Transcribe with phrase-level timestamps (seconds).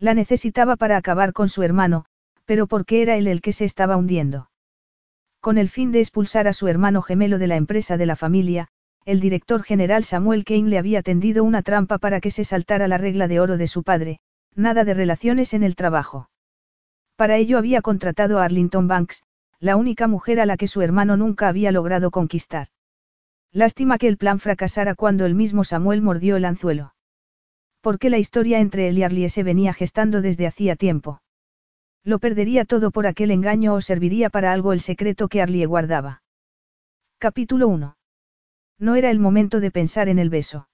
[0.00, 2.04] La necesitaba para acabar con su hermano,
[2.44, 4.48] pero porque era él el que se estaba hundiendo.
[5.40, 8.68] Con el fin de expulsar a su hermano gemelo de la empresa de la familia,
[9.04, 12.98] el director general Samuel Kane le había tendido una trampa para que se saltara la
[12.98, 14.20] regla de oro de su padre,
[14.54, 16.30] nada de relaciones en el trabajo.
[17.16, 19.24] Para ello había contratado a Arlington Banks,
[19.58, 22.68] la única mujer a la que su hermano nunca había logrado conquistar.
[23.50, 26.92] Lástima que el plan fracasara cuando el mismo Samuel mordió el anzuelo
[27.80, 31.22] porque la historia entre él y Arlie se venía gestando desde hacía tiempo.
[32.04, 36.22] Lo perdería todo por aquel engaño o serviría para algo el secreto que Arlie guardaba.
[37.18, 37.96] Capítulo 1.
[38.78, 40.68] No era el momento de pensar en el beso.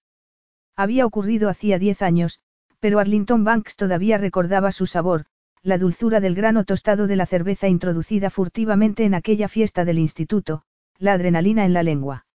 [0.76, 2.40] Había ocurrido hacía diez años,
[2.80, 5.24] pero Arlington Banks todavía recordaba su sabor,
[5.62, 10.64] la dulzura del grano tostado de la cerveza introducida furtivamente en aquella fiesta del instituto,
[10.98, 12.26] la adrenalina en la lengua.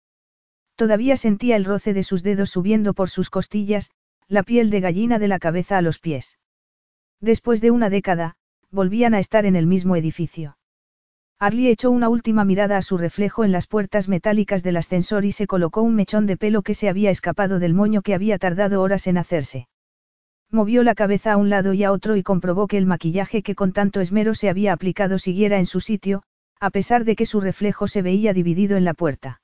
[0.76, 3.92] Todavía sentía el roce de sus dedos subiendo por sus costillas,
[4.30, 6.38] la piel de gallina de la cabeza a los pies.
[7.20, 8.36] Después de una década,
[8.70, 10.56] volvían a estar en el mismo edificio.
[11.40, 15.32] Arlie echó una última mirada a su reflejo en las puertas metálicas del ascensor y
[15.32, 18.84] se colocó un mechón de pelo que se había escapado del moño que había tardado
[18.84, 19.68] horas en hacerse.
[20.52, 23.56] Movió la cabeza a un lado y a otro y comprobó que el maquillaje que
[23.56, 26.22] con tanto esmero se había aplicado siguiera en su sitio,
[26.60, 29.42] a pesar de que su reflejo se veía dividido en la puerta.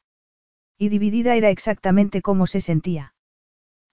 [0.78, 3.14] Y dividida era exactamente como se sentía.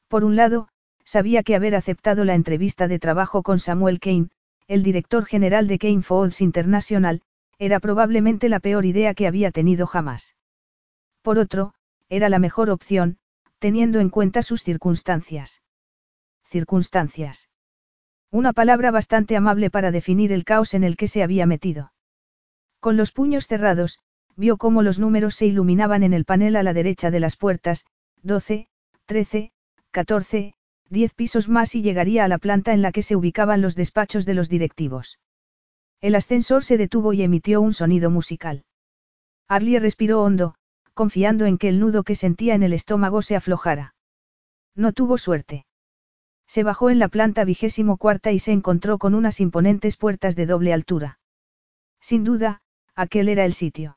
[0.08, 0.68] Por un lado,
[1.04, 4.28] sabía que haber aceptado la entrevista de trabajo con Samuel Kane,
[4.68, 7.22] el director general de Kane Foods International,
[7.58, 10.36] era probablemente la peor idea que había tenido jamás.
[11.22, 11.74] Por otro,
[12.08, 13.18] era la mejor opción,
[13.58, 15.62] teniendo en cuenta sus circunstancias.
[16.44, 17.48] Circunstancias.
[18.30, 21.92] Una palabra bastante amable para definir el caos en el que se había metido.
[22.80, 23.98] Con los puños cerrados,
[24.36, 27.84] vio cómo los números se iluminaban en el panel a la derecha de las puertas,
[28.22, 28.68] 12,
[29.06, 29.52] 13,
[29.90, 30.54] 14,
[30.92, 34.26] diez pisos más y llegaría a la planta en la que se ubicaban los despachos
[34.26, 35.18] de los directivos.
[36.00, 38.64] El ascensor se detuvo y emitió un sonido musical.
[39.48, 40.54] Arlie respiró hondo,
[40.94, 43.94] confiando en que el nudo que sentía en el estómago se aflojara.
[44.74, 45.64] No tuvo suerte.
[46.46, 50.46] Se bajó en la planta vigésimo cuarta y se encontró con unas imponentes puertas de
[50.46, 51.18] doble altura.
[52.00, 52.60] Sin duda,
[52.94, 53.96] aquel era el sitio.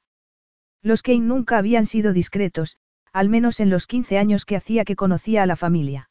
[0.81, 2.77] Los Kane nunca habían sido discretos,
[3.11, 6.09] al menos en los 15 años que hacía que conocía a la familia.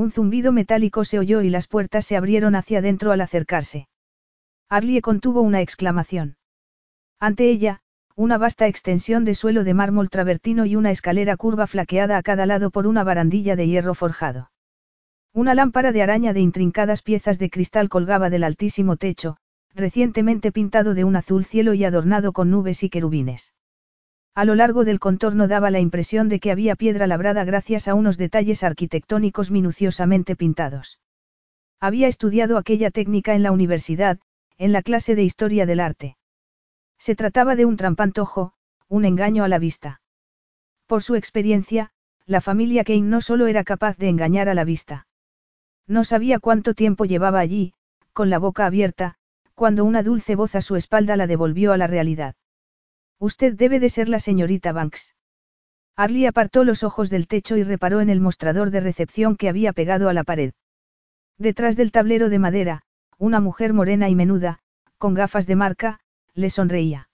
[0.00, 3.86] Un zumbido metálico se oyó y las puertas se abrieron hacia adentro al acercarse.
[4.70, 6.38] Arlie contuvo una exclamación.
[7.18, 7.82] Ante ella,
[8.16, 12.46] una vasta extensión de suelo de mármol travertino y una escalera curva flaqueada a cada
[12.46, 14.50] lado por una barandilla de hierro forjado.
[15.34, 19.36] Una lámpara de araña de intrincadas piezas de cristal colgaba del altísimo techo,
[19.74, 23.52] recientemente pintado de un azul cielo y adornado con nubes y querubines.
[24.34, 27.94] A lo largo del contorno daba la impresión de que había piedra labrada gracias a
[27.94, 31.00] unos detalles arquitectónicos minuciosamente pintados.
[31.80, 34.18] Había estudiado aquella técnica en la universidad,
[34.58, 36.16] en la clase de historia del arte.
[36.98, 38.52] Se trataba de un trampantojo,
[38.88, 40.00] un engaño a la vista.
[40.86, 41.90] Por su experiencia,
[42.26, 45.06] la familia Kane no solo era capaz de engañar a la vista.
[45.86, 47.72] No sabía cuánto tiempo llevaba allí,
[48.12, 49.16] con la boca abierta,
[49.54, 52.34] cuando una dulce voz a su espalda la devolvió a la realidad.
[53.20, 55.14] Usted debe de ser la señorita Banks.
[55.94, 59.74] Arlie apartó los ojos del techo y reparó en el mostrador de recepción que había
[59.74, 60.54] pegado a la pared.
[61.36, 62.82] Detrás del tablero de madera,
[63.18, 64.60] una mujer morena y menuda,
[64.96, 66.00] con gafas de marca,
[66.32, 67.10] le sonreía.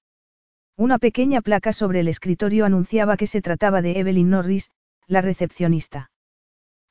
[0.77, 4.71] Una pequeña placa sobre el escritorio anunciaba que se trataba de Evelyn Norris,
[5.09, 6.13] la recepcionista.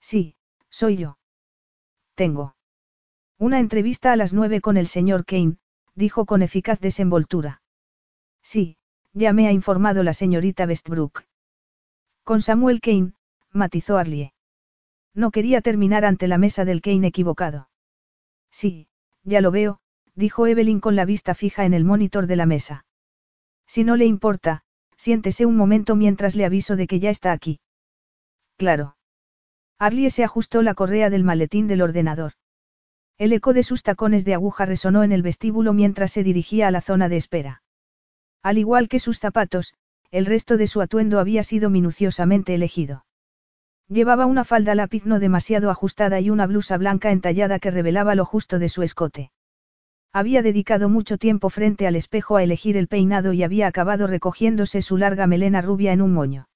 [0.02, 0.36] Sí,
[0.70, 1.18] soy yo.
[2.16, 2.56] Tengo.
[3.38, 5.58] Una entrevista a las nueve con el señor Kane,
[5.94, 7.62] dijo con eficaz desenvoltura.
[8.42, 8.78] Sí,
[9.16, 11.24] ya me ha informado la señorita Westbrook.
[12.24, 13.14] Con Samuel Kane,
[13.52, 14.34] matizó Arlie.
[15.14, 17.70] No quería terminar ante la mesa del Kane equivocado.
[18.52, 18.88] Sí,
[19.24, 19.80] ya lo veo,
[20.16, 22.86] dijo Evelyn con la vista fija en el monitor de la mesa.
[23.66, 24.64] Si no le importa,
[24.98, 27.62] siéntese un momento mientras le aviso de que ya está aquí.
[28.58, 28.98] Claro.
[29.80, 32.34] Arlie se ajustó la correa del maletín del ordenador.
[33.18, 36.72] El eco de sus tacones de aguja resonó en el vestíbulo mientras se dirigía a
[36.72, 37.62] la zona de espera.
[38.46, 39.74] Al igual que sus zapatos,
[40.12, 43.04] el resto de su atuendo había sido minuciosamente elegido.
[43.88, 48.24] Llevaba una falda lápiz no demasiado ajustada y una blusa blanca entallada que revelaba lo
[48.24, 49.32] justo de su escote.
[50.14, 54.84] Había dedicado mucho tiempo frente al espejo a elegir el peinado y había acabado recogiéndose
[54.84, 56.48] su larga melena rubia en un moño.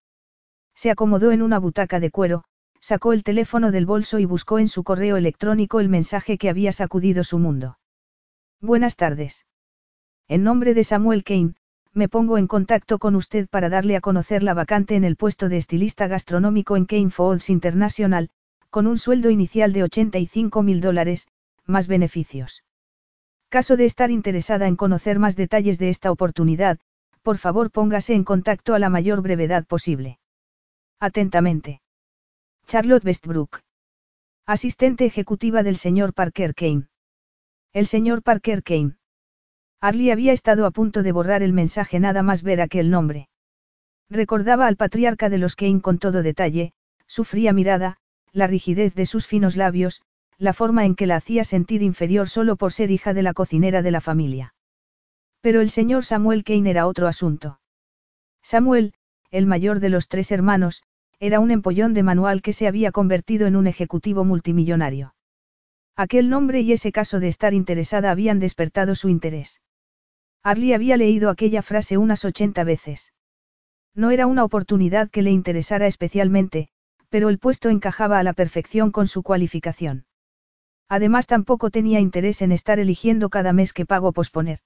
[0.75, 2.43] Se acomodó en una butaca de cuero,
[2.79, 6.71] sacó el teléfono del bolso y buscó en su correo electrónico el mensaje que había
[6.71, 7.79] sacudido su mundo.
[8.61, 9.47] Buenas tardes.
[10.27, 11.55] En nombre de Samuel Kane,
[11.93, 15.49] me pongo en contacto con usted para darle a conocer la vacante en el puesto
[15.49, 18.29] de estilista gastronómico en Kane Foods International,
[18.69, 21.27] con un sueldo inicial de 85 mil dólares,
[21.65, 22.63] más beneficios.
[23.49, 26.79] Caso de estar interesada en conocer más detalles de esta oportunidad,
[27.23, 30.19] por favor póngase en contacto a la mayor brevedad posible.
[30.99, 31.81] Atentamente.
[32.67, 33.61] Charlotte Westbrook.
[34.45, 36.87] Asistente ejecutiva del señor Parker Kane.
[37.73, 38.95] El señor Parker Kane.
[39.81, 43.29] Arlie había estado a punto de borrar el mensaje nada más ver aquel nombre.
[44.09, 46.73] Recordaba al patriarca de los Kane con todo detalle,
[47.07, 47.95] su fría mirada,
[48.33, 50.01] la rigidez de sus finos labios,
[50.37, 53.81] la forma en que la hacía sentir inferior solo por ser hija de la cocinera
[53.81, 54.53] de la familia.
[55.41, 57.61] Pero el señor Samuel Kane era otro asunto.
[58.41, 58.93] Samuel,
[59.31, 60.83] el mayor de los tres hermanos,
[61.19, 65.13] era un empollón de manual que se había convertido en un ejecutivo multimillonario.
[65.95, 69.61] Aquel nombre y ese caso de estar interesada habían despertado su interés.
[70.43, 73.13] Arlie había leído aquella frase unas ochenta veces.
[73.93, 76.69] No era una oportunidad que le interesara especialmente,
[77.09, 80.05] pero el puesto encajaba a la perfección con su cualificación.
[80.87, 84.59] Además tampoco tenía interés en estar eligiendo cada mes que pago posponer.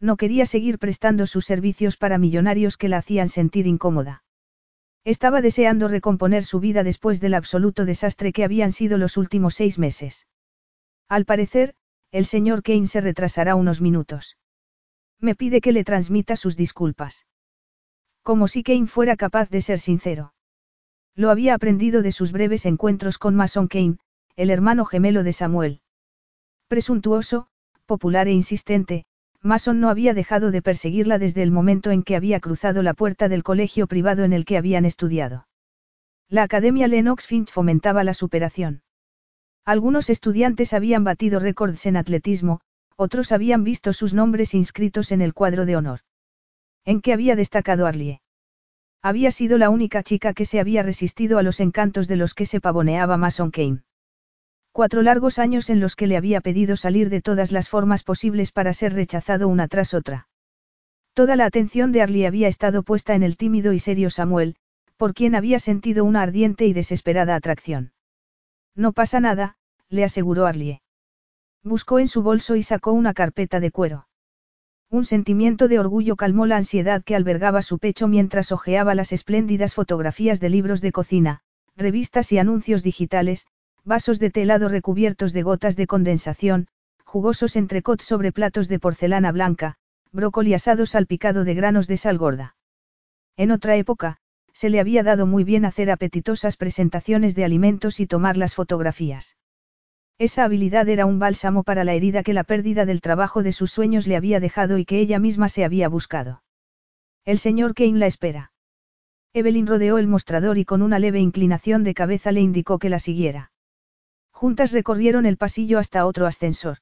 [0.00, 4.24] No quería seguir prestando sus servicios para millonarios que la hacían sentir incómoda.
[5.04, 9.78] Estaba deseando recomponer su vida después del absoluto desastre que habían sido los últimos seis
[9.78, 10.26] meses.
[11.08, 11.74] Al parecer,
[12.10, 14.36] el señor Kane se retrasará unos minutos.
[15.20, 17.26] Me pide que le transmita sus disculpas.
[18.22, 20.34] Como si Kane fuera capaz de ser sincero.
[21.14, 23.98] Lo había aprendido de sus breves encuentros con Mason Kane,
[24.36, 25.80] el hermano gemelo de Samuel.
[26.68, 27.48] Presuntuoso,
[27.86, 29.04] popular e insistente,
[29.40, 33.28] Mason no había dejado de perseguirla desde el momento en que había cruzado la puerta
[33.28, 35.46] del colegio privado en el que habían estudiado.
[36.28, 38.82] La Academia Lennox Finch fomentaba la superación.
[39.64, 42.60] Algunos estudiantes habían batido récords en atletismo,
[42.96, 46.00] otros habían visto sus nombres inscritos en el cuadro de honor.
[46.84, 48.20] ¿En qué había destacado Arlie?
[49.02, 52.46] Había sido la única chica que se había resistido a los encantos de los que
[52.46, 53.82] se pavoneaba Mason Kane.
[54.72, 58.52] Cuatro largos años en los que le había pedido salir de todas las formas posibles
[58.52, 60.28] para ser rechazado una tras otra.
[61.14, 64.56] Toda la atención de Arlie había estado puesta en el tímido y serio Samuel,
[64.96, 67.92] por quien había sentido una ardiente y desesperada atracción.
[68.74, 69.56] No pasa nada,
[69.88, 70.82] le aseguró Arlie.
[71.66, 74.06] Buscó en su bolso y sacó una carpeta de cuero.
[74.88, 79.74] Un sentimiento de orgullo calmó la ansiedad que albergaba su pecho mientras hojeaba las espléndidas
[79.74, 81.40] fotografías de libros de cocina,
[81.74, 83.48] revistas y anuncios digitales,
[83.82, 86.68] vasos de telado recubiertos de gotas de condensación,
[87.04, 89.74] jugosos entrecots sobre platos de porcelana blanca,
[90.12, 92.54] brócoli asado salpicado de granos de sal gorda.
[93.36, 94.18] En otra época,
[94.52, 99.34] se le había dado muy bien hacer apetitosas presentaciones de alimentos y tomar las fotografías.
[100.18, 103.70] Esa habilidad era un bálsamo para la herida que la pérdida del trabajo de sus
[103.70, 106.42] sueños le había dejado y que ella misma se había buscado.
[107.26, 108.52] El señor Kane la espera.
[109.34, 112.98] Evelyn rodeó el mostrador y con una leve inclinación de cabeza le indicó que la
[112.98, 113.52] siguiera.
[114.30, 116.78] Juntas recorrieron el pasillo hasta otro ascensor.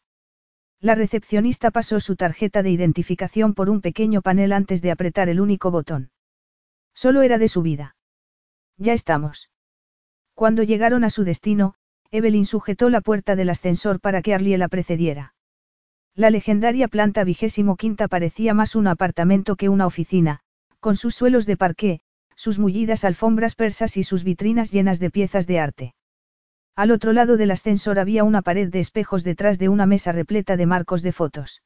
[0.80, 5.40] La recepcionista pasó su tarjeta de identificación por un pequeño panel antes de apretar el
[5.40, 6.10] único botón.
[6.94, 7.96] Solo era de su vida.
[8.76, 9.50] Ya estamos.
[10.34, 11.74] Cuando llegaron a su destino,
[12.14, 15.34] Evelyn sujetó la puerta del ascensor para que Arlie la precediera.
[16.14, 20.38] La legendaria planta vigésimo quinta parecía más un apartamento que una oficina,
[20.78, 22.02] con sus suelos de parqué,
[22.36, 25.94] sus mullidas alfombras persas y sus vitrinas llenas de piezas de arte.
[26.76, 30.56] Al otro lado del ascensor había una pared de espejos detrás de una mesa repleta
[30.56, 31.64] de marcos de fotos.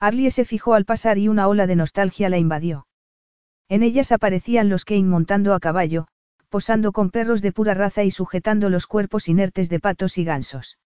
[0.00, 2.88] Arlie se fijó al pasar y una ola de nostalgia la invadió.
[3.68, 6.08] En ellas aparecían los Kane montando a caballo,
[6.50, 10.78] posando con perros de pura raza y sujetando los cuerpos inertes de patos y gansos.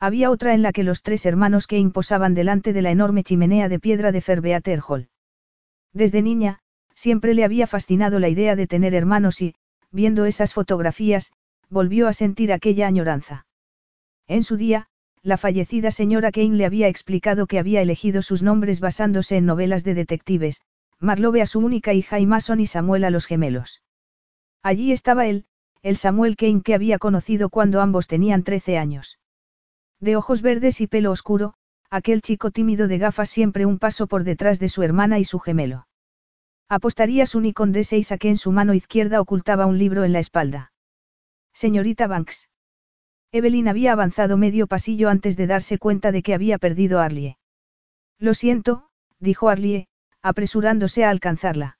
[0.00, 3.68] Había otra en la que los tres hermanos que imposaban delante de la enorme chimenea
[3.68, 5.08] de piedra de Ferbeater Hall.
[5.92, 6.58] Desde niña,
[6.94, 9.54] siempre le había fascinado la idea de tener hermanos y,
[9.90, 11.32] viendo esas fotografías,
[11.68, 13.46] volvió a sentir aquella añoranza.
[14.26, 14.88] En su día,
[15.22, 19.84] la fallecida señora Kane le había explicado que había elegido sus nombres basándose en novelas
[19.84, 20.62] de detectives,
[20.98, 23.82] Marlowe a su única hija y Mason y Samuel a los gemelos.
[24.62, 25.46] Allí estaba él,
[25.82, 29.18] el Samuel Kane que había conocido cuando ambos tenían 13 años.
[30.00, 31.54] De ojos verdes y pelo oscuro,
[31.90, 35.38] aquel chico tímido de gafas siempre un paso por detrás de su hermana y su
[35.38, 35.86] gemelo.
[36.68, 40.20] Apostaría su Nikon D6 a que en su mano izquierda ocultaba un libro en la
[40.20, 40.72] espalda.
[41.52, 42.48] Señorita Banks.
[43.32, 47.38] Evelyn había avanzado medio pasillo antes de darse cuenta de que había perdido a Arlie.
[48.18, 48.88] Lo siento,
[49.18, 49.88] dijo Arlie,
[50.22, 51.78] apresurándose a alcanzarla.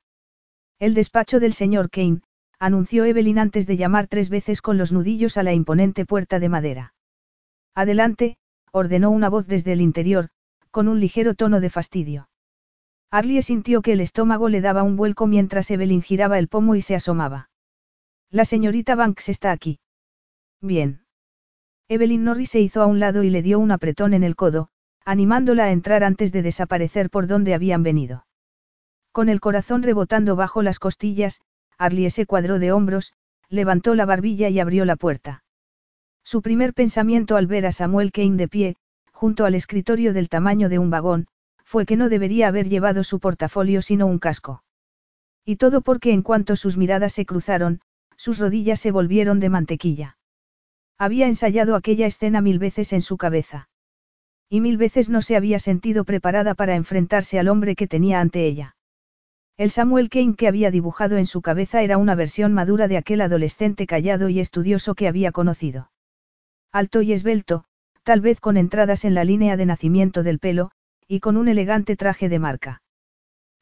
[0.78, 2.22] El despacho del señor Kane,
[2.60, 6.50] anunció Evelyn antes de llamar tres veces con los nudillos a la imponente puerta de
[6.50, 6.94] madera.
[7.74, 8.36] Adelante,
[8.70, 10.28] ordenó una voz desde el interior,
[10.70, 12.28] con un ligero tono de fastidio.
[13.10, 16.82] Arlie sintió que el estómago le daba un vuelco mientras Evelyn giraba el pomo y
[16.82, 17.50] se asomaba.
[18.30, 19.80] La señorita Banks está aquí.
[20.60, 21.02] Bien.
[21.88, 24.68] Evelyn Norris se hizo a un lado y le dio un apretón en el codo,
[25.04, 28.26] animándola a entrar antes de desaparecer por donde habían venido.
[29.10, 31.40] Con el corazón rebotando bajo las costillas,
[31.80, 33.14] Arlie se cuadró de hombros,
[33.48, 35.44] levantó la barbilla y abrió la puerta.
[36.22, 38.76] Su primer pensamiento al ver a Samuel Kane de pie,
[39.12, 41.26] junto al escritorio del tamaño de un vagón,
[41.64, 44.62] fue que no debería haber llevado su portafolio sino un casco.
[45.44, 47.80] Y todo porque en cuanto sus miradas se cruzaron,
[48.14, 50.18] sus rodillas se volvieron de mantequilla.
[50.98, 53.70] Había ensayado aquella escena mil veces en su cabeza.
[54.50, 58.44] Y mil veces no se había sentido preparada para enfrentarse al hombre que tenía ante
[58.44, 58.76] ella.
[59.60, 63.20] El Samuel Kane que había dibujado en su cabeza era una versión madura de aquel
[63.20, 65.90] adolescente callado y estudioso que había conocido.
[66.72, 67.64] Alto y esbelto,
[68.02, 70.70] tal vez con entradas en la línea de nacimiento del pelo,
[71.06, 72.80] y con un elegante traje de marca.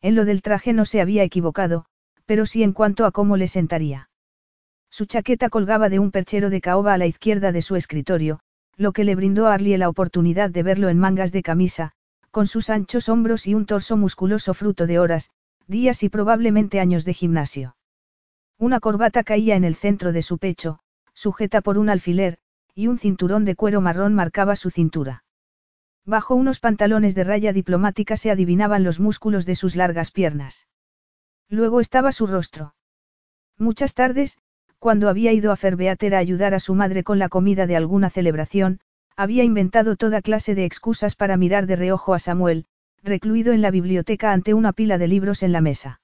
[0.01, 1.87] En lo del traje no se había equivocado,
[2.27, 4.09] pero sí en cuanto a cómo le sentaría.
[4.91, 8.39] Su chaqueta colgaba de un perchero de caoba a la izquierda de su escritorio,
[8.77, 11.91] lo que le brindó a Arlie la oportunidad de verlo en mangas de camisa,
[12.31, 15.33] con sus anchos hombros y un torso musculoso fruto de horas,
[15.69, 17.77] días y probablemente años de gimnasio.
[18.59, 20.81] Una corbata caía en el centro de su pecho,
[21.13, 22.39] sujeta por un alfiler,
[22.75, 25.25] y un cinturón de cuero marrón marcaba su cintura.
[26.05, 30.67] Bajo unos pantalones de raya diplomática se adivinaban los músculos de sus largas piernas.
[31.51, 32.75] Luego estaba su rostro.
[33.59, 34.39] Muchas tardes,
[34.79, 38.11] cuando había ido a Ferbeater a ayudar a su madre con la comida de alguna
[38.11, 38.81] celebración,
[39.17, 42.65] había inventado toda clase de excusas para mirar de reojo a Samuel,
[43.03, 46.01] recluido en la biblioteca ante una pila de libros en la mesa.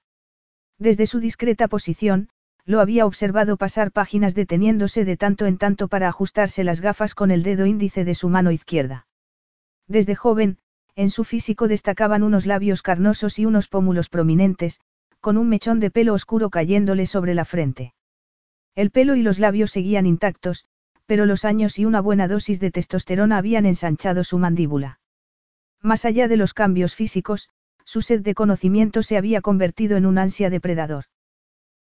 [0.79, 2.29] Desde su discreta posición,
[2.65, 7.31] lo había observado pasar páginas deteniéndose de tanto en tanto para ajustarse las gafas con
[7.31, 9.07] el dedo índice de su mano izquierda.
[9.87, 10.57] Desde joven,
[10.95, 14.79] en su físico destacaban unos labios carnosos y unos pómulos prominentes,
[15.21, 17.93] con un mechón de pelo oscuro cayéndole sobre la frente.
[18.75, 20.65] El pelo y los labios seguían intactos,
[21.05, 24.99] pero los años y una buena dosis de testosterona habían ensanchado su mandíbula.
[25.85, 27.47] Más allá de los cambios físicos,
[27.83, 31.05] su sed de conocimiento se había convertido en un ansia depredador.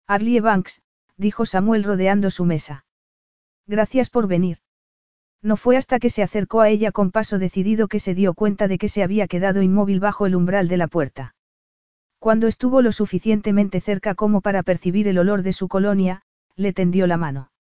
[0.07, 0.81] Arlie Banks,
[1.15, 2.83] dijo Samuel rodeando su mesa.
[3.65, 4.57] Gracias por venir.
[5.41, 8.67] No fue hasta que se acercó a ella con paso decidido que se dio cuenta
[8.67, 11.33] de que se había quedado inmóvil bajo el umbral de la puerta.
[12.19, 16.23] Cuando estuvo lo suficientemente cerca como para percibir el olor de su colonia,
[16.57, 17.53] le tendió la mano.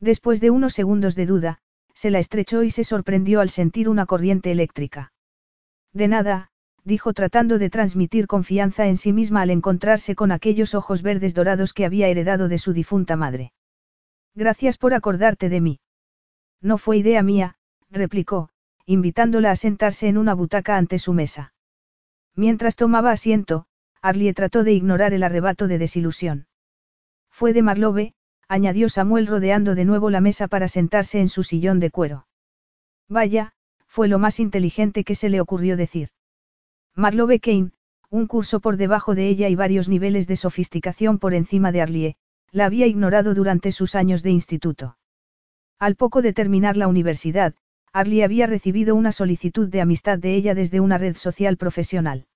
[0.00, 1.58] Después de unos segundos de duda,
[1.94, 5.12] se la estrechó y se sorprendió al sentir una corriente eléctrica.
[5.92, 6.50] De nada,
[6.84, 11.72] dijo tratando de transmitir confianza en sí misma al encontrarse con aquellos ojos verdes dorados
[11.72, 13.52] que había heredado de su difunta madre.
[14.34, 15.80] Gracias por acordarte de mí.
[16.60, 17.56] No fue idea mía,
[17.90, 18.50] replicó,
[18.86, 21.52] invitándola a sentarse en una butaca ante su mesa.
[22.36, 23.66] Mientras tomaba asiento,
[24.00, 26.46] Arlie trató de ignorar el arrebato de desilusión.
[27.30, 28.14] Fue de Marlove,
[28.48, 32.26] añadió Samuel rodeando de nuevo la mesa para sentarse en su sillón de cuero.
[33.08, 33.54] Vaya,
[33.90, 36.10] fue lo más inteligente que se le ocurrió decir.
[36.94, 37.72] Marlove Kane,
[38.08, 42.16] un curso por debajo de ella y varios niveles de sofisticación por encima de Arlie,
[42.52, 44.96] la había ignorado durante sus años de instituto.
[45.80, 47.54] Al poco de terminar la universidad,
[47.92, 52.26] Arlie había recibido una solicitud de amistad de ella desde una red social profesional.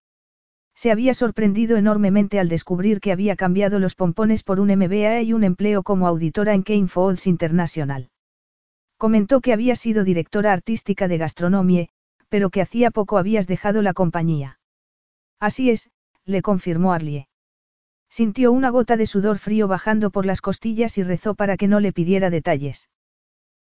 [0.75, 5.33] Se había sorprendido enormemente al descubrir que había cambiado los pompones por un MBA y
[5.33, 8.11] un empleo como auditora en Kane Falls International.
[9.05, 11.89] Comentó que había sido directora artística de gastronomía,
[12.31, 14.59] pero que hacía poco habías dejado la compañía.
[15.39, 15.91] Así es,
[16.25, 17.29] le confirmó Arlie.
[18.09, 21.81] Sintió una gota de sudor frío bajando por las costillas y rezó para que no
[21.81, 22.89] le pidiera detalles.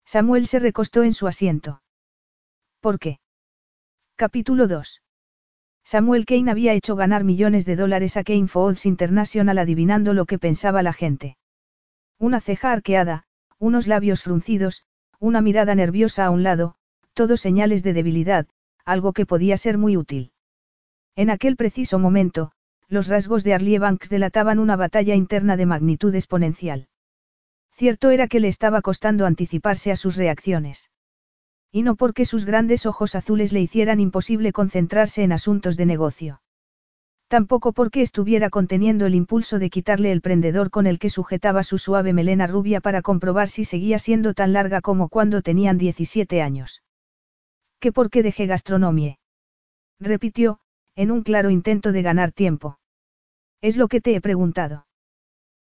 [0.05, 1.83] Samuel se recostó en su asiento.
[2.81, 3.21] ¿Por qué?
[4.17, 5.03] Capítulo 2.
[5.85, 10.41] Samuel Kane había hecho ganar millones de dólares a Kane Foods International adivinando lo que
[10.41, 11.37] pensaba la gente.
[12.19, 13.23] Una ceja arqueada,
[13.61, 14.83] unos labios fruncidos,
[15.21, 16.75] una mirada nerviosa a un lado,
[17.13, 18.47] todo señales de debilidad,
[18.85, 20.33] algo que podía ser muy útil.
[21.17, 22.53] En aquel preciso momento,
[22.89, 26.89] los rasgos de Arlie Banks delataban una batalla interna de magnitud exponencial.
[27.73, 30.91] Cierto era que le estaba costando anticiparse a sus reacciones.
[31.71, 36.41] Y no porque sus grandes ojos azules le hicieran imposible concentrarse en asuntos de negocio.
[37.29, 41.77] Tampoco porque estuviera conteniendo el impulso de quitarle el prendedor con el que sujetaba su
[41.77, 46.83] suave melena rubia para comprobar si seguía siendo tan larga como cuando tenían 17 años.
[47.81, 49.19] ¿Qué por qué dejé gastronomie?
[50.01, 50.59] repitió,
[50.97, 52.79] en un claro intento de ganar tiempo.
[53.61, 54.87] Es lo que te he preguntado.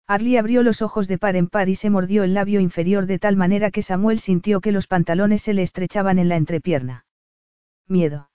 [0.08, 3.20] Arlie abrió los ojos de par en par y se mordió el labio inferior de
[3.20, 7.06] tal manera que Samuel sintió que los pantalones se le estrechaban en la entrepierna.
[7.90, 8.30] Miedo.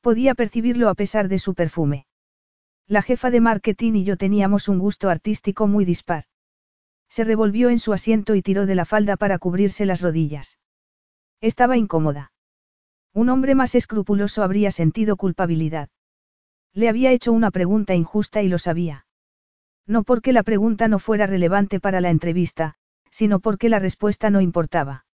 [0.00, 2.06] Podía percibirlo a pesar de su perfume.
[2.90, 6.24] La jefa de marketing y yo teníamos un gusto artístico muy dispar.
[7.08, 10.58] Se revolvió en su asiento y tiró de la falda para cubrirse las rodillas.
[11.40, 12.32] Estaba incómoda.
[13.14, 15.88] Un hombre más escrupuloso habría sentido culpabilidad.
[16.72, 19.06] Le había hecho una pregunta injusta y lo sabía.
[19.86, 22.74] No porque la pregunta no fuera relevante para la entrevista,
[23.08, 25.06] sino porque la respuesta no importaba.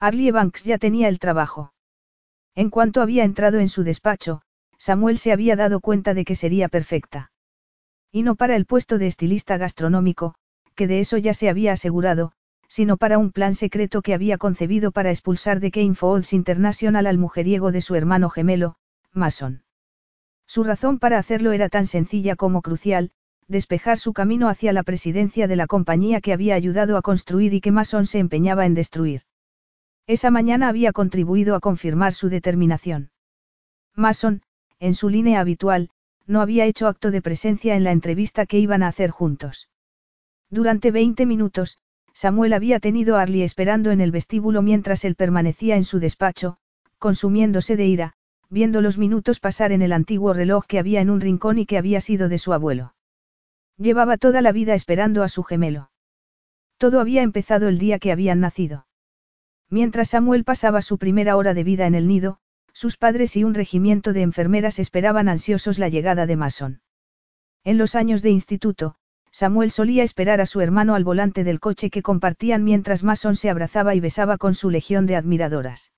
[0.00, 1.74] Arlie Banks ya tenía el trabajo.
[2.54, 4.40] En cuanto había entrado en su despacho,
[4.84, 7.32] Samuel se había dado cuenta de que sería perfecta.
[8.12, 10.34] Y no para el puesto de estilista gastronómico,
[10.74, 12.32] que de eso ya se había asegurado,
[12.68, 17.16] sino para un plan secreto que había concebido para expulsar de Kane Foods International al
[17.16, 18.76] mujeriego de su hermano gemelo,
[19.14, 19.62] Mason.
[20.46, 23.10] Su razón para hacerlo era tan sencilla como crucial,
[23.48, 27.62] despejar su camino hacia la presidencia de la compañía que había ayudado a construir y
[27.62, 29.22] que Mason se empeñaba en destruir.
[30.06, 33.12] Esa mañana había contribuido a confirmar su determinación.
[33.94, 34.42] Mason,
[34.84, 35.88] en su línea habitual,
[36.26, 39.70] no había hecho acto de presencia en la entrevista que iban a hacer juntos.
[40.50, 41.78] Durante 20 minutos,
[42.12, 46.58] Samuel había tenido a Arlie esperando en el vestíbulo mientras él permanecía en su despacho,
[46.98, 48.12] consumiéndose de ira,
[48.50, 51.78] viendo los minutos pasar en el antiguo reloj que había en un rincón y que
[51.78, 52.94] había sido de su abuelo.
[53.78, 55.90] Llevaba toda la vida esperando a su gemelo.
[56.76, 58.86] Todo había empezado el día que habían nacido.
[59.70, 62.38] Mientras Samuel pasaba su primera hora de vida en el nido,
[62.74, 66.80] sus padres y un regimiento de enfermeras esperaban ansiosos la llegada de Mason.
[67.62, 68.96] En los años de instituto,
[69.30, 73.48] Samuel solía esperar a su hermano al volante del coche que compartían mientras Mason se
[73.48, 75.92] abrazaba y besaba con su legión de admiradoras.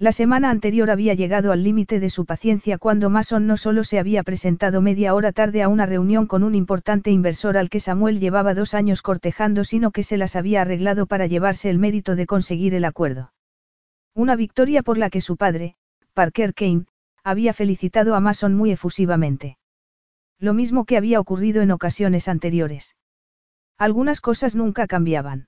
[0.00, 3.98] La semana anterior había llegado al límite de su paciencia cuando Mason no solo se
[3.98, 8.20] había presentado media hora tarde a una reunión con un importante inversor al que Samuel
[8.20, 12.26] llevaba dos años cortejando, sino que se las había arreglado para llevarse el mérito de
[12.26, 13.32] conseguir el acuerdo.
[14.14, 15.76] Una victoria por la que su padre,
[16.18, 16.86] Parker Kane,
[17.22, 19.56] había felicitado a Mason muy efusivamente.
[20.40, 22.96] Lo mismo que había ocurrido en ocasiones anteriores.
[23.78, 25.46] Algunas cosas nunca cambiaban.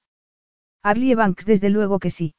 [0.81, 2.37] Arlie Banks desde luego que sí.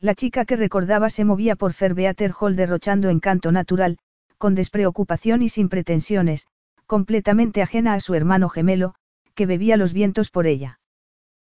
[0.00, 3.98] La chica que recordaba se movía por Fairbeater Hall derrochando encanto natural,
[4.36, 6.48] con despreocupación y sin pretensiones,
[6.86, 8.96] completamente ajena a su hermano gemelo,
[9.36, 10.80] que bebía los vientos por ella.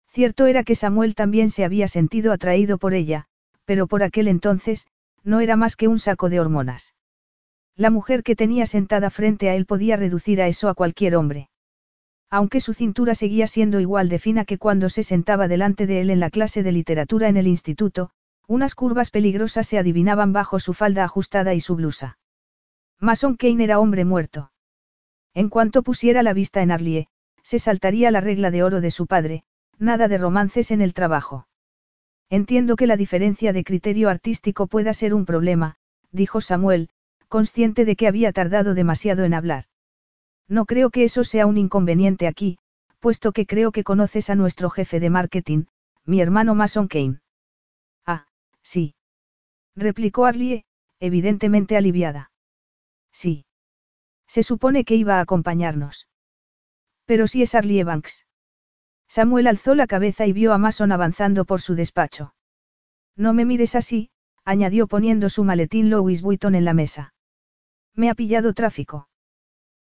[0.07, 3.27] Cierto era que Samuel también se había sentido atraído por ella,
[3.65, 4.87] pero por aquel entonces,
[5.23, 6.95] no era más que un saco de hormonas.
[7.75, 11.49] La mujer que tenía sentada frente a él podía reducir a eso a cualquier hombre.
[12.29, 16.09] Aunque su cintura seguía siendo igual de fina que cuando se sentaba delante de él
[16.09, 18.11] en la clase de literatura en el instituto,
[18.47, 22.17] unas curvas peligrosas se adivinaban bajo su falda ajustada y su blusa.
[22.99, 24.51] Mason Kane era hombre muerto.
[25.33, 27.07] En cuanto pusiera la vista en Arlie,
[27.41, 29.43] se saltaría la regla de oro de su padre,
[29.77, 31.47] nada de romances en el trabajo.
[32.31, 35.75] Entiendo que la diferencia de criterio artístico pueda ser un problema,
[36.11, 36.87] dijo Samuel,
[37.27, 39.65] consciente de que había tardado demasiado en hablar.
[40.47, 42.57] No creo que eso sea un inconveniente aquí,
[43.01, 45.65] puesto que creo que conoces a nuestro jefe de marketing,
[46.05, 47.19] mi hermano Mason Kane.
[48.05, 48.25] Ah,
[48.63, 48.95] sí.
[49.75, 50.63] Replicó Arlie,
[51.01, 52.31] evidentemente aliviada.
[53.11, 53.43] Sí.
[54.25, 56.07] Se supone que iba a acompañarnos.
[57.03, 58.25] Pero si es Arlie Banks.
[59.11, 62.33] Samuel alzó la cabeza y vio a Mason avanzando por su despacho.
[63.17, 64.09] No me mires así,
[64.45, 67.13] añadió poniendo su maletín Louis Vuitton en la mesa.
[67.93, 69.09] Me ha pillado tráfico.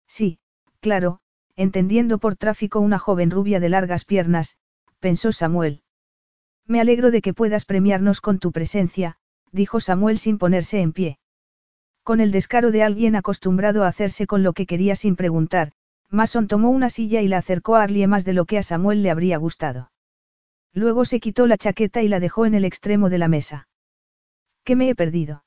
[0.07, 0.39] Sí,
[0.81, 1.21] claro,
[1.57, 4.57] entendiendo por tráfico una joven rubia de largas piernas,
[4.99, 5.83] pensó Samuel.
[6.65, 9.19] Me alegro de que puedas premiarnos con tu presencia,
[9.53, 11.19] dijo Samuel sin ponerse en pie.
[12.03, 15.73] Con el descaro de alguien acostumbrado a hacerse con lo que quería sin preguntar,
[16.11, 19.03] Mason tomó una silla y la acercó a Arlie más de lo que a Samuel
[19.03, 19.91] le habría gustado.
[20.73, 23.69] Luego se quitó la chaqueta y la dejó en el extremo de la mesa.
[24.65, 25.45] ¿Qué me he perdido?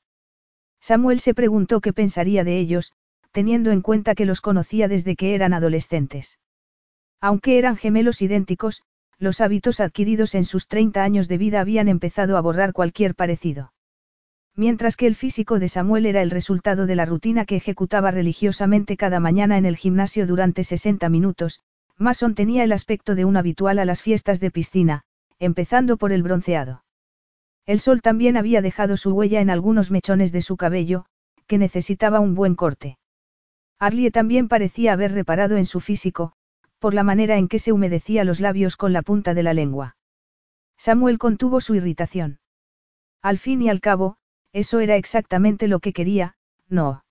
[0.80, 2.92] Samuel se preguntó qué pensaría de ellos,
[3.30, 6.38] teniendo en cuenta que los conocía desde que eran adolescentes.
[7.20, 8.82] Aunque eran gemelos idénticos,
[9.18, 13.72] los hábitos adquiridos en sus 30 años de vida habían empezado a borrar cualquier parecido.
[14.54, 18.96] Mientras que el físico de Samuel era el resultado de la rutina que ejecutaba religiosamente
[18.96, 21.60] cada mañana en el gimnasio durante 60 minutos,
[21.96, 25.02] Mason tenía el aspecto de un habitual a las fiestas de piscina,
[25.38, 26.84] empezando por el bronceado.
[27.64, 31.06] El sol también había dejado su huella en algunos mechones de su cabello,
[31.46, 32.98] que necesitaba un buen corte.
[33.78, 36.32] Arlie también parecía haber reparado en su físico,
[36.78, 39.96] por la manera en que se humedecía los labios con la punta de la lengua.
[40.76, 42.40] Samuel contuvo su irritación.
[43.22, 44.16] Al fin y al cabo,
[44.52, 46.36] eso era exactamente lo que quería,
[46.68, 47.04] no.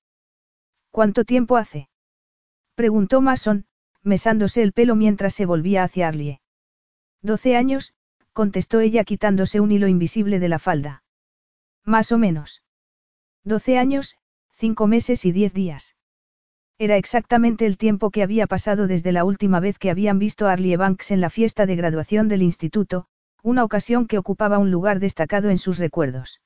[0.92, 1.90] ¿Cuánto tiempo hace?
[2.76, 3.66] Preguntó Mason,
[4.04, 6.42] mesándose el pelo mientras se volvía hacia Arlie.
[7.22, 7.94] Doce años,
[8.34, 11.04] contestó ella quitándose un hilo invisible de la falda.
[11.86, 12.64] Más o menos.
[13.44, 14.18] Doce años,
[14.56, 15.96] cinco meses y diez días.
[16.78, 20.54] Era exactamente el tiempo que había pasado desde la última vez que habían visto a
[20.54, 23.06] Arlie Banks en la fiesta de graduación del instituto,
[23.44, 26.42] una ocasión que ocupaba un lugar destacado en sus recuerdos.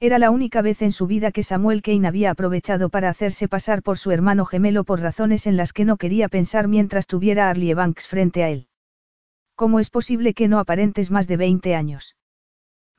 [0.00, 3.82] Era la única vez en su vida que Samuel Kane había aprovechado para hacerse pasar
[3.82, 7.50] por su hermano gemelo por razones en las que no quería pensar mientras tuviera a
[7.50, 8.68] Arlie Banks frente a él.
[9.56, 12.16] ¿Cómo es posible que no aparentes más de 20 años?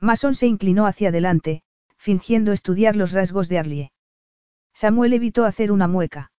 [0.01, 1.61] Mason se inclinó hacia adelante,
[1.95, 3.91] fingiendo estudiar los rasgos de Arlie.
[4.73, 6.31] Samuel evitó hacer una mueca.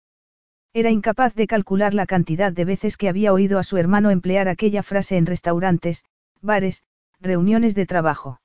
[0.75, 4.47] Era incapaz de calcular la cantidad de veces que había oído a su hermano emplear
[4.47, 6.05] aquella frase en restaurantes,
[6.43, 6.83] bares,
[7.19, 8.41] reuniones de trabajo.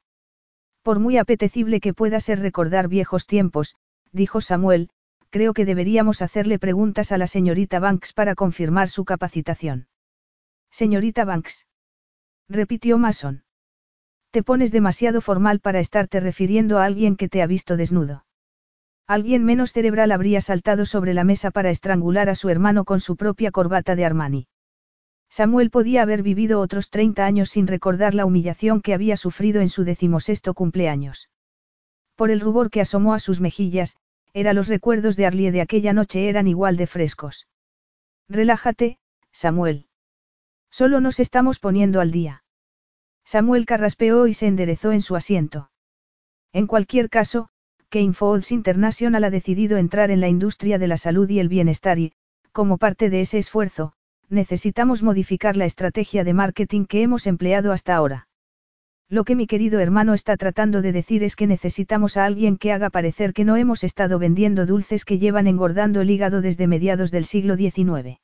[0.85, 3.73] Por muy apetecible que pueda ser recordar viejos tiempos,
[4.11, 4.91] dijo Samuel,
[5.31, 9.87] creo que deberíamos hacerle preguntas a la señorita Banks para confirmar su capacitación.
[10.69, 11.65] Señorita Banks.
[12.47, 13.45] Repitió Mason.
[14.29, 18.27] Te pones demasiado formal para estarte refiriendo a alguien que te ha visto desnudo.
[19.07, 23.15] Alguien menos cerebral habría saltado sobre la mesa para estrangular a su hermano con su
[23.15, 24.47] propia corbata de Armani.
[25.37, 29.67] Samuel podía haber vivido otros 30 años sin recordar la humillación que había sufrido en
[29.67, 31.29] su decimosexto cumpleaños.
[32.15, 33.97] Por el rubor que asomó a sus mejillas,
[34.33, 37.49] era los recuerdos de Arlie de aquella noche eran igual de frescos.
[38.29, 38.97] Relájate,
[39.33, 39.87] Samuel.
[40.71, 42.45] Solo nos estamos poniendo al día.
[43.25, 45.69] Samuel carraspeó y se enderezó en su asiento.
[46.53, 47.49] En cualquier caso,
[47.89, 51.99] Kane Foods International ha decidido entrar en la industria de la salud y el bienestar
[51.99, 52.13] y,
[52.53, 53.95] como parte de ese esfuerzo,
[54.29, 58.27] necesitamos modificar la estrategia de marketing que hemos empleado hasta ahora.
[59.07, 62.71] Lo que mi querido hermano está tratando de decir es que necesitamos a alguien que
[62.71, 67.11] haga parecer que no hemos estado vendiendo dulces que llevan engordando el hígado desde mediados
[67.11, 68.19] del siglo XIX.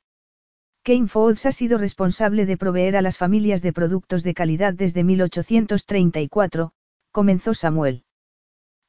[0.82, 5.04] Kane Foods ha sido responsable de proveer a las familias de productos de calidad desde
[5.04, 6.72] 1834,
[7.12, 8.02] comenzó Samuel.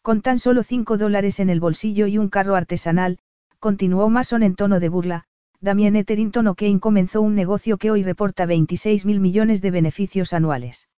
[0.02, 3.20] Con tan solo 5 dólares en el bolsillo y un carro artesanal,
[3.60, 5.26] continuó Mason en tono de burla,
[5.64, 10.90] Damien Etherington O'Kane comenzó un negocio que hoy reporta 26 mil millones de beneficios anuales.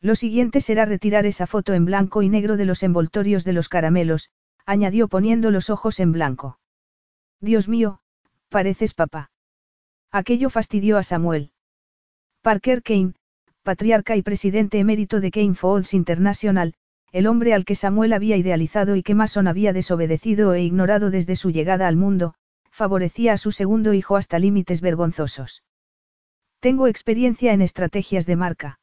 [0.00, 3.68] Lo siguiente será retirar esa foto en blanco y negro de los envoltorios de los
[3.68, 4.30] caramelos,
[4.66, 6.58] añadió poniendo los ojos en blanco.
[7.40, 8.00] Dios mío,
[8.48, 9.30] pareces papá.
[10.10, 11.52] Aquello fastidió a Samuel.
[12.42, 13.14] Parker Kane,
[13.62, 16.74] patriarca y presidente emérito de Kane Foods International,
[17.12, 21.36] el hombre al que Samuel había idealizado y que Mason había desobedecido e ignorado desde
[21.36, 22.34] su llegada al mundo,
[22.74, 25.62] favorecía a su segundo hijo hasta límites vergonzosos.
[26.58, 28.80] Tengo experiencia en estrategias de marca.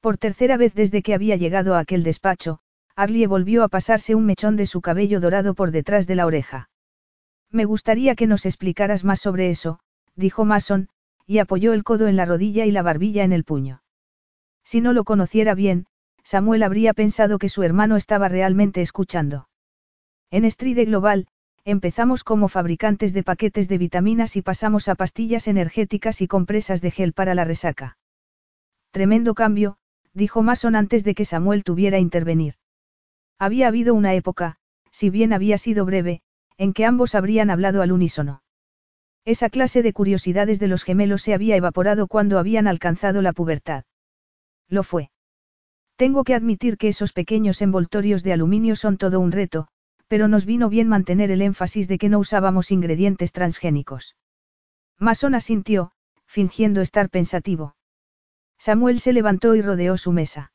[0.00, 2.60] Por tercera vez desde que había llegado a aquel despacho,
[2.94, 6.70] Arlie volvió a pasarse un mechón de su cabello dorado por detrás de la oreja.
[7.50, 9.80] Me gustaría que nos explicaras más sobre eso,
[10.14, 10.88] dijo Mason,
[11.26, 13.82] y apoyó el codo en la rodilla y la barbilla en el puño.
[14.62, 15.86] Si no lo conociera bien,
[16.22, 19.48] Samuel habría pensado que su hermano estaba realmente escuchando.
[20.30, 21.26] En Stride Global,
[21.64, 26.90] Empezamos como fabricantes de paquetes de vitaminas y pasamos a pastillas energéticas y compresas de
[26.90, 27.98] gel para la resaca.
[28.90, 29.76] Tremendo cambio,
[30.14, 32.54] dijo Mason antes de que Samuel tuviera intervenir.
[33.38, 34.56] Había habido una época,
[34.90, 36.22] si bien había sido breve,
[36.56, 38.42] en que ambos habrían hablado al unísono.
[39.24, 43.84] Esa clase de curiosidades de los gemelos se había evaporado cuando habían alcanzado la pubertad.
[44.68, 45.10] Lo fue.
[45.96, 49.68] Tengo que admitir que esos pequeños envoltorios de aluminio son todo un reto,
[50.10, 54.16] pero nos vino bien mantener el énfasis de que no usábamos ingredientes transgénicos.
[54.98, 55.92] Mason asintió,
[56.26, 57.76] fingiendo estar pensativo.
[58.58, 60.52] Samuel se levantó y rodeó su mesa.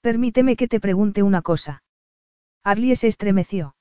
[0.00, 1.82] Permíteme que te pregunte una cosa.
[2.62, 3.74] Arlie se estremeció.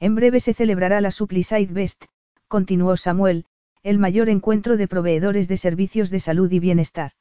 [0.00, 2.04] En breve se celebrará la Supply Best,
[2.46, 3.46] continuó Samuel,
[3.82, 7.12] el mayor encuentro de proveedores de servicios de salud y bienestar.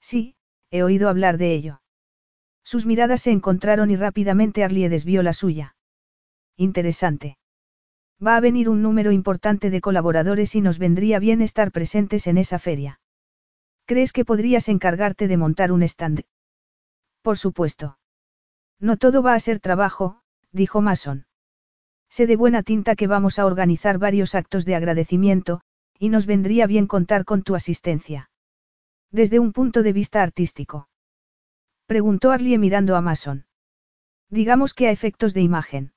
[0.00, 0.36] Sí,
[0.70, 1.82] he oído hablar de ello.
[2.64, 5.74] Sus miradas se encontraron y rápidamente Arlie desvió la suya.
[6.60, 7.38] Interesante.
[8.20, 12.36] Va a venir un número importante de colaboradores y nos vendría bien estar presentes en
[12.36, 13.00] esa feria.
[13.86, 16.24] ¿Crees que podrías encargarte de montar un stand?
[17.22, 17.98] Por supuesto.
[18.80, 21.26] No todo va a ser trabajo, dijo Mason.
[22.10, 25.60] Sé de buena tinta que vamos a organizar varios actos de agradecimiento,
[25.96, 28.30] y nos vendría bien contar con tu asistencia.
[29.12, 30.88] Desde un punto de vista artístico.
[31.86, 33.46] Preguntó Arlie mirando a Mason.
[34.28, 35.92] Digamos que a efectos de imagen.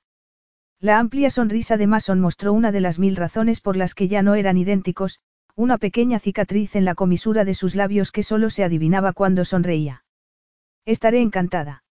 [0.82, 4.20] La amplia sonrisa de Mason mostró una de las mil razones por las que ya
[4.20, 5.20] no eran idénticos,
[5.54, 10.04] una pequeña cicatriz en la comisura de sus labios que solo se adivinaba cuando sonreía.
[10.84, 11.84] Estaré encantada.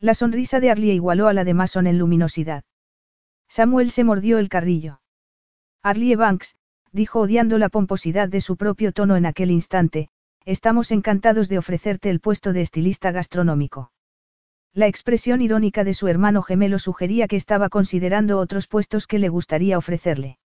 [0.00, 2.64] La sonrisa de Arlie igualó a la de Mason en luminosidad.
[3.46, 5.00] Samuel se mordió el carrillo.
[5.84, 6.56] Arlie Banks,
[6.90, 10.08] dijo odiando la pomposidad de su propio tono en aquel instante,
[10.44, 13.92] estamos encantados de ofrecerte el puesto de estilista gastronómico.
[14.74, 19.28] La expresión irónica de su hermano gemelo sugería que estaba considerando otros puestos que le
[19.28, 20.38] gustaría ofrecerle.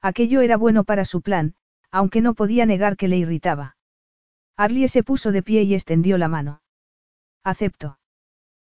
[0.00, 1.54] Aquello era bueno para su plan,
[1.90, 3.76] aunque no podía negar que le irritaba.
[4.56, 6.62] Arlie se puso de pie y extendió la mano.
[7.44, 7.98] Acepto.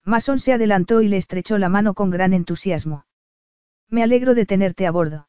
[0.05, 3.07] Mason se adelantó y le estrechó la mano con gran entusiasmo.
[3.89, 5.29] Me alegro de tenerte a bordo.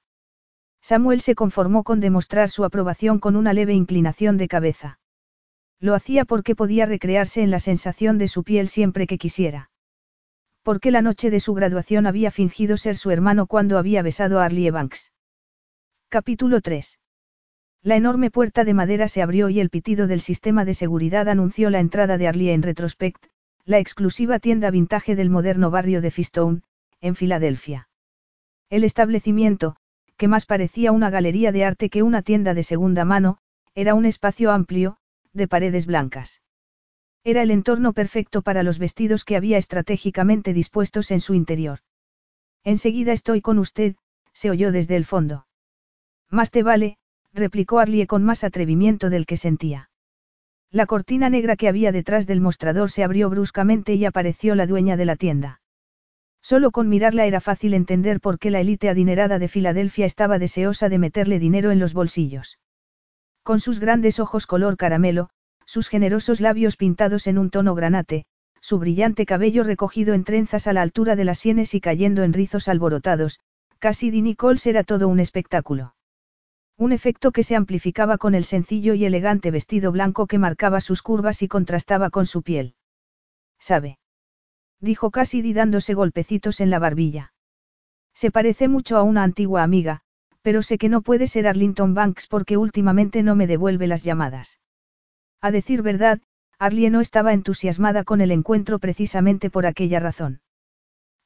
[0.81, 4.99] Samuel se conformó con demostrar su aprobación con una leve inclinación de cabeza.
[5.83, 9.69] Lo hacía porque podía recrearse en la sensación de su piel siempre que quisiera.
[10.61, 14.45] Porque la noche de su graduación había fingido ser su hermano cuando había besado a
[14.45, 15.11] Arlie Banks.
[16.07, 16.99] Capítulo 3.
[17.81, 21.69] La enorme puerta de madera se abrió y el pitido del sistema de seguridad anunció
[21.69, 23.21] la entrada de Arlie en Retrospect,
[23.65, 26.61] la exclusiva tienda vintage del moderno barrio de Fistone,
[27.01, 27.89] en Filadelfia.
[28.69, 29.75] El establecimiento,
[30.15, 33.39] que más parecía una galería de arte que una tienda de segunda mano,
[33.75, 34.95] era un espacio amplio,
[35.33, 36.41] de paredes blancas.
[37.23, 41.79] Era el entorno perfecto para los vestidos que había estratégicamente dispuestos en su interior.
[42.63, 43.95] Enseguida estoy con usted,
[44.33, 45.47] se oyó desde el fondo.
[46.29, 46.97] Más te vale,
[47.33, 49.89] replicó Arlie con más atrevimiento del que sentía.
[50.71, 54.97] La cortina negra que había detrás del mostrador se abrió bruscamente y apareció la dueña
[54.97, 55.61] de la tienda.
[56.41, 60.89] Solo con mirarla era fácil entender por qué la élite adinerada de Filadelfia estaba deseosa
[60.89, 62.59] de meterle dinero en los bolsillos.
[63.43, 65.29] Con sus grandes ojos color caramelo,
[65.65, 68.25] sus generosos labios pintados en un tono granate,
[68.61, 72.31] su brillante cabello recogido en trenzas a la altura de las sienes y cayendo en
[72.31, 73.41] rizos alborotados,
[73.79, 75.93] Cassidy Nichols era todo un espectáculo.
[76.77, 81.01] Un efecto que se amplificaba con el sencillo y elegante vestido blanco que marcaba sus
[81.01, 82.75] curvas y contrastaba con su piel.
[83.59, 83.99] ¿Sabe?
[84.79, 87.33] Dijo Cassidy dándose golpecitos en la barbilla.
[88.13, 90.02] Se parece mucho a una antigua amiga,
[90.43, 94.59] pero sé que no puede ser Arlington Banks porque últimamente no me devuelve las llamadas.
[95.41, 96.21] A decir verdad,
[96.59, 100.41] Arlie no estaba entusiasmada con el encuentro precisamente por aquella razón.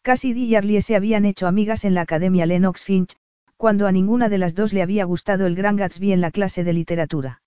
[0.04, 3.18] Cassidy y Arlie se habían hecho amigas en la Academia Lennox Finch,
[3.58, 6.64] cuando a ninguna de las dos le había gustado el Gran Gatsby en la clase
[6.64, 7.42] de literatura.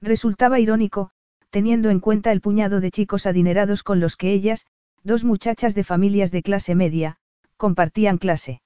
[0.00, 1.10] Resultaba irónico,
[1.50, 4.66] teniendo en cuenta el puñado de chicos adinerados con los que ellas,
[5.04, 7.18] dos muchachas de familias de clase media,
[7.56, 8.60] compartían clase.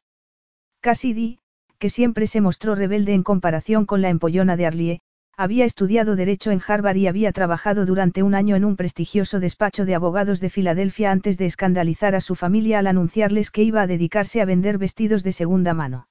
[0.81, 1.40] Cassidy,
[1.81, 5.01] que siempre se mostró rebelde en comparación con la empollona de Arlie,
[5.37, 9.87] había estudiado Derecho en Harvard y había trabajado durante un año en un prestigioso despacho
[9.87, 13.87] de abogados de Filadelfia antes de escandalizar a su familia al anunciarles que iba a
[13.87, 16.07] dedicarse a vender vestidos de segunda mano.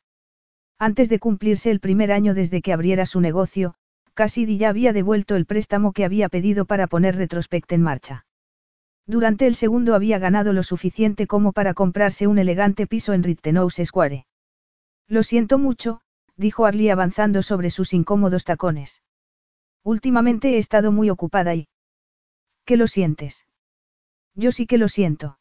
[0.80, 3.76] Antes de cumplirse el primer año desde que abriera su negocio,
[4.16, 8.26] Cassidy ya había devuelto el préstamo que había pedido para poner Retrospect en marcha.
[9.06, 13.82] Durante el segundo había ganado lo suficiente como para comprarse un elegante piso en Rittenhouse
[13.86, 14.26] Square.
[15.10, 16.02] Lo siento mucho,
[16.38, 19.02] dijo Arlie avanzando sobre sus incómodos tacones.
[19.84, 21.68] Últimamente he estado muy ocupada y...
[22.64, 23.48] ¿Qué lo sientes?
[24.36, 25.40] Yo sí que lo siento.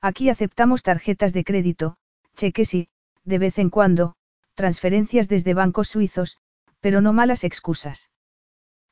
[0.00, 1.96] Aquí aceptamos tarjetas de crédito,
[2.34, 2.88] cheques y,
[3.24, 4.16] de vez en cuando,
[4.54, 6.38] transferencias desde bancos suizos,
[6.80, 8.10] pero no malas excusas.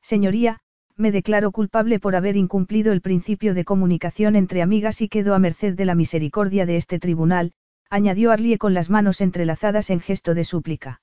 [0.01, 0.61] Señoría,
[0.95, 5.39] me declaro culpable por haber incumplido el principio de comunicación entre amigas y quedo a
[5.39, 7.51] merced de la misericordia de este tribunal,
[7.89, 11.01] añadió Arlie con las manos entrelazadas en gesto de súplica.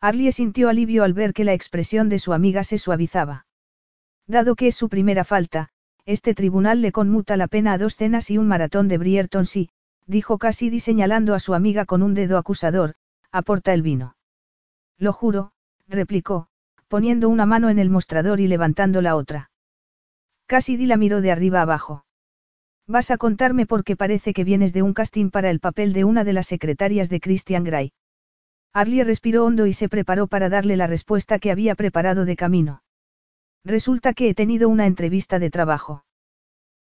[0.00, 3.46] Arlie sintió alivio al ver que la expresión de su amiga se suavizaba.
[4.26, 5.70] Dado que es su primera falta,
[6.06, 9.70] este tribunal le conmuta la pena a dos cenas y un maratón de Brierton sí,
[10.06, 12.94] dijo Cassidy señalando a su amiga con un dedo acusador,
[13.30, 14.16] aporta el vino.
[14.96, 15.52] Lo juro,
[15.86, 16.48] replicó,
[16.88, 19.50] poniendo una mano en el mostrador y levantando la otra.
[20.46, 22.04] Cassidy la miró de arriba abajo.
[22.90, 26.24] Vas a contarme porque parece que vienes de un casting para el papel de una
[26.24, 27.92] de las secretarias de Christian Grey.
[28.72, 32.82] Arlie respiró hondo y se preparó para darle la respuesta que había preparado de camino.
[33.62, 36.06] Resulta que he tenido una entrevista de trabajo.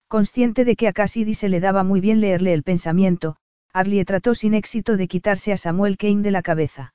[0.08, 3.36] Consciente de que a Cassidy se le daba muy bien leerle el pensamiento,
[3.74, 6.94] Arlie trató sin éxito de quitarse a Samuel Kane de la cabeza.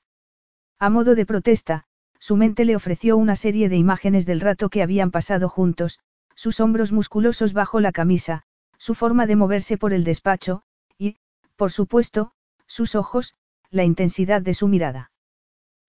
[0.79, 1.85] A modo de protesta,
[2.19, 6.01] su mente le ofreció una serie de imágenes del rato que habían pasado juntos,
[6.35, 8.45] sus hombros musculosos bajo la camisa,
[8.83, 10.65] su forma de moverse por el despacho,
[10.99, 11.15] y,
[11.55, 12.33] por supuesto,
[12.67, 13.37] sus ojos,
[13.71, 15.13] la intensidad de su mirada.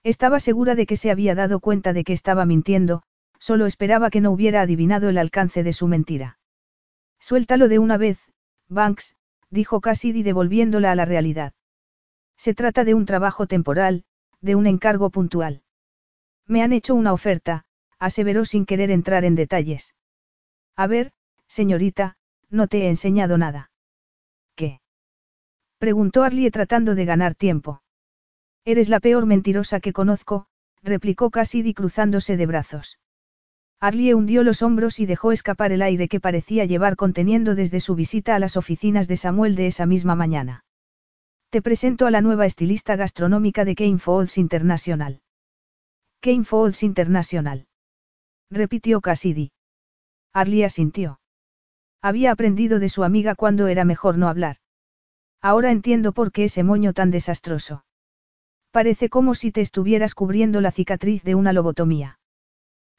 [0.04, 3.02] Estaba segura de que se había dado cuenta de que estaba mintiendo,
[3.40, 6.38] solo esperaba que no hubiera adivinado el alcance de su mentira.
[7.20, 8.20] Suéltalo de una vez,
[8.70, 9.16] Banks,
[9.50, 11.54] dijo Cassidy devolviéndola a la realidad.
[12.38, 14.04] Se trata de un trabajo temporal,
[14.40, 15.64] de un encargo puntual.
[16.46, 17.66] Me han hecho una oferta,
[17.98, 19.96] aseveró sin querer entrar en detalles.
[20.76, 21.12] A ver,
[21.48, 22.18] señorita,
[22.54, 23.72] no te he enseñado nada.
[24.56, 24.80] ¿Qué?
[25.80, 27.82] preguntó Arlie tratando de ganar tiempo.
[28.64, 30.46] Eres la peor mentirosa que conozco,
[30.84, 33.00] replicó Cassidy cruzándose de brazos.
[33.80, 37.96] Arlie hundió los hombros y dejó escapar el aire que parecía llevar conteniendo desde su
[37.96, 40.64] visita a las oficinas de Samuel de esa misma mañana.
[41.50, 45.22] Te presento a la nueva estilista gastronómica de Kane Foods International.
[46.22, 47.68] Kane Foods International.
[48.50, 49.52] Repitió Cassidy.
[50.34, 51.20] Arlie asintió.
[52.04, 54.58] Había aprendido de su amiga cuando era mejor no hablar.
[55.42, 57.86] Ahora entiendo por qué ese moño tan desastroso.
[58.72, 62.20] Parece como si te estuvieras cubriendo la cicatriz de una lobotomía.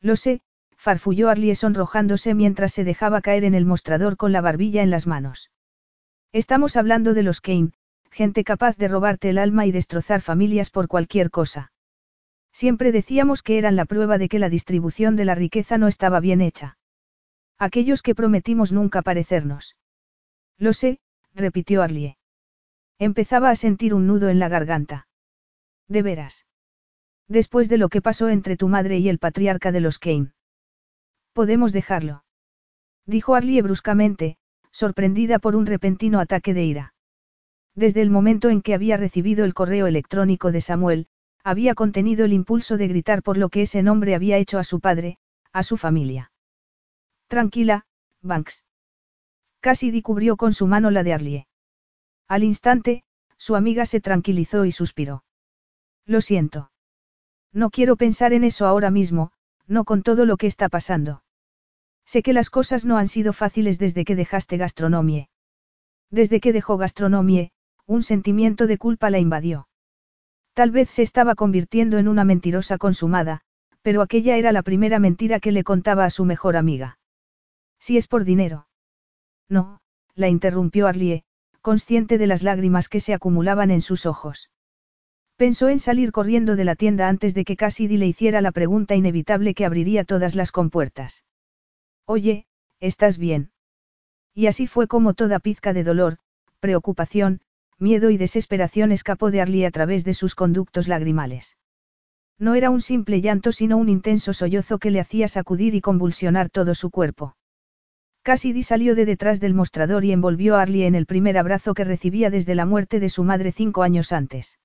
[0.00, 0.40] Lo sé,
[0.78, 5.06] farfulló Arlie sonrojándose mientras se dejaba caer en el mostrador con la barbilla en las
[5.06, 5.50] manos.
[6.32, 7.72] Estamos hablando de los Kane,
[8.10, 11.72] gente capaz de robarte el alma y destrozar familias por cualquier cosa.
[12.52, 16.20] Siempre decíamos que eran la prueba de que la distribución de la riqueza no estaba
[16.20, 16.78] bien hecha.
[17.58, 19.76] Aquellos que prometimos nunca parecernos.
[20.58, 21.00] Lo sé,
[21.34, 22.18] repitió Arlie.
[22.98, 25.08] Empezaba a sentir un nudo en la garganta.
[25.88, 26.46] De veras.
[27.28, 30.32] Después de lo que pasó entre tu madre y el patriarca de los Kane.
[31.32, 32.24] Podemos dejarlo.
[33.06, 34.36] Dijo Arlie bruscamente,
[34.70, 36.94] sorprendida por un repentino ataque de ira.
[37.74, 41.06] Desde el momento en que había recibido el correo electrónico de Samuel,
[41.42, 44.80] había contenido el impulso de gritar por lo que ese nombre había hecho a su
[44.80, 45.18] padre,
[45.52, 46.30] a su familia.
[47.34, 47.84] Tranquila,
[48.22, 48.62] Banks.
[49.58, 51.46] Cassidy cubrió con su mano la de Arlie.
[52.28, 53.02] Al instante,
[53.38, 55.24] su amiga se tranquilizó y suspiró.
[56.06, 56.70] Lo siento.
[57.52, 59.32] No quiero pensar en eso ahora mismo,
[59.66, 61.24] no con todo lo que está pasando.
[62.04, 65.28] Sé que las cosas no han sido fáciles desde que dejaste gastronomie.
[66.12, 67.50] Desde que dejó gastronomie,
[67.84, 69.66] un sentimiento de culpa la invadió.
[70.52, 73.40] Tal vez se estaba convirtiendo en una mentirosa consumada,
[73.82, 76.96] pero aquella era la primera mentira que le contaba a su mejor amiga.
[77.86, 78.66] Si es por dinero.
[79.46, 79.82] No,
[80.14, 81.22] la interrumpió Arlie,
[81.60, 84.48] consciente de las lágrimas que se acumulaban en sus ojos.
[85.36, 88.94] Pensó en salir corriendo de la tienda antes de que Cassidy le hiciera la pregunta
[88.94, 91.24] inevitable que abriría todas las compuertas.
[92.06, 92.46] Oye,
[92.80, 93.50] ¿estás bien?
[94.32, 96.16] Y así fue como toda pizca de dolor,
[96.60, 97.42] preocupación,
[97.78, 101.58] miedo y desesperación escapó de Arlie a través de sus conductos lagrimales.
[102.38, 106.48] No era un simple llanto sino un intenso sollozo que le hacía sacudir y convulsionar
[106.48, 107.36] todo su cuerpo.
[108.24, 111.84] Cassidy salió de detrás del mostrador y envolvió a Arlie en el primer abrazo que
[111.84, 114.58] recibía desde la muerte de su madre cinco años antes.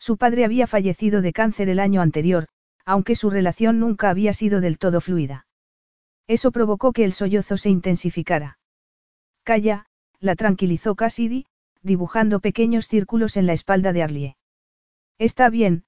[0.00, 2.48] Su padre había fallecido de cáncer el año anterior,
[2.84, 5.46] aunque su relación nunca había sido del todo fluida.
[6.26, 8.58] Eso provocó que el sollozo se intensificara.
[9.44, 9.86] Calla,
[10.18, 11.46] la tranquilizó Cassidy,
[11.82, 14.36] dibujando pequeños círculos en la espalda de Arlie.
[15.18, 15.84] Está bien,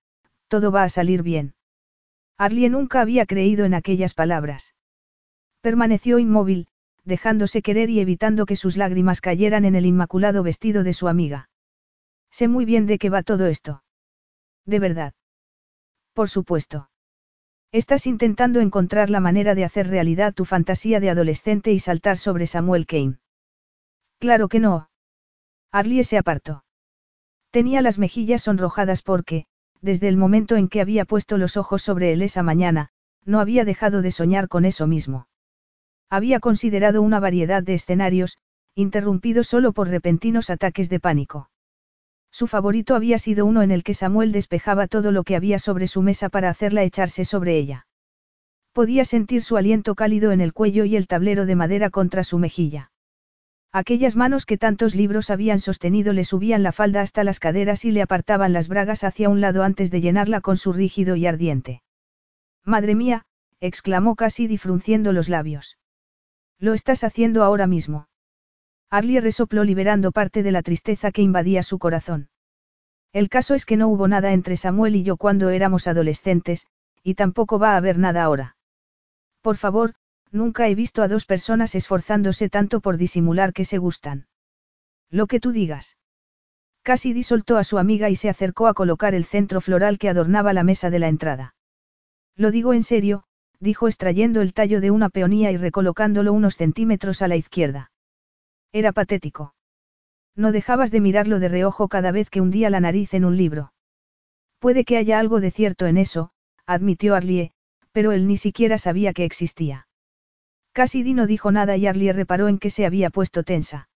[0.46, 1.54] todo va a salir bien.
[2.38, 4.76] Arlie nunca había creído en aquellas palabras.
[5.60, 6.68] Permaneció inmóvil,
[7.04, 11.48] dejándose querer y evitando que sus lágrimas cayeran en el inmaculado vestido de su amiga.
[12.30, 13.84] Sé muy bien de qué va todo esto.
[14.66, 15.14] De verdad.
[16.14, 16.90] Por supuesto.
[17.72, 22.46] Estás intentando encontrar la manera de hacer realidad tu fantasía de adolescente y saltar sobre
[22.46, 23.18] Samuel Kane.
[24.18, 24.88] Claro que no,
[25.74, 26.64] Arlie se apartó.
[27.50, 29.46] Tenía las mejillas sonrojadas porque,
[29.80, 32.90] desde el momento en que había puesto los ojos sobre él esa mañana,
[33.24, 35.26] no había dejado de soñar con eso mismo.
[36.14, 38.38] Había considerado una variedad de escenarios,
[38.76, 41.50] interrumpidos solo por repentinos ataques de pánico.
[42.30, 45.88] Su favorito había sido uno en el que Samuel despejaba todo lo que había sobre
[45.88, 47.88] su mesa para hacerla echarse sobre ella.
[48.72, 52.38] Podía sentir su aliento cálido en el cuello y el tablero de madera contra su
[52.38, 52.92] mejilla.
[53.72, 57.90] Aquellas manos que tantos libros habían sostenido le subían la falda hasta las caderas y
[57.90, 61.82] le apartaban las bragas hacia un lado antes de llenarla con su rígido y ardiente.
[62.64, 63.26] Madre mía,
[63.58, 65.76] exclamó casi frunciendo los labios.
[66.64, 68.08] Lo estás haciendo ahora mismo.
[68.88, 72.30] Arlie resopló liberando parte de la tristeza que invadía su corazón.
[73.12, 76.66] El caso es que no hubo nada entre Samuel y yo cuando éramos adolescentes,
[77.02, 78.56] y tampoco va a haber nada ahora.
[79.42, 79.94] Por favor,
[80.34, 84.26] Nunca he visto a dos personas esforzándose tanto por disimular que se gustan.
[85.08, 85.96] Lo que tú digas.
[86.82, 90.52] Casi disoltó a su amiga y se acercó a colocar el centro floral que adornaba
[90.52, 91.54] la mesa de la entrada.
[92.34, 93.26] Lo digo en serio,
[93.60, 97.90] dijo extrayendo el tallo de una peonía y recolocándolo unos centímetros a la izquierda.
[98.72, 99.54] Era patético.
[100.36, 103.72] No dejabas de mirarlo de reojo cada vez que hundía la nariz en un libro.
[104.58, 106.30] Puede que haya algo de cierto en eso,
[106.66, 107.52] admitió Arlie,
[107.92, 109.86] pero él ni siquiera sabía que existía.
[110.72, 113.88] Cassidy no dijo nada y Arlie reparó en que se había puesto tensa.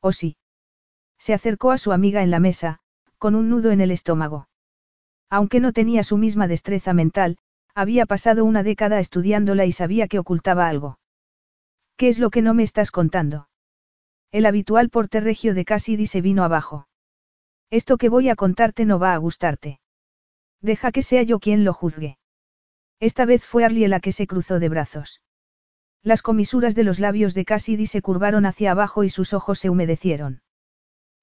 [0.00, 0.36] ¿O sí?
[1.18, 2.78] Se acercó a su amiga en la mesa,
[3.18, 4.48] con un nudo en el estómago.
[5.28, 7.38] Aunque no tenía su misma destreza mental,
[7.76, 10.98] había pasado una década estudiándola y sabía que ocultaba algo.
[11.98, 13.50] ¿Qué es lo que no me estás contando?
[14.32, 16.88] El habitual porte regio de Cassidy se vino abajo.
[17.70, 19.78] Esto que voy a contarte no va a gustarte.
[20.62, 22.16] Deja que sea yo quien lo juzgue.
[22.98, 25.20] Esta vez fue Arlie la que se cruzó de brazos.
[26.02, 29.68] Las comisuras de los labios de Cassidy se curvaron hacia abajo y sus ojos se
[29.68, 30.40] humedecieron.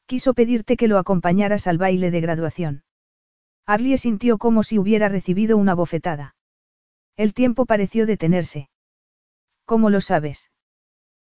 [0.05, 2.83] Quiso pedirte que lo acompañaras al baile de graduación.
[3.65, 6.35] Arlie sintió como si hubiera recibido una bofetada.
[7.15, 8.69] El tiempo pareció detenerse.
[9.65, 10.51] ¿Cómo lo sabes?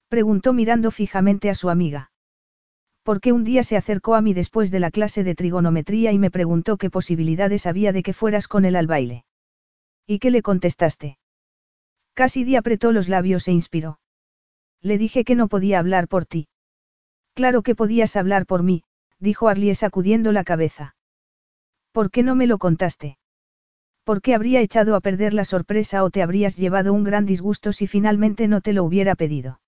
[0.09, 2.11] Preguntó mirando fijamente a su amiga.
[3.03, 6.31] Porque un día se acercó a mí después de la clase de trigonometría y me
[6.31, 9.25] preguntó qué posibilidades había de que fueras con él al baile.
[10.07, 11.19] ¿Y qué le contestaste?
[12.15, 14.01] Cassidy apretó los labios e inspiró.
[14.81, 16.49] Le dije que no podía hablar por ti.
[17.35, 18.83] Claro que podías hablar por mí,
[19.19, 20.97] dijo Arlie sacudiendo la cabeza.
[21.93, 23.18] ¿Por qué no me lo contaste?
[24.09, 27.75] ¿Por qué habría echado a perder la sorpresa o te habrías llevado un gran disgusto
[27.75, 29.61] si finalmente no te lo hubiera pedido?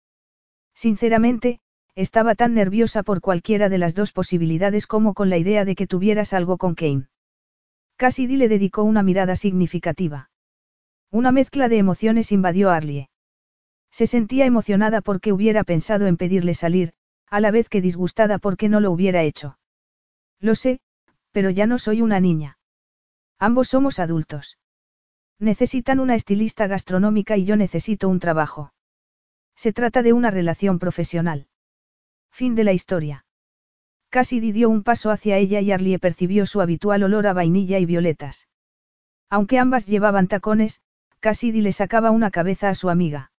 [0.74, 1.60] Sinceramente,
[1.94, 5.86] estaba tan nerviosa por cualquiera de las dos posibilidades como con la idea de que
[5.86, 7.08] tuvieras algo con Kane.
[7.98, 10.30] Cassidy le dedicó una mirada significativa.
[11.10, 13.10] Una mezcla de emociones invadió a Arlie.
[13.90, 16.94] Se sentía emocionada porque hubiera pensado en pedirle salir,
[17.26, 19.58] a la vez que disgustada porque no lo hubiera hecho.
[20.40, 20.80] Lo sé,
[21.30, 22.56] pero ya no soy una niña.
[23.40, 24.58] Ambos somos adultos.
[25.38, 28.74] Necesitan una estilista gastronómica y yo necesito un trabajo.
[29.56, 31.48] Se trata de una relación profesional.
[32.30, 33.24] Fin de la historia.
[34.10, 37.86] Cassidy dio un paso hacia ella y Arlie percibió su habitual olor a vainilla y
[37.86, 38.48] violetas.
[39.30, 40.82] Aunque ambas llevaban tacones,
[41.20, 43.32] Cassidy le sacaba una cabeza a su amiga.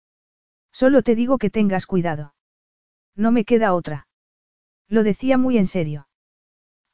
[0.72, 2.34] Solo te digo que tengas cuidado.
[3.16, 4.06] No me queda otra.
[4.88, 6.08] Lo decía muy en serio.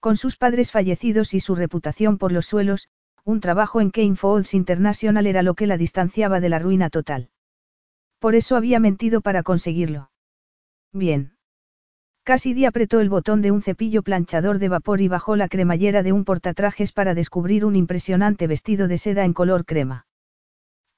[0.00, 2.88] Con sus padres fallecidos y su reputación por los suelos,
[3.24, 7.30] un trabajo en Kane Falls International era lo que la distanciaba de la ruina total.
[8.18, 10.10] Por eso había mentido para conseguirlo.
[10.92, 11.36] Bien.
[12.22, 16.12] Cassidy apretó el botón de un cepillo planchador de vapor y bajó la cremallera de
[16.12, 20.06] un portatrajes para descubrir un impresionante vestido de seda en color crema.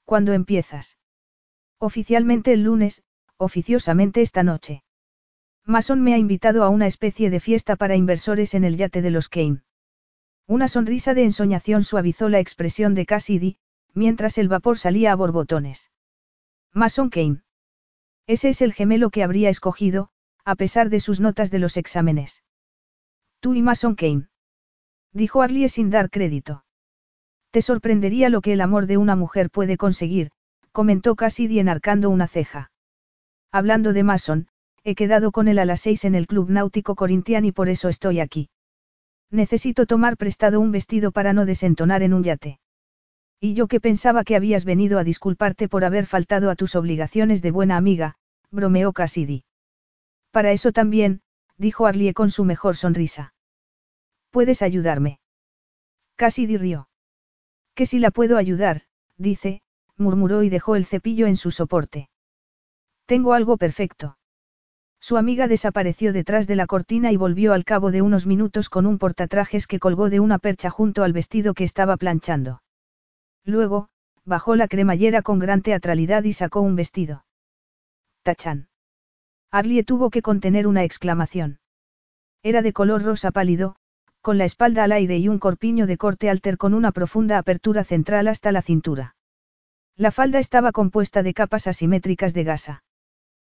[0.05, 0.97] ¿Cuándo empiezas?
[1.77, 3.03] Oficialmente el lunes,
[3.37, 4.83] oficiosamente esta noche.
[5.69, 9.11] Mason me ha invitado a una especie de fiesta para inversores en el yate de
[9.11, 9.61] los Kane.
[10.47, 13.57] Una sonrisa de ensoñación suavizó la expresión de Cassidy,
[13.93, 15.91] mientras el vapor salía a borbotones.
[16.73, 17.43] Mason Kane.
[18.25, 20.09] Ese es el gemelo que habría escogido,
[20.43, 22.43] a pesar de sus notas de los exámenes.
[23.39, 24.27] Tú y Mason Kane.
[25.13, 26.65] Dijo Arlie sin dar crédito.
[27.51, 30.31] Te sorprendería lo que el amor de una mujer puede conseguir,
[30.71, 32.71] comentó Cassidy enarcando una ceja.
[33.51, 34.49] Hablando de Mason,
[34.89, 37.89] he quedado con él a las seis en el Club Náutico Corintian y por eso
[37.89, 38.49] estoy aquí.
[39.31, 42.59] Necesito tomar prestado un vestido para no desentonar en un yate.
[43.39, 47.41] Y yo que pensaba que habías venido a disculparte por haber faltado a tus obligaciones
[47.41, 48.15] de buena amiga,
[48.51, 49.43] bromeó Cassidy.
[50.31, 51.21] Para eso también,
[51.57, 53.33] dijo Arlie con su mejor sonrisa.
[54.31, 55.19] ¿Puedes ayudarme?
[56.15, 56.89] Cassidy rió.
[57.75, 58.81] Que si la puedo ayudar,
[59.17, 59.61] dice,
[59.97, 62.09] murmuró y dejó el cepillo en su soporte.
[63.05, 64.18] Tengo algo perfecto.
[65.09, 68.85] Su amiga desapareció detrás de la cortina y volvió al cabo de unos minutos con
[68.85, 72.61] un portatrajes que colgó de una percha junto al vestido que estaba planchando.
[73.43, 73.89] Luego,
[74.23, 77.25] bajó la cremallera con gran teatralidad y sacó un vestido.
[78.21, 78.67] Tachan.
[79.49, 81.57] Arlie tuvo que contener una exclamación.
[82.43, 83.77] Era de color rosa pálido,
[84.21, 87.83] con la espalda al aire y un corpiño de corte alter con una profunda apertura
[87.83, 89.15] central hasta la cintura.
[89.95, 92.83] La falda estaba compuesta de capas asimétricas de gasa.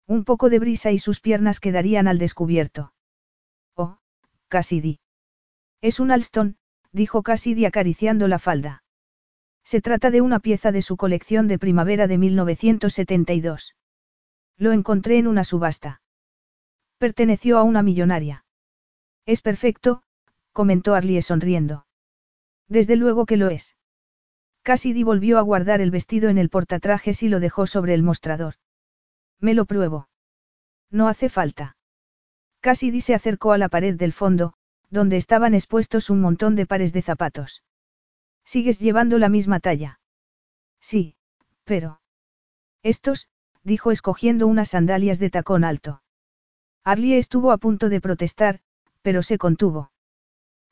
[0.07, 2.93] Un poco de brisa y sus piernas quedarían al descubierto.
[3.75, 3.97] Oh,
[4.47, 4.99] Cassidy.
[5.81, 6.57] Es un Alston,
[6.91, 8.83] dijo Cassidy acariciando la falda.
[9.63, 13.75] Se trata de una pieza de su colección de primavera de 1972.
[14.57, 16.01] Lo encontré en una subasta.
[16.97, 18.45] Perteneció a una millonaria.
[19.25, 20.03] Es perfecto,
[20.51, 21.85] comentó Arlie sonriendo.
[22.67, 23.75] Desde luego que lo es.
[24.63, 28.55] Cassidy volvió a guardar el vestido en el portatrajes y lo dejó sobre el mostrador.
[29.41, 30.07] Me lo pruebo.
[30.91, 31.75] No hace falta.
[32.61, 34.53] Cassidy se acercó a la pared del fondo,
[34.89, 37.63] donde estaban expuestos un montón de pares de zapatos.
[38.45, 39.99] ¿Sigues llevando la misma talla?
[40.79, 41.15] Sí,
[41.63, 42.01] pero...
[42.83, 43.27] Estos,
[43.63, 46.03] dijo escogiendo unas sandalias de tacón alto.
[46.83, 48.59] Arlie estuvo a punto de protestar,
[49.01, 49.91] pero se contuvo.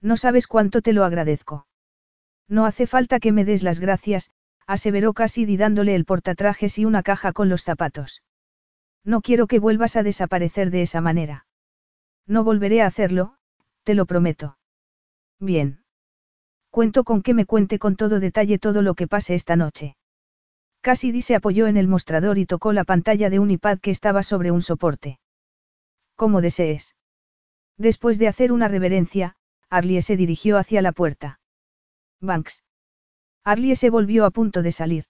[0.01, 1.67] No sabes cuánto te lo agradezco.
[2.47, 4.31] No hace falta que me des las gracias,
[4.65, 8.21] aseveró Cassidy dándole el portatrajes y una caja con los zapatos.
[9.03, 11.45] No quiero que vuelvas a desaparecer de esa manera.
[12.27, 13.35] No volveré a hacerlo,
[13.83, 14.57] te lo prometo.
[15.39, 15.83] Bien.
[16.69, 19.95] Cuento con que me cuente con todo detalle todo lo que pase esta noche.
[20.81, 24.23] Cassidy se apoyó en el mostrador y tocó la pantalla de un iPad que estaba
[24.23, 25.19] sobre un soporte.
[26.15, 26.95] Como desees.
[27.77, 29.35] Después de hacer una reverencia,
[29.69, 31.39] Arlie se dirigió hacia la puerta.
[32.21, 32.63] Banks.
[33.43, 35.05] Arlie se volvió a punto de salir.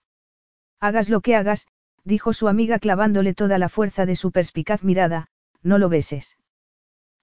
[0.80, 1.66] Hagas lo que hagas,
[2.04, 5.28] dijo su amiga clavándole toda la fuerza de su perspicaz mirada,
[5.62, 6.36] no lo beses.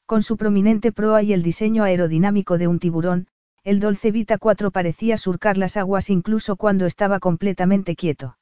[0.06, 3.28] Con su prominente proa y el diseño aerodinámico de un tiburón,
[3.64, 8.38] el Dolce Vita 4 parecía surcar las aguas incluso cuando estaba completamente quieto.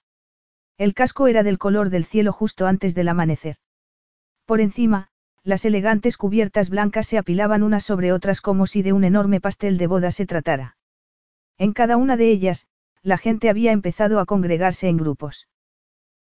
[0.78, 3.56] El casco era del color del cielo justo antes del amanecer.
[4.46, 5.08] Por encima,
[5.44, 9.78] las elegantes cubiertas blancas se apilaban unas sobre otras como si de un enorme pastel
[9.78, 10.78] de boda se tratara.
[11.58, 12.68] En cada una de ellas,
[13.02, 15.48] la gente había empezado a congregarse en grupos.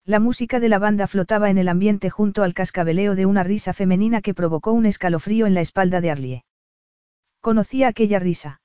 [0.05, 3.71] La música de la banda flotaba en el ambiente junto al cascabeleo de una risa
[3.71, 6.45] femenina que provocó un escalofrío en la espalda de Arlie.
[7.39, 8.61] Conocía aquella risa.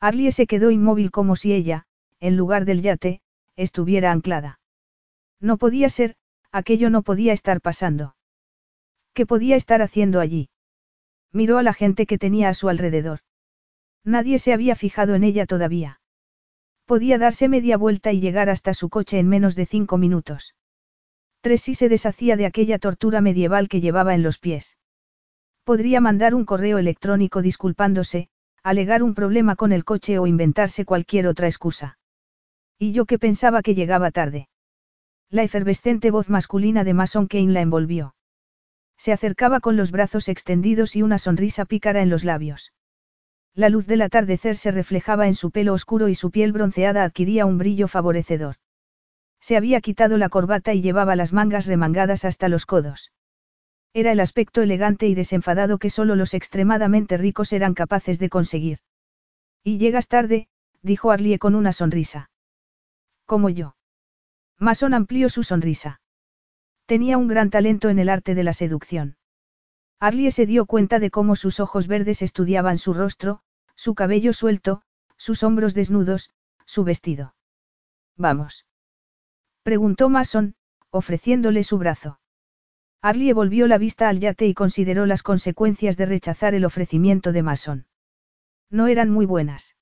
[0.00, 1.84] Arlie se quedó inmóvil como si ella,
[2.20, 3.22] en lugar del yate,
[3.56, 4.60] estuviera anclada.
[5.40, 6.16] No podía ser,
[6.52, 8.14] aquello no podía estar pasando.
[9.14, 10.50] ¿Qué podía estar haciendo allí?
[11.32, 13.20] Miró a la gente que tenía a su alrededor.
[14.04, 15.99] Nadie se había fijado en ella todavía.
[16.90, 20.56] Podía darse media vuelta y llegar hasta su coche en menos de cinco minutos.
[21.40, 24.76] Tracy se deshacía de aquella tortura medieval que llevaba en los pies.
[25.62, 28.28] Podría mandar un correo electrónico disculpándose,
[28.64, 31.96] alegar un problema con el coche o inventarse cualquier otra excusa.
[32.76, 34.48] Y yo que pensaba que llegaba tarde.
[35.28, 38.16] La efervescente voz masculina de Mason Kane la envolvió.
[38.96, 42.72] Se acercaba con los brazos extendidos y una sonrisa pícara en los labios.
[43.54, 47.46] La luz del atardecer se reflejaba en su pelo oscuro y su piel bronceada adquiría
[47.46, 48.56] un brillo favorecedor.
[49.40, 53.10] Se había quitado la corbata y llevaba las mangas remangadas hasta los codos.
[53.92, 58.78] Era el aspecto elegante y desenfadado que solo los extremadamente ricos eran capaces de conseguir.
[59.64, 60.48] Y llegas tarde,
[60.82, 62.30] dijo Arlie con una sonrisa.
[63.26, 63.74] Como yo.
[64.58, 66.00] Mason amplió su sonrisa.
[66.86, 69.16] Tenía un gran talento en el arte de la seducción.
[70.00, 73.42] Arlie se dio cuenta de cómo sus ojos verdes estudiaban su rostro,
[73.76, 74.80] su cabello suelto,
[75.18, 76.30] sus hombros desnudos,
[76.64, 77.34] su vestido.
[78.16, 78.64] Vamos.
[79.62, 80.54] Preguntó Mason,
[80.90, 82.18] ofreciéndole su brazo.
[83.02, 87.42] Arlie volvió la vista al yate y consideró las consecuencias de rechazar el ofrecimiento de
[87.42, 87.86] Mason.
[88.70, 89.76] No eran muy buenas.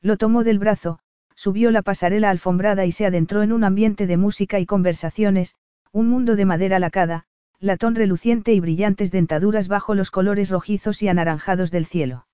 [0.00, 1.00] Lo tomó del brazo,
[1.34, 5.54] subió la pasarela alfombrada y se adentró en un ambiente de música y conversaciones,
[5.92, 7.26] un mundo de madera lacada,
[7.64, 12.26] latón reluciente y brillantes dentaduras bajo los colores rojizos y anaranjados del cielo.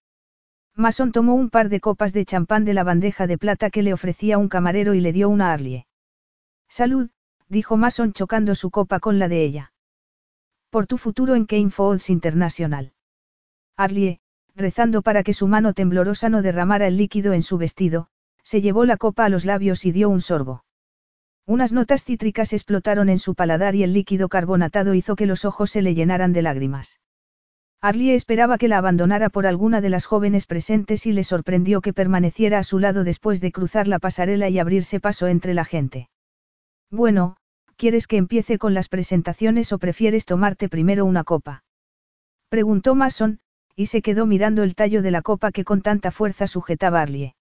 [0.74, 3.92] Mason tomó un par de copas de champán de la bandeja de plata que le
[3.92, 5.86] ofrecía un camarero y le dio una Arlie.
[6.68, 7.10] Salud,
[7.48, 9.72] dijo Mason chocando su copa con la de ella.
[10.68, 12.92] Por tu futuro en Kane Falls International.
[13.76, 14.18] Arlie,
[14.56, 18.08] rezando para que su mano temblorosa no derramara el líquido en su vestido,
[18.42, 20.64] se llevó la copa a los labios y dio un sorbo.
[21.50, 25.72] Unas notas cítricas explotaron en su paladar y el líquido carbonatado hizo que los ojos
[25.72, 27.00] se le llenaran de lágrimas.
[27.80, 31.92] Arlie esperaba que la abandonara por alguna de las jóvenes presentes y le sorprendió que
[31.92, 36.08] permaneciera a su lado después de cruzar la pasarela y abrirse paso entre la gente.
[36.88, 37.36] Bueno,
[37.74, 41.64] ¿quieres que empiece con las presentaciones o prefieres tomarte primero una copa?
[42.48, 43.40] Preguntó Mason,
[43.74, 47.34] y se quedó mirando el tallo de la copa que con tanta fuerza sujetaba Arlie.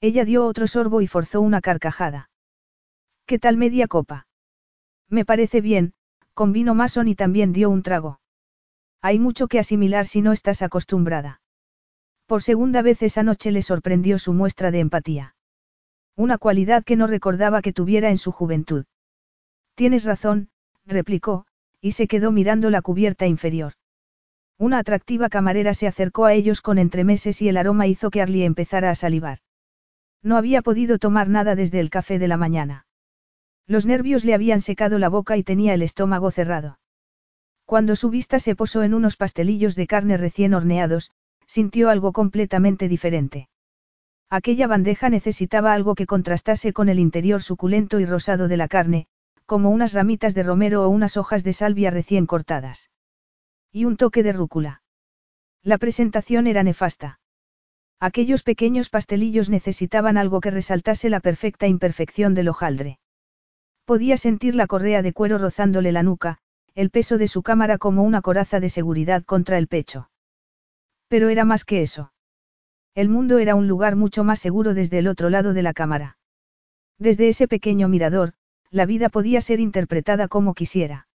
[0.00, 2.28] Ella dio otro sorbo y forzó una carcajada.
[3.26, 4.26] ¿Qué tal media copa?
[5.08, 5.94] Me parece bien,
[6.34, 8.20] convino Mason y también dio un trago.
[9.00, 11.40] Hay mucho que asimilar si no estás acostumbrada.
[12.26, 15.36] Por segunda vez esa noche le sorprendió su muestra de empatía.
[16.16, 18.84] Una cualidad que no recordaba que tuviera en su juventud.
[19.74, 20.50] Tienes razón,
[20.84, 21.46] replicó,
[21.80, 23.72] y se quedó mirando la cubierta inferior.
[24.58, 28.44] Una atractiva camarera se acercó a ellos con entremeses y el aroma hizo que Arlie
[28.44, 29.38] empezara a salivar.
[30.22, 32.84] No había podido tomar nada desde el café de la mañana.
[33.66, 36.78] Los nervios le habían secado la boca y tenía el estómago cerrado.
[37.64, 41.12] Cuando su vista se posó en unos pastelillos de carne recién horneados,
[41.46, 43.48] sintió algo completamente diferente.
[44.28, 49.06] Aquella bandeja necesitaba algo que contrastase con el interior suculento y rosado de la carne,
[49.46, 52.90] como unas ramitas de romero o unas hojas de salvia recién cortadas.
[53.72, 54.82] Y un toque de rúcula.
[55.62, 57.20] La presentación era nefasta.
[58.00, 62.98] Aquellos pequeños pastelillos necesitaban algo que resaltase la perfecta imperfección del hojaldre.
[63.84, 66.38] Podía sentir la correa de cuero rozándole la nuca,
[66.74, 70.10] el peso de su cámara como una coraza de seguridad contra el pecho.
[71.08, 72.12] Pero era más que eso.
[72.94, 76.16] El mundo era un lugar mucho más seguro desde el otro lado de la cámara.
[76.98, 78.34] Desde ese pequeño mirador,
[78.70, 81.06] la vida podía ser interpretada como quisiera.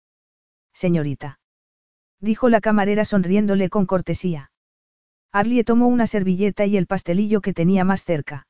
[0.74, 1.40] Señorita.
[2.20, 4.52] Dijo la camarera sonriéndole con cortesía.
[5.32, 8.48] Arlie tomó una servilleta y el pastelillo que tenía más cerca.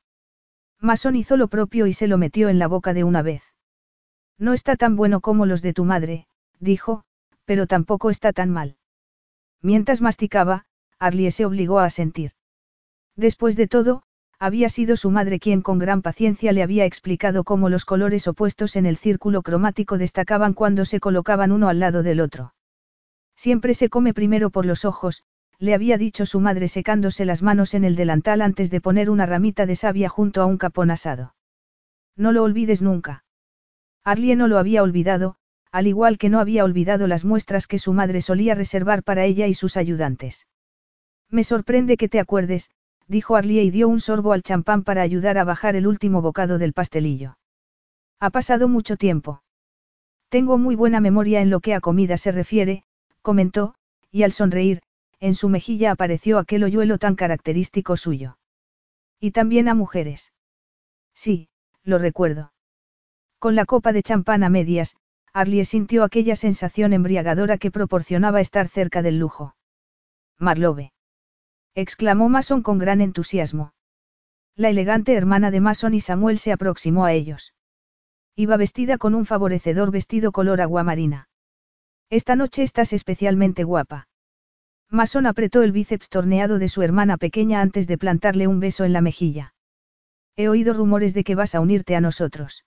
[0.80, 3.42] Mason hizo lo propio y se lo metió en la boca de una vez.
[4.40, 6.26] No está tan bueno como los de tu madre,
[6.58, 7.04] dijo,
[7.44, 8.76] pero tampoco está tan mal.
[9.60, 10.64] Mientras masticaba,
[10.98, 12.32] Arlie se obligó a sentir.
[13.16, 14.02] Después de todo,
[14.38, 18.76] había sido su madre quien con gran paciencia le había explicado cómo los colores opuestos
[18.76, 22.54] en el círculo cromático destacaban cuando se colocaban uno al lado del otro.
[23.36, 25.22] Siempre se come primero por los ojos,
[25.58, 29.26] le había dicho su madre secándose las manos en el delantal antes de poner una
[29.26, 31.34] ramita de savia junto a un capón asado.
[32.16, 33.24] No lo olvides nunca.
[34.04, 35.36] Arlie no lo había olvidado,
[35.72, 39.46] al igual que no había olvidado las muestras que su madre solía reservar para ella
[39.46, 40.46] y sus ayudantes.
[41.28, 42.70] Me sorprende que te acuerdes,
[43.06, 46.58] dijo Arlie y dio un sorbo al champán para ayudar a bajar el último bocado
[46.58, 47.36] del pastelillo.
[48.18, 49.42] Ha pasado mucho tiempo.
[50.28, 52.84] Tengo muy buena memoria en lo que a comida se refiere,
[53.22, 53.74] comentó,
[54.10, 54.80] y al sonreír,
[55.18, 58.38] en su mejilla apareció aquel hoyuelo tan característico suyo.
[59.18, 60.32] Y también a mujeres.
[61.14, 61.48] Sí,
[61.82, 62.52] lo recuerdo.
[63.40, 64.96] Con la copa de champán a medias,
[65.32, 69.56] Arlie sintió aquella sensación embriagadora que proporcionaba estar cerca del lujo.
[70.38, 70.92] Marlowe.
[71.74, 73.72] exclamó Mason con gran entusiasmo.
[74.56, 77.54] La elegante hermana de Mason y Samuel se aproximó a ellos.
[78.36, 81.30] Iba vestida con un favorecedor vestido color aguamarina.
[82.10, 84.08] Esta noche estás especialmente guapa.
[84.90, 88.92] Mason apretó el bíceps torneado de su hermana pequeña antes de plantarle un beso en
[88.92, 89.54] la mejilla.
[90.36, 92.64] He oído rumores de que vas a unirte a nosotros.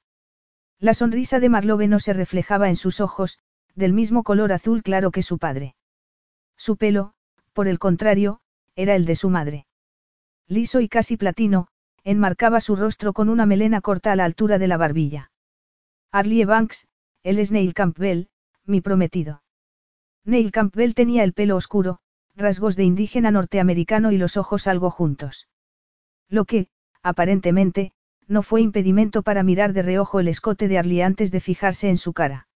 [0.83, 3.39] La sonrisa de Marlowe no se reflejaba en sus ojos,
[3.73, 5.75] del mismo color azul claro que su padre.
[6.57, 7.13] Su pelo,
[7.53, 8.41] por el contrario,
[8.75, 9.65] era el de su madre.
[10.45, 11.69] Liso y casi platino,
[12.03, 15.31] enmarcaba su rostro con una melena corta a la altura de la barbilla.
[16.11, 16.85] Arlie Banks,
[17.23, 18.27] él es Neil Campbell,
[18.65, 19.41] mi prometido.
[20.25, 21.99] Neil Campbell tenía el pelo oscuro,
[22.35, 25.47] rasgos de indígena norteamericano y los ojos algo juntos.
[26.27, 26.67] Lo que,
[27.01, 27.93] aparentemente,
[28.27, 31.97] no fue impedimento para mirar de reojo el escote de Arlie antes de fijarse en
[31.97, 32.47] su cara.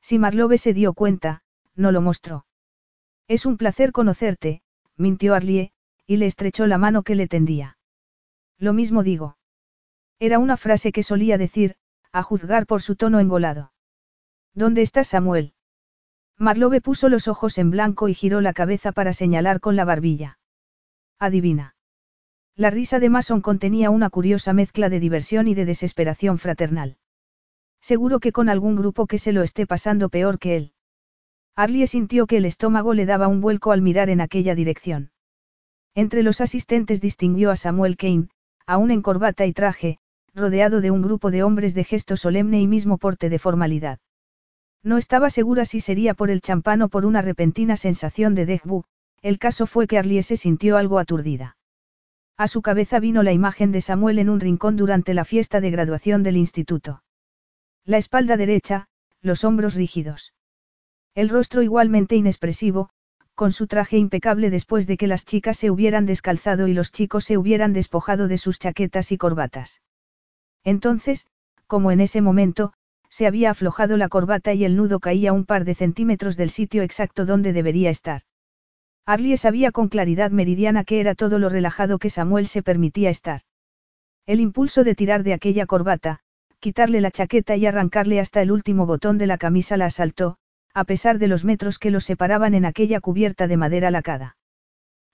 [0.00, 1.42] Si Marlowe se dio cuenta,
[1.74, 2.46] no lo mostró.
[3.28, 4.62] Es un placer conocerte,
[4.96, 5.72] mintió Arlie,
[6.06, 7.76] y le estrechó la mano que le tendía.
[8.58, 9.36] Lo mismo digo.
[10.18, 11.76] Era una frase que solía decir,
[12.12, 13.72] a juzgar por su tono engolado.
[14.54, 15.52] ¿Dónde está Samuel?
[16.38, 20.38] Marlowe puso los ojos en blanco y giró la cabeza para señalar con la barbilla.
[21.18, 21.75] Adivina.
[22.58, 26.96] La risa de Mason contenía una curiosa mezcla de diversión y de desesperación fraternal.
[27.82, 30.72] Seguro que con algún grupo que se lo esté pasando peor que él.
[31.54, 35.10] Arlie sintió que el estómago le daba un vuelco al mirar en aquella dirección.
[35.94, 38.28] Entre los asistentes distinguió a Samuel Kane,
[38.66, 39.98] aún en corbata y traje,
[40.34, 43.98] rodeado de un grupo de hombres de gesto solemne y mismo porte de formalidad.
[44.82, 48.82] No estaba segura si sería por el champán o por una repentina sensación de déjà
[49.20, 51.55] el caso fue que Arlie se sintió algo aturdida.
[52.38, 55.70] A su cabeza vino la imagen de Samuel en un rincón durante la fiesta de
[55.70, 57.02] graduación del instituto.
[57.84, 58.88] La espalda derecha,
[59.22, 60.34] los hombros rígidos.
[61.14, 62.90] El rostro igualmente inexpresivo,
[63.34, 67.24] con su traje impecable después de que las chicas se hubieran descalzado y los chicos
[67.24, 69.80] se hubieran despojado de sus chaquetas y corbatas.
[70.62, 71.26] Entonces,
[71.66, 72.74] como en ese momento,
[73.08, 76.82] se había aflojado la corbata y el nudo caía un par de centímetros del sitio
[76.82, 78.22] exacto donde debería estar.
[79.08, 83.42] Arlie sabía con claridad meridiana que era todo lo relajado que Samuel se permitía estar.
[84.26, 86.18] El impulso de tirar de aquella corbata,
[86.58, 90.38] quitarle la chaqueta y arrancarle hasta el último botón de la camisa la asaltó,
[90.74, 94.36] a pesar de los metros que los separaban en aquella cubierta de madera lacada.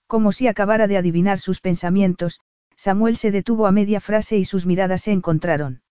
[0.06, 2.40] Como si acabara de adivinar sus pensamientos,
[2.76, 5.82] Samuel se detuvo a media frase y sus miradas se encontraron.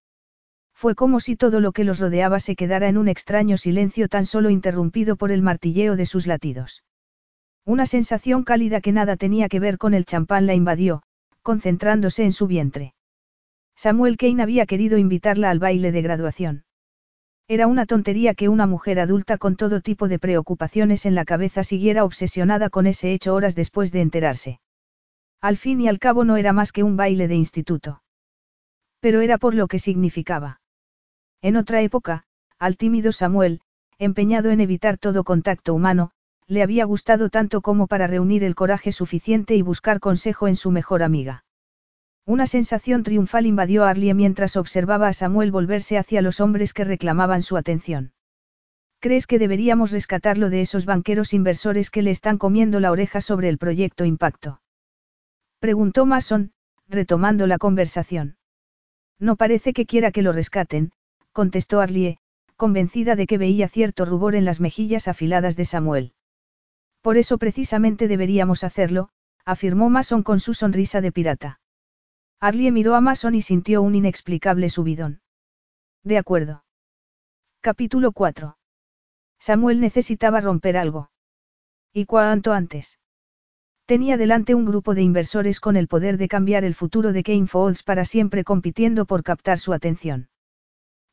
[0.73, 4.25] Fue como si todo lo que los rodeaba se quedara en un extraño silencio tan
[4.25, 6.83] solo interrumpido por el martilleo de sus latidos.
[7.65, 11.03] Una sensación cálida que nada tenía que ver con el champán la invadió,
[11.43, 12.93] concentrándose en su vientre.
[13.75, 16.65] Samuel Kane había querido invitarla al baile de graduación.
[17.47, 21.63] Era una tontería que una mujer adulta con todo tipo de preocupaciones en la cabeza
[21.63, 24.61] siguiera obsesionada con ese hecho horas después de enterarse.
[25.41, 28.03] Al fin y al cabo no era más que un baile de instituto.
[28.99, 30.61] Pero era por lo que significaba.
[31.41, 32.23] En otra época,
[32.59, 33.61] al tímido Samuel,
[33.97, 36.11] empeñado en evitar todo contacto humano,
[36.51, 40.69] le había gustado tanto como para reunir el coraje suficiente y buscar consejo en su
[40.69, 41.45] mejor amiga.
[42.25, 46.83] Una sensación triunfal invadió a Arlie mientras observaba a Samuel volverse hacia los hombres que
[46.83, 48.11] reclamaban su atención.
[48.99, 53.47] ¿Crees que deberíamos rescatarlo de esos banqueros inversores que le están comiendo la oreja sobre
[53.47, 54.61] el proyecto Impacto?
[55.59, 56.51] Preguntó Mason,
[56.89, 58.35] retomando la conversación.
[59.19, 60.91] No parece que quiera que lo rescaten,
[61.31, 62.17] contestó Arlie,
[62.57, 66.13] convencida de que veía cierto rubor en las mejillas afiladas de Samuel.
[67.01, 69.09] Por eso precisamente deberíamos hacerlo,
[69.43, 71.59] afirmó Mason con su sonrisa de pirata.
[72.39, 75.21] Arlie miró a Mason y sintió un inexplicable subidón.
[76.03, 76.63] De acuerdo.
[77.61, 78.57] Capítulo 4.
[79.39, 81.11] Samuel necesitaba romper algo.
[81.93, 82.99] ¿Y cuánto antes?
[83.85, 87.47] Tenía delante un grupo de inversores con el poder de cambiar el futuro de Kane
[87.47, 90.29] Falls para siempre compitiendo por captar su atención.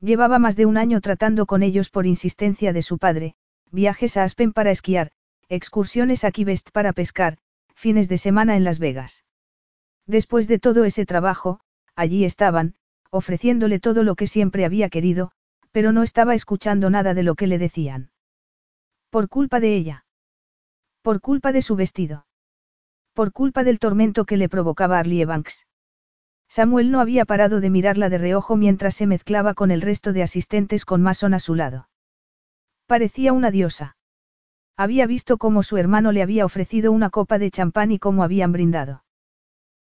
[0.01, 3.34] Llevaba más de un año tratando con ellos por insistencia de su padre,
[3.72, 5.11] viajes a Aspen para esquiar,
[5.49, 7.38] excursiones a Key para pescar,
[7.74, 9.24] fines de semana en Las Vegas.
[10.07, 11.61] Después de todo ese trabajo,
[11.94, 12.74] allí estaban,
[13.11, 15.32] ofreciéndole todo lo que siempre había querido,
[15.70, 18.11] pero no estaba escuchando nada de lo que le decían.
[19.11, 20.05] Por culpa de ella.
[21.03, 22.26] Por culpa de su vestido.
[23.12, 25.66] Por culpa del tormento que le provocaba Arlie Banks.
[26.49, 30.22] Samuel no había parado de mirarla de reojo mientras se mezclaba con el resto de
[30.22, 31.90] asistentes con Mason a su lado.
[32.86, 33.97] Parecía una diosa.
[34.79, 38.53] Había visto cómo su hermano le había ofrecido una copa de champán y cómo habían
[38.53, 39.03] brindado.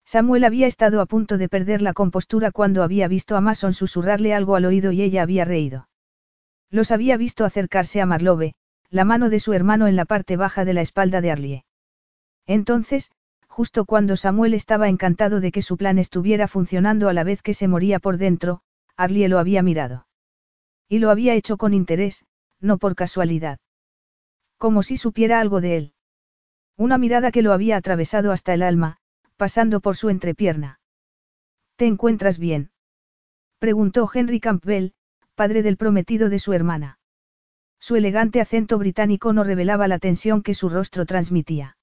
[0.04, 4.34] Samuel había estado a punto de perder la compostura cuando había visto a Mason susurrarle
[4.34, 5.88] algo al oído y ella había reído.
[6.72, 8.56] Los había visto acercarse a Marlowe,
[8.90, 11.66] la mano de su hermano en la parte baja de la espalda de Arlie.
[12.48, 13.12] Entonces,
[13.48, 17.54] justo cuando Samuel estaba encantado de que su plan estuviera funcionando a la vez que
[17.54, 18.62] se moría por dentro,
[18.96, 20.08] Arlie lo había mirado.
[20.90, 22.26] Y lo había hecho con interés,
[22.60, 23.60] no por casualidad.
[24.58, 25.94] Como si supiera algo de él.
[26.76, 28.98] Una mirada que lo había atravesado hasta el alma,
[29.36, 30.80] pasando por su entrepierna.
[31.76, 32.72] ¿Te encuentras bien?
[33.60, 34.94] preguntó Henry Campbell,
[35.36, 37.00] padre del prometido de su hermana.
[37.80, 41.78] Su elegante acento británico no revelaba la tensión que su rostro transmitía.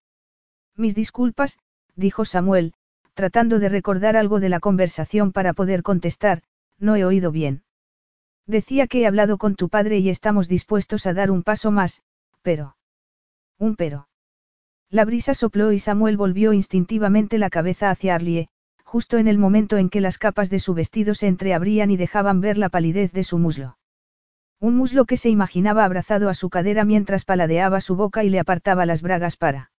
[0.76, 1.58] Mis disculpas,
[1.94, 2.74] dijo Samuel,
[3.14, 6.42] tratando de recordar algo de la conversación para poder contestar,
[6.78, 7.62] no he oído bien.
[8.46, 12.02] Decía que he hablado con tu padre y estamos dispuestos a dar un paso más,
[12.44, 12.76] pero...
[13.58, 14.06] Un pero.
[14.90, 18.48] La brisa sopló y Samuel volvió instintivamente la cabeza hacia Arlie,
[18.84, 22.40] justo en el momento en que las capas de su vestido se entreabrían y dejaban
[22.40, 23.78] ver la palidez de su muslo.
[24.60, 28.38] Un muslo que se imaginaba abrazado a su cadera mientras paladeaba su boca y le
[28.38, 29.72] apartaba las bragas para.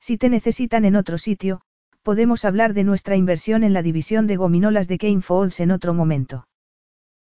[0.00, 1.60] Si te necesitan en otro sitio,
[2.02, 5.94] podemos hablar de nuestra inversión en la división de gominolas de Kane Falls en otro
[5.94, 6.48] momento.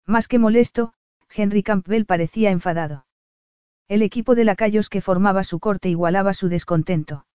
[0.06, 0.94] Más que molesto,
[1.34, 3.07] Henry Campbell parecía enfadado.
[3.88, 7.26] El equipo de lacayos que formaba su corte igualaba su descontento.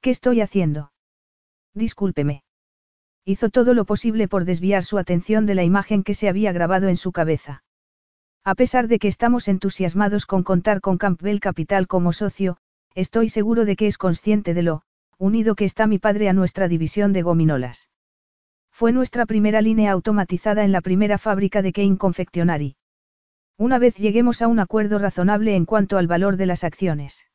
[0.00, 0.92] ¿Qué estoy haciendo?
[1.74, 2.42] Discúlpeme.
[3.24, 6.88] Hizo todo lo posible por desviar su atención de la imagen que se había grabado
[6.88, 7.64] en su cabeza.
[8.44, 12.58] A pesar de que estamos entusiasmados con contar con Campbell Capital como socio,
[12.94, 14.82] Estoy seguro de que es consciente de lo,
[15.18, 17.90] unido que está mi padre a nuestra división de gominolas.
[18.70, 22.76] Fue nuestra primera línea automatizada en la primera fábrica de Kane Confectionery.
[23.56, 27.28] Una vez lleguemos a un acuerdo razonable en cuanto al valor de las acciones.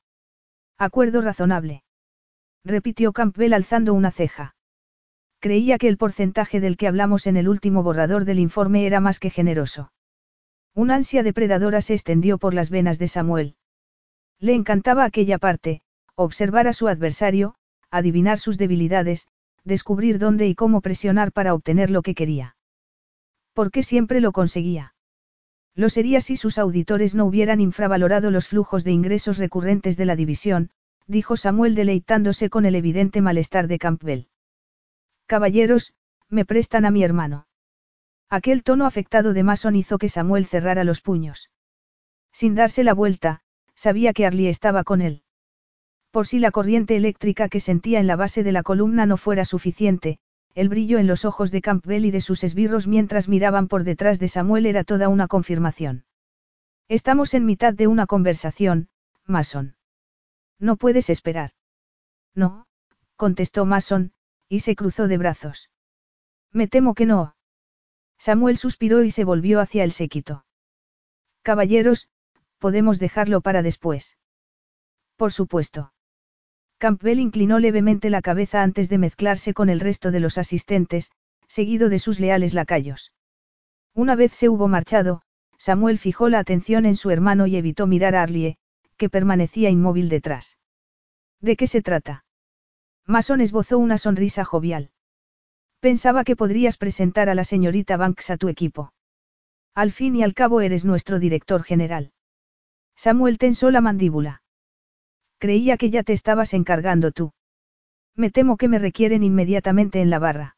[0.77, 1.83] Acuerdo razonable.
[2.65, 4.55] Repitió Campbell alzando una ceja.
[5.39, 9.19] Creía que el porcentaje del que hablamos en el último borrador del informe era más
[9.19, 9.93] que generoso.
[10.75, 13.55] Una ansia depredadora se extendió por las venas de Samuel.
[14.39, 15.81] Le encantaba aquella parte,
[16.15, 17.55] observar a su adversario,
[17.89, 19.27] adivinar sus debilidades,
[19.63, 22.57] descubrir dónde y cómo presionar para obtener lo que quería.
[23.53, 24.93] Porque siempre lo conseguía.
[25.79, 30.17] Lo sería si sus auditores no hubieran infravalorado los flujos de ingresos recurrentes de la
[30.17, 30.71] división,
[31.07, 34.27] dijo Samuel deleitándose con el evidente malestar de Campbell.
[35.25, 35.93] Caballeros,
[36.27, 37.47] me prestan a mi hermano.
[38.29, 41.49] Aquel tono afectado de Mason hizo que Samuel cerrara los puños.
[42.33, 43.39] Sin darse la vuelta,
[43.73, 45.23] sabía que Arlie estaba con él.
[46.11, 49.45] Por si la corriente eléctrica que sentía en la base de la columna no fuera
[49.45, 50.19] suficiente,
[50.55, 54.19] el brillo en los ojos de Campbell y de sus esbirros mientras miraban por detrás
[54.19, 56.05] de Samuel era toda una confirmación.
[56.87, 58.89] Estamos en mitad de una conversación,
[59.25, 59.75] Mason.
[60.59, 61.51] No puedes esperar.
[62.35, 62.65] No,
[63.15, 64.11] contestó Mason,
[64.47, 65.69] y se cruzó de brazos.
[66.51, 67.35] Me temo que no.
[68.17, 70.45] Samuel suspiró y se volvió hacia el séquito.
[71.43, 72.09] Caballeros,
[72.57, 74.17] podemos dejarlo para después.
[75.15, 75.93] Por supuesto.
[76.79, 81.11] Campbell inclinó levemente la cabeza antes de mezclarse con el resto de los asistentes,
[81.45, 83.11] seguido de sus leales lacayos.
[83.93, 85.21] Una vez se hubo marchado,
[85.57, 88.57] Samuel fijó la atención en su hermano y evitó mirar a Arlie,
[88.95, 90.57] que permanecía inmóvil detrás.
[91.41, 92.23] ¿De qué se trata?
[93.05, 94.91] Mason esbozó una sonrisa jovial.
[95.81, 98.93] Pensaba que podrías presentar a la señorita Banks a tu equipo.
[99.75, 102.13] Al fin y al cabo eres nuestro director general.
[102.95, 104.43] Samuel tensó la mandíbula.
[105.39, 107.31] Creía que ya te estabas encargando tú.
[108.15, 110.57] Me temo que me requieren inmediatamente en la barra.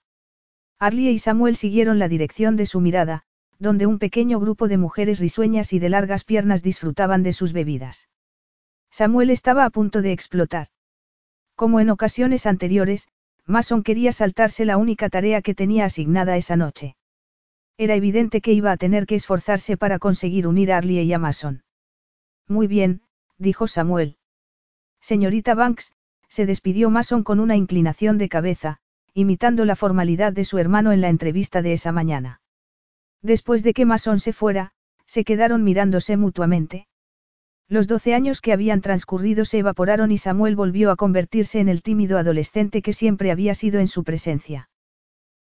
[0.79, 3.21] Arlie y Samuel siguieron la dirección de su mirada,
[3.59, 8.09] donde un pequeño grupo de mujeres risueñas y de largas piernas disfrutaban de sus bebidas.
[8.89, 10.69] Samuel estaba a punto de explotar.
[11.55, 13.07] Como en ocasiones anteriores,
[13.45, 16.95] Mason quería saltarse la única tarea que tenía asignada esa noche.
[17.77, 21.19] Era evidente que iba a tener que esforzarse para conseguir unir a Arlie y a
[21.19, 21.63] Mason.
[22.47, 23.01] Muy bien,
[23.37, 24.17] dijo Samuel.
[25.01, 25.91] Señorita Banks,
[26.29, 28.77] se despidió Mason con una inclinación de cabeza,
[29.13, 32.39] imitando la formalidad de su hermano en la entrevista de esa mañana.
[33.21, 34.71] Después de que Mason se fuera,
[35.05, 36.87] se quedaron mirándose mutuamente.
[37.67, 41.81] Los doce años que habían transcurrido se evaporaron y Samuel volvió a convertirse en el
[41.81, 44.69] tímido adolescente que siempre había sido en su presencia.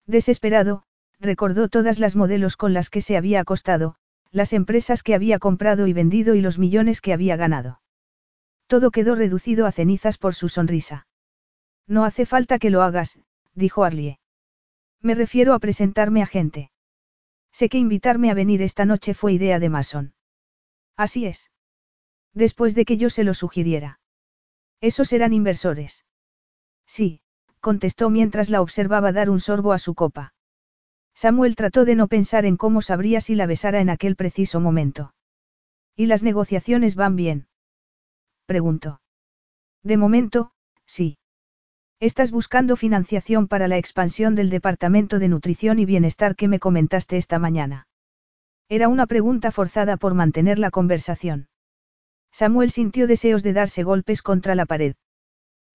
[0.05, 0.83] Desesperado,
[1.19, 3.95] recordó todas las modelos con las que se había acostado,
[4.31, 7.81] las empresas que había comprado y vendido y los millones que había ganado.
[8.67, 11.07] Todo quedó reducido a cenizas por su sonrisa.
[11.87, 13.19] No hace falta que lo hagas,
[13.53, 14.19] dijo Arlie.
[15.01, 16.71] Me refiero a presentarme a gente.
[17.51, 20.13] Sé que invitarme a venir esta noche fue idea de Mason.
[20.97, 21.49] Así es.
[22.33, 23.99] Después de que yo se lo sugiriera.
[24.81, 26.05] Esos eran inversores.
[26.85, 27.21] Sí,
[27.61, 30.33] contestó mientras la observaba dar un sorbo a su copa.
[31.15, 35.13] Samuel trató de no pensar en cómo sabría si la besara en aquel preciso momento.
[35.95, 37.47] ¿Y las negociaciones van bien?
[38.47, 39.01] Preguntó.
[39.83, 40.51] De momento,
[40.87, 41.19] sí.
[41.99, 47.17] Estás buscando financiación para la expansión del Departamento de Nutrición y Bienestar que me comentaste
[47.17, 47.87] esta mañana.
[48.69, 51.49] Era una pregunta forzada por mantener la conversación.
[52.31, 54.95] Samuel sintió deseos de darse golpes contra la pared.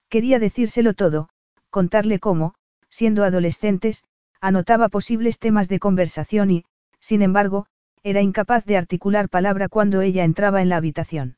[0.08, 1.28] Quería decírselo todo,
[1.70, 2.54] contarle cómo,
[2.88, 4.04] siendo adolescentes,
[4.40, 6.64] anotaba posibles temas de conversación y,
[7.00, 7.66] sin embargo,
[8.02, 11.36] era incapaz de articular palabra cuando ella entraba en la habitación.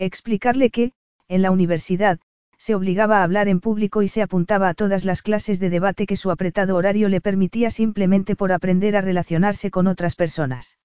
[0.00, 0.92] Explicarle que,
[1.28, 2.20] en la universidad,
[2.56, 6.06] se obligaba a hablar en público y se apuntaba a todas las clases de debate
[6.06, 10.78] que su apretado horario le permitía simplemente por aprender a relacionarse con otras personas.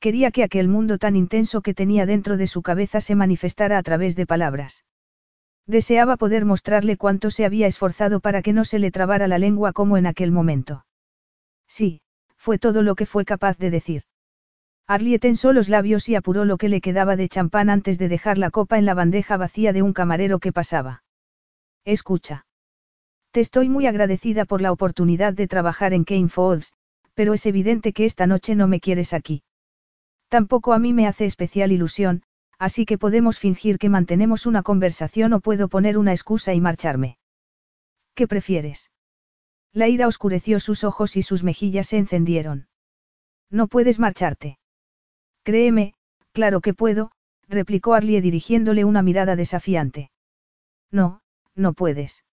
[0.00, 3.82] Quería que aquel mundo tan intenso que tenía dentro de su cabeza se manifestara a
[3.82, 4.84] través de palabras.
[5.66, 9.72] Deseaba poder mostrarle cuánto se había esforzado para que no se le trabara la lengua
[9.72, 10.84] como en aquel momento.
[11.66, 12.02] Sí,
[12.36, 14.02] fue todo lo que fue capaz de decir.
[14.88, 18.38] Arlie tensó los labios y apuró lo que le quedaba de champán antes de dejar
[18.38, 21.02] la copa en la bandeja vacía de un camarero que pasaba.
[21.84, 22.46] Escucha.
[23.32, 26.28] Te estoy muy agradecida por la oportunidad de trabajar en Kane
[27.14, 29.42] pero es evidente que esta noche no me quieres aquí.
[30.28, 32.22] Tampoco a mí me hace especial ilusión,
[32.58, 37.18] así que podemos fingir que mantenemos una conversación o puedo poner una excusa y marcharme.
[38.14, 38.90] ¿Qué prefieres?
[39.72, 42.68] La ira oscureció sus ojos y sus mejillas se encendieron.
[43.50, 44.58] No puedes marcharte.
[45.46, 45.94] Créeme,
[46.32, 47.12] claro que puedo,
[47.48, 50.10] replicó Arlie dirigiéndole una mirada desafiante.
[50.90, 51.20] No,
[51.54, 52.24] no puedes.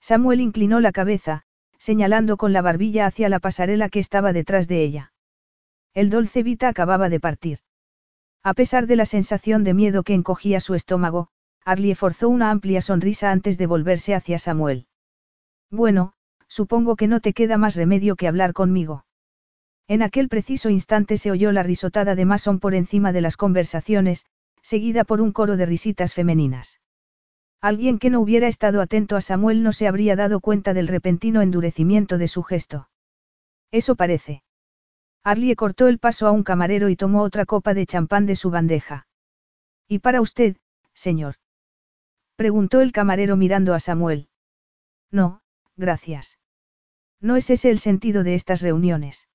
[0.00, 1.42] Samuel inclinó la cabeza,
[1.76, 5.12] señalando con la barbilla hacia la pasarela que estaba detrás de ella.
[5.92, 7.58] El Dolce Vita acababa de partir.
[8.42, 11.28] A pesar de la sensación de miedo que encogía su estómago,
[11.66, 14.86] Arlie forzó una amplia sonrisa antes de volverse hacia Samuel.
[15.70, 16.14] Bueno,
[16.48, 19.04] supongo que no te queda más remedio que hablar conmigo.
[19.90, 24.24] En aquel preciso instante se oyó la risotada de Mason por encima de las conversaciones,
[24.62, 26.80] seguida por un coro de risitas femeninas.
[27.60, 31.42] Alguien que no hubiera estado atento a Samuel no se habría dado cuenta del repentino
[31.42, 32.88] endurecimiento de su gesto.
[33.72, 34.44] Eso parece.
[35.24, 38.48] Arlie cortó el paso a un camarero y tomó otra copa de champán de su
[38.48, 39.08] bandeja.
[39.88, 40.54] ¿Y para usted,
[40.94, 41.34] señor?
[42.36, 44.28] Preguntó el camarero mirando a Samuel.
[45.10, 45.42] No,
[45.76, 46.38] gracias.
[47.20, 49.26] No es ese el sentido de estas reuniones.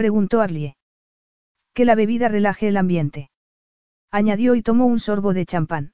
[0.00, 0.78] Preguntó Arlie.
[1.74, 3.30] Que la bebida relaje el ambiente.
[4.10, 5.92] Añadió y tomó un sorbo de champán.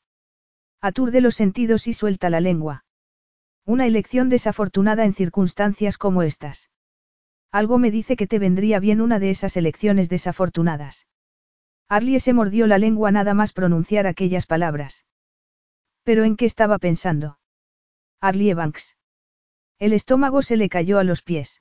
[0.81, 2.85] Aturde los sentidos y suelta la lengua.
[3.65, 6.71] Una elección desafortunada en circunstancias como estas.
[7.51, 11.09] Algo me dice que te vendría bien una de esas elecciones desafortunadas.
[11.89, 15.05] Arlie se mordió la lengua nada más pronunciar aquellas palabras.
[16.05, 17.41] ¿Pero en qué estaba pensando?
[18.21, 18.97] Arlie Banks.
[19.81, 21.61] El estómago se le cayó a los pies.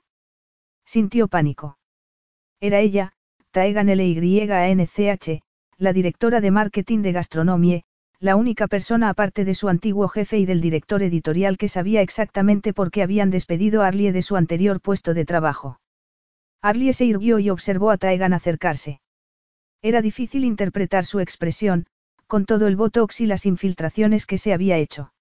[0.84, 1.75] Sintió pánico.
[2.60, 3.12] Era ella,
[3.50, 5.42] Taegan LYANCH,
[5.78, 7.84] la directora de marketing de Gastronomie,
[8.18, 12.72] la única persona aparte de su antiguo jefe y del director editorial que sabía exactamente
[12.72, 15.80] por qué habían despedido a Arlie de su anterior puesto de trabajo.
[16.62, 19.00] Arlie se irguió y observó a Taegan acercarse.
[19.82, 21.86] Era difícil interpretar su expresión,
[22.26, 25.12] con todo el botox y las infiltraciones que se había hecho.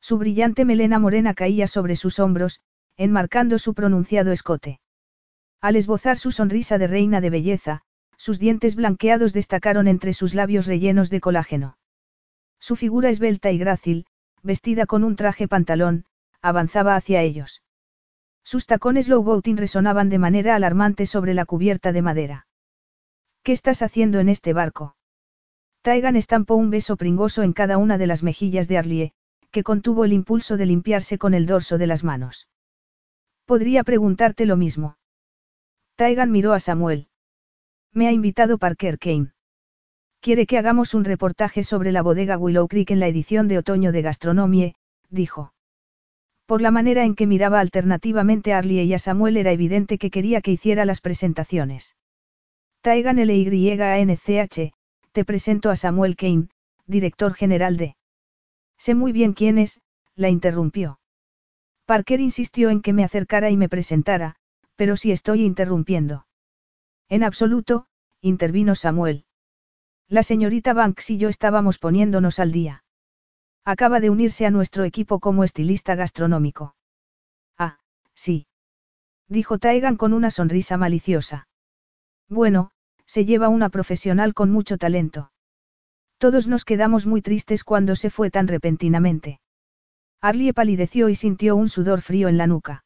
[0.00, 2.60] Su brillante melena morena caía sobre sus hombros,
[2.96, 4.80] enmarcando su pronunciado escote.
[5.62, 7.82] Al esbozar su sonrisa de reina de belleza,
[8.16, 11.78] sus dientes blanqueados destacaron entre sus labios rellenos de colágeno.
[12.58, 14.06] Su figura esbelta y grácil,
[14.42, 16.04] vestida con un traje pantalón,
[16.40, 17.62] avanzaba hacia ellos.
[18.42, 22.46] Sus tacones low boating resonaban de manera alarmante sobre la cubierta de madera.
[23.44, 24.96] ¿Qué estás haciendo en este barco?
[25.82, 29.12] Taigan estampó un beso pringoso en cada una de las mejillas de Arlie,
[29.52, 32.48] que contuvo el impulso de limpiarse con el dorso de las manos.
[33.46, 34.96] Podría preguntarte lo mismo.
[36.02, 37.06] Taigan miró a Samuel.
[37.92, 39.30] Me ha invitado Parker Kane.
[40.18, 43.92] Quiere que hagamos un reportaje sobre la bodega Willow Creek en la edición de otoño
[43.92, 44.74] de Gastronomie,
[45.10, 45.54] dijo.
[46.44, 50.10] Por la manera en que miraba alternativamente a Arlie y a Samuel era evidente que
[50.10, 51.94] quería que hiciera las presentaciones.
[52.80, 54.72] Taigan LYANCH,
[55.12, 56.48] te presento a Samuel Kane,
[56.84, 57.94] director general de...
[58.76, 59.80] Sé muy bien quién es,
[60.16, 60.98] la interrumpió.
[61.86, 64.34] Parker insistió en que me acercara y me presentara,
[64.76, 66.26] pero si estoy interrumpiendo.
[67.08, 67.86] En absoluto,
[68.20, 69.24] intervino Samuel.
[70.08, 72.84] La señorita Banks y yo estábamos poniéndonos al día.
[73.64, 76.74] Acaba de unirse a nuestro equipo como estilista gastronómico.
[77.56, 77.78] Ah,
[78.14, 78.46] sí.
[79.28, 81.48] Dijo Taigan con una sonrisa maliciosa.
[82.28, 82.70] Bueno,
[83.06, 85.32] se lleva una profesional con mucho talento.
[86.18, 89.40] Todos nos quedamos muy tristes cuando se fue tan repentinamente.
[90.20, 92.84] Arlie palideció y sintió un sudor frío en la nuca.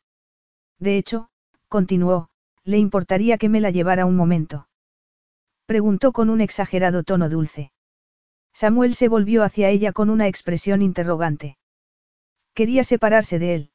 [0.79, 1.29] De hecho,
[1.69, 2.29] continuó,
[2.65, 4.69] ¿le importaría que me la llevara un momento?
[5.67, 7.73] Preguntó con un exagerado tono dulce.
[8.53, 11.59] Samuel se volvió hacia ella con una expresión interrogante.
[12.55, 13.71] Quería separarse de él.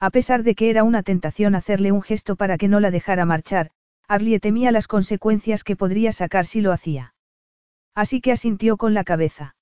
[0.00, 3.24] A pesar de que era una tentación hacerle un gesto para que no la dejara
[3.24, 3.70] marchar,
[4.08, 7.14] Arlie temía las consecuencias que podría sacar si lo hacía.
[7.94, 9.54] Así que asintió con la cabeza.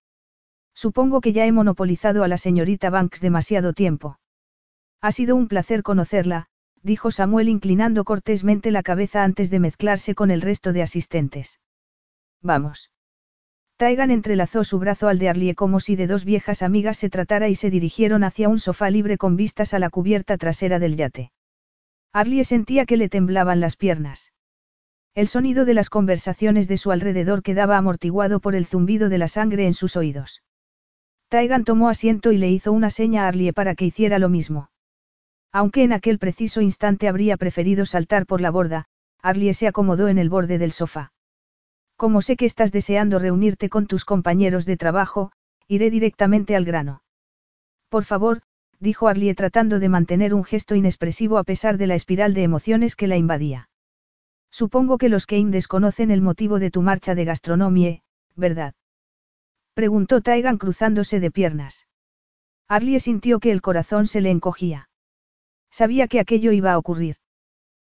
[0.75, 4.19] Supongo que ya he monopolizado a la señorita Banks demasiado tiempo.
[5.03, 6.47] Ha sido un placer conocerla,
[6.83, 11.61] dijo Samuel inclinando cortésmente la cabeza antes de mezclarse con el resto de asistentes.
[12.43, 12.91] Vamos.
[13.77, 17.49] Taigan entrelazó su brazo al de Arlie como si de dos viejas amigas se tratara
[17.49, 21.33] y se dirigieron hacia un sofá libre con vistas a la cubierta trasera del yate.
[22.13, 24.33] Arlie sentía que le temblaban las piernas.
[25.15, 29.29] El sonido de las conversaciones de su alrededor quedaba amortiguado por el zumbido de la
[29.29, 30.43] sangre en sus oídos.
[31.29, 34.71] Taigan tomó asiento y le hizo una seña a Arlie para que hiciera lo mismo.
[35.53, 38.87] Aunque en aquel preciso instante habría preferido saltar por la borda,
[39.21, 41.13] Arlie se acomodó en el borde del sofá.
[41.97, 45.33] Como sé que estás deseando reunirte con tus compañeros de trabajo,
[45.69, 47.03] iré directamente al grano.
[47.89, 48.43] Por favor,
[48.79, 52.97] dijo Arlie tratando de mantener un gesto inexpresivo a pesar de la espiral de emociones
[52.97, 53.69] que la invadía.
[54.51, 58.03] Supongo que los Kane desconocen el motivo de tu marcha de gastronomie,
[58.37, 58.75] ¿verdad?
[59.75, 61.87] Preguntó Taigan cruzándose de piernas.
[62.69, 64.90] Arlie sintió que el corazón se le encogía.
[65.71, 67.17] Sabía que aquello iba a ocurrir.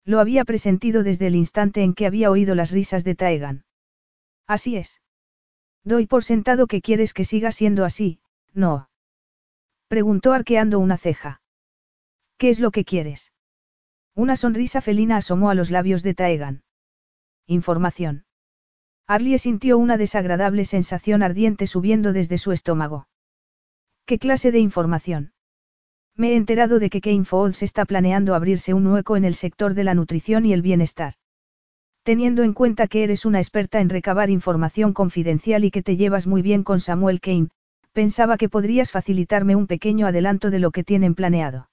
[0.04, 3.64] Lo había presentido desde el instante en que había oído las risas de Taigan.
[4.46, 5.00] Así es.
[5.82, 8.20] Doy por sentado que quieres que siga siendo así,
[8.52, 8.88] ¿no?
[9.88, 11.42] Preguntó arqueando una ceja.
[12.38, 13.32] ¿Qué es lo que quieres?
[14.14, 16.62] Una sonrisa felina asomó a los labios de Taegan.
[17.46, 18.24] Información.
[19.06, 23.08] Arlie sintió una desagradable sensación ardiente subiendo desde su estómago.
[24.06, 25.33] ¿Qué clase de información?
[26.16, 29.74] Me he enterado de que Kane Foods está planeando abrirse un hueco en el sector
[29.74, 31.14] de la nutrición y el bienestar.
[32.04, 36.26] Teniendo en cuenta que eres una experta en recabar información confidencial y que te llevas
[36.26, 37.48] muy bien con Samuel Kane,
[37.92, 41.68] pensaba que podrías facilitarme un pequeño adelanto de lo que tienen planeado.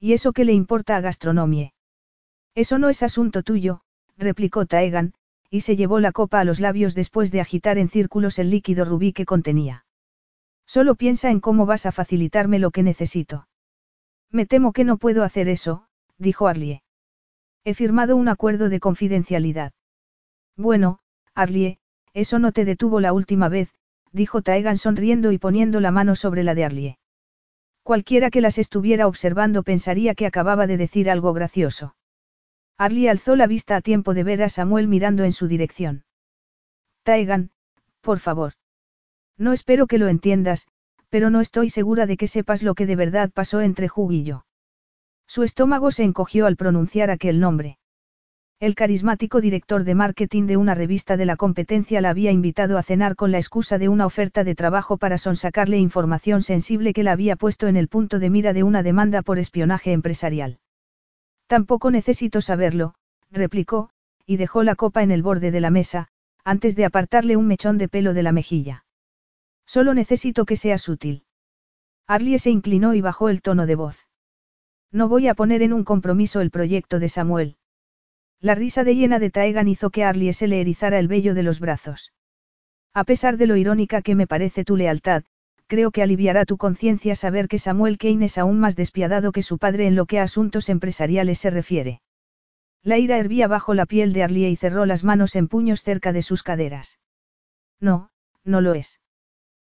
[0.00, 1.72] ¿Y eso qué le importa a Gastronomie?
[2.56, 3.82] Eso no es asunto tuyo,
[4.18, 5.14] replicó Taegan,
[5.50, 8.84] y se llevó la copa a los labios después de agitar en círculos el líquido
[8.84, 9.84] rubí que contenía.
[10.66, 13.46] Solo piensa en cómo vas a facilitarme lo que necesito.
[14.32, 15.86] Me temo que no puedo hacer eso,
[16.18, 16.82] dijo Arlie.
[17.64, 19.72] He firmado un acuerdo de confidencialidad.
[20.56, 20.98] Bueno,
[21.34, 21.78] Arlie,
[22.14, 23.74] eso no te detuvo la última vez,
[24.10, 26.98] dijo Taegan sonriendo y poniendo la mano sobre la de Arlie.
[27.82, 31.94] Cualquiera que las estuviera observando pensaría que acababa de decir algo gracioso.
[32.78, 36.04] Arlie alzó la vista a tiempo de ver a Samuel mirando en su dirección.
[37.02, 37.50] Taegan,
[38.00, 38.54] por favor.
[39.36, 40.68] No espero que lo entiendas,
[41.12, 44.22] pero no estoy segura de que sepas lo que de verdad pasó entre Hugh y
[44.22, 44.46] yo.
[45.26, 47.76] Su estómago se encogió al pronunciar aquel nombre.
[48.58, 52.82] El carismático director de marketing de una revista de la competencia la había invitado a
[52.82, 57.12] cenar con la excusa de una oferta de trabajo para sonsacarle información sensible que la
[57.12, 60.60] había puesto en el punto de mira de una demanda por espionaje empresarial.
[61.46, 62.94] Tampoco necesito saberlo,
[63.30, 63.90] replicó,
[64.24, 66.08] y dejó la copa en el borde de la mesa,
[66.42, 68.86] antes de apartarle un mechón de pelo de la mejilla.
[69.74, 71.24] Solo necesito que seas útil.
[72.06, 74.06] Arlie se inclinó y bajó el tono de voz.
[74.90, 77.56] No voy a poner en un compromiso el proyecto de Samuel.
[78.38, 81.42] La risa de hiena de Taegan hizo que Arlie se le erizara el vello de
[81.42, 82.12] los brazos.
[82.92, 85.24] A pesar de lo irónica que me parece tu lealtad,
[85.68, 89.56] creo que aliviará tu conciencia saber que Samuel Kane es aún más despiadado que su
[89.56, 92.02] padre en lo que a asuntos empresariales se refiere.
[92.82, 96.12] La ira hervía bajo la piel de Arlie y cerró las manos en puños cerca
[96.12, 96.98] de sus caderas.
[97.80, 98.10] No,
[98.44, 98.98] no lo es.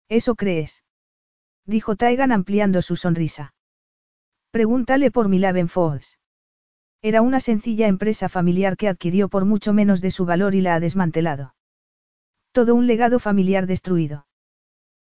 [0.09, 0.83] ¿Eso crees?
[1.65, 3.53] Dijo Taigan ampliando su sonrisa.
[4.51, 6.17] Pregúntale por Milaven Falls.
[7.01, 10.75] Era una sencilla empresa familiar que adquirió por mucho menos de su valor y la
[10.75, 11.53] ha desmantelado.
[12.51, 14.25] Todo un legado familiar destruido.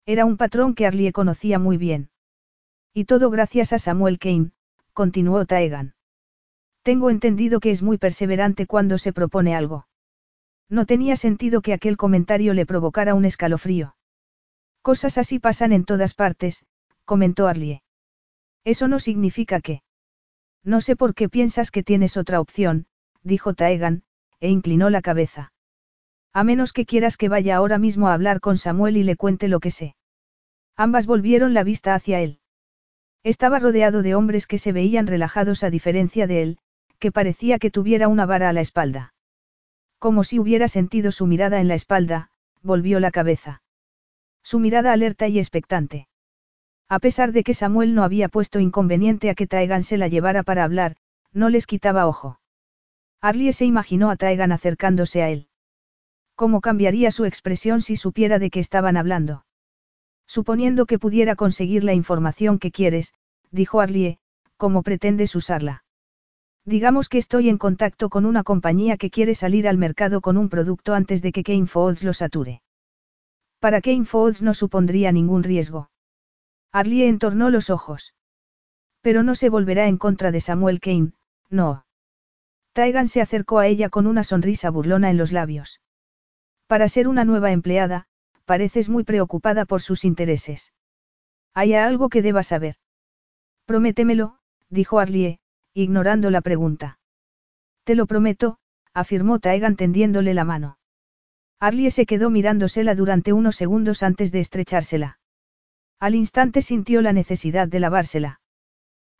[0.06, 2.10] Era un patrón que Arlie conocía muy bien.
[2.92, 4.52] Y todo gracias a Samuel Kane,
[4.92, 5.94] continuó Taegan.
[6.82, 9.86] Tengo entendido que es muy perseverante cuando se propone algo.
[10.68, 13.96] No tenía sentido que aquel comentario le provocara un escalofrío.
[14.84, 16.66] Cosas así pasan en todas partes,
[17.06, 17.82] comentó Arlie.
[18.64, 19.82] Eso no significa que.
[20.62, 22.84] No sé por qué piensas que tienes otra opción,
[23.22, 24.02] dijo Taegan,
[24.40, 25.54] e inclinó la cabeza.
[26.34, 29.48] A menos que quieras que vaya ahora mismo a hablar con Samuel y le cuente
[29.48, 29.96] lo que sé.
[30.76, 32.40] Ambas volvieron la vista hacia él.
[33.22, 36.58] Estaba rodeado de hombres que se veían relajados a diferencia de él,
[36.98, 39.14] que parecía que tuviera una vara a la espalda.
[39.98, 42.28] Como si hubiera sentido su mirada en la espalda,
[42.62, 43.62] volvió la cabeza.
[44.44, 46.06] Su mirada alerta y expectante.
[46.88, 50.42] A pesar de que Samuel no había puesto inconveniente a que Taegan se la llevara
[50.42, 50.96] para hablar,
[51.32, 52.38] no les quitaba ojo.
[53.22, 55.48] Arlie se imaginó a Taegan acercándose a él.
[56.36, 59.46] ¿Cómo cambiaría su expresión si supiera de qué estaban hablando?
[60.26, 63.14] Suponiendo que pudiera conseguir la información que quieres,
[63.50, 64.18] dijo Arlie,
[64.58, 65.84] ¿cómo pretendes usarla?
[66.66, 70.50] Digamos que estoy en contacto con una compañía que quiere salir al mercado con un
[70.50, 72.62] producto antes de que Kane Foods lo sature.
[73.64, 75.88] Para Kane Foods no supondría ningún riesgo.
[76.70, 78.14] Arlie entornó los ojos.
[79.00, 81.12] Pero no se volverá en contra de Samuel Kane,
[81.48, 81.86] no.
[82.74, 85.80] Taigan se acercó a ella con una sonrisa burlona en los labios.
[86.66, 88.06] Para ser una nueva empleada,
[88.44, 90.74] pareces muy preocupada por sus intereses.
[91.54, 92.76] ¿Hay algo que deba saber?
[93.64, 95.40] Prométemelo, dijo Arlie,
[95.72, 96.98] ignorando la pregunta.
[97.84, 98.58] Te lo prometo,
[98.92, 100.76] afirmó Taegan tendiéndole la mano.
[101.64, 105.18] Arlie se quedó mirándosela durante unos segundos antes de estrechársela.
[105.98, 108.42] Al instante sintió la necesidad de lavársela.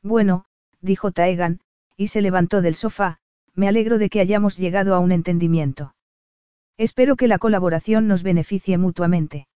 [0.03, 0.45] Bueno,
[0.79, 1.61] dijo Taegan,
[1.97, 3.17] y se levantó del sofá,
[3.55, 5.95] me alegro de que hayamos llegado a un entendimiento.
[6.77, 9.47] Espero que la colaboración nos beneficie mutuamente.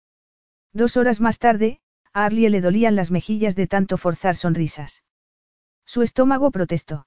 [0.73, 1.81] Dos horas más tarde,
[2.11, 5.03] a Arlie le dolían las mejillas de tanto forzar sonrisas.
[5.85, 7.05] Su estómago protestó.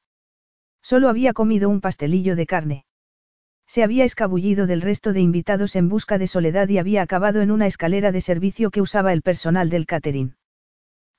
[0.80, 2.84] Solo había comido un pastelillo de carne.
[3.72, 7.50] Se había escabullido del resto de invitados en busca de soledad y había acabado en
[7.50, 10.34] una escalera de servicio que usaba el personal del catering.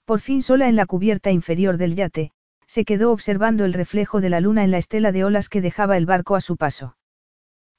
[0.06, 2.32] Por fin sola en la cubierta inferior del yate,
[2.68, 5.98] se quedó observando el reflejo de la luna en la estela de olas que dejaba
[5.98, 6.96] el barco a su paso.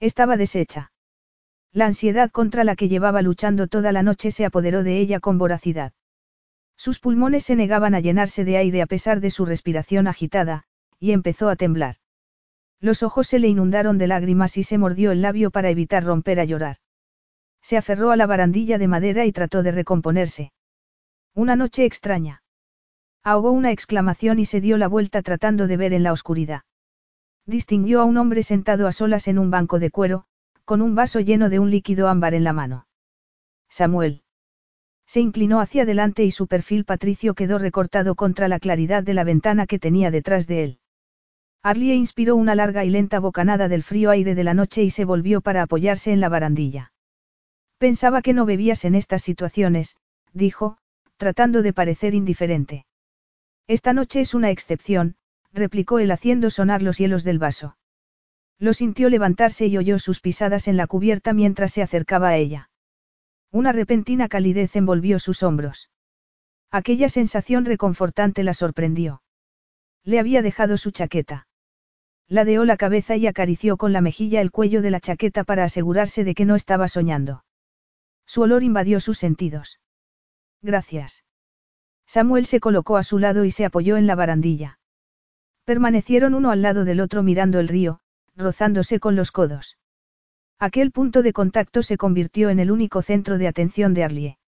[0.01, 0.91] Estaba deshecha.
[1.71, 5.39] La ansiedad contra la que llevaba luchando toda la noche se apoderó de ella con
[5.39, 5.93] voracidad.
[6.77, 10.65] Sus pulmones se negaban a llenarse de aire a pesar de su respiración agitada,
[10.99, 11.99] y empezó a temblar.
[12.85, 16.39] Los ojos se le inundaron de lágrimas y se mordió el labio para evitar romper
[16.39, 16.77] a llorar.
[17.63, 20.53] Se aferró a la barandilla de madera y trató de recomponerse.
[21.35, 22.43] Una noche extraña.
[23.23, 26.61] Ahogó una exclamación y se dio la vuelta tratando de ver en la oscuridad.
[27.47, 30.27] Distinguió a un hombre sentado a solas en un banco de cuero,
[30.67, 32.87] con un vaso lleno de un líquido ámbar en la mano.
[33.71, 34.25] Samuel.
[35.07, 39.25] Se inclinó hacia adelante y su perfil patricio quedó recortado contra la claridad de la
[39.25, 40.81] ventana que tenía detrás de él.
[41.67, 45.07] Arlie inspiró una larga y lenta bocanada del frío aire de la noche y se
[45.07, 46.93] volvió para apoyarse en la barandilla.
[47.79, 49.97] Pensaba que no bebías en estas situaciones,
[50.35, 50.77] dijo,
[51.17, 52.85] tratando de parecer indiferente.
[53.67, 55.17] Esta noche es una excepción,
[55.55, 57.79] replicó él haciendo sonar los hielos del vaso.
[58.59, 62.69] Lo sintió levantarse y oyó sus pisadas en la cubierta mientras se acercaba a ella.
[63.51, 65.89] Una repentina calidez envolvió sus hombros.
[66.71, 69.23] Aquella sensación reconfortante la sorprendió.
[70.03, 71.47] Le había dejado su chaqueta.
[72.29, 76.25] Ladeó la cabeza y acarició con la mejilla el cuello de la chaqueta para asegurarse
[76.25, 77.45] de que no estaba soñando.
[78.27, 79.81] Su olor invadió sus sentidos.
[80.63, 81.25] Gracias.
[82.07, 84.79] Samuel se colocó a su lado y se apoyó en la barandilla.
[85.65, 88.01] Permanecieron uno al lado del otro mirando el río,
[88.37, 89.79] rozándose con los codos.
[90.59, 94.39] Aquel punto de contacto se convirtió en el único centro de atención de Arlie.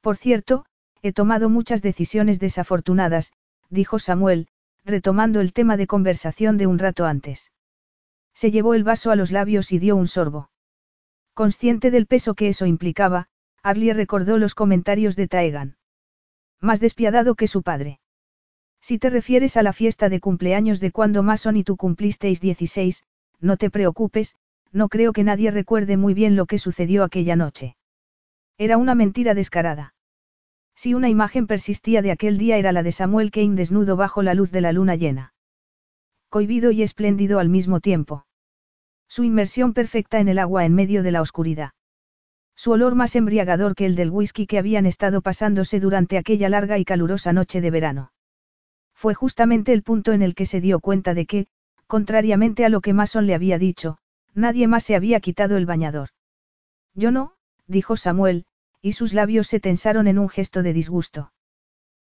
[0.00, 0.66] Por cierto,
[1.02, 3.32] he tomado muchas decisiones desafortunadas,
[3.68, 4.48] dijo Samuel,
[4.84, 7.52] retomando el tema de conversación de un rato antes.
[8.34, 10.50] Se llevó el vaso a los labios y dio un sorbo.
[11.34, 13.28] Consciente del peso que eso implicaba,
[13.62, 15.76] Arlie recordó los comentarios de Taegan.
[16.60, 18.00] Más despiadado que su padre.
[18.80, 23.04] Si te refieres a la fiesta de cumpleaños de cuando Mason y tú cumplisteis 16,
[23.40, 24.34] no te preocupes,
[24.72, 27.76] no creo que nadie recuerde muy bien lo que sucedió aquella noche.
[28.56, 29.94] Era una mentira descarada.
[30.82, 34.32] Si una imagen persistía de aquel día era la de Samuel Kane desnudo bajo la
[34.32, 35.34] luz de la luna llena.
[36.30, 38.24] Cohibido y espléndido al mismo tiempo.
[39.06, 41.72] Su inmersión perfecta en el agua en medio de la oscuridad.
[42.56, 46.78] Su olor más embriagador que el del whisky que habían estado pasándose durante aquella larga
[46.78, 48.12] y calurosa noche de verano.
[48.94, 51.46] Fue justamente el punto en el que se dio cuenta de que,
[51.88, 53.98] contrariamente a lo que Mason le había dicho,
[54.32, 56.08] nadie más se había quitado el bañador.
[56.94, 57.34] Yo no,
[57.66, 58.46] dijo Samuel,
[58.82, 61.32] y sus labios se tensaron en un gesto de disgusto.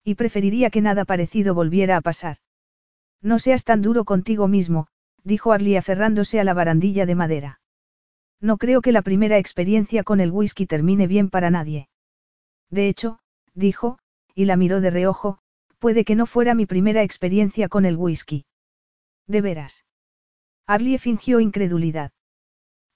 [0.05, 2.38] Y preferiría que nada parecido volviera a pasar.
[3.22, 4.86] No seas tan duro contigo mismo,
[5.24, 7.60] dijo Arlie aferrándose a la barandilla de madera.
[8.40, 11.88] No creo que la primera experiencia con el whisky termine bien para nadie.
[12.70, 13.18] De hecho,
[13.55, 13.98] dijo,
[14.34, 15.38] y la miró de reojo,
[15.78, 18.47] puede que no fuera mi primera experiencia con el whisky.
[19.26, 19.84] ¿De veras?
[20.66, 22.12] Arlie fingió incredulidad.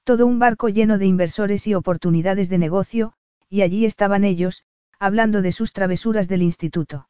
[0.04, 3.14] Todo un barco lleno de inversores y oportunidades de negocio,
[3.54, 4.64] y allí estaban ellos,
[4.98, 7.08] hablando de sus travesuras del instituto.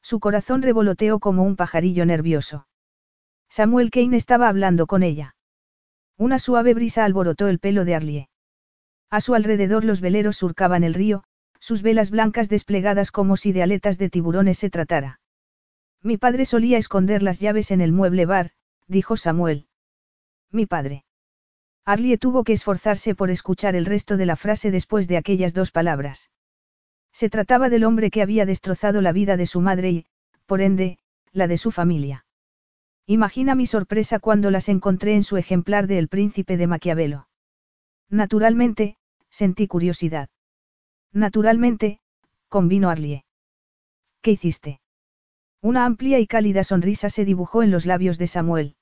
[0.00, 2.68] Su corazón revoloteó como un pajarillo nervioso.
[3.48, 5.34] Samuel Kane estaba hablando con ella.
[6.16, 8.28] Una suave brisa alborotó el pelo de Arlie.
[9.10, 11.24] A su alrededor los veleros surcaban el río,
[11.58, 15.18] sus velas blancas desplegadas como si de aletas de tiburones se tratara.
[16.00, 18.52] Mi padre solía esconder las llaves en el mueble bar,
[18.86, 19.66] dijo Samuel.
[20.52, 21.05] Mi padre.
[21.86, 25.70] Arlie tuvo que esforzarse por escuchar el resto de la frase después de aquellas dos
[25.70, 26.30] palabras.
[27.12, 30.06] Se trataba del hombre que había destrozado la vida de su madre y,
[30.46, 30.98] por ende,
[31.30, 32.26] la de su familia.
[33.06, 37.28] Imagina mi sorpresa cuando las encontré en su ejemplar de El Príncipe de Maquiavelo.
[38.10, 38.96] Naturalmente,
[39.30, 40.28] sentí curiosidad.
[41.12, 42.00] Naturalmente,
[42.48, 43.24] convino Arlie.
[44.22, 44.80] ¿Qué hiciste?
[45.62, 48.74] Una amplia y cálida sonrisa se dibujó en los labios de Samuel.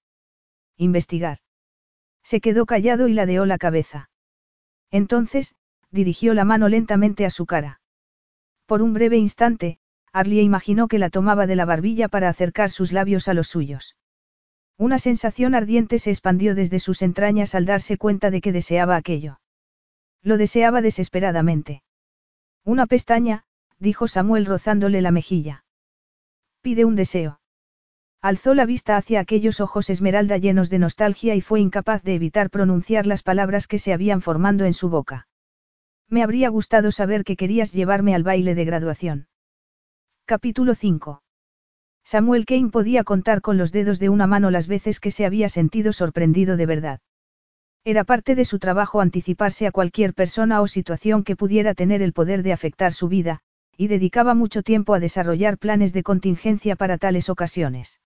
[0.78, 1.43] Investigar.
[2.24, 4.10] Se quedó callado y ladeó la cabeza.
[4.90, 5.54] Entonces,
[5.90, 7.80] dirigió la mano lentamente a su cara.
[8.66, 9.78] Por un breve instante,
[10.12, 13.96] Arlie imaginó que la tomaba de la barbilla para acercar sus labios a los suyos.
[14.76, 19.40] Una sensación ardiente se expandió desde sus entrañas al darse cuenta de que deseaba aquello.
[20.22, 21.82] Lo deseaba desesperadamente.
[22.64, 23.44] Una pestaña,
[23.78, 25.64] dijo Samuel rozándole la mejilla.
[26.62, 27.40] Pide un deseo.
[28.24, 32.48] Alzó la vista hacia aquellos ojos esmeralda llenos de nostalgia y fue incapaz de evitar
[32.48, 35.28] pronunciar las palabras que se habían formando en su boca.
[36.08, 39.28] Me habría gustado saber que querías llevarme al baile de graduación.
[40.24, 41.22] Capítulo 5.
[42.02, 45.50] Samuel Kane podía contar con los dedos de una mano las veces que se había
[45.50, 47.00] sentido sorprendido de verdad.
[47.84, 52.14] Era parte de su trabajo anticiparse a cualquier persona o situación que pudiera tener el
[52.14, 53.40] poder de afectar su vida,
[53.76, 58.00] y dedicaba mucho tiempo a desarrollar planes de contingencia para tales ocasiones.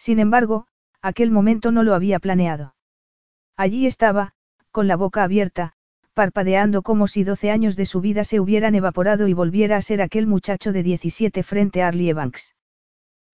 [0.00, 0.66] Sin embargo,
[1.02, 2.74] aquel momento no lo había planeado.
[3.54, 4.32] Allí estaba,
[4.70, 5.74] con la boca abierta,
[6.14, 10.00] parpadeando como si doce años de su vida se hubieran evaporado y volviera a ser
[10.00, 12.56] aquel muchacho de 17 frente a Arlie Banks.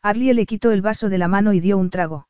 [0.03, 2.27] Arlie le quitó el vaso de la mano y dio un trago.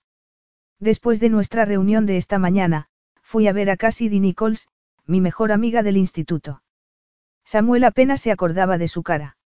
[0.80, 2.88] Después de nuestra reunión de esta mañana,
[3.22, 4.68] fui a ver a Cassidy Nichols,
[5.06, 6.62] mi mejor amiga del instituto.
[7.42, 9.38] Samuel apenas se acordaba de su cara.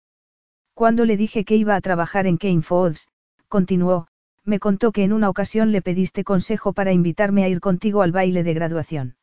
[0.73, 3.09] Cuando le dije que iba a trabajar en Kane Falls,
[3.48, 4.09] continuó,
[4.49, 8.12] me contó que en una ocasión le pediste consejo para invitarme a ir contigo al
[8.12, 9.16] baile de graduación.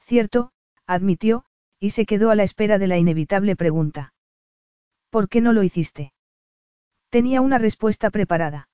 [0.00, 0.52] Cierto,
[0.86, 1.44] admitió,
[1.78, 4.14] y se quedó a la espera de la inevitable pregunta.
[5.10, 6.14] ¿Por qué no lo hiciste?
[7.10, 8.70] Tenía una respuesta preparada.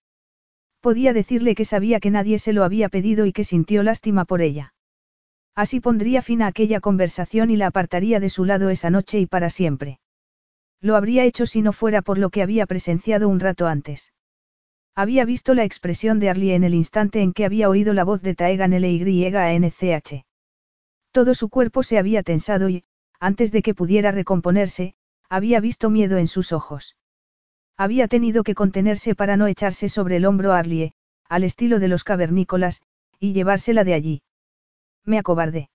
[0.81, 4.43] Podía decirle que sabía que nadie se lo había pedido y que sintió lástima por
[4.43, 4.75] ella.
[5.57, 9.27] Así pondría fin a aquella conversación y la apartaría de su lado esa noche y
[9.27, 9.99] para siempre.
[10.81, 14.14] Lo habría hecho si no fuera por lo que había presenciado un rato antes.
[14.97, 18.23] Había visto la expresión de Arlie en el instante en que había oído la voz
[18.23, 20.25] de Taegan L.Y.A.N.C.H.
[21.11, 22.85] Todo su cuerpo se había tensado y,
[23.19, 24.95] antes de que pudiera recomponerse,
[25.29, 26.97] había visto miedo en sus ojos.
[27.77, 30.93] Había tenido que contenerse para no echarse sobre el hombro a Arlie,
[31.29, 32.83] al estilo de los cavernícolas,
[33.19, 34.23] y llevársela de allí.
[35.05, 35.71] Me acobardé.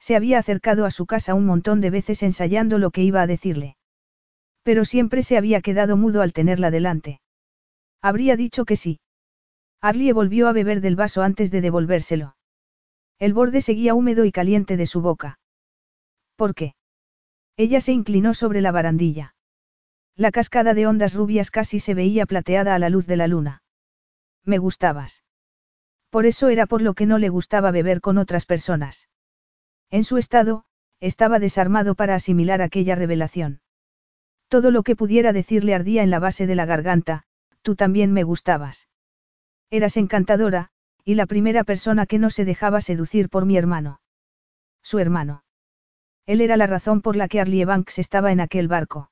[0.00, 3.28] Se había acercado a su casa un montón de veces ensayando lo que iba a
[3.28, 3.76] decirle.
[4.64, 7.21] Pero siempre se había quedado mudo al tenerla delante.
[8.02, 9.00] Habría dicho que sí.
[9.80, 12.36] Arlie volvió a beber del vaso antes de devolvérselo.
[13.18, 15.38] El borde seguía húmedo y caliente de su boca.
[16.36, 16.74] ¿Por qué?
[17.56, 19.34] Ella se inclinó sobre la barandilla.
[20.16, 23.62] La cascada de ondas rubias casi se veía plateada a la luz de la luna.
[24.44, 25.24] Me gustabas.
[26.10, 29.08] Por eso era por lo que no le gustaba beber con otras personas.
[29.90, 30.64] En su estado,
[31.00, 33.60] estaba desarmado para asimilar aquella revelación.
[34.48, 37.24] Todo lo que pudiera decirle ardía en la base de la garganta,
[37.62, 38.88] tú también me gustabas.
[39.70, 40.70] Eras encantadora,
[41.04, 44.00] y la primera persona que no se dejaba seducir por mi hermano.
[44.82, 45.44] Su hermano.
[46.26, 49.10] Él era la razón por la que Arlie Banks estaba en aquel barco.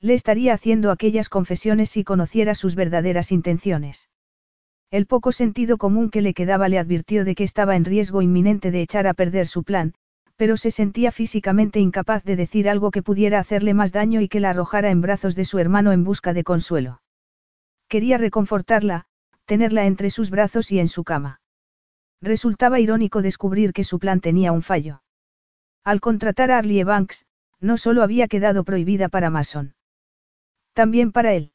[0.00, 4.08] Le estaría haciendo aquellas confesiones si conociera sus verdaderas intenciones.
[4.90, 8.70] El poco sentido común que le quedaba le advirtió de que estaba en riesgo inminente
[8.70, 9.94] de echar a perder su plan,
[10.40, 14.40] Pero se sentía físicamente incapaz de decir algo que pudiera hacerle más daño y que
[14.40, 17.02] la arrojara en brazos de su hermano en busca de consuelo.
[17.90, 19.06] Quería reconfortarla,
[19.46, 21.40] tenerla entre sus brazos y en su cama.
[22.22, 25.02] Resultaba irónico descubrir que su plan tenía un fallo.
[25.82, 27.26] Al contratar a Arlie Banks,
[27.58, 29.74] no solo había quedado prohibida para Mason.
[30.72, 31.52] También para él.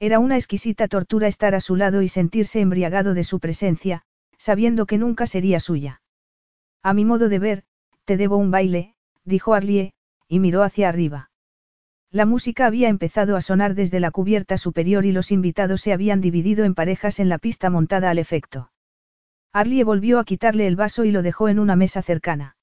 [0.00, 4.02] Era una exquisita tortura estar a su lado y sentirse embriagado de su presencia,
[4.36, 6.02] sabiendo que nunca sería suya.
[6.82, 7.64] A mi modo de ver,
[8.04, 9.94] te debo un baile, dijo Arlie,
[10.26, 11.30] y miró hacia arriba.
[12.14, 16.20] La música había empezado a sonar desde la cubierta superior y los invitados se habían
[16.20, 18.70] dividido en parejas en la pista montada al efecto.
[19.52, 22.56] Arlie volvió a quitarle el vaso y lo dejó en una mesa cercana.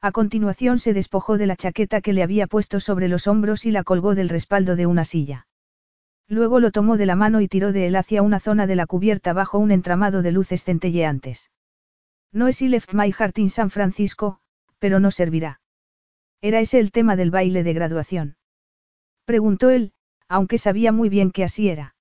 [0.00, 3.72] A continuación se despojó de la chaqueta que le había puesto sobre los hombros y
[3.72, 5.48] la colgó del respaldo de una silla.
[6.28, 8.86] Luego lo tomó de la mano y tiró de él hacia una zona de la
[8.86, 11.50] cubierta bajo un entramado de luces centelleantes.
[12.30, 14.38] No es I left my heart in San Francisco,
[14.78, 15.60] pero no servirá.
[16.40, 18.37] ¿Era ese el tema del baile de graduación?
[19.28, 19.92] Preguntó él,
[20.26, 21.94] aunque sabía muy bien que así era.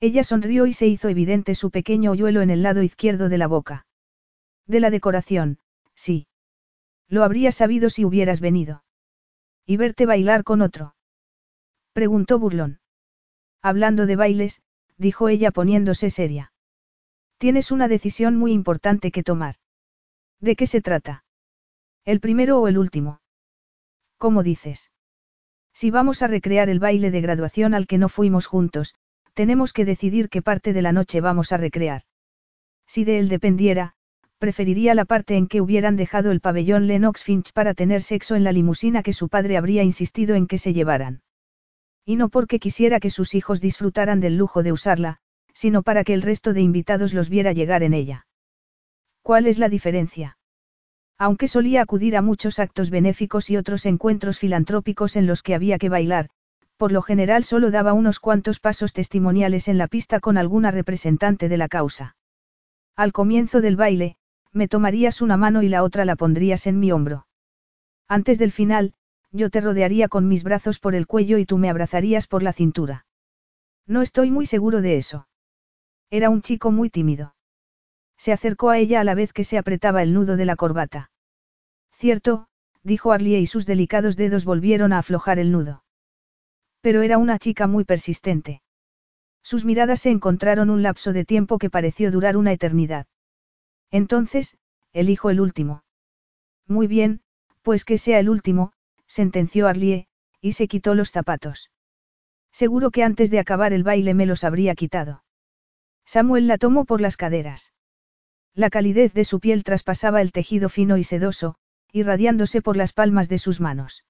[0.00, 3.46] Ella sonrió y se hizo evidente su pequeño hoyuelo en el lado izquierdo de la
[3.46, 3.86] boca.
[4.66, 5.60] De la decoración,
[5.94, 6.26] sí.
[7.08, 8.84] Lo habría sabido si hubieras venido.
[9.64, 10.94] ¿Y verte bailar con otro?
[11.94, 12.80] Preguntó burlón.
[13.62, 14.60] Hablando de bailes,
[14.98, 16.52] dijo ella poniéndose seria.
[17.38, 19.54] Tienes una decisión muy importante que tomar.
[20.38, 21.24] ¿De qué se trata?
[22.04, 23.22] ¿El primero o el último?
[24.18, 24.90] ¿Cómo dices?
[25.74, 28.94] Si vamos a recrear el baile de graduación al que no fuimos juntos,
[29.34, 32.02] tenemos que decidir qué parte de la noche vamos a recrear.
[32.86, 33.94] Si de él dependiera,
[34.38, 38.44] preferiría la parte en que hubieran dejado el pabellón Lennox Finch para tener sexo en
[38.44, 41.22] la limusina que su padre habría insistido en que se llevaran.
[42.04, 45.18] Y no porque quisiera que sus hijos disfrutaran del lujo de usarla,
[45.54, 48.26] sino para que el resto de invitados los viera llegar en ella.
[49.22, 50.36] ¿Cuál es la diferencia?
[51.24, 55.78] Aunque solía acudir a muchos actos benéficos y otros encuentros filantrópicos en los que había
[55.78, 56.30] que bailar,
[56.76, 61.48] por lo general solo daba unos cuantos pasos testimoniales en la pista con alguna representante
[61.48, 62.16] de la causa.
[62.96, 64.16] Al comienzo del baile,
[64.50, 67.28] me tomarías una mano y la otra la pondrías en mi hombro.
[68.08, 68.94] Antes del final,
[69.30, 72.52] yo te rodearía con mis brazos por el cuello y tú me abrazarías por la
[72.52, 73.06] cintura.
[73.86, 75.28] No estoy muy seguro de eso.
[76.10, 77.36] Era un chico muy tímido.
[78.16, 81.10] Se acercó a ella a la vez que se apretaba el nudo de la corbata.
[82.02, 82.48] Cierto,
[82.82, 85.84] dijo Arlie y sus delicados dedos volvieron a aflojar el nudo.
[86.80, 88.60] Pero era una chica muy persistente.
[89.40, 93.06] Sus miradas se encontraron un lapso de tiempo que pareció durar una eternidad.
[93.92, 94.56] Entonces,
[94.92, 95.84] elijo el último.
[96.66, 97.20] Muy bien,
[97.62, 98.72] pues que sea el último,
[99.06, 100.08] sentenció Arlie,
[100.40, 101.70] y se quitó los zapatos.
[102.50, 105.22] Seguro que antes de acabar el baile me los habría quitado.
[106.04, 107.72] Samuel la tomó por las caderas.
[108.56, 111.58] La calidez de su piel traspasaba el tejido fino y sedoso,
[111.92, 114.04] irradiándose por las palmas de sus manos.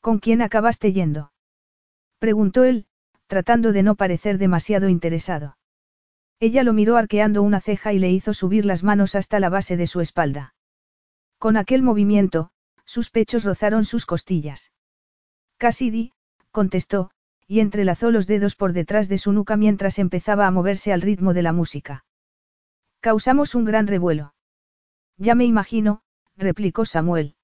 [0.00, 1.32] ¿Con quién acabaste yendo?
[2.18, 2.86] preguntó él,
[3.26, 5.56] tratando de no parecer demasiado interesado.
[6.38, 9.76] Ella lo miró arqueando una ceja y le hizo subir las manos hasta la base
[9.76, 10.54] de su espalda.
[11.38, 12.50] Con aquel movimiento,
[12.84, 14.72] sus pechos rozaron sus costillas.
[15.56, 16.12] Cassidy,
[16.50, 17.10] contestó,
[17.46, 21.32] y entrelazó los dedos por detrás de su nuca mientras empezaba a moverse al ritmo
[21.32, 22.04] de la música.
[23.00, 24.34] Causamos un gran revuelo.
[25.16, 26.02] Ya me imagino,
[26.36, 27.34] replicó Samuel.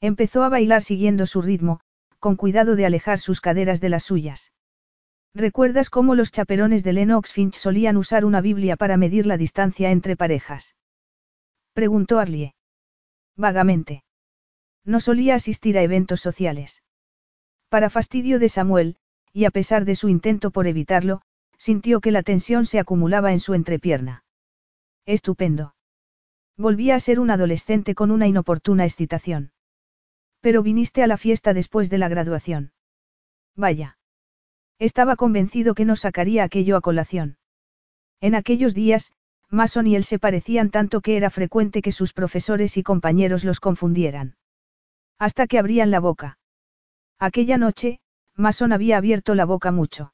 [0.00, 1.80] Empezó a bailar siguiendo su ritmo,
[2.18, 4.52] con cuidado de alejar sus caderas de las suyas.
[5.34, 9.90] ¿Recuerdas cómo los chaperones de Lennox Finch solían usar una Biblia para medir la distancia
[9.90, 10.76] entre parejas?
[11.72, 12.54] Preguntó Arlie.
[13.36, 14.04] Vagamente.
[14.84, 16.82] No solía asistir a eventos sociales.
[17.68, 18.96] Para fastidio de Samuel,
[19.32, 21.22] y a pesar de su intento por evitarlo,
[21.58, 24.24] sintió que la tensión se acumulaba en su entrepierna.
[25.06, 25.74] Estupendo.
[26.56, 29.52] Volvía a ser un adolescente con una inoportuna excitación.
[30.40, 32.72] Pero viniste a la fiesta después de la graduación.
[33.56, 33.98] Vaya.
[34.78, 37.38] Estaba convencido que no sacaría aquello a colación.
[38.20, 39.12] En aquellos días,
[39.50, 43.60] Mason y él se parecían tanto que era frecuente que sus profesores y compañeros los
[43.60, 44.36] confundieran.
[45.18, 46.38] Hasta que abrían la boca.
[47.18, 48.00] Aquella noche,
[48.36, 50.12] Mason había abierto la boca mucho.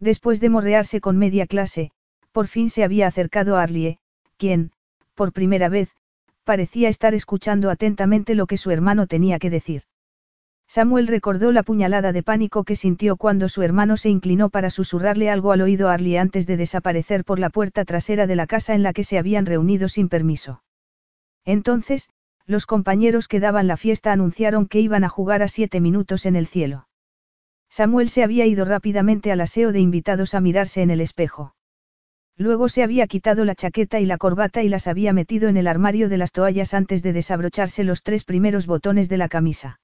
[0.00, 1.92] Después de morrearse con media clase,
[2.32, 3.98] por fin se había acercado a Arlie,
[4.36, 4.72] quien,
[5.18, 5.90] por primera vez,
[6.44, 9.82] parecía estar escuchando atentamente lo que su hermano tenía que decir.
[10.68, 15.28] Samuel recordó la puñalada de pánico que sintió cuando su hermano se inclinó para susurrarle
[15.28, 18.76] algo al oído a Arlie antes de desaparecer por la puerta trasera de la casa
[18.76, 20.62] en la que se habían reunido sin permiso.
[21.44, 22.10] Entonces,
[22.46, 26.36] los compañeros que daban la fiesta anunciaron que iban a jugar a siete minutos en
[26.36, 26.86] el cielo.
[27.68, 31.56] Samuel se había ido rápidamente al aseo de invitados a mirarse en el espejo.
[32.38, 35.66] Luego se había quitado la chaqueta y la corbata y las había metido en el
[35.66, 39.80] armario de las toallas antes de desabrocharse los tres primeros botones de la camisa.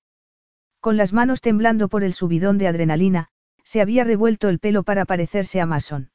[0.78, 3.28] Con las manos temblando por el subidón de adrenalina,
[3.64, 6.10] se había revuelto el pelo para parecerse a Mason.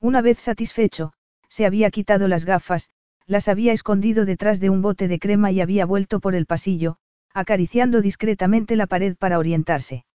[0.00, 1.12] Una vez satisfecho,
[1.48, 2.88] se había quitado las gafas,
[3.26, 6.96] las había escondido detrás de un bote de crema y había vuelto por el pasillo,
[7.34, 10.06] acariciando discretamente la pared para orientarse.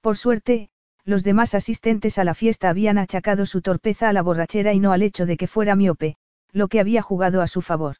[0.00, 0.70] Por suerte,
[1.10, 4.92] los demás asistentes a la fiesta habían achacado su torpeza a la borrachera y no
[4.92, 6.16] al hecho de que fuera miope,
[6.52, 7.96] lo que había jugado a su favor.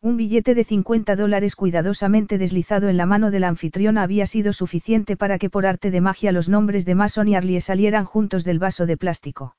[0.00, 4.52] Un billete de 50 dólares cuidadosamente deslizado en la mano de la anfitriona había sido
[4.52, 8.44] suficiente para que por arte de magia los nombres de Mason y Arlie salieran juntos
[8.44, 9.56] del vaso de plástico.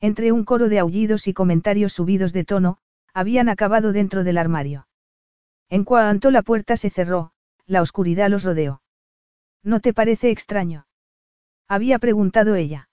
[0.00, 2.78] Entre un coro de aullidos y comentarios subidos de tono,
[3.14, 4.88] habían acabado dentro del armario.
[5.68, 7.32] En cuanto la puerta se cerró,
[7.66, 8.82] la oscuridad los rodeó.
[9.62, 10.86] ¿No te parece extraño?
[11.68, 12.88] Había preguntado ella.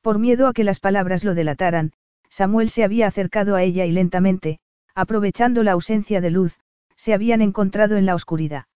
[0.00, 1.92] Por miedo a que las palabras lo delataran,
[2.30, 4.60] Samuel se había acercado a ella y lentamente,
[4.94, 6.58] aprovechando la ausencia de luz,
[6.96, 8.66] se habían encontrado en la oscuridad.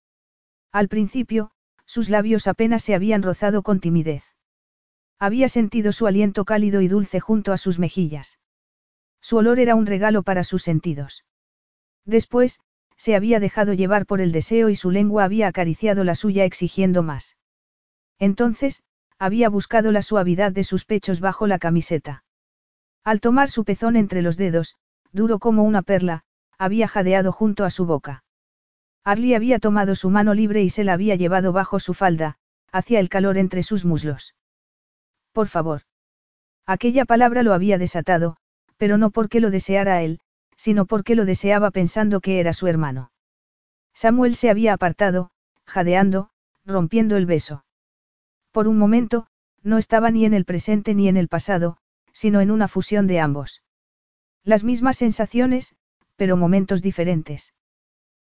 [0.72, 1.50] Al principio,
[1.86, 4.24] sus labios apenas se habían rozado con timidez.
[5.18, 8.38] Había sentido su aliento cálido y dulce junto a sus mejillas.
[9.20, 11.24] Su olor era un regalo para sus sentidos.
[12.04, 12.60] Después,
[12.96, 17.02] se había dejado llevar por el deseo y su lengua había acariciado la suya exigiendo
[17.02, 17.36] más.
[18.18, 18.82] Entonces,
[19.18, 22.24] había buscado la suavidad de sus pechos bajo la camiseta.
[23.04, 24.76] Al tomar su pezón entre los dedos,
[25.12, 26.24] duro como una perla,
[26.58, 28.24] había jadeado junto a su boca.
[29.04, 32.36] Arlie había tomado su mano libre y se la había llevado bajo su falda,
[32.72, 34.34] hacia el calor entre sus muslos.
[35.32, 35.82] Por favor.
[36.66, 38.36] Aquella palabra lo había desatado,
[38.78, 40.20] pero no porque lo deseara él,
[40.56, 43.12] sino porque lo deseaba pensando que era su hermano.
[43.92, 45.30] Samuel se había apartado,
[45.66, 46.30] jadeando,
[46.64, 47.63] rompiendo el beso.
[48.54, 49.26] Por un momento,
[49.64, 51.76] no estaba ni en el presente ni en el pasado,
[52.12, 53.64] sino en una fusión de ambos.
[54.44, 55.74] Las mismas sensaciones,
[56.14, 57.52] pero momentos diferentes.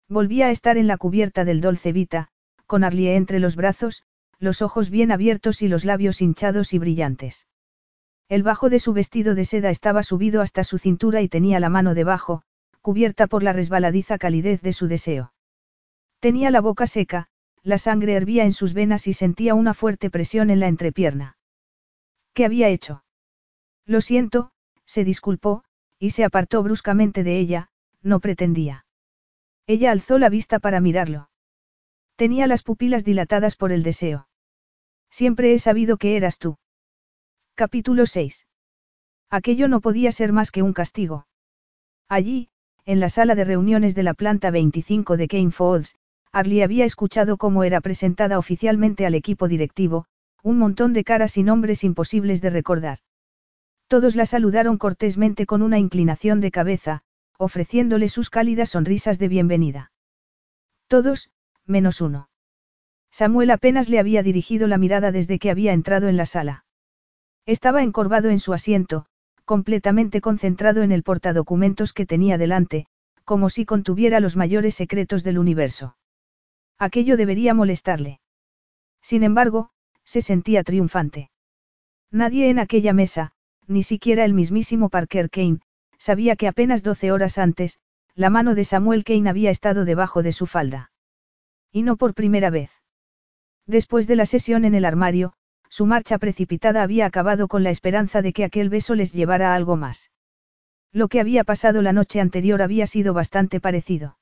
[0.10, 2.28] Volvía a estar en la cubierta del Dolce Vita,
[2.66, 4.04] con Arlie entre los brazos,
[4.38, 7.48] los ojos bien abiertos y los labios hinchados y brillantes.
[8.28, 11.70] El bajo de su vestido de seda estaba subido hasta su cintura y tenía la
[11.70, 12.41] mano debajo,
[12.82, 15.32] cubierta por la resbaladiza calidez de su deseo.
[16.20, 17.30] Tenía la boca seca,
[17.68, 21.38] la sangre hervía en sus venas y sentía una fuerte presión en la entrepierna.
[22.34, 23.03] ¿Qué había hecho?
[23.85, 24.52] Lo siento,
[24.85, 25.65] se disculpó,
[25.99, 27.68] y se apartó bruscamente de ella,
[28.02, 28.85] no pretendía.
[29.65, 31.30] Ella alzó la vista para mirarlo.
[32.15, 34.30] Tenía las pupilas dilatadas por el deseo.
[35.10, 36.57] Siempre he sabido que eras tú.
[37.53, 38.48] Capítulo 6.
[39.30, 41.27] Aquello no podía ser más que un castigo.
[42.07, 42.48] Allí,
[42.85, 45.98] en la sala de reuniones de la planta 25 de Kane Falls,
[46.32, 50.06] Arlie había escuchado cómo era presentada oficialmente al equipo directivo,
[50.44, 52.99] un montón de caras y nombres imposibles de recordar.
[53.88, 57.04] Todos la saludaron cortésmente con una inclinación de cabeza,
[57.38, 59.91] ofreciéndole sus cálidas sonrisas de bienvenida.
[60.88, 61.30] Todos,
[61.66, 62.30] menos uno.
[63.12, 66.66] Samuel apenas le había dirigido la mirada desde que había entrado en la sala.
[67.45, 69.06] Estaba encorvado en su asiento,
[69.45, 72.88] completamente concentrado en el portadocumentos que tenía delante,
[73.24, 75.95] como si contuviera los mayores secretos del universo.
[76.80, 78.20] Aquello debería molestarle.
[79.02, 79.70] Sin embargo,
[80.04, 81.32] se sentía triunfante.
[82.12, 83.32] Nadie en aquella mesa,
[83.68, 85.60] ni siquiera el mismísimo Parker Kane,
[85.98, 87.80] sabía que apenas doce horas antes,
[88.16, 90.91] la mano de Samuel Kane había estado debajo de su falda.
[91.72, 92.72] Y no por primera vez.
[93.66, 95.34] Después de la sesión en el armario,
[95.70, 99.76] su marcha precipitada había acabado con la esperanza de que aquel beso les llevara algo
[99.76, 100.12] más.
[100.94, 104.18] Lo que había pasado la noche anterior había sido bastante parecido.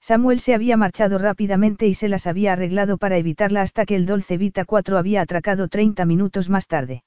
[0.00, 4.06] Samuel se había marchado rápidamente y se las había arreglado para evitarla hasta que el
[4.06, 7.02] Dolce Vita 4 había atracado 30 minutos más tarde.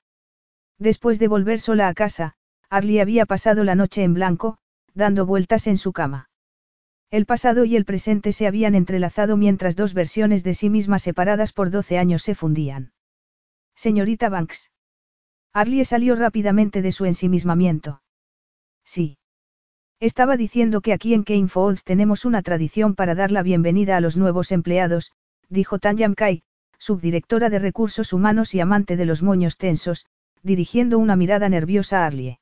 [0.78, 2.34] Después de volver sola a casa,
[2.70, 4.58] Arlie había pasado la noche en blanco,
[4.94, 6.30] dando vueltas en su cama.
[7.12, 11.52] El pasado y el presente se habían entrelazado mientras dos versiones de sí mismas separadas
[11.52, 12.94] por doce años se fundían.
[13.76, 14.72] Señorita Banks.
[15.54, 18.02] Arlie salió rápidamente de su ensimismamiento.
[18.86, 19.18] Sí.
[20.02, 21.48] Estaba diciendo que aquí en Kane
[21.86, 25.12] tenemos una tradición para dar la bienvenida a los nuevos empleados,
[25.48, 26.42] dijo Tanyam Kai,
[26.80, 30.08] subdirectora de recursos humanos y amante de los moños tensos,
[30.42, 32.40] dirigiendo una mirada nerviosa a Arlie.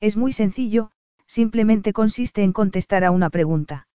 [0.00, 0.90] Es muy sencillo,
[1.26, 3.86] simplemente consiste en contestar a una pregunta.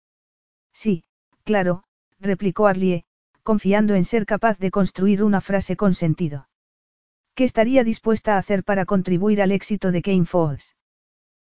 [0.71, 1.05] Sí,
[1.43, 1.85] claro,
[2.19, 3.05] replicó Arlie,
[3.41, 6.49] confiando en ser capaz de construir una frase con sentido.
[7.33, 10.27] ¿Qué estaría dispuesta a hacer para contribuir al éxito de Kane?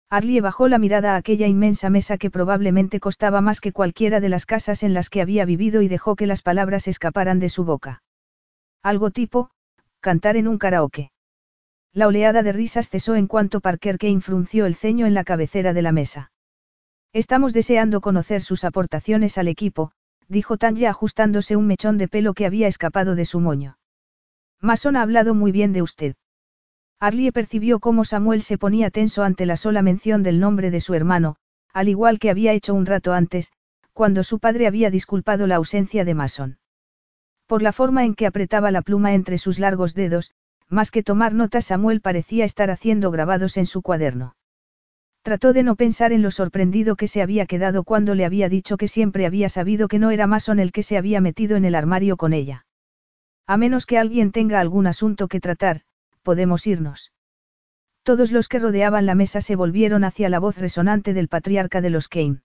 [0.09, 4.29] Arlie bajó la mirada a aquella inmensa mesa que probablemente costaba más que cualquiera de
[4.29, 7.65] las casas en las que había vivido y dejó que las palabras escaparan de su
[7.65, 8.03] boca.
[8.81, 9.49] Algo tipo,
[9.99, 11.11] cantar en un karaoke.
[11.91, 15.73] La oleada de risas cesó en cuanto Parker Kane frunció el ceño en la cabecera
[15.73, 16.31] de la mesa.
[17.11, 19.91] Estamos deseando conocer sus aportaciones al equipo,
[20.29, 23.77] dijo Tanya ajustándose un mechón de pelo que había escapado de su moño.
[24.61, 26.15] Mason ha hablado muy bien de usted.
[26.99, 30.95] Arlie percibió cómo Samuel se ponía tenso ante la sola mención del nombre de su
[30.95, 31.35] hermano,
[31.71, 33.51] al igual que había hecho un rato antes,
[33.93, 36.57] cuando su padre había disculpado la ausencia de Mason.
[37.45, 40.31] Por la forma en que apretaba la pluma entre sus largos dedos,
[40.69, 44.35] más que tomar notas Samuel parecía estar haciendo grabados en su cuaderno.
[45.21, 48.75] Trató de no pensar en lo sorprendido que se había quedado cuando le había dicho
[48.75, 51.75] que siempre había sabido que no era Mason el que se había metido en el
[51.75, 52.65] armario con ella.
[53.45, 55.81] A menos que alguien tenga algún asunto que tratar,
[56.27, 57.13] podemos irnos.
[58.03, 61.89] Todos los que rodeaban la mesa se volvieron hacia la voz resonante del patriarca de
[61.89, 62.41] los Kane.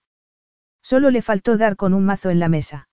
[0.81, 2.87] Solo le faltó dar con un mazo en la mesa.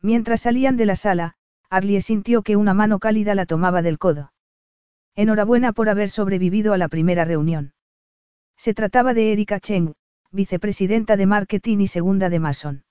[0.00, 1.34] Mientras salían de la sala,
[1.68, 4.32] Arlie sintió que una mano cálida la tomaba del codo.
[5.16, 7.72] Enhorabuena por haber sobrevivido a la primera reunión.
[8.56, 9.94] Se trataba de Erika Cheng,
[10.30, 12.84] vicepresidenta de marketing y segunda de Mason.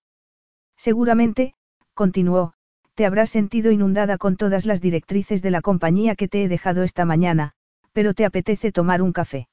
[0.76, 1.56] Seguramente,
[1.94, 2.56] continuó,
[2.96, 6.84] te habrás sentido inundada con todas las directrices de la compañía que te he dejado
[6.84, 7.54] esta mañana,
[7.92, 9.48] pero te apetece tomar un café.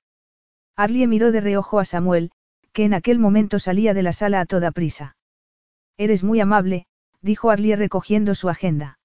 [0.76, 2.32] Arlie miró de reojo a Samuel,
[2.72, 5.16] que en aquel momento salía de la sala a toda prisa.
[5.96, 6.86] Eres muy amable,
[7.22, 8.98] dijo Arlie recogiendo su agenda.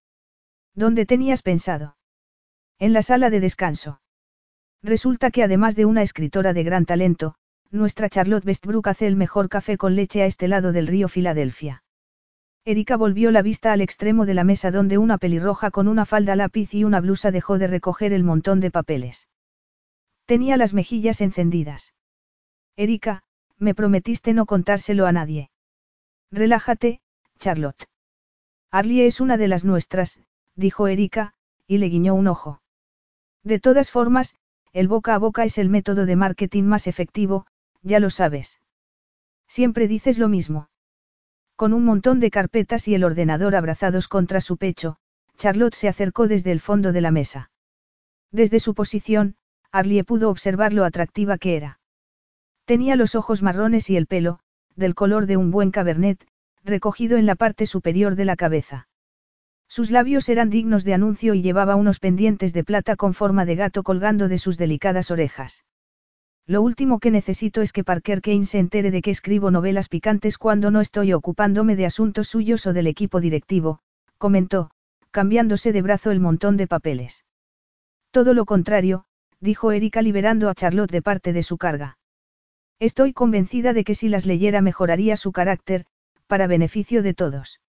[0.74, 1.98] ¿Dónde tenías pensado?
[2.78, 4.02] En la sala de descanso.
[4.84, 7.36] Resulta que además de una escritora de gran talento,
[7.72, 11.85] nuestra Charlotte Westbrook hace el mejor café con leche a este lado del río Filadelfia.
[12.68, 16.36] Erika volvió la vista al extremo de la mesa donde una pelirroja con una falda
[16.36, 19.30] lápiz y una blusa dejó de recoger el montón de papeles.
[20.26, 21.94] Tenía las mejillas encendidas.
[22.76, 23.22] Erika,
[23.60, 25.52] me prometiste no contárselo a nadie.
[26.32, 27.02] Relájate,
[27.38, 27.88] Charlotte.
[28.72, 30.20] Arlie es una de las nuestras,
[30.56, 31.36] dijo Erika,
[31.68, 32.64] y le guiñó un ojo.
[33.44, 34.34] De todas formas,
[34.74, 37.46] el boca a boca es el método de marketing más efectivo,
[37.84, 38.60] ya lo sabes.
[39.48, 40.68] Siempre dices lo mismo.
[41.56, 44.98] Con un montón de carpetas y el ordenador abrazados contra su pecho,
[45.38, 47.49] Charlotte se acercó desde el fondo de la mesa.
[48.32, 49.36] Desde su posición,
[49.72, 51.80] Arlie pudo observar lo atractiva que era.
[52.65, 54.40] Tenía los ojos marrones y el pelo,
[54.76, 56.27] del color de un buen cabernet,
[56.64, 58.88] recogido en la parte superior de la cabeza.
[59.68, 63.56] Sus labios eran dignos de anuncio y llevaba unos pendientes de plata con forma de
[63.56, 65.64] gato colgando de sus delicadas orejas.
[66.48, 70.38] Lo último que necesito es que Parker Kane se entere de que escribo novelas picantes
[70.38, 73.80] cuando no estoy ocupándome de asuntos suyos o del equipo directivo,
[74.20, 74.70] comentó,
[75.10, 77.26] cambiándose de brazo el montón de papeles.
[78.12, 79.06] Todo lo contrario,
[79.40, 81.98] dijo Erika liberando a Charlotte de parte de su carga.
[82.80, 85.86] Estoy convencida de que si las leyera mejoraría su carácter,
[86.28, 87.60] para beneficio de todos.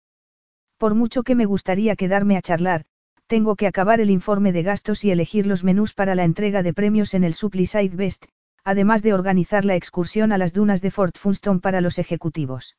[0.77, 2.85] Por mucho que me gustaría quedarme a charlar,
[3.27, 6.75] tengo que acabar el informe de gastos y elegir los menús para la entrega de
[6.75, 8.27] premios en el Supply Best,
[8.67, 12.77] además de organizar la excursión a las dunas de Fort Funston para los ejecutivos.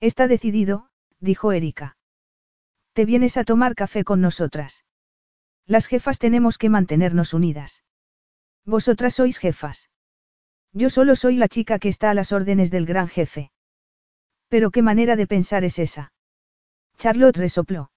[0.00, 1.96] Está decidido, dijo Erika.
[2.92, 4.84] Te vienes a tomar café con nosotras.
[5.64, 7.84] Las jefas tenemos que mantenernos unidas.
[8.66, 9.88] Vosotras sois jefas.
[10.74, 13.50] Yo solo soy la chica que está a las órdenes del gran jefe.
[14.48, 16.12] Pero qué manera de pensar es esa.
[16.98, 17.90] Charlotte resopló.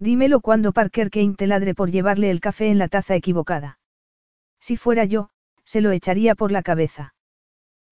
[0.00, 3.78] Dímelo cuando Parker Kane te ladre por llevarle el café en la taza equivocada.
[4.58, 5.30] Si fuera yo,
[5.74, 7.16] se lo echaría por la cabeza.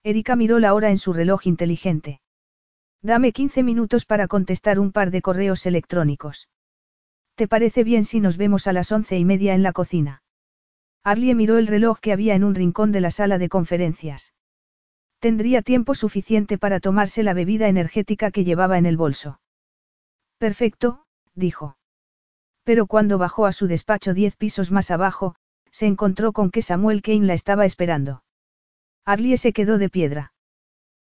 [0.04, 2.20] Erika miró la hora en su reloj inteligente.
[3.02, 6.48] Dame 15 minutos para contestar un par de correos electrónicos.
[7.34, 10.22] ¿Te parece bien si nos vemos a las once y media en la cocina?
[11.02, 14.32] Arlie miró el reloj que había en un rincón de la sala de conferencias.
[15.18, 19.40] Tendría tiempo suficiente para tomarse la bebida energética que llevaba en el bolso.
[20.38, 21.04] Perfecto,
[21.34, 21.76] dijo.
[22.62, 25.34] Pero cuando bajó a su despacho diez pisos más abajo,
[25.72, 28.22] se encontró con que Samuel Kane la estaba esperando.
[29.04, 30.32] Arlie se quedó de piedra.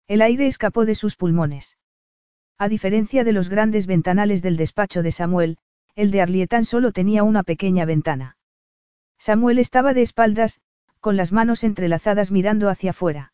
[0.08, 1.78] El aire escapó de sus pulmones.
[2.58, 5.58] A diferencia de los grandes ventanales del despacho de Samuel,
[5.96, 8.38] el de Arlie tan solo tenía una pequeña ventana.
[9.18, 10.60] Samuel estaba de espaldas,
[11.00, 13.34] con las manos entrelazadas mirando hacia afuera.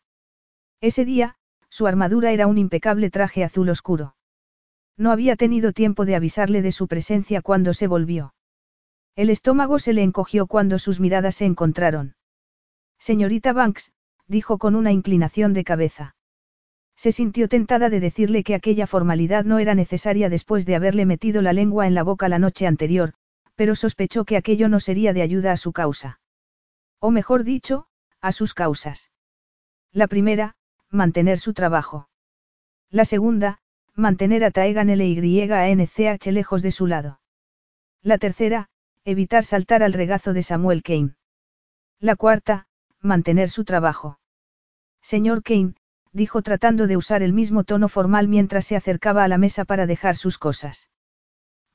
[0.80, 1.36] Ese día,
[1.68, 4.14] su armadura era un impecable traje azul oscuro.
[4.96, 8.34] No había tenido tiempo de avisarle de su presencia cuando se volvió.
[9.14, 12.16] El estómago se le encogió cuando sus miradas se encontraron.
[12.98, 13.92] Señorita Banks,
[14.26, 16.16] dijo con una inclinación de cabeza.
[16.96, 21.42] Se sintió tentada de decirle que aquella formalidad no era necesaria después de haberle metido
[21.42, 23.14] la lengua en la boca la noche anterior,
[23.54, 26.20] pero sospechó que aquello no sería de ayuda a su causa.
[27.00, 27.86] O mejor dicho,
[28.20, 29.10] a sus causas.
[29.92, 30.54] La primera,
[30.88, 32.08] mantener su trabajo.
[32.90, 33.58] La segunda,
[33.94, 37.20] mantener a Taegan LYANCH lejos de su lado.
[38.02, 38.68] La tercera,
[39.04, 41.16] evitar saltar al regazo de Samuel Kane.
[41.98, 42.66] La cuarta,
[43.00, 44.20] mantener su trabajo.
[45.00, 45.74] Señor Kane,
[46.12, 49.86] dijo tratando de usar el mismo tono formal mientras se acercaba a la mesa para
[49.86, 50.88] dejar sus cosas.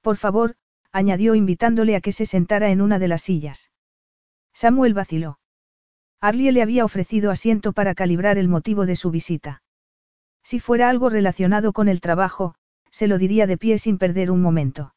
[0.02, 0.56] Por favor,
[0.92, 3.72] añadió invitándole a que se sentara en una de las sillas.
[4.54, 5.40] Samuel vaciló.
[6.22, 9.62] Arlie le había ofrecido asiento para calibrar el motivo de su visita.
[10.44, 12.56] Si fuera algo relacionado con el trabajo,
[12.90, 14.96] se lo diría de pie sin perder un momento.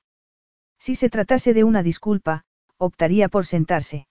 [0.80, 2.44] Si se tratase de una disculpa,
[2.78, 4.08] optaría por sentarse.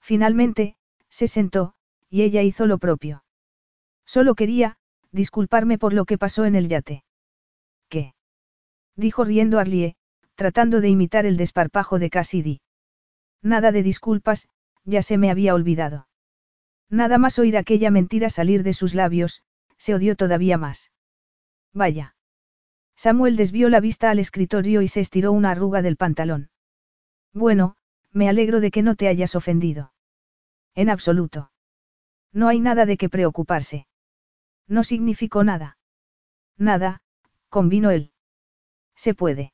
[0.00, 0.76] Finalmente,
[1.10, 1.74] se sentó,
[2.08, 3.24] y ella hizo lo propio.
[4.06, 4.78] Solo quería,
[5.12, 7.04] disculparme por lo que pasó en el yate.
[7.90, 8.14] ¿Qué?
[8.96, 9.96] dijo riendo Arlie,
[10.34, 12.60] tratando de imitar el desparpajo de Cassidy.
[13.42, 14.48] Nada de disculpas,
[14.84, 16.08] ya se me había olvidado.
[16.88, 19.42] Nada más oír aquella mentira salir de sus labios,
[19.76, 20.90] se odió todavía más.
[21.74, 22.11] Vaya.
[23.02, 26.50] Samuel desvió la vista al escritorio y se estiró una arruga del pantalón.
[27.32, 27.74] Bueno,
[28.12, 29.92] me alegro de que no te hayas ofendido.
[30.76, 31.50] En absoluto.
[32.32, 33.88] No hay nada de qué preocuparse.
[34.68, 35.78] No significó nada.
[36.56, 37.02] Nada,
[37.48, 38.12] convino él.
[38.94, 39.52] Se puede.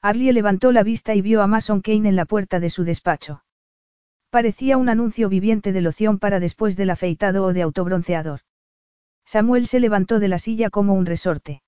[0.00, 3.42] Arlie levantó la vista y vio a Mason Kane en la puerta de su despacho.
[4.30, 8.42] Parecía un anuncio viviente de loción para después del afeitado o de autobronceador.
[9.24, 11.64] Samuel se levantó de la silla como un resorte.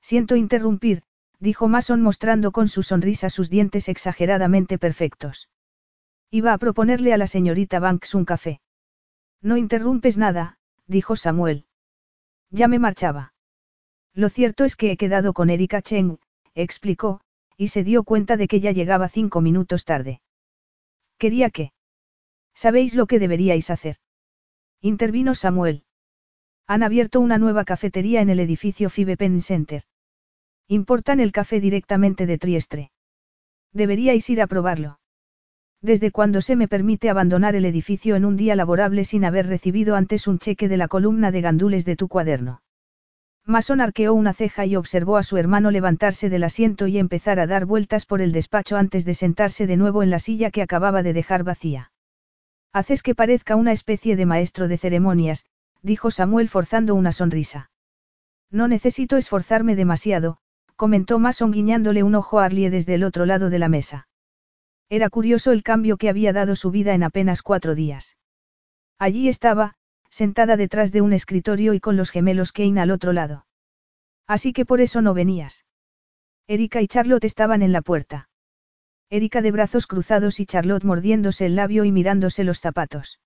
[0.00, 1.02] Siento interrumpir,
[1.38, 5.48] dijo Mason mostrando con su sonrisa sus dientes exageradamente perfectos.
[6.30, 8.60] Iba a proponerle a la señorita Banks un café.
[9.40, 11.66] No interrumpes nada, dijo Samuel.
[12.50, 13.34] Ya me marchaba.
[14.14, 16.18] Lo cierto es que he quedado con Erika Cheng,
[16.54, 17.20] explicó,
[17.56, 20.20] y se dio cuenta de que ya llegaba cinco minutos tarde.
[21.18, 21.72] Quería que.
[22.54, 23.96] ¿Sabéis lo que deberíais hacer?
[24.80, 25.84] Intervino Samuel.
[26.68, 29.84] Han abierto una nueva cafetería en el edificio Fibe Pen Center.
[30.68, 32.90] Importan el café directamente de Triestre.
[33.72, 35.00] Deberíais ir a probarlo.
[35.80, 39.96] ¿Desde cuándo se me permite abandonar el edificio en un día laborable sin haber recibido
[39.96, 42.60] antes un cheque de la columna de gandules de tu cuaderno?
[43.46, 47.46] Mason arqueó una ceja y observó a su hermano levantarse del asiento y empezar a
[47.46, 51.02] dar vueltas por el despacho antes de sentarse de nuevo en la silla que acababa
[51.02, 51.92] de dejar vacía.
[52.74, 55.46] Haces que parezca una especie de maestro de ceremonias,
[55.82, 57.70] dijo Samuel forzando una sonrisa.
[58.50, 60.38] No necesito esforzarme demasiado,
[60.76, 64.08] comentó Mason guiñándole un ojo a Arlie desde el otro lado de la mesa.
[64.88, 68.16] Era curioso el cambio que había dado su vida en apenas cuatro días.
[68.98, 69.74] Allí estaba,
[70.08, 73.46] sentada detrás de un escritorio y con los gemelos Kane al otro lado.
[74.26, 75.66] Así que por eso no venías.
[76.46, 78.28] Erika y Charlotte estaban en la puerta.
[79.10, 83.20] Erika de brazos cruzados y Charlotte mordiéndose el labio y mirándose los zapatos.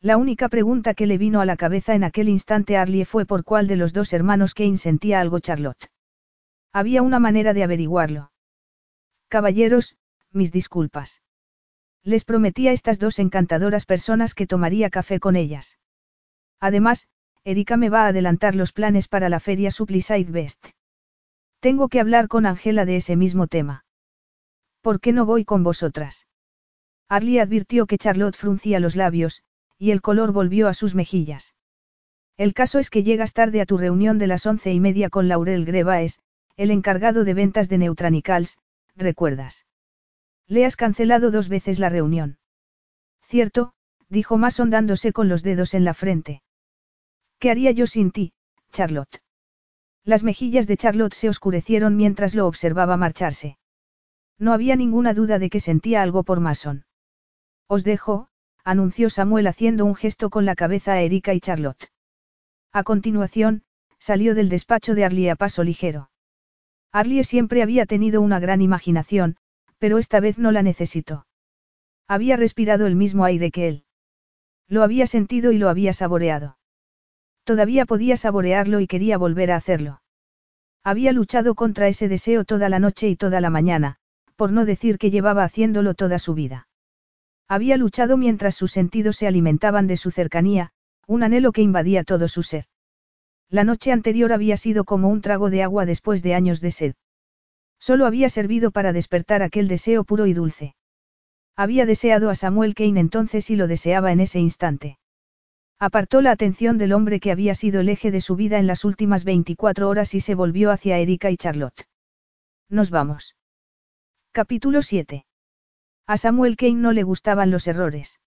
[0.00, 3.26] La única pregunta que le vino a la cabeza en aquel instante a Arlie fue
[3.26, 5.90] por cuál de los dos hermanos Kane sentía algo Charlotte.
[6.72, 8.30] Había una manera de averiguarlo.
[9.28, 9.96] Caballeros,
[10.30, 11.20] mis disculpas.
[12.04, 15.78] Les prometí a estas dos encantadoras personas que tomaría café con ellas.
[16.60, 17.08] Además,
[17.42, 20.64] Erika me va a adelantar los planes para la feria Supply Best.
[21.60, 23.84] Tengo que hablar con Angela de ese mismo tema.
[24.80, 26.28] ¿Por qué no voy con vosotras?
[27.08, 29.42] Arlie advirtió que Charlotte fruncía los labios,
[29.78, 31.54] y el color volvió a sus mejillas.
[32.36, 35.28] El caso es que llegas tarde a tu reunión de las once y media con
[35.28, 36.20] Laurel Grevaes,
[36.56, 38.58] el encargado de ventas de Neutranicals,
[38.96, 39.66] ¿recuerdas?
[40.46, 42.38] Le has cancelado dos veces la reunión.
[43.22, 43.72] Cierto,
[44.08, 46.42] dijo Mason dándose con los dedos en la frente.
[47.38, 48.32] ¿Qué haría yo sin ti,
[48.72, 49.22] Charlotte?
[50.04, 53.58] Las mejillas de Charlotte se oscurecieron mientras lo observaba marcharse.
[54.38, 56.84] No había ninguna duda de que sentía algo por Mason.
[57.66, 58.27] Os dejo,
[58.68, 61.90] anunció Samuel haciendo un gesto con la cabeza a Erika y Charlotte.
[62.70, 63.62] A continuación,
[63.98, 66.10] salió del despacho de Arlie a paso ligero.
[66.92, 69.36] Arlie siempre había tenido una gran imaginación,
[69.78, 71.26] pero esta vez no la necesitó.
[72.06, 73.84] Había respirado el mismo aire que él.
[74.68, 76.58] Lo había sentido y lo había saboreado.
[77.44, 80.02] Todavía podía saborearlo y quería volver a hacerlo.
[80.84, 83.96] Había luchado contra ese deseo toda la noche y toda la mañana,
[84.36, 86.67] por no decir que llevaba haciéndolo toda su vida.
[87.48, 90.70] Había luchado mientras sus sentidos se alimentaban de su cercanía,
[91.06, 92.66] un anhelo que invadía todo su ser.
[93.48, 96.94] La noche anterior había sido como un trago de agua después de años de sed.
[97.78, 100.74] Solo había servido para despertar aquel deseo puro y dulce.
[101.56, 104.98] Había deseado a Samuel Kane entonces y lo deseaba en ese instante.
[105.78, 108.84] Apartó la atención del hombre que había sido el eje de su vida en las
[108.84, 111.88] últimas 24 horas y se volvió hacia Erika y Charlotte.
[112.68, 113.36] Nos vamos.
[114.32, 115.24] Capítulo 7.
[116.08, 118.18] A Samuel Kane no le gustaban los errores.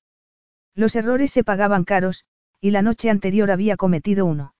[0.76, 2.26] Los errores se pagaban caros,
[2.62, 4.54] y la noche anterior había cometido uno.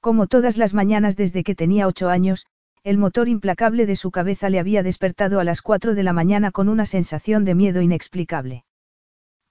[0.00, 2.46] Como todas las mañanas desde que tenía ocho años,
[2.82, 6.50] el motor implacable de su cabeza le había despertado a las cuatro de la mañana
[6.50, 8.64] con una sensación de miedo inexplicable.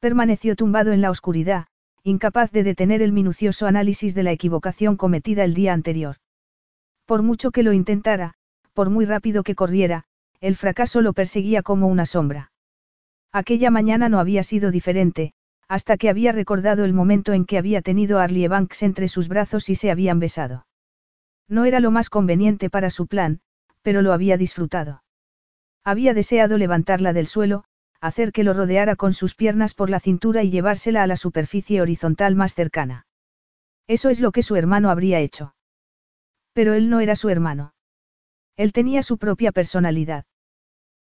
[0.02, 1.68] Permaneció tumbado en la oscuridad,
[2.04, 6.18] incapaz de detener el minucioso análisis de la equivocación cometida el día anterior.
[7.06, 8.34] Por mucho que lo intentara,
[8.74, 10.04] por muy rápido que corriera,
[10.42, 12.51] el fracaso lo perseguía como una sombra.
[13.32, 15.34] Aquella mañana no había sido diferente,
[15.68, 19.30] hasta que había recordado el momento en que había tenido a Arlie Banks entre sus
[19.30, 20.68] brazos y se habían besado.
[21.48, 23.40] No era lo más conveniente para su plan,
[23.82, 25.04] pero lo había disfrutado.
[25.84, 27.64] Había deseado levantarla del suelo,
[28.02, 31.82] hacer que lo rodeara con sus piernas por la cintura y llevársela a la superficie
[31.82, 33.06] horizontal más cercana.
[33.88, 35.56] Eso es lo que su hermano habría hecho.
[36.54, 37.74] Pero él no era su hermano.
[38.58, 40.26] Él tenía su propia personalidad.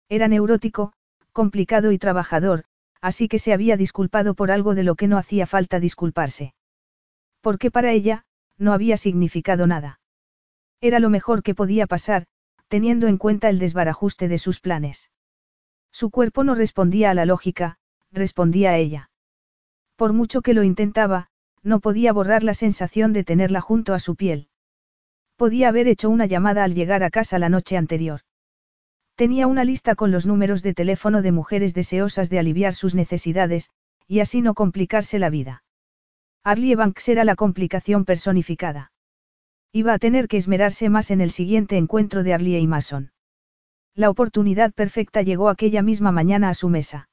[0.10, 0.94] Era neurótico,
[1.32, 2.66] complicado y trabajador,
[3.02, 6.54] así que se había disculpado por algo de lo que no hacía falta disculparse.
[7.42, 8.26] Porque para ella,
[8.58, 10.00] no había significado nada.
[10.82, 12.26] Era lo mejor que podía pasar,
[12.68, 15.12] teniendo en cuenta el desbarajuste de sus planes.
[15.92, 17.78] Su cuerpo no respondía a la lógica,
[18.12, 19.10] respondía a ella.
[19.96, 21.30] Por mucho que lo intentaba,
[21.64, 24.48] no podía borrar la sensación de tenerla junto a su piel.
[25.36, 28.22] Podía haber hecho una llamada al llegar a casa la noche anterior.
[29.16, 33.70] Tenía una lista con los números de teléfono de mujeres deseosas de aliviar sus necesidades,
[34.08, 35.64] y así no complicarse la vida.
[36.44, 38.92] Arlie Banks era la complicación personificada.
[39.72, 43.12] Iba a tener que esmerarse más en el siguiente encuentro de Arlie y Mason.
[43.94, 47.10] La oportunidad perfecta llegó aquella misma mañana a su mesa.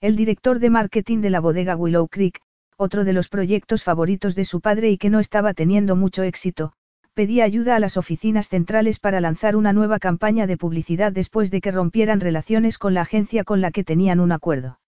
[0.00, 2.40] El director de marketing de la bodega Willow Creek,
[2.76, 6.72] otro de los proyectos favoritos de su padre y que no estaba teniendo mucho éxito,
[7.14, 11.60] pedía ayuda a las oficinas centrales para lanzar una nueva campaña de publicidad después de
[11.60, 14.80] que rompieran relaciones con la agencia con la que tenían un acuerdo.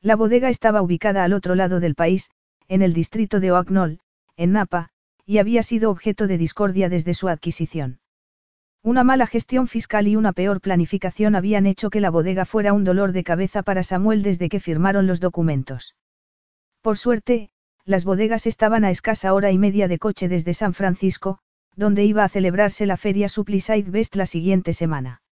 [0.00, 2.30] La bodega estaba ubicada al otro lado del país,
[2.68, 4.00] en el distrito de Oaknoll,
[4.36, 4.88] en Napa,
[5.26, 8.00] y había sido objeto de discordia desde su adquisición.
[8.82, 12.82] Una mala gestión fiscal y una peor planificación habían hecho que la bodega fuera un
[12.82, 15.94] dolor de cabeza para Samuel desde que firmaron los documentos.
[16.80, 17.50] Por suerte,
[17.84, 21.38] las bodegas estaban a escasa hora y media de coche desde San Francisco,
[21.76, 25.22] donde iba a celebrarse la feria Supply Best la siguiente semana.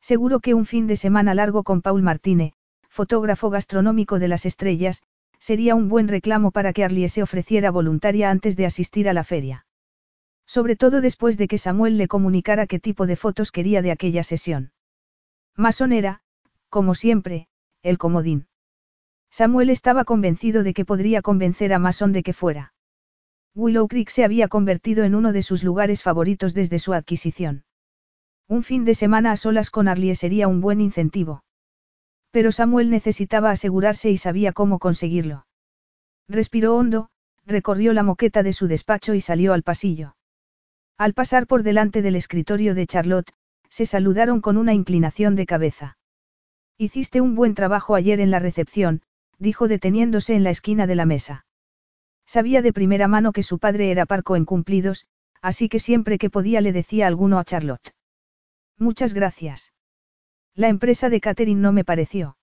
[0.00, 2.54] Seguro que un fin de semana largo con Paul Martine,
[2.88, 5.02] fotógrafo gastronómico de las estrellas,
[5.38, 9.24] sería un buen reclamo para que Arlie se ofreciera voluntaria antes de asistir a la
[9.24, 9.66] feria.
[10.46, 14.22] Sobre todo después de que Samuel le comunicara qué tipo de fotos quería de aquella
[14.22, 14.72] sesión.
[15.56, 16.22] Mason era,
[16.68, 17.48] como siempre,
[17.82, 18.48] el comodín.
[19.30, 22.72] Samuel estaba convencido de que podría convencer a Mason de que fuera.
[23.54, 27.64] Willow Creek se había convertido en uno de sus lugares favoritos desde su adquisición.
[28.48, 31.42] Un fin de semana a solas con Arlie sería un buen incentivo.
[32.30, 35.46] Pero Samuel necesitaba asegurarse y sabía cómo conseguirlo.
[36.28, 37.10] Respiró hondo,
[37.44, 40.14] recorrió la moqueta de su despacho y salió al pasillo.
[40.96, 43.32] Al pasar por delante del escritorio de Charlotte,
[43.68, 45.96] se saludaron con una inclinación de cabeza.
[46.78, 49.02] Hiciste un buen trabajo ayer en la recepción,
[49.38, 51.46] dijo deteniéndose en la esquina de la mesa.
[52.30, 55.04] Sabía de primera mano que su padre era parco en cumplidos,
[55.42, 57.92] así que siempre que podía le decía alguno a Charlotte.
[58.78, 59.72] Muchas gracias.
[60.54, 62.36] La empresa de Catherine no me pareció.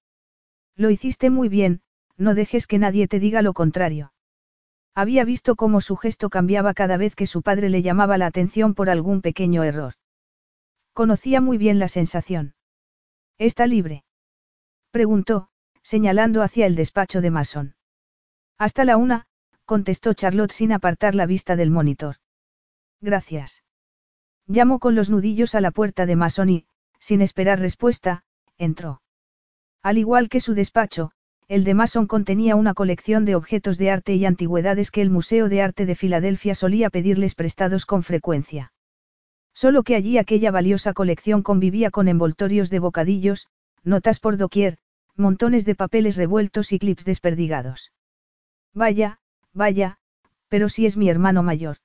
[0.76, 1.80] Lo hiciste muy bien,
[2.18, 4.12] no dejes que nadie te diga lo contrario.
[4.94, 8.76] Había visto cómo su gesto cambiaba cada vez que su padre le llamaba la atención
[8.76, 9.94] por algún pequeño error.
[10.92, 12.56] Conocía muy bien la sensación.
[13.38, 14.04] ¿Está libre?
[14.92, 15.48] Preguntó,
[15.82, 17.76] señalando hacia el despacho de Mason.
[18.58, 19.27] Hasta la una,
[19.68, 22.16] contestó Charlotte sin apartar la vista del monitor.
[23.02, 23.64] Gracias.
[24.48, 26.66] Llamó con los nudillos a la puerta de Mason y,
[27.00, 28.24] sin esperar respuesta,
[28.58, 29.02] entró.
[29.84, 31.12] Al igual que su despacho,
[31.50, 35.50] el de Mason contenía una colección de objetos de arte y antigüedades que el Museo
[35.50, 38.72] de Arte de Filadelfia solía pedirles prestados con frecuencia.
[39.54, 43.48] Solo que allí aquella valiosa colección convivía con envoltorios de bocadillos,
[43.84, 44.78] notas por doquier,
[45.18, 47.92] montones de papeles revueltos y clips desperdigados.
[48.74, 49.20] Vaya,
[49.58, 49.98] vaya,
[50.48, 51.78] pero si es mi hermano mayor.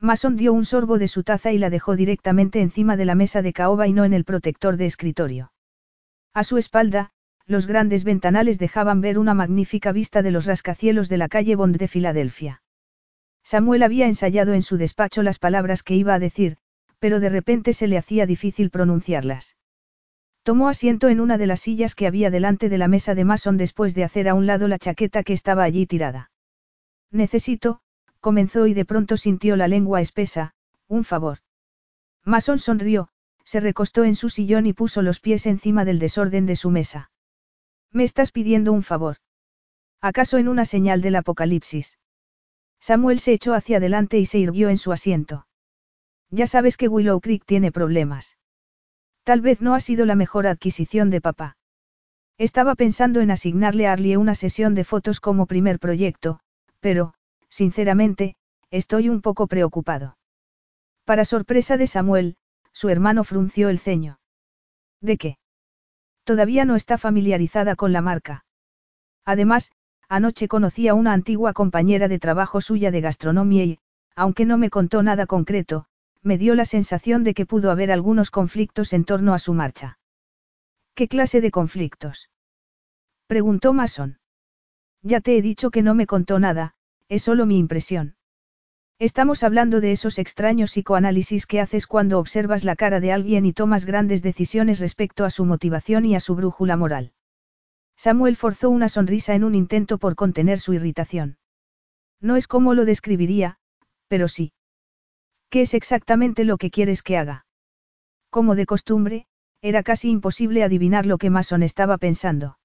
[0.00, 3.42] Mason dio un sorbo de su taza y la dejó directamente encima de la mesa
[3.42, 5.52] de caoba y no en el protector de escritorio.
[6.32, 7.10] A su espalda,
[7.46, 11.76] los grandes ventanales dejaban ver una magnífica vista de los rascacielos de la calle Bond
[11.76, 12.62] de Filadelfia.
[13.42, 16.56] Samuel había ensayado en su despacho las palabras que iba a decir,
[16.98, 19.56] pero de repente se le hacía difícil pronunciarlas.
[20.42, 23.56] Tomó asiento en una de las sillas que había delante de la mesa de Mason
[23.56, 26.30] después de hacer a un lado la chaqueta que estaba allí tirada.
[27.14, 27.78] Necesito,
[28.18, 30.52] comenzó y de pronto sintió la lengua espesa,
[30.88, 31.38] un favor.
[32.24, 33.08] Mason sonrió,
[33.44, 37.12] se recostó en su sillón y puso los pies encima del desorden de su mesa.
[37.92, 39.18] Me estás pidiendo un favor.
[40.00, 41.98] ¿Acaso en una señal del apocalipsis?
[42.80, 45.46] Samuel se echó hacia adelante y se irguió en su asiento.
[46.30, 48.38] Ya sabes que Willow Creek tiene problemas.
[49.22, 51.56] Tal vez no ha sido la mejor adquisición de papá.
[52.38, 56.40] Estaba pensando en asignarle a Arlie una sesión de fotos como primer proyecto,
[56.84, 57.14] pero,
[57.48, 58.36] sinceramente,
[58.70, 60.18] estoy un poco preocupado.
[61.06, 62.36] Para sorpresa de Samuel,
[62.74, 64.18] su hermano frunció el ceño.
[65.00, 65.38] ¿De qué?
[66.24, 68.44] Todavía no está familiarizada con la marca.
[69.24, 69.72] Además,
[70.10, 73.78] anoche conocí a una antigua compañera de trabajo suya de gastronomía y,
[74.14, 75.86] aunque no me contó nada concreto,
[76.22, 79.98] me dio la sensación de que pudo haber algunos conflictos en torno a su marcha.
[80.94, 82.28] ¿Qué clase de conflictos?
[83.26, 84.18] Preguntó Mason.
[85.06, 86.73] Ya te he dicho que no me contó nada,
[87.08, 88.16] es solo mi impresión.
[88.98, 93.52] Estamos hablando de esos extraños psicoanálisis que haces cuando observas la cara de alguien y
[93.52, 97.12] tomas grandes decisiones respecto a su motivación y a su brújula moral.
[97.96, 101.38] Samuel forzó una sonrisa en un intento por contener su irritación.
[102.20, 103.58] No es como lo describiría,
[104.08, 104.52] pero sí.
[105.50, 107.46] ¿Qué es exactamente lo que quieres que haga?
[108.30, 109.26] Como de costumbre,
[109.60, 112.58] era casi imposible adivinar lo que Mason estaba pensando.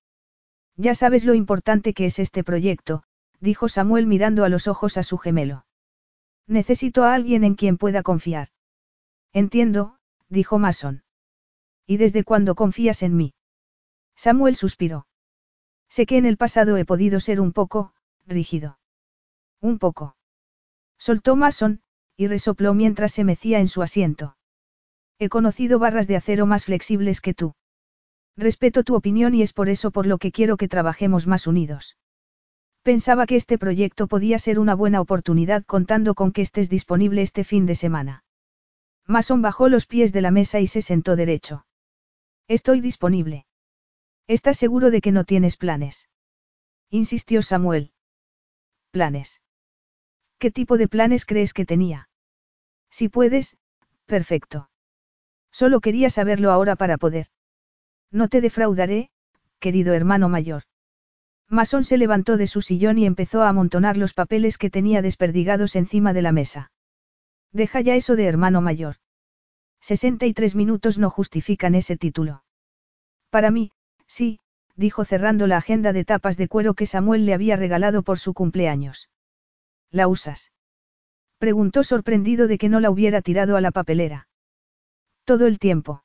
[0.76, 3.04] Ya sabes lo importante que es este proyecto,
[3.40, 5.66] dijo Samuel mirando a los ojos a su gemelo.
[6.48, 8.50] Necesito a alguien en quien pueda confiar.
[9.34, 9.98] Entiendo,
[10.30, 11.04] dijo Mason.
[11.86, 13.34] ¿Y desde cuándo confías en mí?
[14.16, 15.08] Samuel suspiró.
[15.90, 17.94] Sé que en el pasado he podido ser un poco,
[18.26, 18.80] rígido.
[19.62, 20.16] Un poco.
[20.98, 21.82] Soltó Mason,
[22.16, 24.36] y resopló mientras se mecía en su asiento.
[25.20, 27.56] He conocido barras de acero más flexibles que tú.
[28.36, 31.98] Respeto tu opinión y es por eso por lo que quiero que trabajemos más unidos.
[32.84, 37.44] Pensaba que este proyecto podía ser una buena oportunidad contando con que estés disponible este
[37.44, 38.24] fin de semana.
[39.06, 41.66] Mason bajó los pies de la mesa y se sentó derecho.
[42.48, 43.46] Estoy disponible.
[44.28, 46.10] ¿Estás seguro de que no tienes planes?
[46.90, 47.92] Insistió Samuel.
[48.92, 49.42] ¿Planes?
[50.38, 52.10] ¿Qué tipo de planes crees que tenía?
[52.90, 53.58] Si puedes,
[54.06, 54.70] perfecto.
[55.52, 57.28] Solo quería saberlo ahora para poder.
[58.12, 59.10] No te defraudaré,
[59.60, 60.64] querido hermano mayor.
[61.50, 65.76] Mason se levantó de su sillón y empezó a amontonar los papeles que tenía desperdigados
[65.76, 66.72] encima de la mesa.
[67.52, 68.98] Deja ya eso de hermano mayor.
[69.82, 72.44] 63 minutos no justifican ese título.
[73.32, 73.72] Para mí,
[74.06, 74.40] sí,
[74.76, 78.34] dijo cerrando la agenda de tapas de cuero que Samuel le había regalado por su
[78.34, 79.10] cumpleaños.
[79.90, 80.52] ¿La usas?
[81.40, 84.28] Preguntó sorprendido de que no la hubiera tirado a la papelera.
[85.24, 86.04] Todo el tiempo.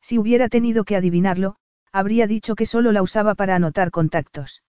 [0.00, 1.56] Si hubiera tenido que adivinarlo,
[1.94, 4.64] habría dicho que solo la usaba para anotar contactos.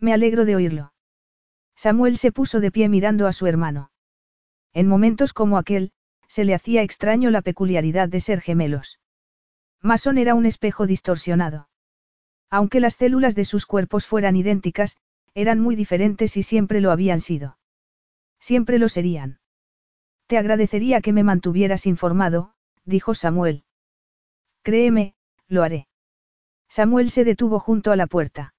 [0.00, 0.94] Me alegro de oírlo.
[1.76, 3.90] Samuel se puso de pie mirando a su hermano.
[4.72, 5.92] En momentos como aquel,
[6.26, 8.98] se le hacía extraño la peculiaridad de ser gemelos.
[9.82, 11.68] Mason era un espejo distorsionado.
[12.48, 14.96] Aunque las células de sus cuerpos fueran idénticas,
[15.34, 17.58] eran muy diferentes y siempre lo habían sido.
[18.40, 19.38] Siempre lo serían.
[20.26, 22.54] Te agradecería que me mantuvieras informado,
[22.86, 23.64] dijo Samuel.
[24.62, 25.14] Créeme,
[25.46, 25.87] lo haré.
[26.68, 28.54] Samuel se detuvo junto a la puerta.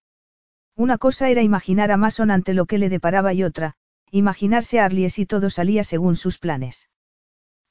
[0.76, 3.76] Una cosa era imaginar a Mason ante lo que le deparaba y otra,
[4.11, 6.90] imaginarse a Arlie si todo salía según sus planes.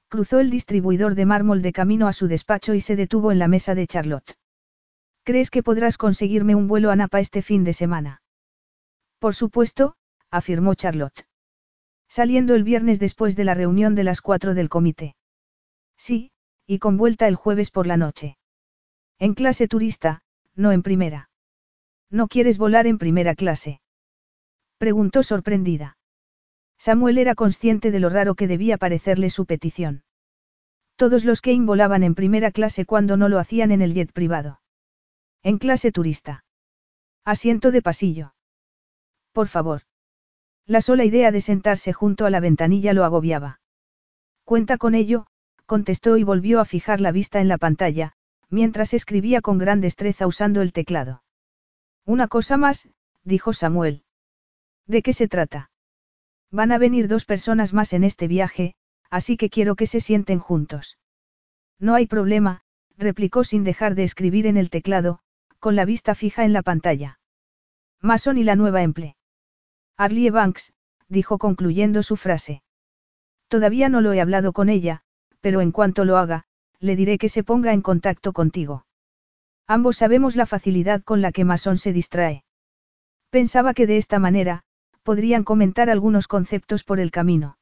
[0.09, 3.48] Cruzó el distribuidor de mármol de camino a su despacho y se detuvo en la
[3.48, 4.39] mesa de Charlotte.
[5.24, 8.23] ¿Crees que podrás conseguirme un vuelo a Napa este fin de semana?
[9.19, 9.97] Por supuesto,
[10.31, 11.27] afirmó Charlotte.
[12.09, 15.16] Saliendo el viernes después de la reunión de las cuatro del comité.
[15.98, 16.31] Sí,
[16.66, 18.39] y con vuelta el jueves por la noche.
[19.19, 20.23] En clase turista,
[20.59, 21.31] no en primera.
[22.11, 23.81] ¿No quieres volar en primera clase?
[24.77, 25.97] Preguntó sorprendida.
[26.79, 30.03] Samuel era consciente de lo raro que debía parecerle su petición.
[30.97, 34.61] Todos los que volaban en primera clase cuando no lo hacían en el jet privado.
[35.43, 36.45] En clase turista.
[37.25, 38.35] Asiento de pasillo.
[39.33, 39.83] Por favor.
[40.67, 43.61] La sola idea de sentarse junto a la ventanilla lo agobiaba.
[44.45, 45.27] Cuenta con ello,
[45.67, 48.15] contestó y volvió a fijar la vista en la pantalla,
[48.51, 51.23] mientras escribía con gran destreza usando el teclado.
[52.05, 52.89] Una cosa más,
[53.25, 54.05] dijo Samuel.
[54.87, 55.70] ¿De qué se trata?
[56.51, 58.75] Van a venir dos personas más en este viaje,
[59.11, 60.99] así que quiero que se sienten juntos.
[61.79, 62.62] No hay problema,
[62.97, 65.20] replicó sin dejar de escribir en el teclado,
[65.59, 67.20] con la vista fija en la pantalla.
[68.01, 69.16] Mason y la nueva emple.
[69.97, 70.73] Arlie Banks,
[71.09, 72.62] dijo concluyendo su frase.
[73.49, 75.03] Todavía no lo he hablado con ella,
[75.41, 76.47] pero en cuanto lo haga,
[76.81, 78.87] le diré que se ponga en contacto contigo.
[79.67, 82.45] Ambos sabemos la facilidad con la que Mason se distrae.
[83.31, 84.65] Pensaba que de esta manera,
[85.03, 87.59] podrían comentar algunos conceptos por el camino.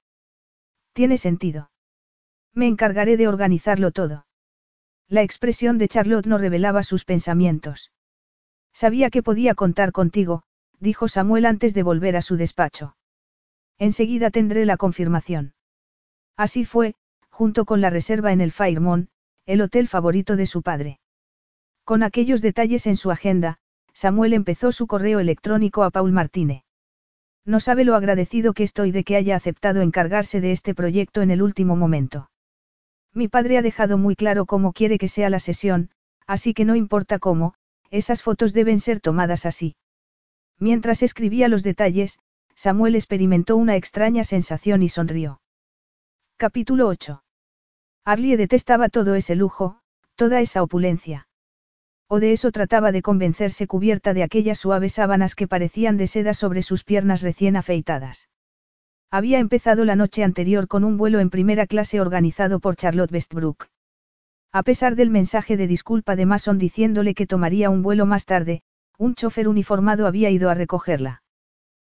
[0.93, 1.71] Tiene sentido.
[2.53, 4.27] Me encargaré de organizarlo todo.
[5.09, 7.93] La expresión de Charlotte no revelaba sus pensamientos.
[8.73, 10.43] Sabía que podía contar contigo,
[10.81, 12.97] dijo Samuel antes de volver a su despacho.
[13.79, 15.55] Enseguida tendré la confirmación.
[16.37, 16.95] Así fue,
[17.37, 19.11] junto con la reserva en el Fairmont,
[19.45, 21.01] el hotel favorito de su padre.
[21.85, 23.59] Con aquellos detalles en su agenda,
[23.93, 26.63] Samuel empezó su correo electrónico a Paul Martínez.
[27.45, 31.31] No sabe lo agradecido que estoy de que haya aceptado encargarse de este proyecto en
[31.31, 32.31] el último momento.
[33.13, 35.91] Mi padre ha dejado muy claro cómo quiere que sea la sesión,
[36.27, 37.53] así que no importa cómo,
[37.91, 39.77] esas fotos deben ser tomadas así.
[40.59, 42.19] Mientras escribía los detalles,
[42.55, 45.43] Samuel experimentó una extraña sensación y sonrió.
[46.39, 47.23] Capítulo 8.
[48.07, 49.81] Arlie detestaba todo ese lujo,
[50.15, 51.27] toda esa opulencia.
[52.09, 56.33] O de eso trataba de convencerse cubierta de aquellas suaves sábanas que parecían de seda
[56.33, 58.29] sobre sus piernas recién afeitadas.
[59.11, 63.67] Había empezado la noche anterior con un vuelo en primera clase organizado por Charlotte Westbrook.
[64.53, 68.63] A pesar del mensaje de disculpa de Mason diciéndole que tomaría un vuelo más tarde,
[68.99, 71.23] un chofer uniformado había ido a recogerla.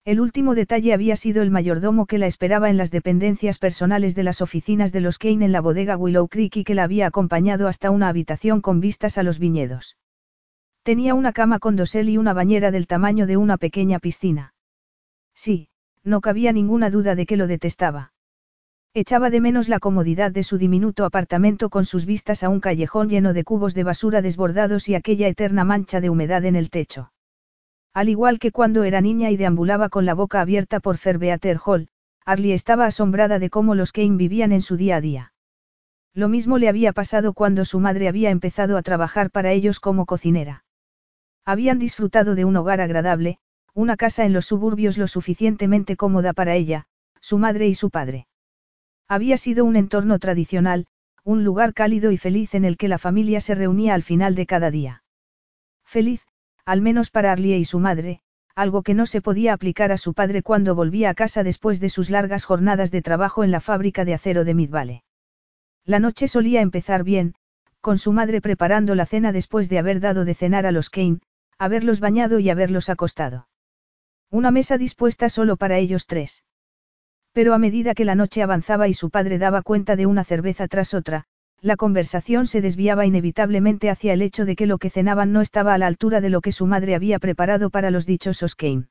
[0.07, 4.23] El último detalle había sido el mayordomo que la esperaba en las dependencias personales de
[4.23, 7.67] las oficinas de los Kane en la bodega Willow Creek y que la había acompañado
[7.67, 9.97] hasta una habitación con vistas a los viñedos.
[10.83, 14.53] Tenía una cama con dosel y una bañera del tamaño de una pequeña piscina.
[15.35, 15.67] Sí,
[16.05, 18.13] no cabía ninguna duda de que lo detestaba.
[18.93, 23.09] Echaba de menos la comodidad de su diminuto apartamento con sus vistas a un callejón
[23.09, 27.11] lleno de cubos de basura desbordados y aquella eterna mancha de humedad en el techo.
[27.97, 31.87] Al igual que cuando era niña y deambulaba con la boca abierta por Fairbeater Hall,
[32.25, 35.33] Arlie estaba asombrada de cómo los Kane vivían en su día a día.
[36.13, 40.05] Lo mismo le había pasado cuando su madre había empezado a trabajar para ellos como
[40.05, 40.63] cocinera.
[41.43, 43.39] Habían disfrutado de un hogar agradable,
[43.73, 46.85] una casa en los suburbios lo suficientemente cómoda para ella,
[47.19, 48.27] su madre y su padre.
[49.07, 50.85] Había sido un entorno tradicional,
[51.23, 54.45] un lugar cálido y feliz en el que la familia se reunía al final de
[54.45, 55.01] cada día.
[55.83, 56.27] Feliz,
[56.67, 58.19] al menos para Arlie y su madre,
[58.53, 61.89] algo que no se podía aplicar a su padre cuando volvía a casa después de
[61.89, 65.03] sus largas jornadas de trabajo en la fábrica de acero de Midvale.
[65.85, 67.35] La noche solía empezar bien,
[67.79, 71.21] con su madre preparando la cena después de haber dado de cenar a los Kane,
[71.57, 73.47] haberlos bañado y haberlos acostado.
[74.29, 76.43] Una mesa dispuesta solo para ellos tres.
[77.31, 80.67] Pero a medida que la noche avanzaba y su padre daba cuenta de una cerveza
[80.67, 81.27] tras otra,
[81.61, 85.73] la conversación se desviaba inevitablemente hacia el hecho de que lo que cenaban no estaba
[85.73, 88.87] a la altura de lo que su madre había preparado para los dichosos Kane.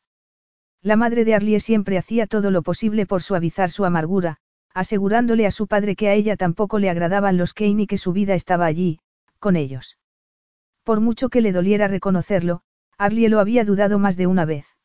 [0.82, 4.38] La madre de Arlie siempre hacía todo lo posible por suavizar su amargura,
[4.74, 8.12] asegurándole a su padre que a ella tampoco le agradaban los Kane y que su
[8.12, 9.01] vida estaba allí,
[9.38, 9.98] con ellos.
[10.84, 12.60] Por mucho que le doliera reconocerlo,
[12.98, 14.76] Arlie lo había dudado más de una vez.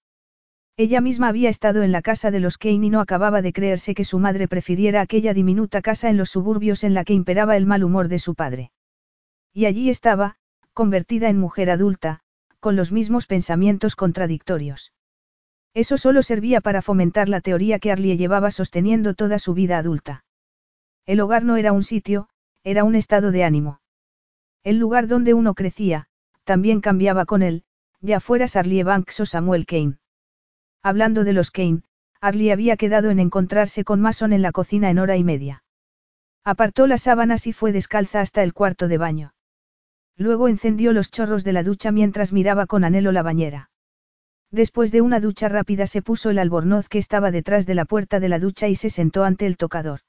[0.78, 3.94] Ella misma había estado en la casa de los Kane y no acababa de creerse
[3.94, 7.66] que su madre prefiriera aquella diminuta casa en los suburbios en la que imperaba el
[7.66, 8.72] mal humor de su padre.
[9.54, 10.38] Y allí estaba,
[10.74, 12.22] convertida en mujer adulta,
[12.60, 14.94] con los mismos pensamientos contradictorios.
[15.74, 20.26] Eso solo servía para fomentar la teoría que Arlie llevaba sosteniendo toda su vida adulta.
[21.06, 22.30] El hogar no era un sitio,
[22.64, 23.82] era un estado de ánimo.
[24.64, 26.08] El lugar donde uno crecía,
[26.44, 27.64] también cambiaba con él,
[28.00, 30.01] ya fueras Arlie Banks o Samuel Kane.
[30.84, 31.84] Hablando de los Kane,
[32.22, 35.64] Arlie había quedado en encontrarse con Mason en la cocina en hora y media.
[36.44, 39.34] Apartó las sábanas y fue descalza hasta el cuarto de baño.
[40.18, 43.70] Luego encendió los chorros de la ducha mientras miraba con anhelo la bañera.
[44.52, 48.20] Después de una ducha rápida se puso el albornoz que estaba detrás de la puerta
[48.20, 50.02] de la ducha y se sentó ante el tocador.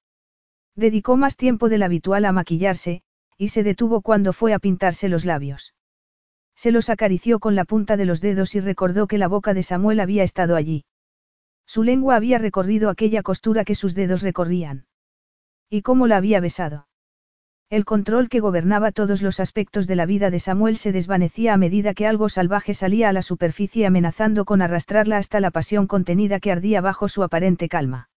[0.75, 3.03] Dedicó más tiempo del habitual a maquillarse,
[3.37, 5.75] y se detuvo cuando fue a pintarse los labios.
[6.55, 9.63] Se los acarició con la punta de los dedos y recordó que la boca de
[9.63, 10.85] Samuel había estado allí.
[11.67, 14.87] Su lengua había recorrido aquella costura que sus dedos recorrían.
[15.71, 16.87] ¿Y cómo la había besado?
[17.71, 21.57] El control que gobernaba todos los aspectos de la vida de Samuel se desvanecía a
[21.57, 26.39] medida que algo salvaje salía a la superficie amenazando con arrastrarla hasta la pasión contenida
[26.39, 28.11] que ardía bajo su aparente calma.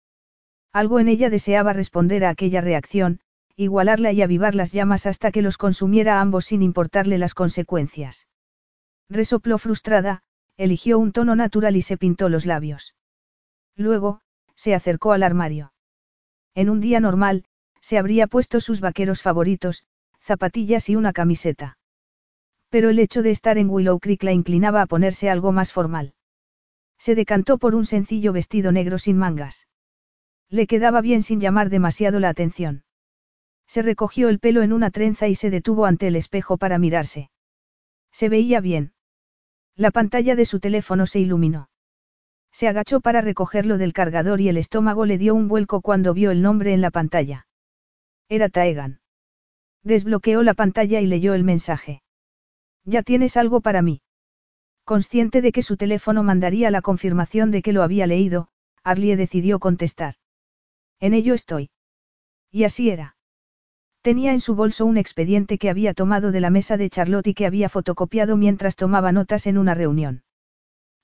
[0.73, 3.21] Algo en ella deseaba responder a aquella reacción,
[3.57, 8.27] igualarla y avivar las llamas hasta que los consumiera a ambos sin importarle las consecuencias.
[9.09, 10.23] Resopló frustrada,
[10.57, 12.95] eligió un tono natural y se pintó los labios.
[13.75, 14.21] Luego,
[14.55, 15.73] se acercó al armario.
[16.53, 17.45] En un día normal,
[17.81, 19.85] se habría puesto sus vaqueros favoritos,
[20.19, 21.77] zapatillas y una camiseta.
[22.69, 26.13] Pero el hecho de estar en Willow Creek la inclinaba a ponerse algo más formal.
[26.97, 29.67] Se decantó por un sencillo vestido negro sin mangas.
[30.49, 32.84] Le quedaba bien sin llamar demasiado la atención.
[33.67, 37.29] Se recogió el pelo en una trenza y se detuvo ante el espejo para mirarse.
[38.11, 38.93] Se veía bien.
[39.75, 41.69] La pantalla de su teléfono se iluminó.
[42.51, 46.31] Se agachó para recogerlo del cargador y el estómago le dio un vuelco cuando vio
[46.31, 47.47] el nombre en la pantalla.
[48.29, 49.01] Era Taegan.
[49.83, 52.01] Desbloqueó la pantalla y leyó el mensaje.
[52.85, 54.01] Ya tienes algo para mí.
[54.85, 58.47] Consciente de que su teléfono mandaría la confirmación de que lo había leído,
[58.83, 60.15] Arlie decidió contestar.
[60.99, 61.71] En ello estoy.
[62.51, 63.14] Y así era.
[64.05, 67.33] Tenía en su bolso un expediente que había tomado de la mesa de Charlotte y
[67.33, 70.21] que había fotocopiado mientras tomaba notas en una reunión.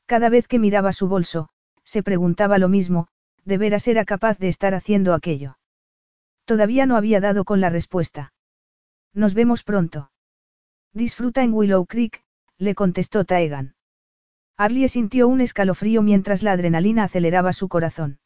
[0.05, 1.49] Cada vez que miraba su bolso,
[1.83, 3.07] se preguntaba lo mismo,
[3.43, 5.57] ¿de veras era capaz de estar haciendo aquello?
[6.45, 8.33] Todavía no había dado con la respuesta.
[9.15, 10.11] Nos vemos pronto.
[10.93, 12.23] Disfruta en Willow Creek,
[12.59, 13.73] le contestó Taegan.
[14.57, 18.19] Arlie sintió un escalofrío mientras la adrenalina aceleraba su corazón.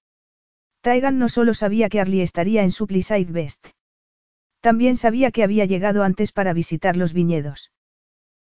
[0.81, 3.67] Taegan no solo sabía que Arlie estaría en Suppliside Best.
[4.65, 7.71] También sabía que había llegado antes para visitar los viñedos.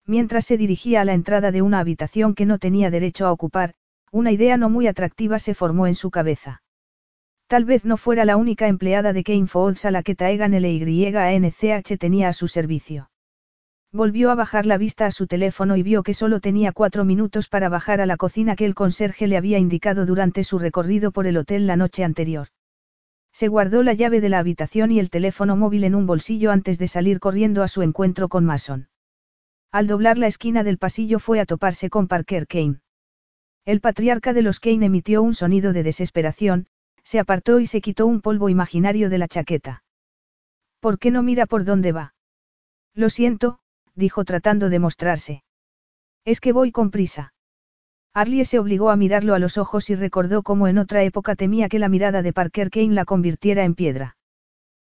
[0.07, 3.76] Mientras se dirigía a la entrada de una habitación que no tenía derecho a ocupar,
[4.11, 6.64] una idea no muy atractiva se formó en su cabeza.
[7.45, 11.99] Tal vez no fuera la única empleada de Kane Foods a la que Taegan LYANCH
[11.99, 13.11] tenía a su servicio.
[13.91, 17.48] Volvió a bajar la vista a su teléfono y vio que solo tenía cuatro minutos
[17.48, 21.27] para bajar a la cocina que el conserje le había indicado durante su recorrido por
[21.27, 22.48] el hotel la noche anterior.
[23.38, 26.80] Se guardó la llave de la habitación y el teléfono móvil en un bolsillo antes
[26.80, 28.89] de salir corriendo a su encuentro con Mason.
[29.72, 32.81] Al doblar la esquina del pasillo fue a toparse con Parker Kane.
[33.64, 36.65] El patriarca de los Kane emitió un sonido de desesperación,
[37.03, 39.84] se apartó y se quitó un polvo imaginario de la chaqueta.
[40.80, 42.15] ¿Por qué no mira por dónde va?
[42.95, 43.59] Lo siento,
[43.93, 45.43] dijo tratando de mostrarse.
[46.26, 47.34] Es que voy con prisa.
[48.18, 51.69] Arlie se obligó a mirarlo a los ojos y recordó cómo en otra época temía
[51.69, 54.18] que la mirada de Parker Kane la convirtiera en piedra.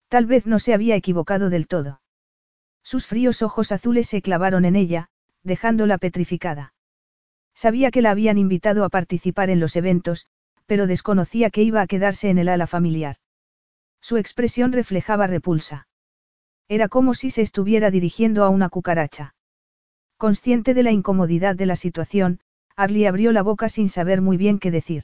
[0.09, 2.01] Tal vez no se había equivocado del todo.
[2.83, 5.07] Sus fríos ojos azules se clavaron en ella,
[5.41, 6.73] dejándola petrificada.
[7.55, 10.27] Sabía que la habían invitado a participar en los eventos,
[10.65, 13.15] pero desconocía que iba a quedarse en el ala familiar.
[14.01, 15.87] Su expresión reflejaba repulsa.
[16.67, 19.33] Era como si se estuviera dirigiendo a una cucaracha.
[20.17, 22.41] Consciente de la incomodidad de la situación,
[22.75, 25.03] Arlie abrió la boca sin saber muy bien qué decir.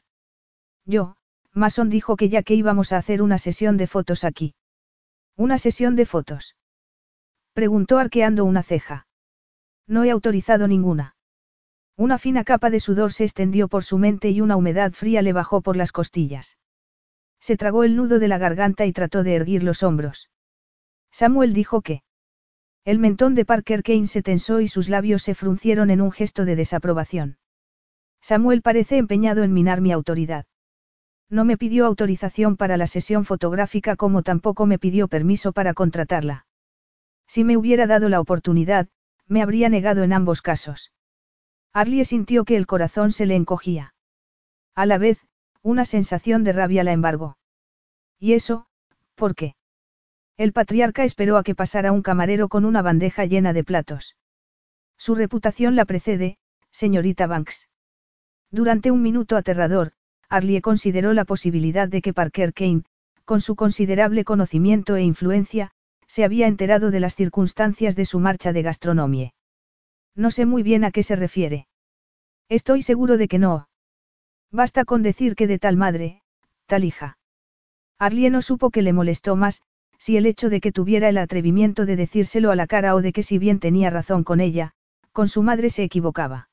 [0.85, 1.15] Yo,
[1.53, 4.55] Mason dijo que ya que íbamos a hacer una sesión de fotos aquí.
[5.35, 6.55] ¿Una sesión de fotos?
[7.53, 9.07] Preguntó arqueando una ceja.
[9.87, 11.15] No he autorizado ninguna.
[11.95, 15.33] Una fina capa de sudor se extendió por su mente y una humedad fría le
[15.33, 16.57] bajó por las costillas.
[17.39, 20.29] Se tragó el nudo de la garganta y trató de erguir los hombros.
[21.11, 22.03] Samuel dijo que.
[22.85, 26.45] El mentón de Parker Kane se tensó y sus labios se fruncieron en un gesto
[26.45, 27.37] de desaprobación.
[28.21, 30.45] Samuel parece empeñado en minar mi autoridad.
[31.29, 36.45] No me pidió autorización para la sesión fotográfica como tampoco me pidió permiso para contratarla.
[37.27, 38.87] Si me hubiera dado la oportunidad,
[39.27, 40.91] me habría negado en ambos casos.
[41.71, 43.93] Arlie sintió que el corazón se le encogía.
[44.73, 45.19] A la vez,
[45.61, 47.37] una sensación de rabia la embargó.
[48.17, 48.65] ¿Y eso,
[49.15, 49.55] por qué?
[50.35, 54.15] El patriarca esperó a que pasara un camarero con una bandeja llena de platos.
[54.97, 56.37] Su reputación la precede,
[56.71, 57.69] señorita Banks.
[58.51, 59.91] Durante un minuto aterrador,
[60.27, 62.83] Arlie consideró la posibilidad de que Parker Kane,
[63.25, 65.71] con su considerable conocimiento e influencia,
[66.07, 69.33] se había enterado de las circunstancias de su marcha de gastronomía.
[70.15, 71.67] No sé muy bien a qué se refiere.
[72.49, 73.69] Estoy seguro de que no.
[74.51, 76.23] Basta con decir que de tal madre,
[76.65, 77.19] tal hija.
[77.99, 79.61] Arlie no supo que le molestó más,
[79.99, 83.13] si el hecho de que tuviera el atrevimiento de decírselo a la cara o de
[83.13, 84.71] que si bien tenía razón con ella,
[85.11, 86.49] con su madre se equivocaba.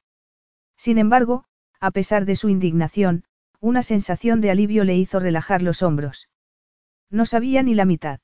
[0.76, 1.44] Sin embargo,
[1.80, 3.24] a pesar de su indignación,
[3.60, 6.28] una sensación de alivio le hizo relajar los hombros.
[7.10, 8.20] No sabía ni la mitad.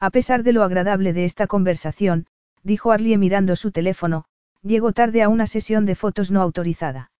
[0.00, 2.26] A pesar de lo agradable de esta conversación,
[2.62, 4.24] dijo Arlie mirando su teléfono,
[4.62, 7.10] llegó tarde a una sesión de fotos no autorizada.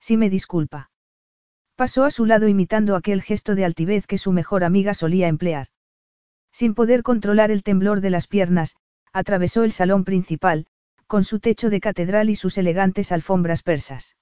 [0.00, 0.90] Si me disculpa.
[1.76, 5.68] Pasó a su lado imitando aquel gesto de altivez que su mejor amiga solía emplear.
[6.52, 8.76] Sin poder controlar el temblor de las piernas,
[9.12, 10.66] atravesó el salón principal,
[11.06, 14.16] con su techo de catedral y sus elegantes alfombras persas.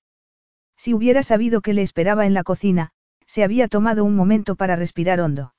[0.78, 2.92] Si hubiera sabido que le esperaba en la cocina,
[3.26, 5.52] se había tomado un momento para respirar hondo.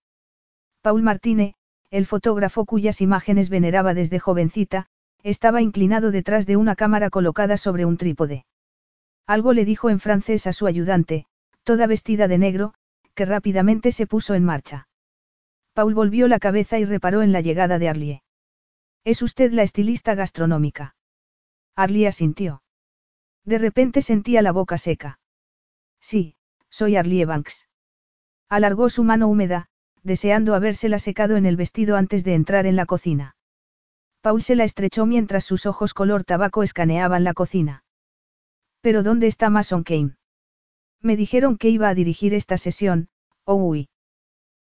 [0.82, 1.56] Paul Martine,
[1.92, 4.88] el fotógrafo cuyas imágenes veneraba desde jovencita,
[5.22, 8.46] estaba inclinado detrás de una cámara colocada sobre un trípode.
[9.28, 11.26] Algo le dijo en francés a su ayudante,
[11.64, 12.74] toda vestida de negro,
[13.14, 14.88] que rápidamente se puso en marcha.
[15.74, 18.24] Paul volvió la cabeza y reparó en la llegada de Arlie.
[19.04, 20.96] ¿Es usted la estilista gastronómica?
[21.76, 22.62] Arlie asintió.
[23.50, 25.20] De repente sentía la boca seca.
[26.00, 26.36] Sí,
[26.70, 27.68] soy Arlie Banks.
[28.48, 29.70] Alargó su mano húmeda,
[30.04, 33.36] deseando habérsela secado en el vestido antes de entrar en la cocina.
[34.22, 37.84] Paul se la estrechó mientras sus ojos color tabaco escaneaban la cocina.
[38.82, 40.16] ¿Pero dónde está Mason Kane?
[41.02, 43.10] Me dijeron que iba a dirigir esta sesión,
[43.46, 43.90] oh uy.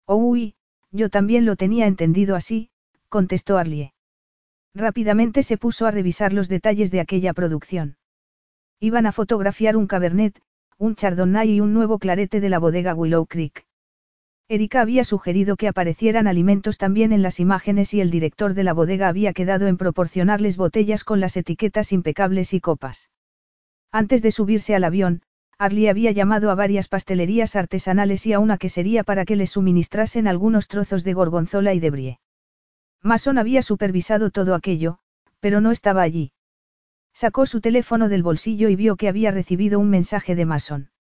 [0.06, 0.54] Oh uy,
[0.92, 2.70] yo también lo tenía entendido así,
[3.10, 3.96] contestó Arlie.
[4.76, 7.98] Rápidamente se puso a revisar los detalles de aquella producción.
[8.80, 10.42] Iban a fotografiar un cabernet,
[10.78, 13.66] un chardonnay y un nuevo clarete de la bodega Willow Creek.
[14.48, 18.74] Erika había sugerido que aparecieran alimentos también en las imágenes y el director de la
[18.74, 23.10] bodega había quedado en proporcionarles botellas con las etiquetas impecables y copas.
[23.92, 25.22] Antes de subirse al avión,
[25.58, 30.28] Arlie había llamado a varias pastelerías artesanales y a una quesería para que le suministrasen
[30.28, 32.20] algunos trozos de gorgonzola y de brie.
[33.02, 35.00] Mason había supervisado todo aquello,
[35.40, 36.34] pero no estaba allí.
[37.16, 40.92] Sacó su teléfono del bolsillo y vio que había recibido un mensaje de Mason.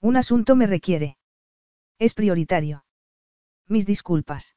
[0.00, 1.16] Un asunto me requiere.
[1.98, 2.84] Es prioritario.
[3.66, 4.54] Mis disculpas.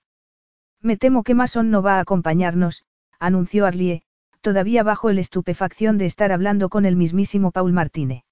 [0.82, 2.86] Me temo que Mason no va a acompañarnos,
[3.20, 4.04] anunció Arlie,
[4.42, 8.24] todavía bajo el estupefacción de estar hablando con el mismísimo Paul Martínez.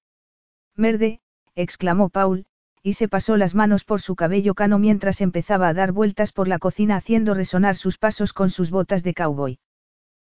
[0.76, 1.20] Merde,
[1.56, 2.46] exclamó Paul,
[2.84, 6.46] y se pasó las manos por su cabello cano mientras empezaba a dar vueltas por
[6.46, 9.58] la cocina haciendo resonar sus pasos con sus botas de cowboy.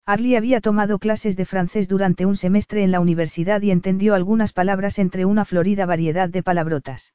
[0.06, 4.52] Arlie había tomado clases de francés durante un semestre en la universidad y entendió algunas
[4.52, 7.14] palabras entre una florida variedad de palabrotas.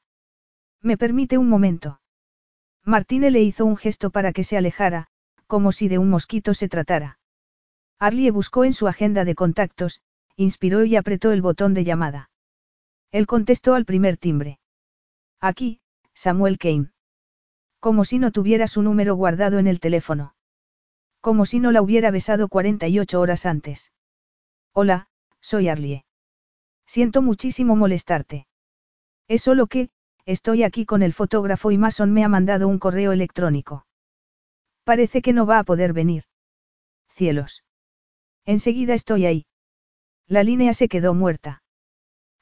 [0.81, 1.99] ¿Me permite un momento?
[2.83, 5.07] Martine le hizo un gesto para que se alejara,
[5.47, 7.19] como si de un mosquito se tratara.
[7.99, 10.01] Arlie buscó en su agenda de contactos,
[10.35, 12.29] inspiró y apretó el botón de llamada.
[13.11, 14.59] Él contestó al primer timbre.
[15.39, 15.79] Aquí,
[16.13, 16.91] Samuel Kane.
[17.79, 20.35] Como si no tuviera su número guardado en el teléfono.
[21.25, 23.91] Como si no la hubiera besado 48 horas antes.
[24.73, 25.07] Hola,
[25.41, 26.05] soy Arlie.
[26.85, 28.45] Siento muchísimo molestarte.
[29.27, 29.89] Es solo que,
[30.27, 33.87] Estoy aquí con el fotógrafo y Mason me ha mandado un correo electrónico.
[34.83, 36.25] Parece que no va a poder venir.
[37.09, 37.63] Cielos.
[38.45, 39.45] Enseguida estoy ahí.
[40.27, 41.63] La línea se quedó muerta.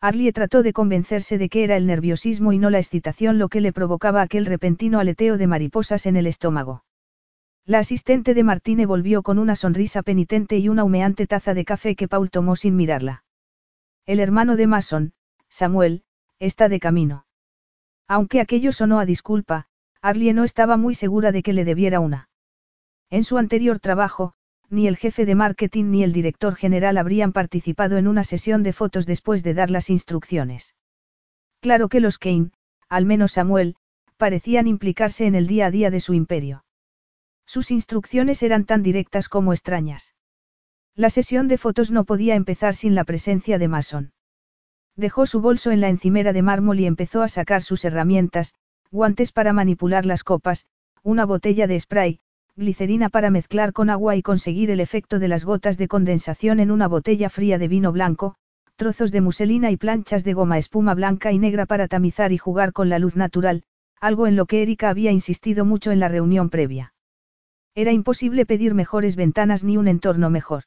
[0.02, 3.62] Arlie trató de convencerse de que era el nerviosismo y no la excitación lo que
[3.62, 6.84] le provocaba aquel repentino aleteo de mariposas en el estómago.
[7.66, 11.96] La asistente de Martine volvió con una sonrisa penitente y una humeante taza de café
[11.96, 13.24] que Paul tomó sin mirarla.
[14.06, 15.14] El hermano de Mason,
[15.48, 16.04] Samuel,
[16.40, 17.26] está de camino.
[18.06, 19.68] Aunque aquello sonó a disculpa,
[20.02, 22.28] Arlie no estaba muy segura de que le debiera una.
[23.10, 24.34] En su anterior trabajo,
[24.70, 28.74] ni el jefe de marketing ni el director general habrían participado en una sesión de
[28.74, 30.76] fotos después de dar las instrucciones.
[31.62, 32.52] Claro que los Kane,
[32.90, 33.78] al menos Samuel,
[34.18, 36.66] parecían implicarse en el día a día de su imperio.
[37.54, 40.16] Sus instrucciones eran tan directas como extrañas.
[40.96, 44.12] La sesión de fotos no podía empezar sin la presencia de Mason.
[44.96, 48.56] Dejó su bolso en la encimera de mármol y empezó a sacar sus herramientas,
[48.90, 50.66] guantes para manipular las copas,
[51.04, 52.22] una botella de spray,
[52.56, 56.72] glicerina para mezclar con agua y conseguir el efecto de las gotas de condensación en
[56.72, 58.34] una botella fría de vino blanco,
[58.78, 62.74] trozos de muselina y planchas de goma espuma blanca y negra para tamizar y jugar
[62.74, 63.62] con la luz natural,
[64.02, 66.93] algo en lo que Erika había insistido mucho en la reunión previa.
[67.76, 70.64] Era imposible pedir mejores ventanas ni un entorno mejor.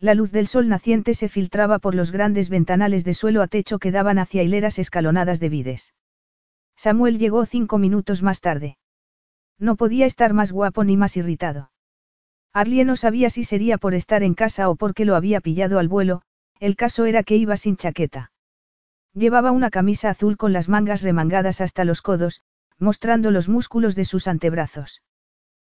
[0.00, 3.78] La luz del sol naciente se filtraba por los grandes ventanales de suelo a techo
[3.78, 5.94] que daban hacia hileras escalonadas de vides.
[6.76, 8.78] Samuel llegó cinco minutos más tarde.
[9.58, 11.70] No podía estar más guapo ni más irritado.
[12.52, 15.88] Arlie no sabía si sería por estar en casa o porque lo había pillado al
[15.88, 16.22] vuelo,
[16.58, 18.32] el caso era que iba sin chaqueta.
[19.12, 22.42] Llevaba una camisa azul con las mangas remangadas hasta los codos,
[22.78, 25.02] mostrando los músculos de sus antebrazos.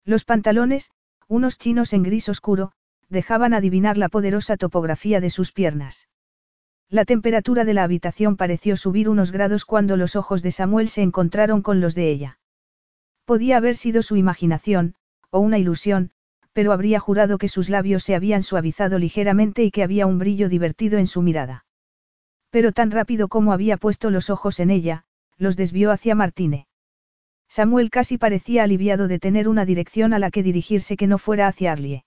[0.05, 0.91] Los pantalones,
[1.27, 2.71] unos chinos en gris oscuro,
[3.09, 6.07] dejaban adivinar la poderosa topografía de sus piernas.
[6.89, 11.01] La temperatura de la habitación pareció subir unos grados cuando los ojos de Samuel se
[11.01, 12.39] encontraron con los de ella.
[13.25, 14.93] Podía haber sido su imaginación,
[15.31, 16.11] o una ilusión,
[16.53, 20.47] pero habría jurado que sus labios se habían suavizado ligeramente y que había un brillo
[20.47, 21.65] divertido en su mirada.
[22.51, 25.05] Pero tan rápido como había puesto los ojos en ella,
[25.37, 26.67] los desvió hacia Martine.
[27.47, 31.47] Samuel casi parecía aliviado de tener una dirección a la que dirigirse que no fuera
[31.47, 32.05] hacia Arlie.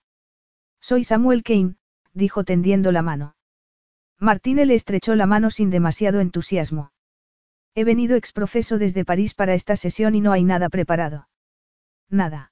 [0.79, 1.75] Soy Samuel Kane,
[2.13, 3.35] dijo tendiendo la mano.
[4.19, 6.91] Martine le estrechó la mano sin demasiado entusiasmo.
[7.73, 11.29] He venido exprofeso desde París para esta sesión y no hay nada preparado.
[12.09, 12.51] Nada.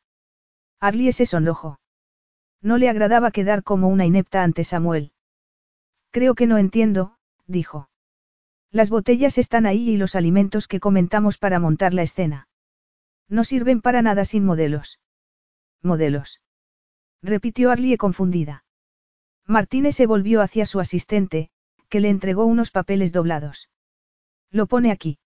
[0.80, 1.80] Arlie se sonrojó.
[2.62, 5.12] No le agradaba quedar como una inepta ante Samuel.
[6.12, 7.90] Creo que no entiendo, dijo.
[8.72, 12.47] Las botellas están ahí y los alimentos que comentamos para montar la escena.
[13.30, 15.00] No sirven para nada sin modelos.
[15.82, 16.40] Modelos
[17.22, 18.64] repitió Arlie confundida.
[19.46, 21.50] Martínez se volvió hacia su asistente,
[21.90, 23.70] que le entregó unos papeles doblados.
[24.52, 25.20] Lo pone aquí.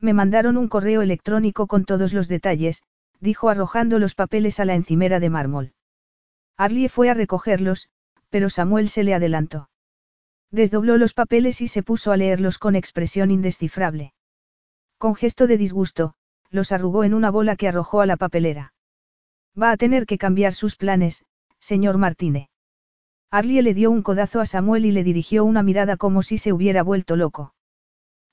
[0.00, 2.82] Me mandaron un correo electrónico con todos los detalles,
[3.20, 5.74] dijo arrojando los papeles a la encimera de mármol.
[6.56, 7.88] Arlie fue a recogerlos,
[8.30, 9.70] pero Samuel se le adelantó.
[10.50, 14.12] Desdobló los papeles y se puso a leerlos con expresión indescifrable.
[14.98, 16.14] Con gesto de disgusto,
[16.56, 18.72] los arrugó en una bola que arrojó a la papelera.
[19.60, 21.24] Va a tener que cambiar sus planes,
[21.60, 22.48] señor Martínez.
[23.30, 26.52] Arlie le dio un codazo a Samuel y le dirigió una mirada como si se
[26.52, 27.54] hubiera vuelto loco.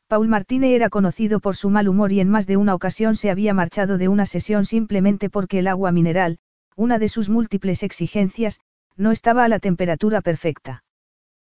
[0.08, 3.30] Paul Martínez era conocido por su mal humor y en más de una ocasión se
[3.30, 6.40] había marchado de una sesión simplemente porque el agua mineral,
[6.76, 8.60] una de sus múltiples exigencias,
[8.96, 10.84] no estaba a la temperatura perfecta.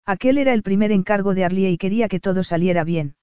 [0.07, 3.17] Aquel era el primer encargo de Arlie y quería que todo saliera bien.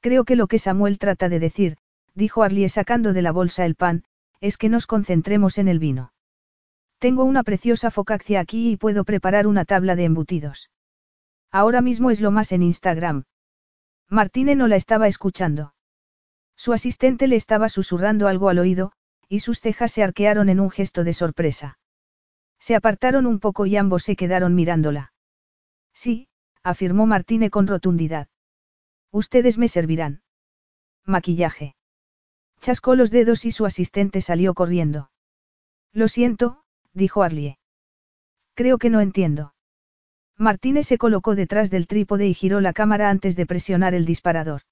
[0.00, 1.76] Creo que lo que Samuel trata de decir,
[2.14, 4.04] dijo Arlie sacando de la bolsa el pan,
[4.40, 6.12] es que nos concentremos en el vino.
[6.98, 10.70] Tengo una preciosa focaccia aquí y puedo preparar una tabla de embutidos.
[11.50, 13.24] Ahora mismo es lo más en Instagram.
[14.08, 15.74] Martine no la estaba escuchando.
[16.56, 18.92] Su asistente le estaba susurrando algo al oído,
[19.28, 21.78] y sus cejas se arquearon en un gesto de sorpresa.
[22.58, 25.12] Se apartaron un poco y ambos se quedaron mirándola.
[25.92, 26.28] Sí,
[26.62, 28.28] afirmó Martine con rotundidad.
[29.10, 30.22] Ustedes me servirán.
[31.04, 31.74] Maquillaje.
[32.62, 35.10] Chascó los dedos y su asistente salió corriendo.
[35.92, 36.62] Lo siento,
[36.92, 37.58] dijo Arlie.
[38.54, 39.52] Creo que no entiendo.
[40.38, 44.62] Martínez se colocó detrás del trípode y giró la cámara antes de presionar el disparador.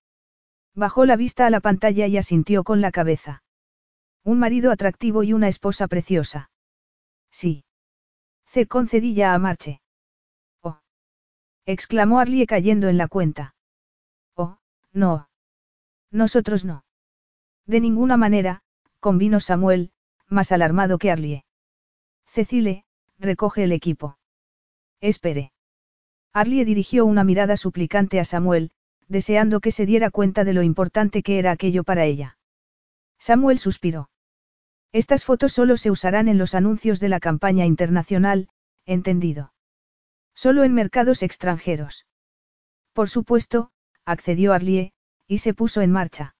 [0.73, 3.43] Bajó la vista a la pantalla y asintió con la cabeza.
[4.23, 6.53] Un marido atractivo y una esposa preciosa.
[7.33, 7.65] Sí.
[8.47, 9.81] Ce concedí ya a Marche.
[10.62, 10.79] Oh.
[11.67, 13.57] exclamó Arlie cayendo en la cuenta.
[14.37, 14.59] Oh,
[14.93, 15.29] no.
[16.12, 16.85] Nosotros no.
[17.66, 18.62] De ninguna manera,
[19.01, 19.93] convino Samuel,
[20.28, 21.45] más alarmado que Arlie.
[22.27, 22.85] Cecile,
[23.19, 24.19] recoge el equipo.
[25.01, 25.53] Espere.
[26.32, 28.70] Arlie dirigió una mirada suplicante a Samuel,
[29.09, 32.39] deseando que se diera cuenta de lo importante que era aquello para ella.
[33.19, 34.11] Samuel suspiró.
[34.93, 38.49] Estas fotos solo se usarán en los anuncios de la campaña internacional,
[38.87, 39.53] entendido.
[40.35, 42.07] Solo en mercados extranjeros.
[42.93, 43.73] Por supuesto,
[44.05, 44.93] accedió Arlie,
[45.27, 46.35] y se puso en marcha.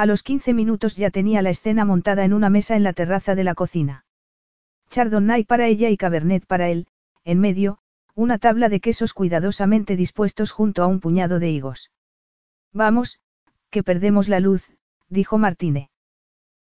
[0.00, 3.34] A los 15 minutos ya tenía la escena montada en una mesa en la terraza
[3.34, 4.06] de la cocina.
[4.88, 6.86] Chardonnay para ella y Cabernet para él,
[7.22, 7.80] en medio,
[8.14, 11.90] una tabla de quesos cuidadosamente dispuestos junto a un puñado de higos.
[12.72, 13.20] Vamos,
[13.68, 14.70] que perdemos la luz,
[15.10, 15.90] dijo Martine.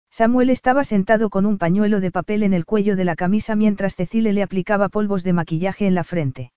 [0.10, 3.96] Samuel estaba sentado con un pañuelo de papel en el cuello de la camisa mientras
[3.96, 6.52] Cecile le aplicaba polvos de maquillaje en la frente.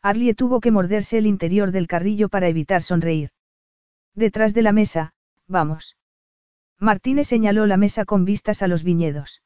[0.00, 3.28] Arlie tuvo que morderse el interior del carrillo para evitar sonreír.
[4.14, 5.12] Detrás de la mesa,
[5.48, 5.96] vamos.
[6.78, 9.42] Martínez señaló la mesa con vistas a los viñedos.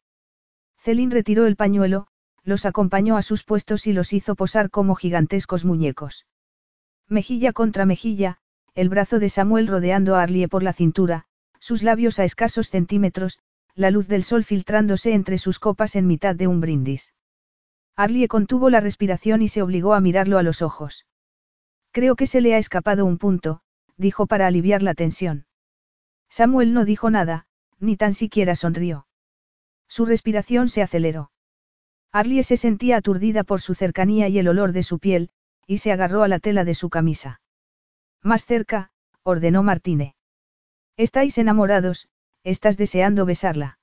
[0.77, 2.09] Celine retiró el pañuelo,
[2.45, 6.27] los acompañó a sus puestos y los hizo posar como gigantescos muñecos.
[7.09, 8.39] Mejilla contra mejilla,
[8.75, 11.25] el brazo de Samuel rodeando a Arlie por la cintura,
[11.61, 13.39] sus labios a escasos centímetros,
[13.75, 17.15] la luz del sol filtrándose entre sus copas en mitad de un brindis.
[17.95, 21.07] Arlie contuvo la respiración y se obligó a mirarlo a los ojos.
[21.93, 23.61] Creo que se le ha escapado un punto,
[23.97, 25.47] dijo para aliviar la tensión.
[26.33, 27.45] Samuel no dijo nada,
[27.79, 29.07] ni tan siquiera sonrió.
[29.87, 31.31] Su respiración se aceleró.
[32.11, 35.29] Arlie se sentía aturdida por su cercanía y el olor de su piel,
[35.67, 37.43] y se agarró a la tela de su camisa.
[38.23, 38.93] Más cerca,
[39.23, 40.17] ordenó Martine.
[40.97, 42.09] Estáis enamorados,
[42.45, 43.79] estás deseando besarla.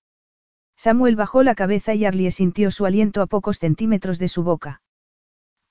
[0.76, 4.82] Samuel bajó la cabeza y Arlie sintió su aliento a pocos centímetros de su boca.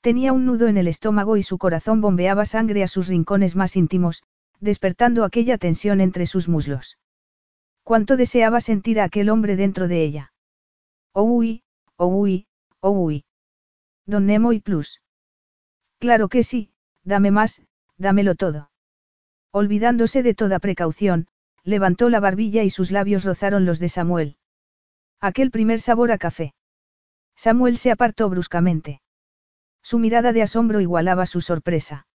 [0.00, 3.74] Tenía un nudo en el estómago y su corazón bombeaba sangre a sus rincones más
[3.74, 4.22] íntimos,
[4.60, 6.98] despertando aquella tensión entre sus muslos.
[7.82, 10.32] Cuánto deseaba sentir a aquel hombre dentro de ella.
[11.12, 11.62] Oh uy,
[11.96, 12.46] oh uy,
[12.80, 13.24] oh uy.
[14.06, 15.00] Don Nemo y Plus.
[15.98, 16.70] Claro que sí,
[17.04, 17.62] dame más,
[17.96, 18.70] dámelo todo.
[19.52, 21.28] Olvidándose de toda precaución,
[21.64, 24.36] levantó la barbilla y sus labios rozaron los de Samuel.
[25.20, 26.54] Aquel primer sabor a café.
[27.36, 29.00] Samuel se apartó bruscamente.
[29.82, 32.07] Su mirada de asombro igualaba su sorpresa.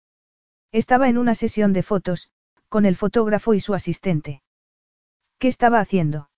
[0.72, 2.30] Estaba en una sesión de fotos,
[2.70, 4.42] con el fotógrafo y su asistente.
[5.38, 6.30] ¿Qué estaba haciendo?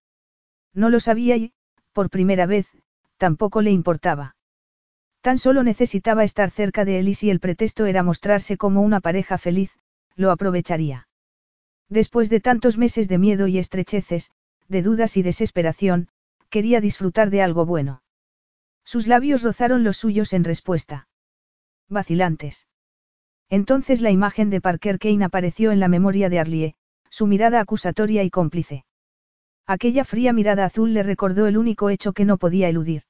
[0.72, 1.52] No lo sabía y,
[1.92, 2.66] por primera vez,
[3.16, 4.34] tampoco le importaba.
[5.20, 9.00] Tan solo necesitaba estar cerca de él y si el pretexto era mostrarse como una
[9.00, 9.78] pareja feliz,
[10.16, 11.08] lo aprovecharía.
[11.88, 14.32] Después de tantos meses de miedo y estrecheces,
[14.68, 16.08] de dudas y desesperación,
[16.50, 18.02] quería disfrutar de algo bueno.
[18.84, 21.08] Sus labios rozaron los suyos en respuesta.
[21.88, 22.66] Vacilantes.
[23.50, 26.74] Entonces la imagen de Parker Kane apareció en la memoria de Arlie,
[27.10, 28.84] su mirada acusatoria y cómplice.
[29.66, 33.02] Aquella fría mirada azul le recordó el único hecho que no podía eludir.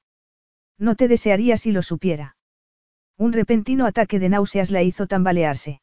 [0.77, 2.37] No te desearía si lo supiera.
[3.17, 5.81] Un repentino ataque de náuseas la hizo tambalearse.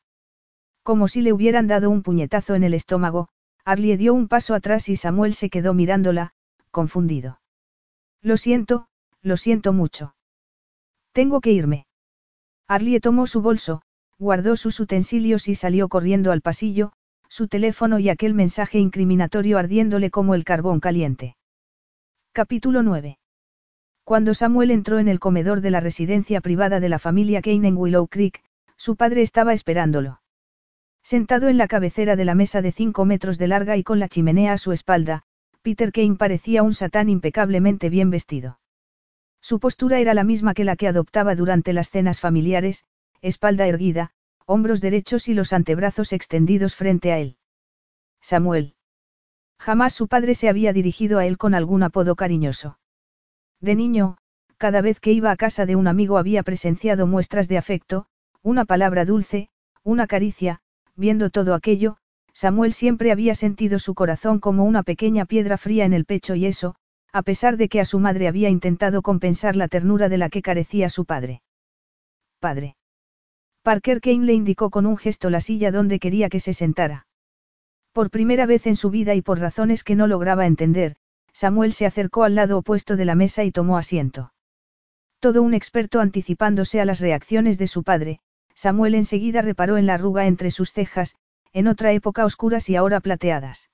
[0.82, 3.28] Como si le hubieran dado un puñetazo en el estómago,
[3.64, 6.32] Arlie dio un paso atrás y Samuel se quedó mirándola,
[6.70, 7.40] confundido.
[8.20, 8.88] Lo siento,
[9.22, 10.14] lo siento mucho.
[11.12, 11.86] Tengo que irme.
[12.66, 13.82] Arlie tomó su bolso,
[14.22, 16.92] guardó sus utensilios y salió corriendo al pasillo,
[17.28, 21.34] su teléfono y aquel mensaje incriminatorio ardiéndole como el carbón caliente.
[22.30, 23.18] Capítulo 9.
[24.04, 27.76] Cuando Samuel entró en el comedor de la residencia privada de la familia Kane en
[27.76, 28.44] Willow Creek,
[28.76, 30.22] su padre estaba esperándolo.
[31.02, 34.08] Sentado en la cabecera de la mesa de cinco metros de larga y con la
[34.08, 35.24] chimenea a su espalda,
[35.62, 38.60] Peter Kane parecía un satán impecablemente bien vestido.
[39.40, 42.84] Su postura era la misma que la que adoptaba durante las cenas familiares,
[43.22, 44.10] espalda erguida,
[44.46, 47.36] hombros derechos y los antebrazos extendidos frente a él.
[48.20, 48.74] Samuel.
[49.58, 52.78] Jamás su padre se había dirigido a él con algún apodo cariñoso.
[53.60, 54.18] De niño,
[54.58, 58.06] cada vez que iba a casa de un amigo había presenciado muestras de afecto,
[58.42, 59.48] una palabra dulce,
[59.84, 60.60] una caricia,
[60.96, 61.96] viendo todo aquello,
[62.32, 66.46] Samuel siempre había sentido su corazón como una pequeña piedra fría en el pecho y
[66.46, 66.74] eso,
[67.12, 70.42] a pesar de que a su madre había intentado compensar la ternura de la que
[70.42, 71.42] carecía su padre.
[72.40, 72.76] Padre.
[73.62, 77.06] Parker Kane le indicó con un gesto la silla donde quería que se sentara.
[77.92, 80.96] Por primera vez en su vida y por razones que no lograba entender,
[81.32, 84.32] Samuel se acercó al lado opuesto de la mesa y tomó asiento.
[85.20, 88.18] Todo un experto anticipándose a las reacciones de su padre,
[88.56, 91.14] Samuel enseguida reparó en la arruga entre sus cejas,
[91.52, 93.70] en otra época oscuras y ahora plateadas.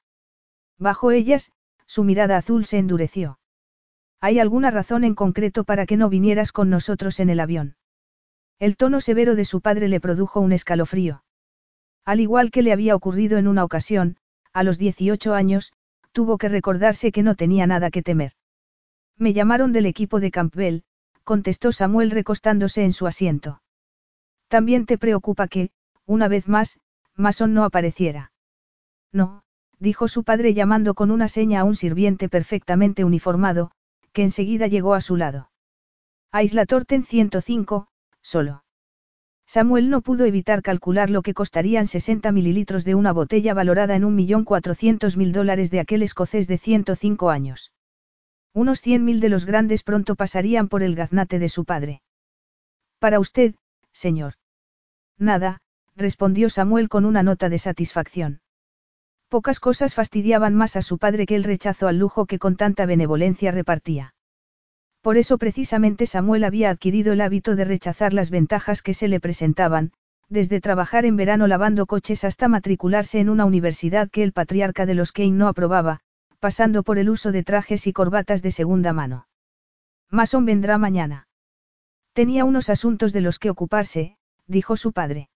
[0.79, 1.51] Bajo ellas,
[1.87, 3.39] su mirada azul se endureció.
[4.21, 7.78] ¿Hay alguna razón en concreto para que no vinieras con nosotros en el avión?
[8.59, 11.23] El tono severo de su padre le produjo un escalofrío.
[12.05, 14.17] Al igual que le había ocurrido en una ocasión,
[14.53, 15.73] a los 18 años,
[16.13, 18.33] tuvo que recordarse que no tenía nada que temer.
[19.17, 20.81] Me llamaron del equipo de Campbell,
[21.23, 23.63] contestó Samuel recostándose en su asiento.
[24.49, 25.71] También te preocupa que,
[26.07, 26.81] una vez más,
[27.15, 28.33] Mason no apareciera.
[29.13, 29.43] No,
[29.79, 33.71] dijo su padre llamando con una seña a un sirviente perfectamente uniformado,
[34.13, 35.51] que enseguida llegó a su lado.
[36.33, 37.89] Aisla Torten 105,
[38.29, 38.65] solo.
[39.47, 44.03] Samuel no pudo evitar calcular lo que costarían 60 mililitros de una botella valorada en
[44.03, 47.73] 1.400.000 dólares de aquel escocés de 105 años.
[48.53, 52.03] Unos 100.000 de los grandes pronto pasarían por el gaznate de su padre.
[52.99, 53.55] Para usted,
[53.93, 54.35] señor.
[55.17, 55.63] Nada,
[55.97, 58.41] respondió Samuel con una nota de satisfacción.
[59.29, 62.85] Pocas cosas fastidiaban más a su padre que el rechazo al lujo que con tanta
[62.85, 64.15] benevolencia repartía.
[65.01, 69.21] Por eso precisamente Samuel había adquirido el hábito de rechazar las ventajas que se le
[69.21, 69.93] presentaban,
[70.29, 74.95] desde trabajar en verano lavando coches hasta matricularse en una universidad que el patriarca de
[74.95, 76.01] los Kane no aprobaba,
[76.39, 79.27] pasando por el uso de trajes y corbatas de segunda mano.
[80.11, 81.29] Mason vendrá mañana.
[82.13, 84.17] Tenía unos asuntos de los que ocuparse,
[84.47, 85.29] dijo su padre.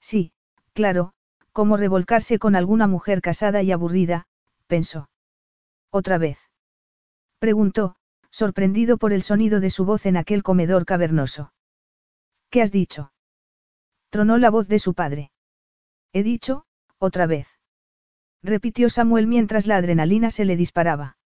[0.00, 0.32] Sí,
[0.72, 1.12] claro,
[1.52, 4.26] como revolcarse con alguna mujer casada y aburrida,
[4.66, 5.08] pensó.
[5.90, 6.38] ¿Otra vez?
[7.38, 7.96] Preguntó,
[8.38, 11.52] sorprendido por el sonido de su voz en aquel comedor cavernoso.
[12.50, 13.12] ¿Qué has dicho?
[14.10, 15.32] Tronó la voz de su padre.
[16.12, 16.64] He dicho,
[16.98, 17.48] otra vez.
[18.40, 21.16] Repitió Samuel mientras la adrenalina se le disparaba.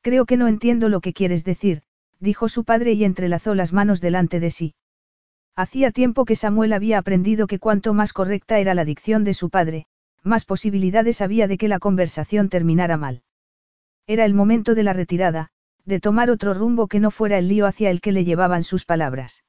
[0.00, 1.82] Creo que no entiendo lo que quieres decir,
[2.20, 4.74] dijo su padre y entrelazó las manos delante de sí.
[5.56, 9.50] Hacía tiempo que Samuel había aprendido que cuanto más correcta era la dicción de su
[9.50, 9.86] padre,
[10.22, 13.24] más posibilidades había de que la conversación terminara mal.
[14.06, 15.50] Era el momento de la retirada,
[15.88, 18.84] de tomar otro rumbo que no fuera el lío hacia el que le llevaban sus
[18.84, 19.42] palabras.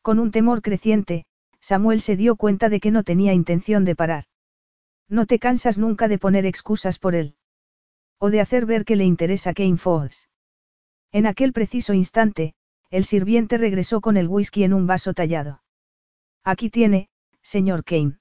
[0.00, 1.26] Con un temor creciente,
[1.60, 4.24] Samuel se dio cuenta de que no tenía intención de parar.
[5.06, 7.34] No te cansas nunca de poner excusas por él.
[8.18, 10.30] O de hacer ver que le interesa Kane Falls.
[11.12, 12.54] En aquel preciso instante,
[12.88, 15.62] el sirviente regresó con el whisky en un vaso tallado.
[16.42, 17.10] Aquí tiene,
[17.42, 18.18] señor Kane.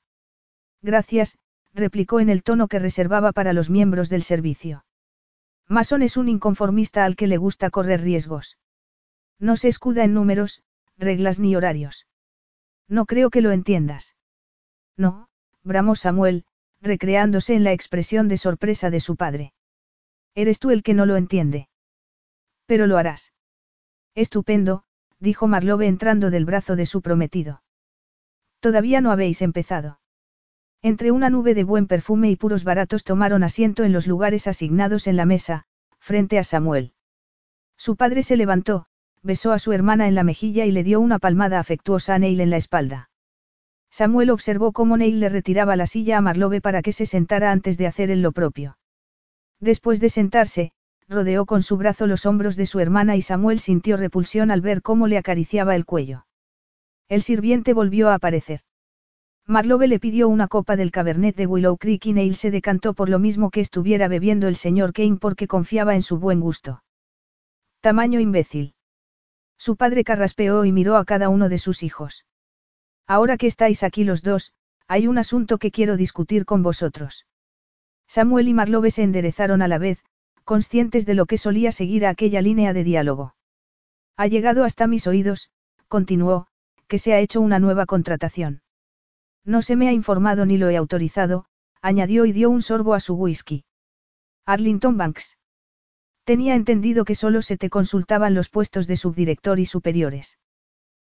[0.81, 1.37] Gracias,
[1.73, 4.83] replicó en el tono que reservaba para los miembros del servicio.
[5.69, 8.57] Mason es un inconformista al que le gusta correr riesgos.
[9.39, 10.63] No se escuda en números,
[10.97, 12.07] reglas ni horarios.
[12.87, 14.15] No creo que lo entiendas.
[14.97, 15.29] No,
[15.63, 16.43] bramó Samuel,
[16.81, 19.53] recreándose en la expresión de sorpresa de su padre.
[20.33, 21.69] Eres tú el que no lo entiende.
[22.65, 23.31] Pero lo harás.
[24.15, 24.83] Estupendo,
[25.19, 27.61] dijo Marlowe entrando del brazo de su prometido.
[28.59, 29.99] Todavía no habéis empezado.
[30.81, 35.07] Entre una nube de buen perfume y puros baratos tomaron asiento en los lugares asignados
[35.07, 35.65] en la mesa,
[35.99, 36.93] frente a Samuel.
[37.77, 38.85] Su padre se levantó,
[39.21, 42.39] besó a su hermana en la mejilla y le dio una palmada afectuosa a Neil
[42.39, 43.09] en la espalda.
[43.89, 47.77] Samuel observó cómo Neil le retiraba la silla a Marlowe para que se sentara antes
[47.77, 48.77] de hacer él lo propio.
[49.59, 50.71] Después de sentarse,
[51.09, 54.81] rodeó con su brazo los hombros de su hermana y Samuel sintió repulsión al ver
[54.81, 56.25] cómo le acariciaba el cuello.
[57.09, 58.61] El sirviente volvió a aparecer.
[59.49, 63.09] Marlowe le pidió una copa del Cabernet de Willow Creek y Neil se decantó por
[63.09, 66.83] lo mismo que estuviera bebiendo el señor Kane porque confiaba en su buen gusto.
[67.81, 68.75] Tamaño imbécil.
[69.57, 72.27] Su padre carraspeó y miró a cada uno de sus hijos.
[73.07, 74.53] Ahora que estáis aquí los dos,
[74.87, 77.25] hay un asunto que quiero discutir con vosotros.
[78.07, 80.05] Samuel y Marlowe se enderezaron a la vez,
[80.43, 83.33] conscientes de lo que solía seguir a aquella línea de diálogo.
[84.15, 85.49] Ha llegado hasta mis oídos,
[85.87, 86.45] continuó,
[86.87, 88.61] que se ha hecho una nueva contratación.
[89.49, 91.45] No se me ha informado ni lo he autorizado,
[91.81, 93.65] añadió y dio un sorbo a su whisky.
[94.45, 95.39] Arlington Banks.
[96.23, 100.37] Tenía entendido que solo se te consultaban los puestos de subdirector y superiores.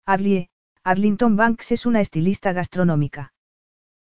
[0.06, 0.50] Arlie,
[0.84, 3.32] Arlington Banks es una estilista gastronómica.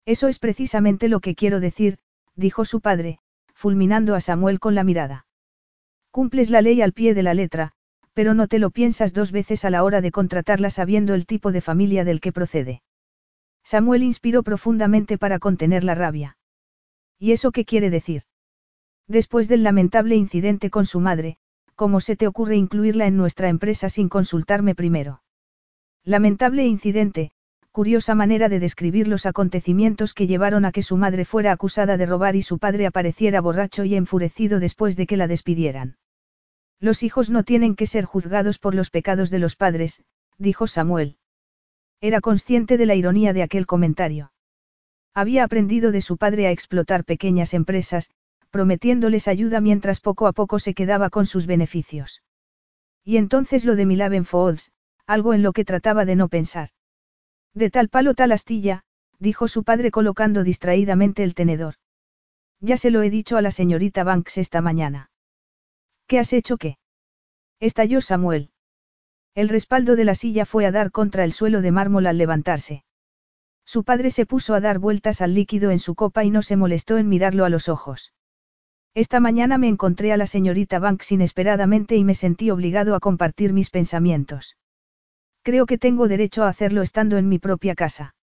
[0.05, 1.97] Eso es precisamente lo que quiero decir,
[2.35, 3.19] dijo su padre,
[3.53, 5.25] fulminando a Samuel con la mirada.
[6.11, 7.71] Cumples la ley al pie de la letra,
[8.11, 11.53] pero no te lo piensas dos veces a la hora de contratarla sabiendo el tipo
[11.53, 12.81] de familia del que procede.
[13.69, 16.37] Samuel inspiró profundamente para contener la rabia.
[17.19, 18.21] ¿Y eso qué quiere decir?
[19.09, 21.35] Después del lamentable incidente con su madre,
[21.75, 25.21] ¿cómo se te ocurre incluirla en nuestra empresa sin consultarme primero?
[26.05, 27.31] Lamentable incidente,
[27.73, 32.05] curiosa manera de describir los acontecimientos que llevaron a que su madre fuera acusada de
[32.05, 35.97] robar y su padre apareciera borracho y enfurecido después de que la despidieran.
[36.79, 40.05] Los hijos no tienen que ser juzgados por los pecados de los padres,
[40.37, 41.16] dijo Samuel.
[42.01, 44.31] Era consciente de la ironía de aquel comentario.
[45.13, 48.11] Había aprendido de su padre a explotar pequeñas empresas,
[48.51, 52.21] prometiéndoles ayuda mientras poco a poco se quedaba con sus beneficios.
[53.03, 54.71] Y entonces lo de Milaven Foods,
[55.07, 56.69] algo en lo que trataba de no pensar.
[57.53, 58.83] De tal palo tal astilla,
[59.19, 61.75] dijo su padre colocando distraídamente el tenedor.
[62.59, 65.09] Ya se lo he dicho a la señorita Banks esta mañana.
[66.07, 66.77] ¿Qué has hecho qué?
[67.59, 68.51] Estalló Samuel.
[69.37, 72.83] El respaldo de la silla fue a dar contra el suelo de mármol al levantarse.
[73.65, 76.55] Su padre se puso a dar vueltas al líquido en su copa y no se
[76.55, 78.13] molestó en mirarlo a los ojos.
[78.95, 83.53] Esta mañana me encontré a la señorita Banks inesperadamente y me sentí obligado a compartir
[83.53, 84.57] mis pensamientos.
[85.43, 88.15] Creo que tengo derecho a hacerlo estando en mi propia casa.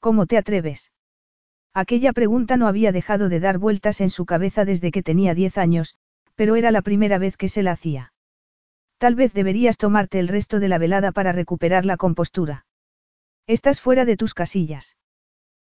[0.00, 0.90] ¿Cómo te atreves?
[1.72, 5.56] Aquella pregunta no había dejado de dar vueltas en su cabeza desde que tenía diez
[5.56, 5.94] años,
[6.34, 8.12] pero era la primera vez que se la hacía.
[8.98, 12.64] Tal vez deberías tomarte el resto de la velada para recuperar la compostura.
[13.46, 14.96] Estás fuera de tus casillas.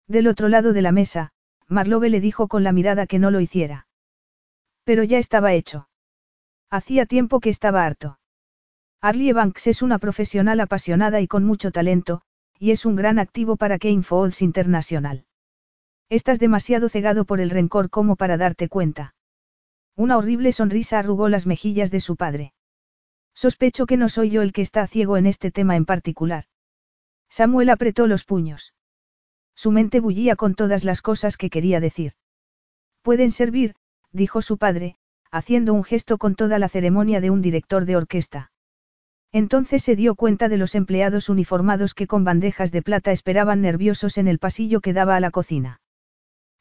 [0.07, 1.31] Del otro lado de la mesa,
[1.67, 3.87] Marlove le dijo con la mirada que no lo hiciera.
[4.83, 5.89] Pero ya estaba hecho.
[6.69, 8.19] Hacía tiempo que estaba harto.
[9.01, 12.21] Arlie Banks es una profesional apasionada y con mucho talento,
[12.59, 15.25] y es un gran activo para Kane Foods International.
[16.09, 19.15] Estás demasiado cegado por el rencor como para darte cuenta.
[19.95, 22.53] Una horrible sonrisa arrugó las mejillas de su padre.
[23.35, 26.45] Sospecho que no soy yo el que está ciego en este tema en particular.
[27.29, 28.73] Samuel apretó los puños.
[29.55, 32.13] Su mente bullía con todas las cosas que quería decir.
[33.01, 33.75] Pueden servir,
[34.11, 34.95] dijo su padre,
[35.31, 38.51] haciendo un gesto con toda la ceremonia de un director de orquesta.
[39.33, 44.17] Entonces se dio cuenta de los empleados uniformados que con bandejas de plata esperaban nerviosos
[44.17, 45.81] en el pasillo que daba a la cocina.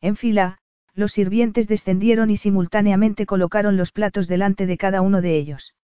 [0.01, 0.59] En fila,
[0.92, 5.74] los sirvientes descendieron y simultáneamente colocaron los platos delante de cada uno de ellos.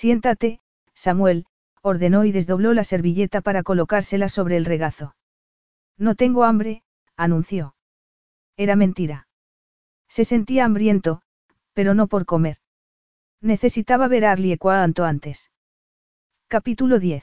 [0.00, 0.60] Siéntate,
[0.94, 1.44] Samuel,
[1.82, 5.14] ordenó y desdobló la servilleta para colocársela sobre el regazo.
[5.98, 6.84] No tengo hambre,
[7.18, 7.74] anunció.
[8.56, 9.28] Era mentira.
[10.08, 11.20] Se sentía hambriento,
[11.74, 12.56] pero no por comer.
[13.42, 15.50] Necesitaba ver a Arlie cuanto antes.
[16.48, 17.22] Capítulo 10.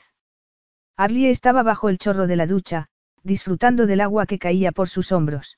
[0.97, 2.89] Arlie estaba bajo el chorro de la ducha,
[3.23, 5.57] disfrutando del agua que caía por sus hombros.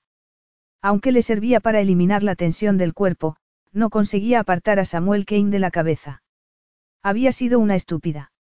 [0.82, 3.36] Aunque le servía para eliminar la tensión del cuerpo,
[3.74, 6.24] no conseguía apartar a Samuel Kane de la cabeza.
[7.02, 8.32] Había sido una estúpida.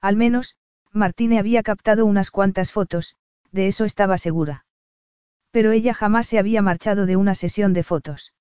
[0.00, 0.56] Al menos,
[0.92, 3.16] Martine había captado unas cuantas fotos,
[3.52, 4.64] de eso estaba segura.
[5.50, 8.34] Pero ella jamás se había marchado de una sesión de fotos.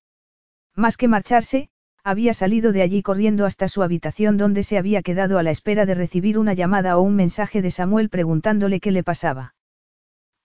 [0.76, 1.70] Más que marcharse,
[2.04, 5.86] había salido de allí corriendo hasta su habitación donde se había quedado a la espera
[5.86, 9.56] de recibir una llamada o un mensaje de Samuel preguntándole qué le pasaba.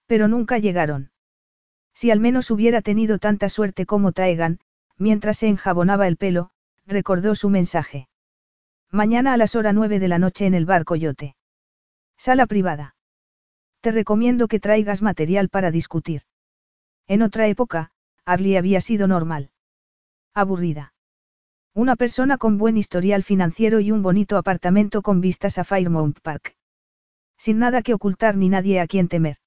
[0.07, 1.11] Pero nunca llegaron.
[1.95, 4.61] Si al menos hubiera tenido tanta suerte como Taegan,
[4.97, 6.51] mientras se enjabonaba el pelo,
[6.87, 8.09] recordó su mensaje.
[8.95, 11.35] Mañana a las hora nueve de la noche en el bar Coyote.
[12.19, 12.95] Sala privada.
[13.81, 16.25] Te recomiendo que traigas material para discutir.
[17.09, 17.93] En otra época,
[18.27, 19.51] Arlie había sido normal.
[20.35, 20.93] Aburrida.
[21.73, 26.55] Una persona con buen historial financiero y un bonito apartamento con vistas a Fairmount Park.
[27.39, 29.39] Sin nada que ocultar ni nadie a quien temer.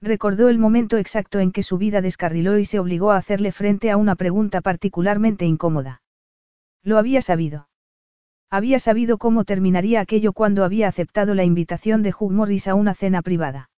[0.00, 3.90] Recordó el momento exacto en que su vida descarriló y se obligó a hacerle frente
[3.90, 6.00] a una pregunta particularmente incómoda.
[6.82, 7.68] Lo había sabido.
[8.52, 12.92] Había sabido cómo terminaría aquello cuando había aceptado la invitación de Hugh Morris a una
[12.92, 13.70] cena privada.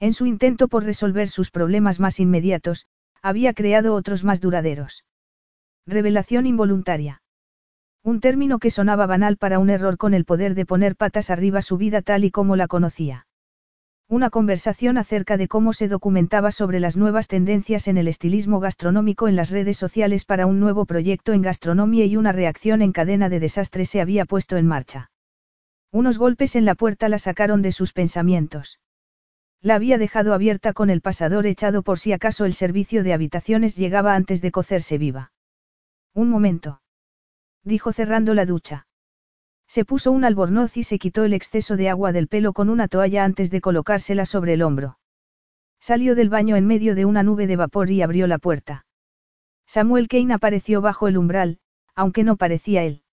[0.00, 2.86] En su intento por resolver sus problemas más inmediatos,
[3.20, 5.04] había creado otros más duraderos.
[5.86, 7.20] Revelación involuntaria.
[8.02, 11.60] Un término que sonaba banal para un error con el poder de poner patas arriba
[11.60, 13.26] su vida tal y como la conocía.
[14.10, 19.28] Una conversación acerca de cómo se documentaba sobre las nuevas tendencias en el estilismo gastronómico
[19.28, 23.28] en las redes sociales para un nuevo proyecto en gastronomía y una reacción en cadena
[23.28, 25.12] de desastre se había puesto en marcha.
[25.92, 28.80] Unos golpes en la puerta la sacaron de sus pensamientos.
[29.60, 33.76] La había dejado abierta con el pasador echado por si acaso el servicio de habitaciones
[33.76, 35.30] llegaba antes de cocerse viva.
[36.14, 36.82] Un momento.
[37.62, 38.88] Dijo cerrando la ducha.
[39.70, 42.88] Se puso un albornoz y se quitó el exceso de agua del pelo con una
[42.88, 44.98] toalla antes de colocársela sobre el hombro.
[45.78, 48.84] Salió del baño en medio de una nube de vapor y abrió la puerta.
[49.66, 51.60] Samuel Kane apareció bajo el umbral,
[51.94, 53.04] aunque no parecía él.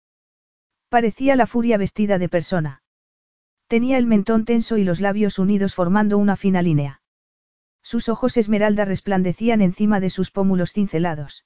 [0.90, 2.82] Parecía la furia vestida de persona.
[3.68, 7.04] Tenía el mentón tenso y los labios unidos formando una fina línea.
[7.84, 11.46] Sus ojos esmeralda resplandecían encima de sus pómulos cincelados.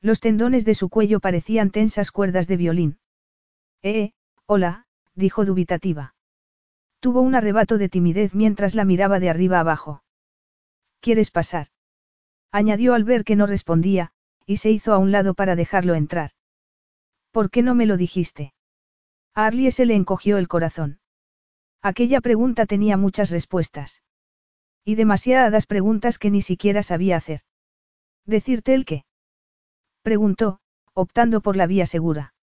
[0.00, 2.98] Los tendones de su cuello parecían tensas cuerdas de violín.
[3.82, 4.12] Eh,
[4.54, 4.84] hola,
[5.14, 6.14] dijo dubitativa.
[7.00, 10.04] Tuvo un arrebato de timidez mientras la miraba de arriba abajo.
[11.00, 11.68] ¿Quieres pasar?
[12.50, 14.12] añadió al ver que no respondía,
[14.44, 16.32] y se hizo a un lado para dejarlo entrar.
[17.30, 18.52] ¿Por qué no me lo dijiste?
[19.34, 21.00] A Arlie se le encogió el corazón.
[21.80, 24.02] Aquella pregunta tenía muchas respuestas.
[24.84, 27.40] Y demasiadas preguntas que ni siquiera sabía hacer.
[28.26, 29.06] ¿Decirte el qué?
[30.02, 30.60] Preguntó,
[30.92, 32.34] optando por la vía segura.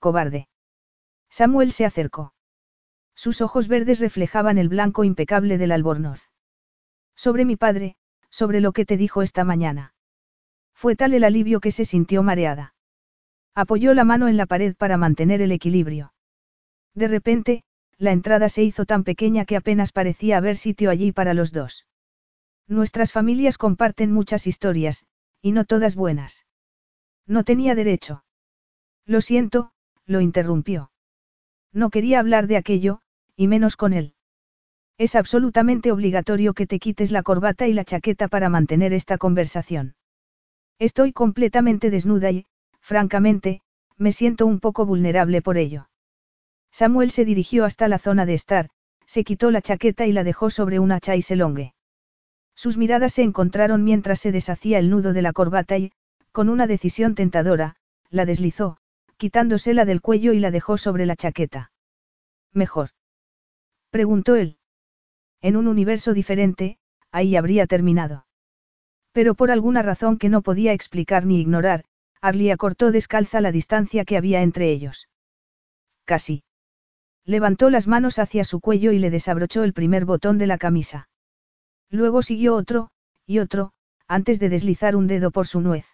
[0.00, 0.48] Cobarde.
[1.32, 2.34] Samuel se acercó.
[3.14, 6.30] Sus ojos verdes reflejaban el blanco impecable del albornoz.
[7.16, 7.96] Sobre mi padre,
[8.28, 9.94] sobre lo que te dijo esta mañana.
[10.74, 12.74] Fue tal el alivio que se sintió mareada.
[13.54, 16.12] Apoyó la mano en la pared para mantener el equilibrio.
[16.94, 17.64] De repente,
[17.96, 21.86] la entrada se hizo tan pequeña que apenas parecía haber sitio allí para los dos.
[22.68, 25.06] Nuestras familias comparten muchas historias,
[25.40, 26.44] y no todas buenas.
[27.26, 28.22] No tenía derecho.
[29.06, 29.72] Lo siento,
[30.04, 30.91] lo interrumpió.
[31.72, 33.00] No quería hablar de aquello,
[33.36, 34.14] y menos con él.
[34.98, 39.94] Es absolutamente obligatorio que te quites la corbata y la chaqueta para mantener esta conversación.
[40.78, 42.46] Estoy completamente desnuda y,
[42.80, 43.62] francamente,
[43.96, 45.88] me siento un poco vulnerable por ello.
[46.70, 48.68] Samuel se dirigió hasta la zona de estar,
[49.06, 51.74] se quitó la chaqueta y la dejó sobre una chaiselongue.
[52.54, 55.92] Sus miradas se encontraron mientras se deshacía el nudo de la corbata y,
[56.32, 57.76] con una decisión tentadora,
[58.10, 58.78] la deslizó,
[59.22, 61.70] quitándosela del cuello y la dejó sobre la chaqueta.
[62.52, 62.90] ¿Mejor?
[63.90, 64.58] preguntó él.
[65.40, 66.78] En un universo diferente,
[67.12, 68.26] ahí habría terminado.
[69.12, 71.84] Pero por alguna razón que no podía explicar ni ignorar,
[72.20, 75.08] Arlie acortó descalza la distancia que había entre ellos.
[76.04, 76.42] Casi.
[77.24, 81.08] Levantó las manos hacia su cuello y le desabrochó el primer botón de la camisa.
[81.90, 82.90] Luego siguió otro,
[83.24, 83.72] y otro,
[84.08, 85.86] antes de deslizar un dedo por su nuez.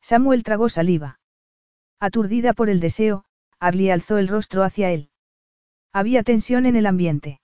[0.00, 1.20] Samuel tragó saliva.
[2.02, 3.22] Aturdida por el deseo,
[3.60, 5.10] Arlie alzó el rostro hacia él.
[5.92, 7.40] Había tensión en el ambiente.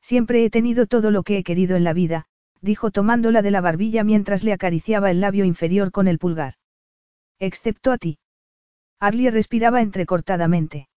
[0.00, 2.26] Siempre he tenido todo lo que he querido en la vida,
[2.60, 6.54] dijo tomándola de la barbilla mientras le acariciaba el labio inferior con el pulgar.
[7.40, 8.20] Excepto a ti.
[9.00, 10.88] Arlie respiraba entrecortadamente.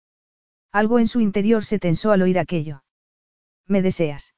[0.71, 2.83] Algo en su interior se tensó al oír aquello.
[3.65, 4.35] ¿Me deseas?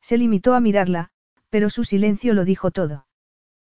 [0.00, 1.10] Se limitó a mirarla,
[1.50, 3.06] pero su silencio lo dijo todo.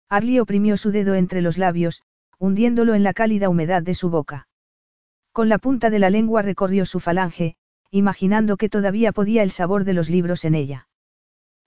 [0.07, 2.03] Arlie oprimió su dedo entre los labios,
[2.41, 4.47] hundiéndolo en la cálida humedad de su boca.
[5.31, 7.55] Con la punta de la lengua recorrió su falange,
[7.91, 10.87] imaginando que todavía podía el sabor de los libros en ella.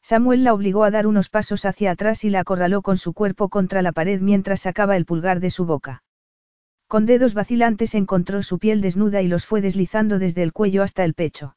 [0.03, 3.49] Samuel la obligó a dar unos pasos hacia atrás y la acorraló con su cuerpo
[3.49, 6.03] contra la pared mientras sacaba el pulgar de su boca.
[6.89, 11.05] Con dedos vacilantes encontró su piel desnuda y los fue deslizando desde el cuello hasta
[11.05, 11.57] el pecho.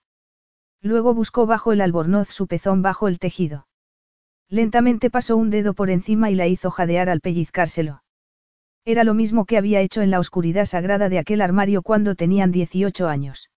[0.80, 3.68] Luego buscó bajo el albornoz su pezón bajo el tejido.
[4.48, 8.04] Lentamente pasó un dedo por encima y la hizo jadear al pellizcárselo.
[8.88, 12.54] Era lo mismo que había hecho en la oscuridad sagrada de aquel armario cuando tenían
[12.54, 13.52] 18 años.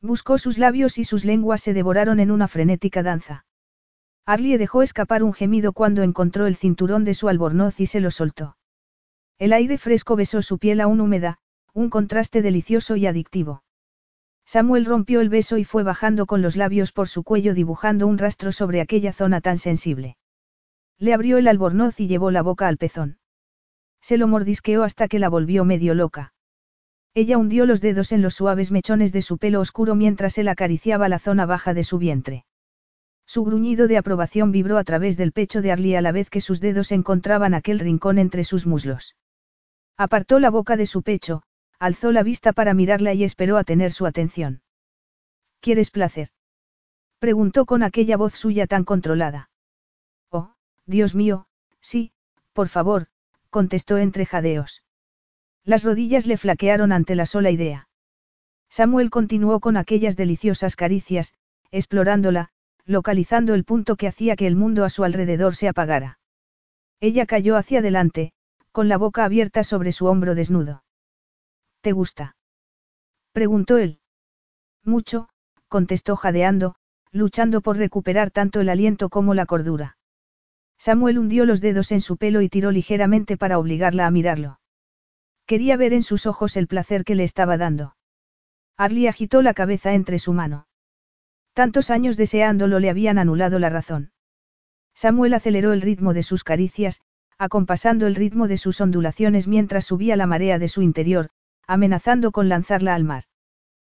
[0.00, 3.44] Buscó sus labios y sus lenguas se devoraron en una frenética danza.
[4.24, 8.10] Arlie dejó escapar un gemido cuando encontró el cinturón de su albornoz y se lo
[8.10, 8.56] soltó.
[9.38, 11.36] El aire fresco besó su piel aún húmeda,
[11.74, 13.62] un contraste delicioso y adictivo.
[14.46, 18.16] Samuel rompió el beso y fue bajando con los labios por su cuello dibujando un
[18.16, 20.16] rastro sobre aquella zona tan sensible.
[20.98, 23.18] Le abrió el albornoz y llevó la boca al pezón.
[24.06, 26.32] Se lo mordisqueó hasta que la volvió medio loca.
[27.12, 31.08] Ella hundió los dedos en los suaves mechones de su pelo oscuro mientras él acariciaba
[31.08, 32.46] la zona baja de su vientre.
[33.26, 36.40] Su gruñido de aprobación vibró a través del pecho de Arlie a la vez que
[36.40, 39.16] sus dedos encontraban aquel rincón entre sus muslos.
[39.96, 41.42] Apartó la boca de su pecho,
[41.80, 44.62] alzó la vista para mirarla y esperó a tener su atención.
[45.58, 46.28] ¿Quieres placer?
[47.18, 49.50] Preguntó con aquella voz suya tan controlada.
[50.30, 50.54] Oh,
[50.86, 51.48] Dios mío,
[51.80, 52.12] sí,
[52.52, 53.08] por favor,
[53.50, 54.82] contestó entre jadeos.
[55.64, 57.88] Las rodillas le flaquearon ante la sola idea.
[58.68, 61.34] Samuel continuó con aquellas deliciosas caricias,
[61.70, 62.50] explorándola,
[62.84, 66.18] localizando el punto que hacía que el mundo a su alrededor se apagara.
[67.00, 68.32] Ella cayó hacia adelante,
[68.72, 70.84] con la boca abierta sobre su hombro desnudo.
[71.80, 72.36] ¿Te gusta?
[73.32, 74.00] preguntó él.
[74.84, 75.28] Mucho,
[75.68, 76.76] contestó jadeando,
[77.10, 79.95] luchando por recuperar tanto el aliento como la cordura.
[80.78, 84.60] Samuel hundió los dedos en su pelo y tiró ligeramente para obligarla a mirarlo.
[85.46, 87.96] Quería ver en sus ojos el placer que le estaba dando.
[88.76, 90.66] Arlie agitó la cabeza entre su mano.
[91.54, 94.12] Tantos años deseándolo le habían anulado la razón.
[94.94, 97.00] Samuel aceleró el ritmo de sus caricias,
[97.38, 101.30] acompasando el ritmo de sus ondulaciones mientras subía la marea de su interior,
[101.66, 103.24] amenazando con lanzarla al mar.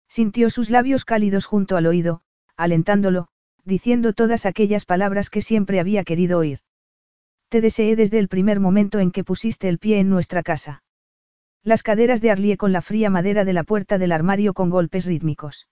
[0.09, 2.23] Sintió sus labios cálidos junto al oído,
[2.57, 3.29] alentándolo,
[3.65, 6.61] diciendo todas aquellas palabras que siempre había querido oír.
[7.49, 10.83] Te deseé desde el primer momento en que pusiste el pie en nuestra casa.
[11.63, 15.07] Las caderas de Arlie con la fría madera de la puerta del armario con golpes
[15.07, 15.69] rítmicos.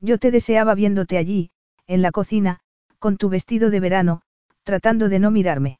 [0.00, 1.50] Yo te deseaba viéndote allí,
[1.86, 2.60] en la cocina,
[2.98, 4.22] con tu vestido de verano,
[4.62, 5.78] tratando de no mirarme.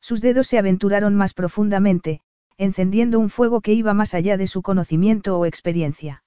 [0.00, 2.20] Sus dedos se aventuraron más profundamente,
[2.58, 6.22] encendiendo un fuego que iba más allá de su conocimiento o experiencia.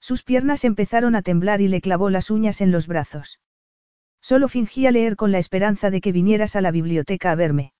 [0.00, 3.40] Sus piernas empezaron a temblar y le clavó las uñas en los brazos.
[4.22, 7.72] Solo fingía leer con la esperanza de que vinieras a la biblioteca a verme.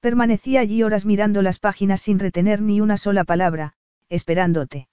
[0.00, 3.72] Permanecía allí horas mirando las páginas sin retener ni una sola palabra,
[4.10, 4.88] esperándote.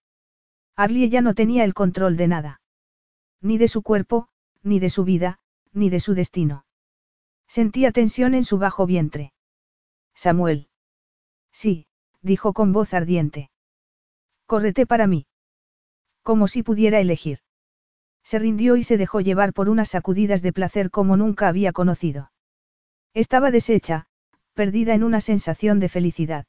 [0.78, 2.62] Arlie ya no tenía el control de nada.
[3.42, 4.30] Ni de su cuerpo,
[4.64, 5.40] ni de su vida,
[5.74, 6.66] ni de su destino.
[7.48, 9.34] Sentía tensión en su bajo vientre.
[10.16, 10.70] Samuel.
[11.52, 11.88] Sí,
[12.22, 13.52] dijo con voz ardiente.
[14.46, 15.28] Córrete para mí.
[16.24, 17.40] Como si pudiera elegir.
[18.24, 22.32] Se rindió y se dejó llevar por unas sacudidas de placer como nunca había conocido.
[23.14, 24.08] Estaba deshecha,
[24.54, 26.46] perdida en una sensación de felicidad.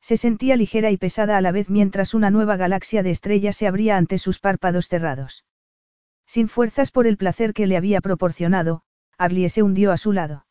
[0.00, 3.66] Se sentía ligera y pesada a la vez mientras una nueva galaxia de estrellas se
[3.66, 5.44] abría ante sus párpados cerrados.
[6.26, 8.82] Sin fuerzas por el placer que le había proporcionado,
[9.16, 10.46] Arlie se hundió a su lado.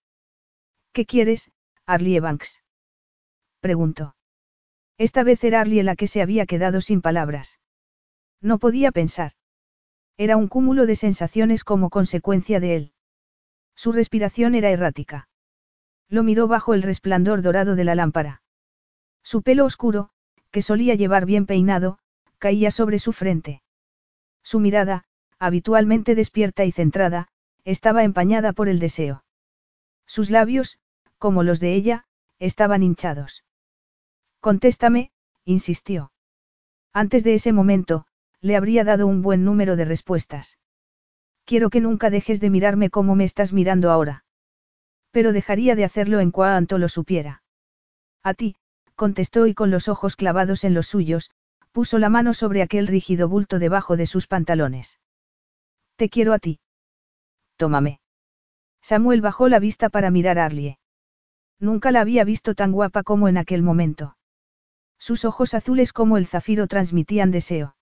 [0.94, 1.52] ¿Qué quieres,
[1.86, 2.64] Arlie Banks?
[3.60, 4.16] preguntó.
[4.98, 7.60] Esta vez era Arlie la que se había quedado sin palabras.
[8.42, 9.34] No podía pensar.
[10.24, 12.94] Era un cúmulo de sensaciones como consecuencia de él.
[13.76, 15.28] Su respiración era errática.
[16.10, 18.44] Lo miró bajo el resplandor dorado de la lámpara.
[19.24, 20.12] Su pelo oscuro,
[20.52, 21.98] que solía llevar bien peinado,
[22.38, 23.64] caía sobre su frente.
[24.44, 25.06] Su mirada,
[25.40, 27.30] habitualmente despierta y centrada,
[27.64, 29.24] estaba empañada por el deseo.
[30.06, 30.78] Sus labios,
[31.18, 32.06] como los de ella,
[32.38, 33.44] estaban hinchados.
[34.40, 35.10] Contéstame,
[35.46, 36.12] insistió.
[36.94, 38.06] Antes de ese momento,
[38.42, 40.58] le habría dado un buen número de respuestas.
[41.46, 44.26] Quiero que nunca dejes de mirarme como me estás mirando ahora.
[45.12, 47.44] Pero dejaría de hacerlo en cuanto lo supiera.
[48.24, 48.56] A ti,
[48.96, 51.32] contestó y con los ojos clavados en los suyos,
[51.72, 55.00] puso la mano sobre aquel rígido bulto debajo de sus pantalones.
[55.96, 56.60] Te quiero a ti.
[57.58, 58.00] Tómame.
[58.82, 60.80] Samuel bajó la vista para mirar a Arlie.
[61.60, 64.18] Nunca la había visto tan guapa como en aquel momento.
[64.98, 67.76] Sus ojos azules como el zafiro transmitían deseo.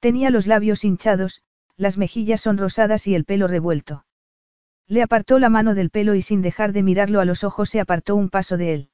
[0.00, 1.42] Tenía los labios hinchados,
[1.76, 4.04] las mejillas sonrosadas y el pelo revuelto.
[4.86, 7.80] Le apartó la mano del pelo y sin dejar de mirarlo a los ojos se
[7.80, 8.90] apartó un paso de él.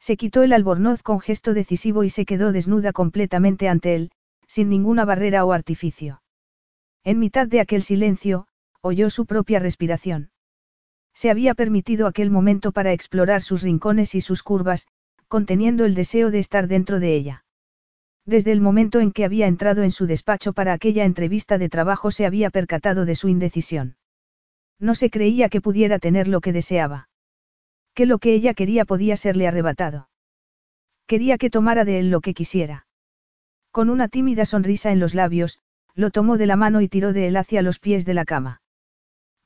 [0.00, 4.10] Se quitó el albornoz con gesto decisivo y se quedó desnuda completamente ante él,
[4.46, 6.22] sin ninguna barrera o artificio.
[7.04, 8.46] En mitad de aquel silencio,
[8.80, 10.30] oyó su propia respiración.
[11.14, 14.86] Se había permitido aquel momento para explorar sus rincones y sus curvas,
[15.28, 17.43] conteniendo el deseo de estar dentro de ella.
[18.26, 22.10] Desde el momento en que había entrado en su despacho para aquella entrevista de trabajo
[22.10, 23.96] se había percatado de su indecisión.
[24.78, 27.08] No se creía que pudiera tener lo que deseaba.
[27.94, 30.08] Que lo que ella quería podía serle arrebatado.
[31.06, 32.86] Quería que tomara de él lo que quisiera.
[33.70, 35.58] Con una tímida sonrisa en los labios,
[35.94, 38.62] lo tomó de la mano y tiró de él hacia los pies de la cama.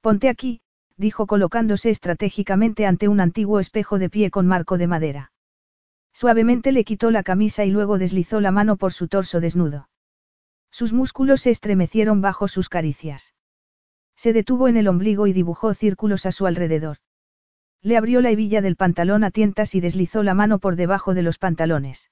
[0.01, 0.61] Ponte aquí,
[0.97, 5.33] dijo colocándose estratégicamente ante un antiguo espejo de pie con marco de madera.
[6.13, 9.89] Suavemente le quitó la camisa y luego deslizó la mano por su torso desnudo.
[10.71, 13.35] Sus músculos se estremecieron bajo sus caricias.
[14.17, 16.99] Se detuvo en el ombligo y dibujó círculos a su alrededor.
[17.83, 21.23] Le abrió la hebilla del pantalón a tientas y deslizó la mano por debajo de
[21.23, 22.11] los pantalones.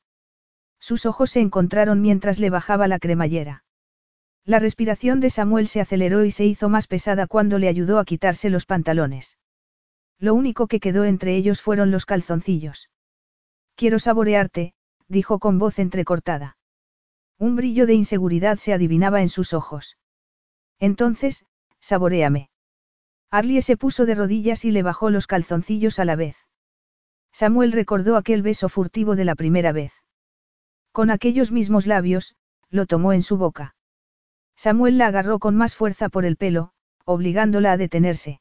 [0.78, 3.64] Sus ojos se encontraron mientras le bajaba la cremallera.
[4.44, 8.04] La respiración de Samuel se aceleró y se hizo más pesada cuando le ayudó a
[8.04, 9.38] quitarse los pantalones.
[10.20, 12.88] Lo único que quedó entre ellos fueron los calzoncillos.
[13.76, 14.72] Quiero saborearte,
[15.06, 16.56] dijo con voz entrecortada.
[17.38, 19.98] Un brillo de inseguridad se adivinaba en sus ojos.
[20.78, 21.44] Entonces,
[21.78, 22.48] saboreame.
[23.30, 26.36] Arlie se puso de rodillas y le bajó los calzoncillos a la vez.
[27.32, 29.92] Samuel recordó aquel beso furtivo de la primera vez.
[30.90, 32.34] Con aquellos mismos labios,
[32.70, 33.76] lo tomó en su boca.
[34.56, 36.72] Samuel la agarró con más fuerza por el pelo,
[37.04, 38.40] obligándola a detenerse.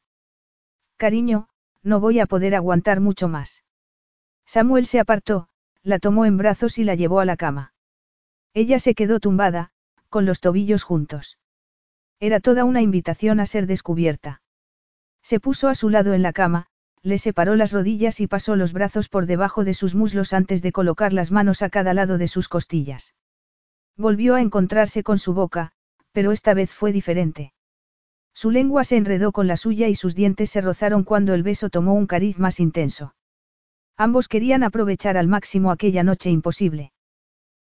[0.96, 1.50] Cariño,
[1.82, 3.65] no voy a poder aguantar mucho más.
[4.46, 5.48] Samuel se apartó,
[5.82, 7.74] la tomó en brazos y la llevó a la cama.
[8.54, 9.70] Ella se quedó tumbada,
[10.08, 11.38] con los tobillos juntos.
[12.20, 14.40] Era toda una invitación a ser descubierta.
[15.22, 16.66] Se puso a su lado en la cama,
[17.02, 20.72] le separó las rodillas y pasó los brazos por debajo de sus muslos antes de
[20.72, 23.14] colocar las manos a cada lado de sus costillas.
[23.96, 25.72] Volvió a encontrarse con su boca,
[26.12, 27.52] pero esta vez fue diferente.
[28.32, 31.70] Su lengua se enredó con la suya y sus dientes se rozaron cuando el beso
[31.70, 33.14] tomó un cariz más intenso.
[33.96, 36.92] Ambos querían aprovechar al máximo aquella noche imposible.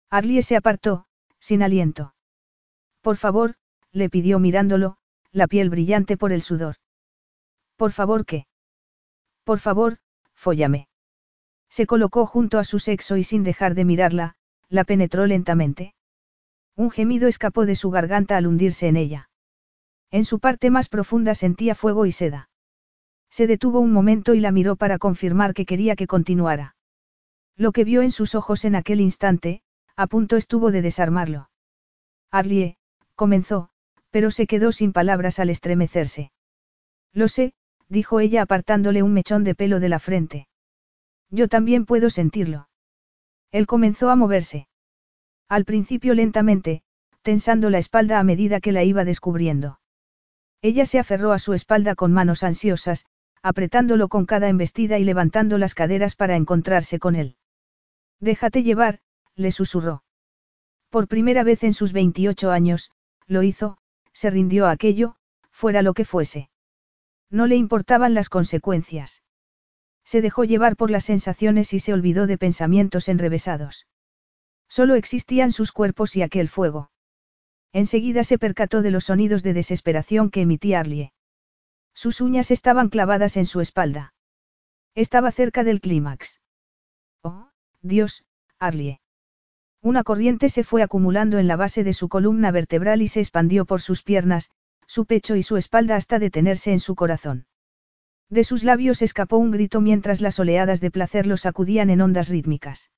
[0.10, 1.06] Arlie se apartó,
[1.40, 2.16] sin aliento.
[3.02, 3.56] Por favor,
[3.92, 4.98] le pidió mirándolo,
[5.32, 6.76] la piel brillante por el sudor.
[7.76, 8.48] Por favor, ¿qué?
[9.44, 9.98] Por favor,
[10.34, 10.88] fóllame.
[11.70, 14.36] Se colocó junto a su sexo y sin dejar de mirarla,
[14.70, 15.94] la penetró lentamente.
[16.76, 19.30] Un gemido escapó de su garganta al hundirse en ella.
[20.10, 22.50] En su parte más profunda sentía fuego y seda.
[23.34, 26.76] Se detuvo un momento y la miró para confirmar que quería que continuara.
[27.58, 29.64] Lo que vio en sus ojos en aquel instante,
[29.96, 31.50] a punto estuvo de desarmarlo.
[32.30, 32.78] Arlie,
[33.16, 33.72] comenzó,
[34.12, 36.32] pero se quedó sin palabras al estremecerse.
[37.12, 37.56] Lo sé,
[37.90, 40.48] dijo ella apartándole un mechón de pelo de la frente.
[41.32, 42.70] Yo también puedo sentirlo.
[43.52, 44.68] Él comenzó a moverse.
[45.50, 46.84] Al principio lentamente,
[47.24, 49.80] tensando la espalda a medida que la iba descubriendo.
[50.62, 53.08] Ella se aferró a su espalda con manos ansiosas,
[53.44, 57.36] apretándolo con cada embestida y levantando las caderas para encontrarse con él.
[58.20, 59.02] Déjate llevar,
[59.36, 60.04] le susurró.
[60.90, 62.90] Por primera vez en sus 28 años,
[63.28, 63.78] lo hizo,
[64.14, 65.18] se rindió a aquello,
[65.52, 66.50] fuera lo que fuese.
[67.30, 69.24] No le importaban las consecuencias.
[70.06, 73.88] Se dejó llevar por las sensaciones y se olvidó de pensamientos enrevesados.
[74.70, 76.92] Solo existían sus cuerpos y aquel fuego.
[77.74, 81.12] Enseguida se percató de los sonidos de desesperación que emitía Arlie.
[81.94, 84.14] Sus uñas estaban clavadas en su espalda.
[84.96, 86.42] Estaba cerca del clímax.
[87.24, 87.50] Oh,
[87.82, 88.26] Dios,
[88.60, 89.00] Arlie.
[89.82, 93.66] Una corriente se fue acumulando en la base de su columna vertebral y se expandió
[93.66, 94.50] por sus piernas,
[94.88, 97.48] su pecho y su espalda hasta detenerse en su corazón.
[98.30, 102.30] De sus labios escapó un grito mientras las oleadas de placer lo sacudían en ondas
[102.30, 102.92] rítmicas.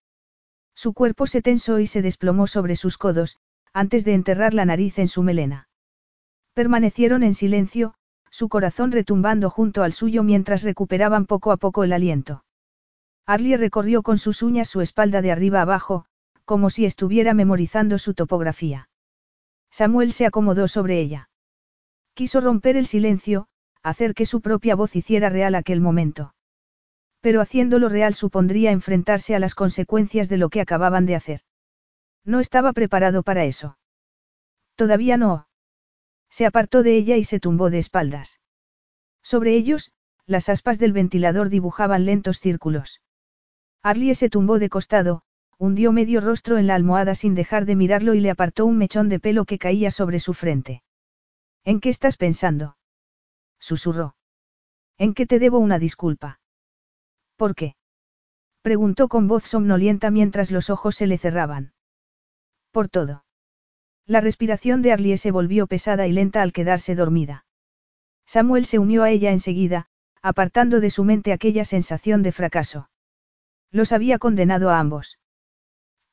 [0.76, 3.38] Su cuerpo se tensó y se desplomó sobre sus codos,
[3.74, 5.70] antes de enterrar la nariz en su melena.
[6.54, 7.96] Permanecieron en silencio,
[8.36, 12.44] su corazón retumbando junto al suyo mientras recuperaban poco a poco el aliento.
[13.26, 16.04] Arlie recorrió con sus uñas su espalda de arriba abajo,
[16.44, 18.90] como si estuviera memorizando su topografía.
[19.72, 21.30] Samuel se acomodó sobre ella.
[22.14, 23.48] Quiso romper el silencio,
[23.82, 26.36] hacer que su propia voz hiciera real aquel momento.
[27.22, 31.40] Pero haciéndolo real supondría enfrentarse a las consecuencias de lo que acababan de hacer.
[32.26, 33.78] No estaba preparado para eso.
[34.76, 35.48] Todavía no.
[36.30, 38.42] Se apartó de ella y se tumbó de espaldas.
[39.24, 39.92] Sobre ellos,
[40.26, 43.02] las aspas del ventilador dibujaban lentos círculos.
[43.82, 45.24] Arlie se tumbó de costado,
[45.58, 49.10] hundió medio rostro en la almohada sin dejar de mirarlo y le apartó un mechón
[49.10, 50.84] de pelo que caía sobre su frente.
[51.64, 52.78] ¿En qué estás pensando?
[53.60, 54.16] susurró.
[54.98, 56.40] ¿En qué te debo una disculpa?
[57.36, 57.76] ¿Por qué?
[58.62, 61.74] Preguntó con voz somnolienta mientras los ojos se le cerraban.
[62.72, 63.25] Por todo.
[64.08, 67.46] La respiración de Arlie se volvió pesada y lenta al quedarse dormida.
[68.28, 69.88] Samuel se unió a ella enseguida,
[70.22, 72.90] apartando de su mente aquella sensación de fracaso.
[73.72, 75.18] Los había condenado a ambos.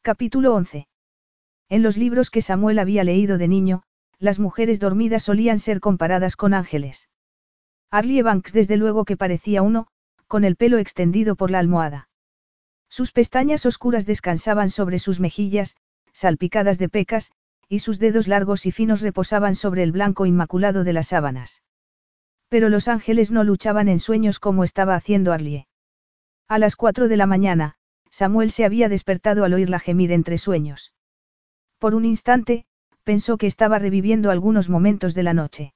[0.00, 0.88] Capítulo 11.
[1.68, 3.82] En los libros que Samuel había leído de niño,
[4.18, 7.08] las mujeres dormidas solían ser comparadas con ángeles.
[7.90, 9.86] Arlie Banks desde luego que parecía uno,
[10.26, 12.08] con el pelo extendido por la almohada.
[12.88, 15.76] Sus pestañas oscuras descansaban sobre sus mejillas,
[16.12, 17.32] salpicadas de pecas,
[17.68, 21.62] y sus dedos largos y finos reposaban sobre el blanco inmaculado de las sábanas.
[22.48, 25.66] Pero los ángeles no luchaban en sueños como estaba haciendo Arlie.
[26.48, 27.76] A las cuatro de la mañana,
[28.10, 30.92] Samuel se había despertado al oírla gemir entre sueños.
[31.78, 32.66] Por un instante,
[33.04, 35.72] pensó que estaba reviviendo algunos momentos de la noche.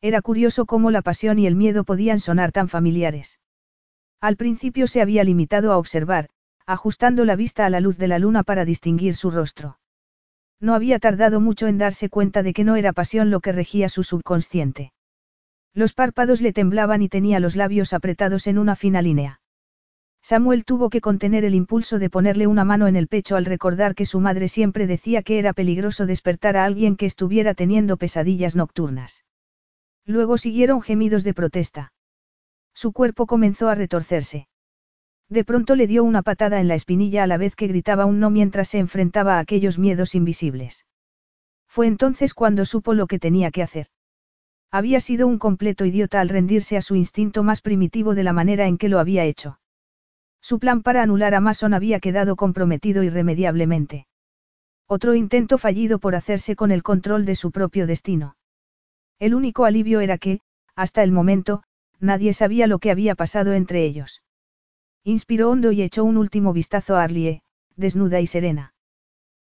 [0.00, 3.40] Era curioso cómo la pasión y el miedo podían sonar tan familiares.
[4.20, 6.28] Al principio se había limitado a observar,
[6.66, 9.77] ajustando la vista a la luz de la luna para distinguir su rostro.
[10.60, 13.88] No había tardado mucho en darse cuenta de que no era pasión lo que regía
[13.88, 14.92] su subconsciente.
[15.74, 19.40] Los párpados le temblaban y tenía los labios apretados en una fina línea.
[20.20, 23.94] Samuel tuvo que contener el impulso de ponerle una mano en el pecho al recordar
[23.94, 28.56] que su madre siempre decía que era peligroso despertar a alguien que estuviera teniendo pesadillas
[28.56, 29.24] nocturnas.
[30.04, 31.92] Luego siguieron gemidos de protesta.
[32.74, 34.48] Su cuerpo comenzó a retorcerse.
[35.28, 38.18] De pronto le dio una patada en la espinilla a la vez que gritaba un
[38.18, 40.86] no mientras se enfrentaba a aquellos miedos invisibles.
[41.66, 43.88] Fue entonces cuando supo lo que tenía que hacer.
[44.70, 48.66] Había sido un completo idiota al rendirse a su instinto más primitivo de la manera
[48.66, 49.60] en que lo había hecho.
[50.40, 54.06] Su plan para anular a Mason había quedado comprometido irremediablemente.
[54.86, 58.36] Otro intento fallido por hacerse con el control de su propio destino.
[59.18, 60.40] El único alivio era que,
[60.74, 61.62] hasta el momento,
[62.00, 64.22] nadie sabía lo que había pasado entre ellos.
[65.08, 67.40] Inspiró hondo y echó un último vistazo a Arlie,
[67.76, 68.74] desnuda y serena.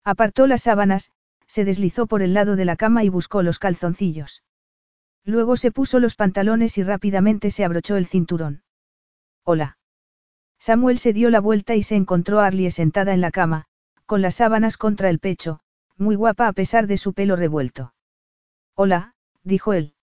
[0.05, 1.11] Apartó las sábanas,
[1.49, 4.45] se deslizó por el lado de la cama y buscó los calzoncillos.
[5.25, 8.63] Luego se puso los pantalones y rápidamente se abrochó el cinturón.
[9.43, 9.79] Hola.
[10.61, 13.65] Samuel se dio la vuelta y se encontró a Arlie sentada en la cama,
[14.07, 15.59] con las sábanas contra el pecho,
[15.97, 17.95] muy guapa a pesar de su pelo revuelto.
[18.77, 19.95] Hola, dijo él.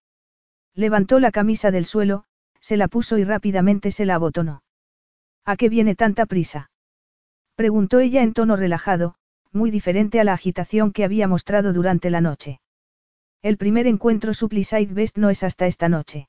[0.74, 2.26] Levantó la camisa del suelo,
[2.60, 4.65] se la puso y rápidamente se la abotonó.
[5.46, 6.72] ¿A qué viene tanta prisa?
[7.56, 9.16] Preguntó ella en tono relajado,
[9.52, 12.60] muy diferente a la agitación que había mostrado durante la noche.
[13.42, 16.28] El primer encuentro Supply Best no es hasta esta noche.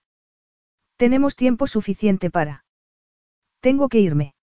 [0.96, 2.64] Tenemos tiempo suficiente para.
[3.60, 4.34] Tengo que irme.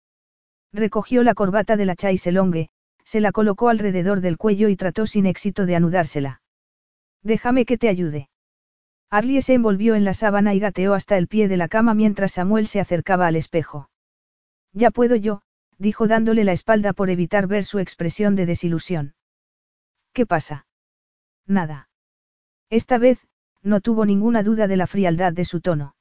[0.73, 2.69] Recogió la corbata de la Chaiselongue,
[3.03, 6.41] se la colocó alrededor del cuello y trató sin éxito de anudársela.
[7.21, 8.29] Déjame que te ayude.
[9.09, 12.33] Arlie se envolvió en la sábana y gateó hasta el pie de la cama mientras
[12.33, 13.89] Samuel se acercaba al espejo.
[14.73, 15.41] Ya puedo yo,
[15.77, 19.15] dijo dándole la espalda por evitar ver su expresión de desilusión.
[20.13, 20.65] ¿Qué pasa?
[21.45, 21.89] Nada.
[22.69, 23.19] Esta vez,
[23.61, 25.95] no tuvo ninguna duda de la frialdad de su tono.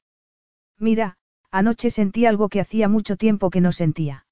[0.79, 1.17] Mira,
[1.51, 4.25] anoche sentí algo que hacía mucho tiempo que no sentía.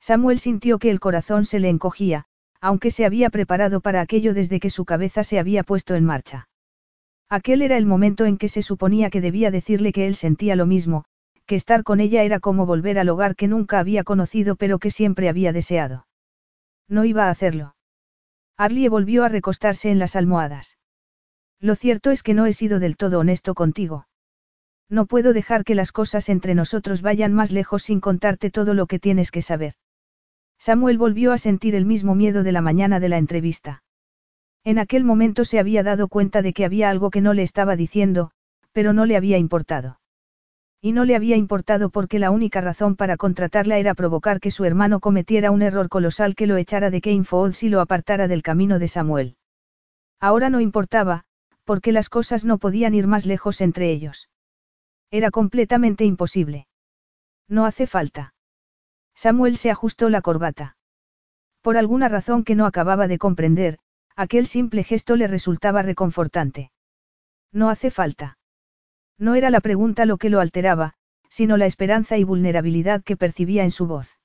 [0.00, 2.26] Samuel sintió que el corazón se le encogía,
[2.60, 6.48] aunque se había preparado para aquello desde que su cabeza se había puesto en marcha.
[7.28, 10.66] Aquel era el momento en que se suponía que debía decirle que él sentía lo
[10.66, 11.04] mismo,
[11.46, 14.90] que estar con ella era como volver al hogar que nunca había conocido pero que
[14.90, 16.06] siempre había deseado.
[16.88, 17.76] No iba a hacerlo.
[18.56, 20.78] Arlie volvió a recostarse en las almohadas.
[21.60, 24.06] Lo cierto es que no he sido del todo honesto contigo.
[24.88, 28.86] No puedo dejar que las cosas entre nosotros vayan más lejos sin contarte todo lo
[28.86, 29.74] que tienes que saber.
[30.58, 33.82] Samuel volvió a sentir el mismo miedo de la mañana de la entrevista.
[34.64, 37.76] En aquel momento se había dado cuenta de que había algo que no le estaba
[37.76, 38.30] diciendo,
[38.72, 40.00] pero no le había importado.
[40.80, 44.64] Y no le había importado porque la única razón para contratarla era provocar que su
[44.64, 48.42] hermano cometiera un error colosal que lo echara de Kane Foods y lo apartara del
[48.42, 49.36] camino de Samuel.
[50.20, 51.24] Ahora no importaba,
[51.64, 54.28] porque las cosas no podían ir más lejos entre ellos.
[55.10, 56.66] Era completamente imposible.
[57.48, 58.34] No hace falta.
[59.14, 60.76] Samuel se ajustó la corbata.
[61.62, 63.78] Por alguna razón que no acababa de comprender,
[64.14, 66.70] aquel simple gesto le resultaba reconfortante.
[67.52, 68.35] No hace falta.
[69.18, 70.94] No era la pregunta lo que lo alteraba,
[71.28, 74.18] sino la esperanza y vulnerabilidad que percibía en su voz.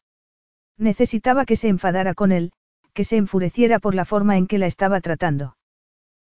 [0.78, 2.52] Necesitaba que se enfadara con él,
[2.94, 5.58] que se enfureciera por la forma en que la estaba tratando.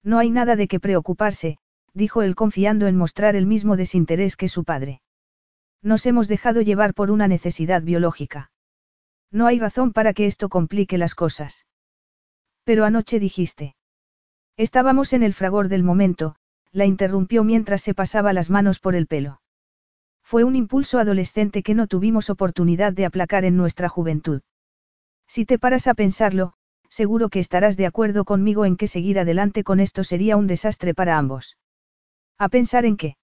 [0.03, 1.59] No hay nada de qué preocuparse,
[1.93, 5.01] dijo él confiando en mostrar el mismo desinterés que su padre.
[5.83, 8.51] Nos hemos dejado llevar por una necesidad biológica.
[9.31, 11.67] No hay razón para que esto complique las cosas.
[12.65, 13.77] Pero anoche dijiste.
[14.57, 16.37] Estábamos en el fragor del momento,
[16.77, 19.41] la interrumpió mientras se pasaba las manos por el pelo.
[20.23, 24.43] Fue un impulso adolescente que no tuvimos oportunidad de aplacar en nuestra juventud.
[25.27, 26.53] Si te paras a pensarlo,
[26.91, 30.93] seguro que estarás de acuerdo conmigo en que seguir adelante con esto sería un desastre
[30.93, 31.57] para ambos.
[32.37, 33.17] A pensar en qué.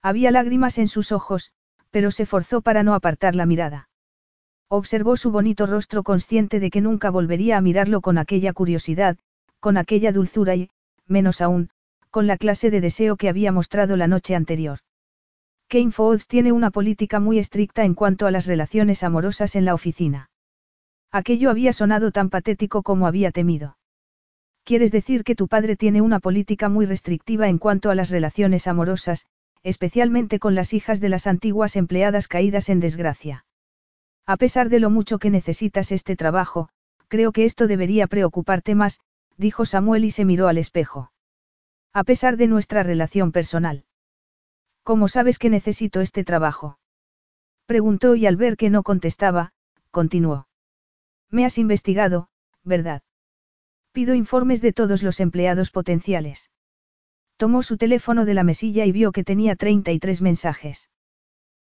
[0.00, 1.52] Había lágrimas en sus ojos,
[1.90, 3.90] pero se forzó para no apartar la mirada.
[4.68, 9.18] Observó su bonito rostro consciente de que nunca volvería a mirarlo con aquella curiosidad,
[9.58, 10.70] con aquella dulzura y,
[11.06, 11.68] menos aún,
[12.10, 14.80] con la clase de deseo que había mostrado la noche anterior.
[15.68, 19.74] Kane Foods tiene una política muy estricta en cuanto a las relaciones amorosas en la
[19.74, 20.30] oficina.
[21.12, 23.76] Aquello había sonado tan patético como había temido.
[24.64, 28.66] ¿Quieres decir que tu padre tiene una política muy restrictiva en cuanto a las relaciones
[28.66, 29.26] amorosas,
[29.62, 33.44] especialmente con las hijas de las antiguas empleadas caídas en desgracia.
[34.26, 36.68] A pesar de lo mucho que necesitas este trabajo,
[37.08, 39.00] creo que esto debería preocuparte más,
[39.36, 41.09] dijo Samuel y se miró al espejo.
[41.92, 43.84] A pesar de nuestra relación personal.
[44.84, 46.78] ¿Cómo sabes que necesito este trabajo?
[47.66, 49.52] Preguntó y al ver que no contestaba,
[49.90, 50.46] continuó.
[51.30, 52.28] Me has investigado,
[52.62, 53.02] ¿verdad?
[53.92, 56.50] Pido informes de todos los empleados potenciales.
[57.36, 60.90] Tomó su teléfono de la mesilla y vio que tenía 33 mensajes.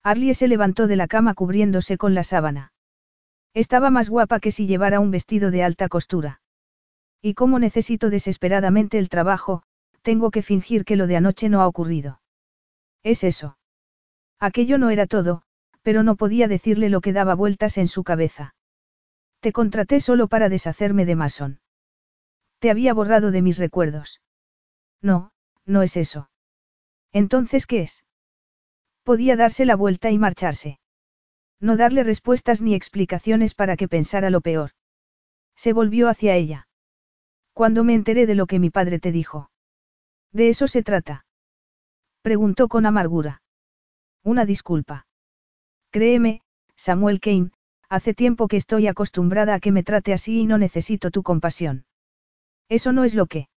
[0.05, 2.73] Arlie se levantó de la cama cubriéndose con la sábana.
[3.55, 6.41] Estaba más guapa que si llevara un vestido de alta costura.
[7.21, 9.65] Y como necesito desesperadamente el trabajo,
[10.03, 12.21] tengo que fingir que lo de anoche no ha ocurrido.
[13.03, 13.59] Es eso.
[14.39, 15.43] Aquello no era todo,
[15.83, 18.55] pero no podía decirle lo que daba vueltas en su cabeza.
[19.41, 21.61] Te contraté solo para deshacerme de Mason.
[22.59, 24.21] Te había borrado de mis recuerdos.
[25.01, 25.33] No,
[25.65, 26.31] no es eso.
[27.13, 28.05] Entonces, ¿qué es?
[29.03, 30.79] Podía darse la vuelta y marcharse.
[31.61, 34.73] No darle respuestas ni explicaciones para que pensara lo peor.
[35.57, 36.69] Se volvió hacia ella.
[37.53, 39.52] Cuando me enteré de lo que mi padre te dijo.
[40.33, 41.25] De eso se trata.
[42.23, 43.43] Preguntó con amargura.
[44.25, 45.07] Una disculpa.
[45.91, 46.41] Créeme,
[46.77, 47.51] Samuel Kane,
[47.89, 51.85] hace tiempo que estoy acostumbrada a que me trate así y no necesito tu compasión.
[52.69, 53.49] Eso no es lo que.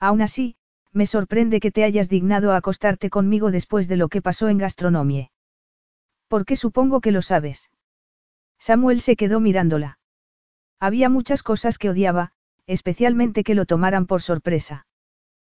[0.00, 0.56] Aún así,
[0.92, 4.58] me sorprende que te hayas dignado a acostarte conmigo después de lo que pasó en
[4.58, 5.30] gastronomie.
[6.28, 7.70] ¿Por qué supongo que lo sabes?
[8.58, 9.98] Samuel se quedó mirándola.
[10.80, 12.32] Había muchas cosas que odiaba,
[12.66, 14.86] especialmente que lo tomaran por sorpresa.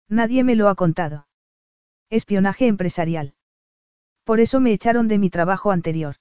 [0.09, 1.27] Nadie me lo ha contado.
[2.11, 3.35] Espionaje empresarial.
[4.25, 6.17] Por eso me echaron de mi trabajo anterior.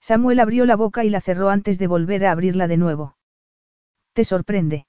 [0.00, 3.16] Samuel abrió la boca y la cerró antes de volver a abrirla de nuevo.
[4.12, 4.86] ¿Te sorprende?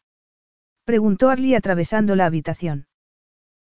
[0.83, 2.87] Preguntó Arlie atravesando la habitación.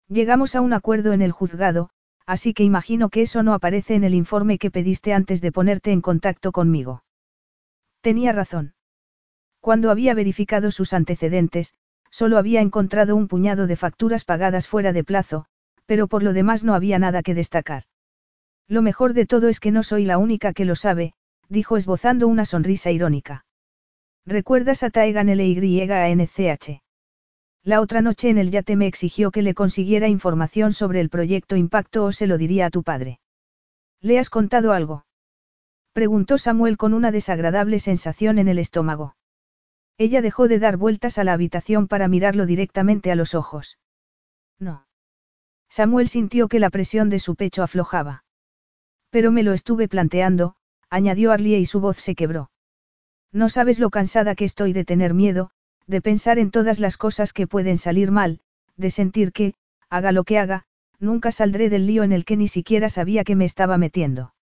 [0.08, 1.90] Llegamos a un acuerdo en el juzgado,
[2.26, 5.92] así que imagino que eso no aparece en el informe que pediste antes de ponerte
[5.92, 7.04] en contacto conmigo.
[8.00, 8.74] Tenía razón.
[9.60, 11.74] Cuando había verificado sus antecedentes,
[12.12, 15.46] solo había encontrado un puñado de facturas pagadas fuera de plazo,
[15.86, 17.84] pero por lo demás no había nada que destacar.
[18.68, 21.14] Lo mejor de todo es que no soy la única que lo sabe,
[21.48, 23.46] dijo esbozando una sonrisa irónica.
[24.26, 26.80] ¿Recuerdas a Taegan LYANCH?
[27.64, 31.56] La otra noche en el yate me exigió que le consiguiera información sobre el proyecto
[31.56, 33.20] Impacto o se lo diría a tu padre.
[34.00, 35.06] ¿Le has contado algo?
[35.92, 39.14] Preguntó Samuel con una desagradable sensación en el estómago.
[39.98, 43.78] Ella dejó de dar vueltas a la habitación para mirarlo directamente a los ojos.
[44.58, 44.86] No.
[45.68, 48.24] Samuel sintió que la presión de su pecho aflojaba.
[49.10, 50.54] Pero me lo estuve planteando,
[50.90, 52.50] añadió Arlie y su voz se quebró.
[53.32, 55.50] No sabes lo cansada que estoy de tener miedo,
[55.86, 58.40] de pensar en todas las cosas que pueden salir mal,
[58.76, 59.54] de sentir que,
[59.88, 60.64] haga lo que haga,
[60.98, 64.34] nunca saldré del lío en el que ni siquiera sabía que me estaba metiendo.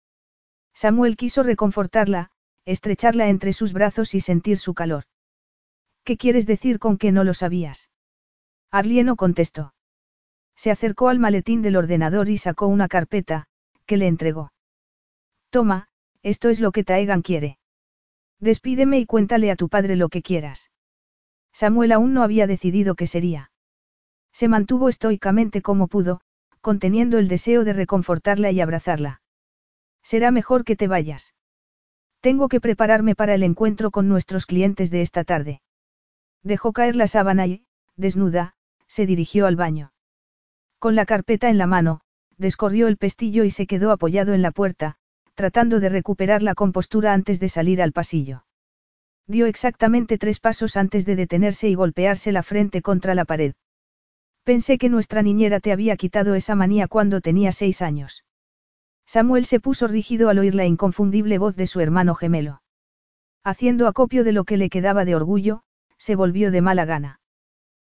[0.75, 2.31] Samuel quiso reconfortarla,
[2.65, 5.05] estrecharla entre sus brazos y sentir su calor.
[6.11, 7.89] ¿Qué quieres decir con que no lo sabías?
[8.73, 9.75] Arlie no contestó.
[10.57, 13.47] Se acercó al maletín del ordenador y sacó una carpeta,
[13.87, 14.53] que le entregó.
[15.51, 15.87] Toma,
[16.25, 17.59] esto es lo que Taegan quiere.
[18.41, 20.73] Despídeme y cuéntale a tu padre lo que quieras.
[21.53, 23.53] Samuel aún no había decidido qué sería.
[24.33, 26.23] Se mantuvo estoicamente como pudo,
[26.61, 29.23] conteniendo el deseo de reconfortarla y abrazarla.
[30.03, 31.37] Será mejor que te vayas.
[32.21, 35.63] Tengo que prepararme para el encuentro con nuestros clientes de esta tarde.
[36.43, 37.65] Dejó caer la sábana y,
[37.97, 38.55] desnuda,
[38.87, 39.93] se dirigió al baño.
[40.79, 42.01] Con la carpeta en la mano,
[42.39, 44.97] descorrió el pestillo y se quedó apoyado en la puerta,
[45.35, 48.45] tratando de recuperar la compostura antes de salir al pasillo.
[49.27, 53.55] Dio exactamente tres pasos antes de detenerse y golpearse la frente contra la pared.
[54.43, 58.25] Pensé que nuestra niñera te había quitado esa manía cuando tenía seis años.
[59.07, 62.63] Samuel se puso rígido al oír la inconfundible voz de su hermano gemelo.
[63.45, 65.63] Haciendo acopio de lo que le quedaba de orgullo,
[66.01, 67.21] se volvió de mala gana.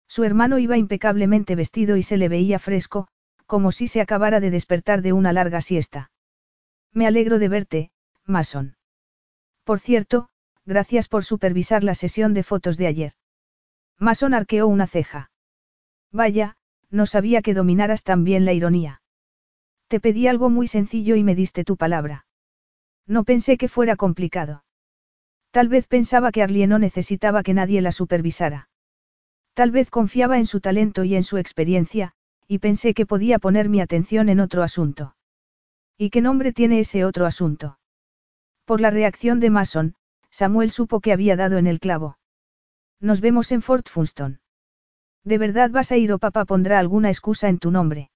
[0.07, 3.09] Su hermano iba impecablemente vestido y se le veía fresco,
[3.45, 6.09] como si se acabara de despertar de una larga siesta.
[6.93, 7.91] Me alegro de verte,
[8.25, 8.77] Mason.
[9.65, 10.29] Por cierto,
[10.65, 13.13] gracias por supervisar la sesión de fotos de ayer.
[13.99, 15.29] Mason arqueó una ceja.
[16.11, 16.55] Vaya,
[16.89, 19.01] no sabía que dominaras tan bien la ironía.
[19.89, 22.25] Te pedí algo muy sencillo y me diste tu palabra.
[23.05, 24.63] No pensé que fuera complicado.
[25.57, 28.69] Tal vez pensaba que Arlie no necesitaba que nadie la supervisara.
[29.55, 32.13] Tal vez confiaba en su talento y en su experiencia,
[32.47, 35.15] y pensé que podía poner mi atención en otro asunto.
[35.97, 37.79] ¿Y qué nombre tiene ese otro asunto?
[38.65, 39.95] Por la reacción de Mason,
[40.29, 42.19] Samuel supo que había dado en el clavo.
[42.99, 44.41] Nos vemos en Fort Funston.
[45.23, 48.11] ¿De verdad vas a ir o papá pondrá alguna excusa en tu nombre?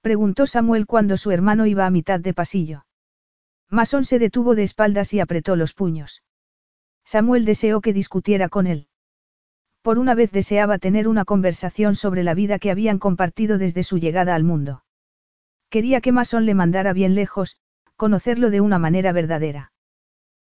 [0.00, 2.86] Preguntó Samuel cuando su hermano iba a mitad de pasillo.
[3.68, 6.22] Mason se detuvo de espaldas y apretó los puños.
[7.04, 8.88] Samuel deseó que discutiera con él.
[9.82, 13.98] Por una vez deseaba tener una conversación sobre la vida que habían compartido desde su
[13.98, 14.84] llegada al mundo.
[15.70, 17.56] Quería que Mason le mandara bien lejos,
[17.96, 19.72] conocerlo de una manera verdadera.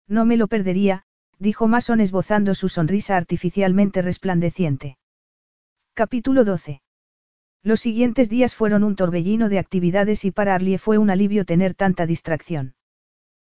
[0.08, 1.04] No me lo perdería,
[1.38, 4.98] dijo Mason esbozando su sonrisa artificialmente resplandeciente.
[5.94, 6.82] Capítulo 12.
[7.64, 11.76] Los siguientes días fueron un torbellino de actividades y para Arlie fue un alivio tener
[11.76, 12.77] tanta distracción.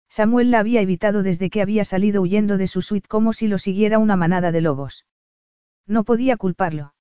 [0.09, 3.59] Samuel la había evitado desde que había salido huyendo de su suite como si lo
[3.59, 5.07] siguiera una manada de lobos.
[5.87, 6.95] No podía culparlo.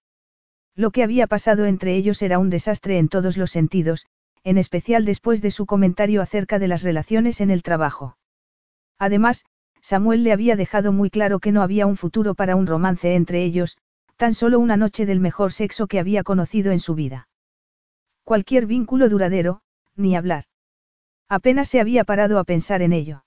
[0.76, 4.06] Lo que había pasado entre ellos era un desastre en todos los sentidos,
[4.44, 8.18] en especial después de su comentario acerca de las relaciones en el trabajo.
[9.00, 9.45] Además,
[9.82, 13.44] Samuel le había dejado muy claro que no había un futuro para un romance entre
[13.44, 13.77] ellos,
[14.18, 17.30] tan solo una noche del mejor sexo que había conocido en su vida.
[18.24, 19.61] Cualquier vínculo duradero,
[19.95, 20.45] ni hablar.
[21.30, 23.23] Apenas se había parado a pensar en ello.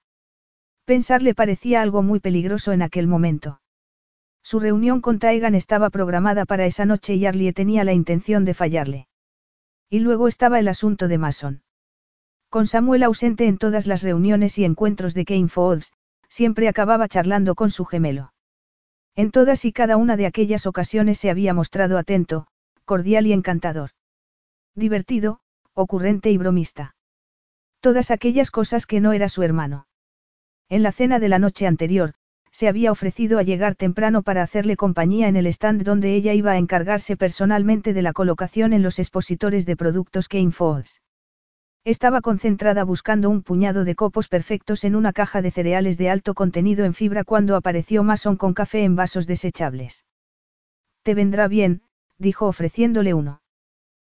[0.85, 3.61] Pensar le parecía algo muy peligroso en aquel momento.
[4.43, 8.55] Su reunión con Taegan estaba programada para esa noche y Arlie tenía la intención de
[8.55, 9.09] fallarle.
[9.91, 11.63] Y luego estaba el asunto de Mason.
[12.49, 15.93] Con Samuel ausente en todas las reuniones y encuentros de Kane Falls,
[16.29, 18.33] siempre acababa charlando con su gemelo.
[19.15, 22.47] En todas y cada una de aquellas ocasiones se había mostrado atento,
[22.85, 23.91] cordial y encantador.
[24.75, 25.41] Divertido,
[25.75, 26.95] ocurrente y bromista.
[27.81, 29.87] Todas aquellas cosas que no era su hermano.
[30.69, 32.15] En la cena de la noche anterior,
[32.53, 36.53] se había ofrecido a llegar temprano para hacerle compañía en el stand donde ella iba
[36.53, 41.01] a encargarse personalmente de la colocación en los expositores de productos Kane Falls.
[41.85, 46.35] Estaba concentrada buscando un puñado de copos perfectos en una caja de cereales de alto
[46.35, 50.05] contenido en fibra cuando apareció Mason con café en vasos desechables.
[51.03, 51.83] Te vendrá bien,
[52.19, 53.41] dijo ofreciéndole uno.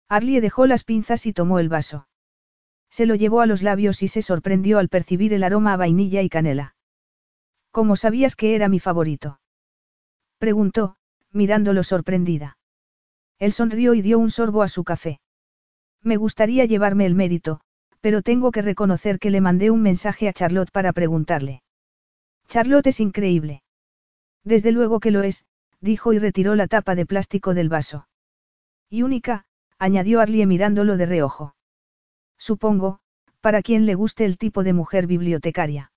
[0.08, 2.08] Arlie dejó las pinzas y tomó el vaso.
[2.96, 6.22] Se lo llevó a los labios y se sorprendió al percibir el aroma a vainilla
[6.22, 6.76] y canela.
[7.70, 9.42] ¿Cómo sabías que era mi favorito?
[10.38, 10.96] Preguntó,
[11.34, 12.58] mirándolo sorprendida.
[13.38, 15.20] Él sonrió y dio un sorbo a su café.
[16.04, 17.60] Me gustaría llevarme el mérito,
[18.00, 21.64] pero tengo que reconocer que le mandé un mensaje a Charlotte para preguntarle.
[22.48, 23.62] Charlotte es increíble.
[24.46, 25.44] Desde luego que lo es,
[25.82, 28.08] dijo y retiró la tapa de plástico del vaso.
[28.90, 29.44] Y única,
[29.80, 31.56] añadió Arlie mirándolo de reojo.
[32.38, 33.00] Supongo,
[33.42, 35.92] para quien le guste el tipo de mujer bibliotecaria.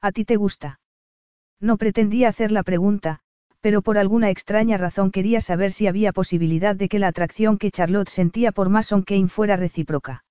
[0.00, 0.80] ¿A ti te gusta?
[1.60, 3.20] No pretendía hacer la pregunta,
[3.60, 7.70] pero por alguna extraña razón quería saber si había posibilidad de que la atracción que
[7.70, 10.24] Charlotte sentía por Mason Kane fuera recíproca.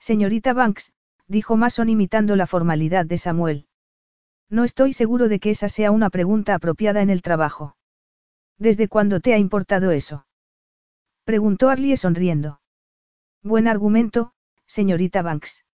[0.00, 0.92] Señorita Banks,
[1.28, 3.66] dijo Mason imitando la formalidad de Samuel.
[4.50, 7.76] No estoy seguro de que esa sea una pregunta apropiada en el trabajo.
[8.58, 10.26] ¿Desde cuándo te ha importado eso?
[11.24, 12.60] Preguntó Arlie sonriendo.
[13.42, 14.32] Buen argumento,
[14.68, 15.64] señorita Banks.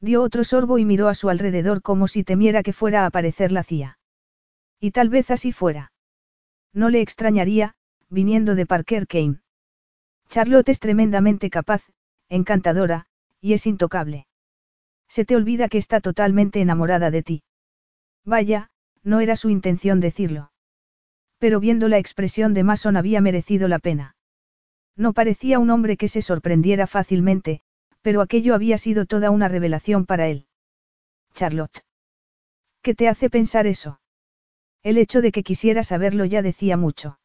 [0.00, 3.52] Dio otro sorbo y miró a su alrededor como si temiera que fuera a aparecer
[3.52, 3.98] la CIA.
[4.80, 5.92] Y tal vez así fuera.
[6.72, 7.74] No le extrañaría,
[8.08, 9.40] viniendo de Parker Kane.
[10.28, 11.84] Charlotte es tremendamente capaz,
[12.28, 13.06] encantadora,
[13.40, 14.26] y es intocable.
[15.08, 17.42] Se te olvida que está totalmente enamorada de ti.
[18.24, 18.70] Vaya,
[19.02, 20.52] no era su intención decirlo.
[21.38, 24.16] Pero viendo la expresión de Mason había merecido la pena.
[24.96, 27.62] No parecía un hombre que se sorprendiera fácilmente,
[28.02, 30.46] pero aquello había sido toda una revelación para él.
[31.34, 31.84] Charlotte.
[32.82, 34.00] ¿Qué te hace pensar eso?
[34.82, 37.20] El hecho de que quisiera saberlo ya decía mucho.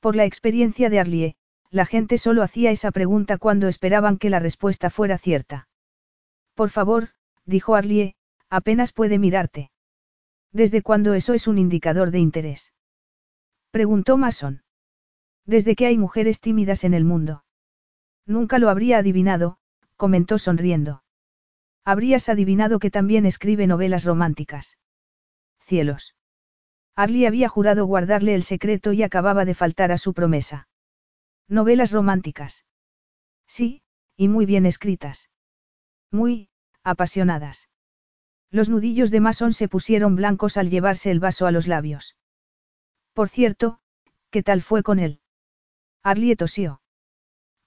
[0.00, 1.36] Por la experiencia de Arlie,
[1.70, 5.68] la gente solo hacía esa pregunta cuando esperaban que la respuesta fuera cierta.
[6.54, 7.08] Por favor,
[7.44, 8.14] dijo Arlie,
[8.50, 9.70] apenas puede mirarte.
[10.52, 12.72] ¿Desde cuándo eso es un indicador de interés?
[13.70, 14.62] Preguntó Mason.
[15.44, 17.44] Desde que hay mujeres tímidas en el mundo.
[18.26, 19.58] Nunca lo habría adivinado,
[19.96, 21.02] comentó sonriendo.
[21.84, 24.76] Habrías adivinado que también escribe novelas románticas.
[25.60, 26.14] Cielos.
[26.94, 30.68] Arlie había jurado guardarle el secreto y acababa de faltar a su promesa.
[31.48, 32.64] Novelas románticas.
[33.46, 33.82] Sí,
[34.16, 35.30] y muy bien escritas.
[36.10, 36.48] Muy,
[36.82, 37.68] apasionadas.
[38.50, 42.16] Los nudillos de Mason se pusieron blancos al llevarse el vaso a los labios.
[43.12, 43.80] Por cierto,
[44.30, 45.20] ¿qué tal fue con él?
[46.02, 46.80] Arlie tosió.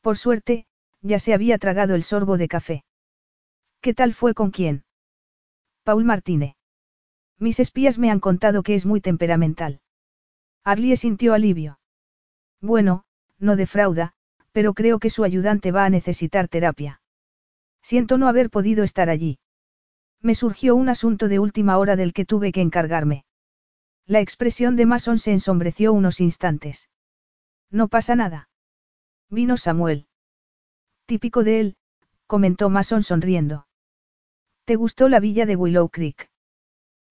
[0.02, 0.68] Por suerte,
[1.02, 2.84] ya se había tragado el sorbo de café.
[3.82, 4.84] ¿Qué tal fue con quién?
[5.84, 6.56] Paul Martínez.
[7.38, 9.82] Mis espías me han contado que es muy temperamental.
[10.64, 11.80] Arlie sintió alivio.
[12.62, 13.06] Bueno,
[13.38, 14.14] no defrauda,
[14.52, 17.02] pero creo que su ayudante va a necesitar terapia.
[17.82, 19.40] Siento no haber podido estar allí.
[20.22, 23.24] Me surgió un asunto de última hora del que tuve que encargarme.
[24.06, 26.90] La expresión de Mason se ensombreció unos instantes.
[27.72, 28.50] No pasa nada.
[29.30, 30.09] Vino Samuel.
[31.10, 31.76] Típico de él,
[32.28, 33.66] comentó Mason sonriendo.
[34.66, 36.30] ¿Te gustó la villa de Willow Creek?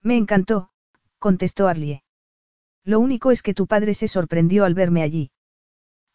[0.05, 0.71] Me encantó,
[1.19, 2.05] contestó Arlie.
[2.85, 5.33] Lo único es que tu padre se sorprendió al verme allí.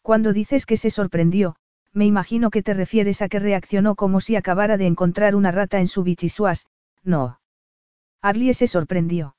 [0.00, 1.56] Cuando dices que se sorprendió,
[1.92, 5.78] me imagino que te refieres a que reaccionó como si acabara de encontrar una rata
[5.78, 6.68] en su bichisuas,
[7.02, 7.38] no.
[8.22, 9.36] Arlie se sorprendió.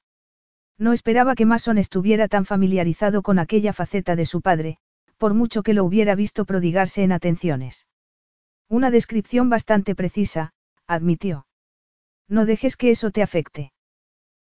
[0.77, 4.77] No esperaba que Mason estuviera tan familiarizado con aquella faceta de su padre,
[5.17, 7.87] por mucho que lo hubiera visto prodigarse en atenciones.
[8.69, 10.53] Una descripción bastante precisa,
[10.87, 11.45] admitió.
[12.27, 13.71] No dejes que eso te afecte.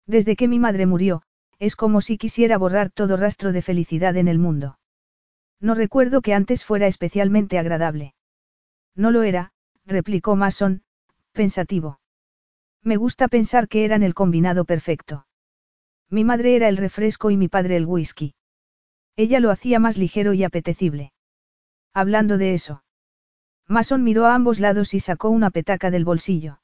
[0.06, 1.22] Desde que mi madre murió,
[1.58, 4.78] es como si quisiera borrar todo rastro de felicidad en el mundo.
[5.60, 8.14] No recuerdo que antes fuera especialmente agradable.
[8.94, 9.52] No lo era,
[9.84, 10.82] replicó Mason,
[11.32, 12.00] pensativo.
[12.82, 15.26] Me gusta pensar que eran el combinado perfecto.
[16.10, 18.34] Mi madre era el refresco y mi padre el whisky.
[19.16, 21.12] Ella lo hacía más ligero y apetecible.
[21.92, 22.82] Hablando de eso.
[23.68, 26.60] Mason miró a ambos lados y sacó una petaca del bolsillo.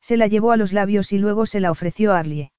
[0.00, 2.52] Se la llevó a los labios y luego se la ofreció a Arlie.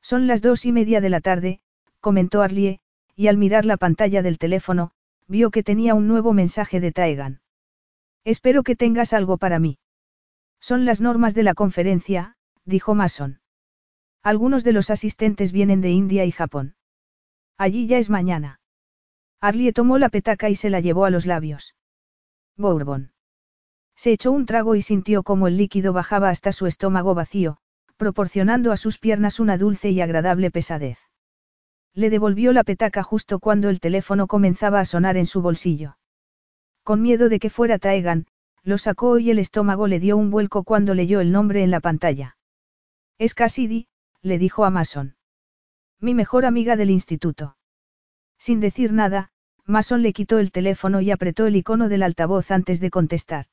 [0.00, 1.60] Son las dos y media de la tarde,
[2.00, 2.80] comentó Arlie,
[3.16, 4.92] y al mirar la pantalla del teléfono,
[5.26, 7.40] vio que tenía un nuevo mensaje de Taegan.
[8.24, 9.78] Espero que tengas algo para mí.
[10.60, 13.40] Son las normas de la conferencia, dijo Mason.
[14.22, 16.76] Algunos de los asistentes vienen de India y Japón.
[17.58, 18.60] Allí ya es mañana.
[19.40, 21.74] Arlie tomó la petaca y se la llevó a los labios.
[22.56, 23.12] Bourbon.
[23.96, 27.58] Se echó un trago y sintió como el líquido bajaba hasta su estómago vacío,
[27.96, 30.98] proporcionando a sus piernas una dulce y agradable pesadez.
[31.94, 35.96] Le devolvió la petaca justo cuando el teléfono comenzaba a sonar en su bolsillo.
[36.82, 38.26] Con miedo de que fuera Taegan,
[38.62, 41.80] lo sacó y el estómago le dio un vuelco cuando leyó el nombre en la
[41.80, 42.36] pantalla.
[43.18, 43.86] Es Cassidy,
[44.22, 45.16] le dijo a Mason.
[46.00, 47.56] Mi mejor amiga del instituto.
[48.38, 49.30] Sin decir nada,
[49.66, 53.46] Mason le quitó el teléfono y apretó el icono del altavoz antes de contestar.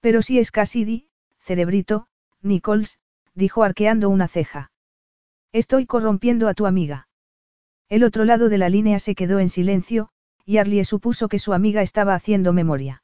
[0.00, 2.06] Pero si es Cassidy, cerebrito,
[2.42, 2.98] Nichols,
[3.34, 4.72] dijo arqueando una ceja.
[5.52, 7.08] Estoy corrompiendo a tu amiga.
[7.88, 10.10] El otro lado de la línea se quedó en silencio,
[10.44, 13.02] y Arlie supuso que su amiga estaba haciendo memoria.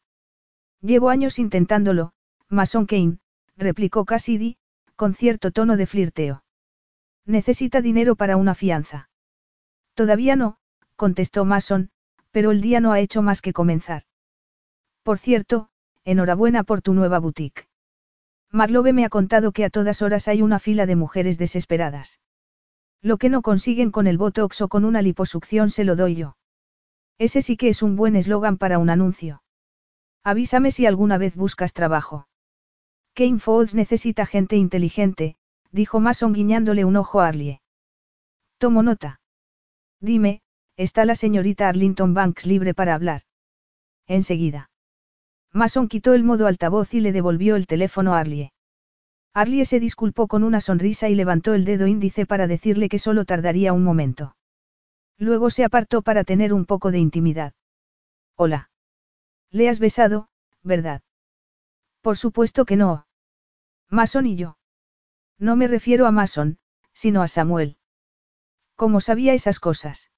[0.80, 2.12] Llevo años intentándolo,
[2.48, 3.18] Mason Kane,
[3.56, 4.56] replicó Cassidy,
[4.94, 6.44] con cierto tono de flirteo.
[7.24, 9.10] Necesita dinero para una fianza.
[9.94, 10.58] Todavía no,
[10.94, 11.90] contestó Mason,
[12.36, 14.02] pero el día no ha hecho más que comenzar.
[15.02, 15.70] Por cierto,
[16.04, 17.66] enhorabuena por tu nueva boutique.
[18.52, 22.20] Marlove me ha contado que a todas horas hay una fila de mujeres desesperadas.
[23.00, 26.36] Lo que no consiguen con el botox o con una liposucción se lo doy yo.
[27.16, 29.42] Ese sí que es un buen eslogan para un anuncio.
[30.22, 32.28] Avísame si alguna vez buscas trabajo.
[33.14, 35.36] Kane Falls necesita gente inteligente,
[35.72, 37.62] dijo Mason guiñándole un ojo a Arlie.
[38.58, 39.20] Tomo nota.
[40.00, 40.42] Dime,
[40.76, 43.22] ¿está la señorita Arlington Banks libre para hablar?
[44.06, 44.70] Enseguida.
[45.52, 48.52] Mason quitó el modo altavoz y le devolvió el teléfono a Arlie.
[49.32, 53.24] Arlie se disculpó con una sonrisa y levantó el dedo índice para decirle que solo
[53.24, 54.36] tardaría un momento.
[55.18, 57.54] Luego se apartó para tener un poco de intimidad.
[58.34, 58.70] Hola.
[59.50, 60.28] Le has besado,
[60.62, 61.02] ¿verdad?
[62.02, 63.06] Por supuesto que no.
[63.88, 64.58] Mason y yo.
[65.38, 66.58] No me refiero a Mason,
[66.92, 67.78] sino a Samuel.
[68.74, 70.10] ¿Cómo sabía esas cosas?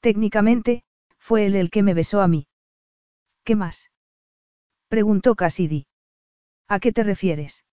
[0.00, 0.84] Técnicamente,
[1.18, 2.46] fue él el que me besó a mí.
[3.44, 3.90] ¿Qué más?
[4.88, 5.86] Preguntó Cassidy.
[6.68, 7.64] ¿A qué te refieres?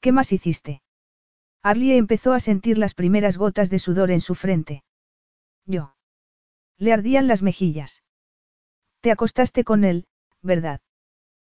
[0.00, 0.82] ¿Qué más hiciste?
[1.62, 4.84] Arlie empezó a sentir las primeras gotas de sudor en su frente.
[5.64, 5.96] Yo.
[6.78, 8.04] Le ardían las mejillas.
[9.00, 10.06] Te acostaste con él,
[10.42, 10.80] ¿verdad?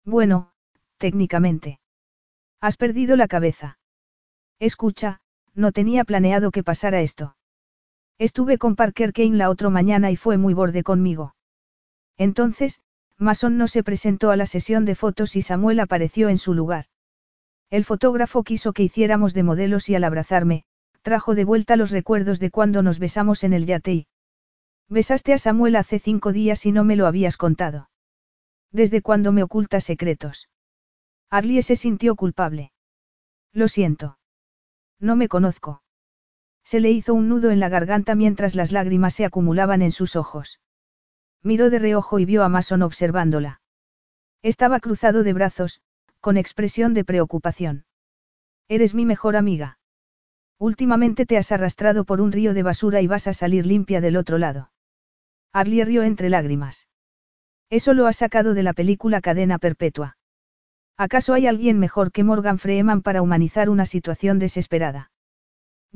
[0.05, 0.53] Bueno,
[0.99, 1.81] técnicamente.
[2.61, 3.79] Has perdido la cabeza.
[4.59, 5.21] Escucha,
[5.55, 7.37] no tenía planeado que pasara esto.
[8.19, 11.35] Estuve con Parker Kane la otra mañana y fue muy borde conmigo.
[12.17, 12.81] Entonces,
[13.19, 16.87] Mason no se presentó a la sesión de fotos y Samuel apareció en su lugar.
[17.71, 20.65] El fotógrafo quiso que hiciéramos de modelos y al abrazarme,
[21.03, 24.07] trajo de vuelta los recuerdos de cuando nos besamos en el yate.
[24.89, 27.91] Besaste a Samuel hace cinco días y no me lo habías contado.
[28.71, 30.49] ¿Desde cuándo me ocultas secretos?
[31.29, 32.73] Arlie se sintió culpable.
[33.53, 34.19] Lo siento.
[35.01, 35.83] No me conozco.
[36.67, 40.17] Se le hizo un nudo en la garganta mientras las lágrimas se acumulaban en sus
[40.17, 40.59] ojos.
[41.45, 43.61] Miró de reojo y vio a Mason observándola.
[44.43, 45.81] Estaba cruzado de brazos,
[46.21, 47.85] con expresión de preocupación.
[48.67, 49.79] Eres mi mejor amiga.
[50.59, 54.17] Últimamente te has arrastrado por un río de basura y vas a salir limpia del
[54.17, 54.73] otro lado.
[55.53, 56.89] Arlie rió entre lágrimas.
[57.71, 60.19] Eso lo ha sacado de la película Cadena Perpetua.
[60.97, 65.13] ¿Acaso hay alguien mejor que Morgan Freeman para humanizar una situación desesperada?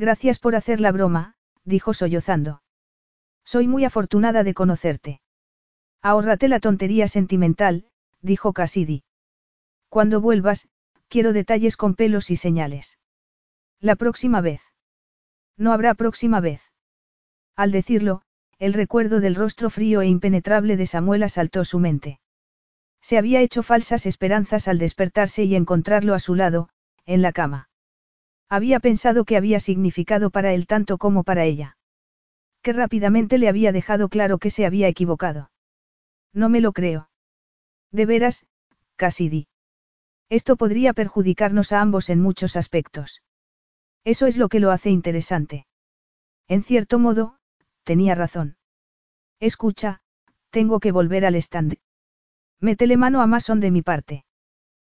[0.00, 2.62] Gracias por hacer la broma, dijo sollozando.
[3.44, 5.20] Soy muy afortunada de conocerte.
[6.00, 7.84] Ahórrate la tontería sentimental,
[8.22, 9.04] dijo Cassidy.
[9.90, 10.70] Cuando vuelvas,
[11.08, 12.98] quiero detalles con pelos y señales.
[13.78, 14.62] La próxima vez.
[15.58, 16.62] No habrá próxima vez.
[17.54, 18.22] Al decirlo,
[18.58, 22.20] el recuerdo del rostro frío e impenetrable de Samuel asaltó su mente.
[23.02, 26.70] Se había hecho falsas esperanzas al despertarse y encontrarlo a su lado,
[27.04, 27.69] en la cama.
[28.50, 31.76] Había pensado que había significado para él tanto como para ella.
[32.62, 35.52] Que rápidamente le había dejado claro que se había equivocado.
[36.34, 37.10] No me lo creo.
[37.92, 38.46] De veras,
[38.96, 39.46] Cassidy.
[40.28, 43.22] Esto podría perjudicarnos a ambos en muchos aspectos.
[44.04, 45.66] Eso es lo que lo hace interesante.
[46.48, 47.36] En cierto modo,
[47.84, 48.56] tenía razón.
[49.38, 50.02] Escucha,
[50.50, 51.78] tengo que volver al stand.
[52.60, 54.24] Métele mano a Mason de mi parte.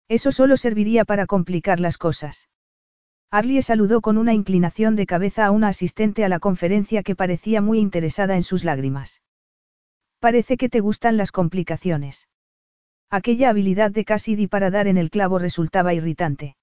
[0.09, 2.49] Eso solo serviría para complicar las cosas.
[3.33, 7.63] Arlie saludó con una inclinación de cabeza a una asistente a la conferencia que parecía
[7.63, 9.23] muy interesada en sus lágrimas.
[10.19, 12.29] Parece que te gustan las complicaciones.
[13.09, 16.57] Aquella habilidad de Cassidy para dar en el clavo resultaba irritante.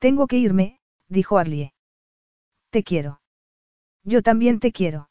[0.00, 1.72] Tengo que irme, dijo Arlie.
[2.70, 3.20] Te quiero.
[4.02, 5.10] Yo también te quiero.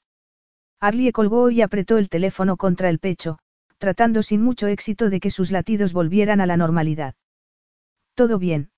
[0.81, 3.39] Arlie colgó y apretó el teléfono contra el pecho,
[3.77, 7.15] tratando sin mucho éxito de que sus latidos volvieran a la normalidad.
[8.15, 8.69] ¿Todo bien?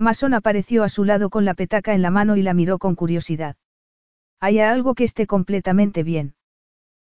[0.00, 2.94] Mason apareció a su lado con la petaca en la mano y la miró con
[2.94, 3.56] curiosidad.
[4.40, 6.34] ¿Hay algo que esté completamente bien?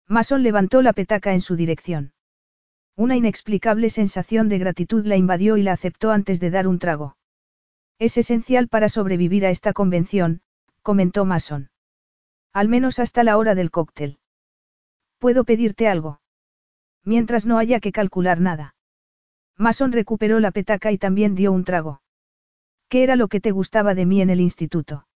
[0.07, 2.15] Mason levantó la petaca en su dirección.
[2.97, 7.18] Una inexplicable sensación de gratitud la invadió y la aceptó antes de dar un trago.
[7.99, 10.41] Es esencial para sobrevivir a esta convención,
[10.81, 11.68] comentó Mason.
[12.55, 14.18] Al menos hasta la hora del cóctel.
[15.18, 16.23] ¿Puedo pedirte algo?
[17.05, 18.76] Mientras no haya que calcular nada.
[19.58, 22.00] Mason recuperó la petaca y también dio un trago.
[22.89, 25.07] ¿Qué era lo que te gustaba de mí en el instituto?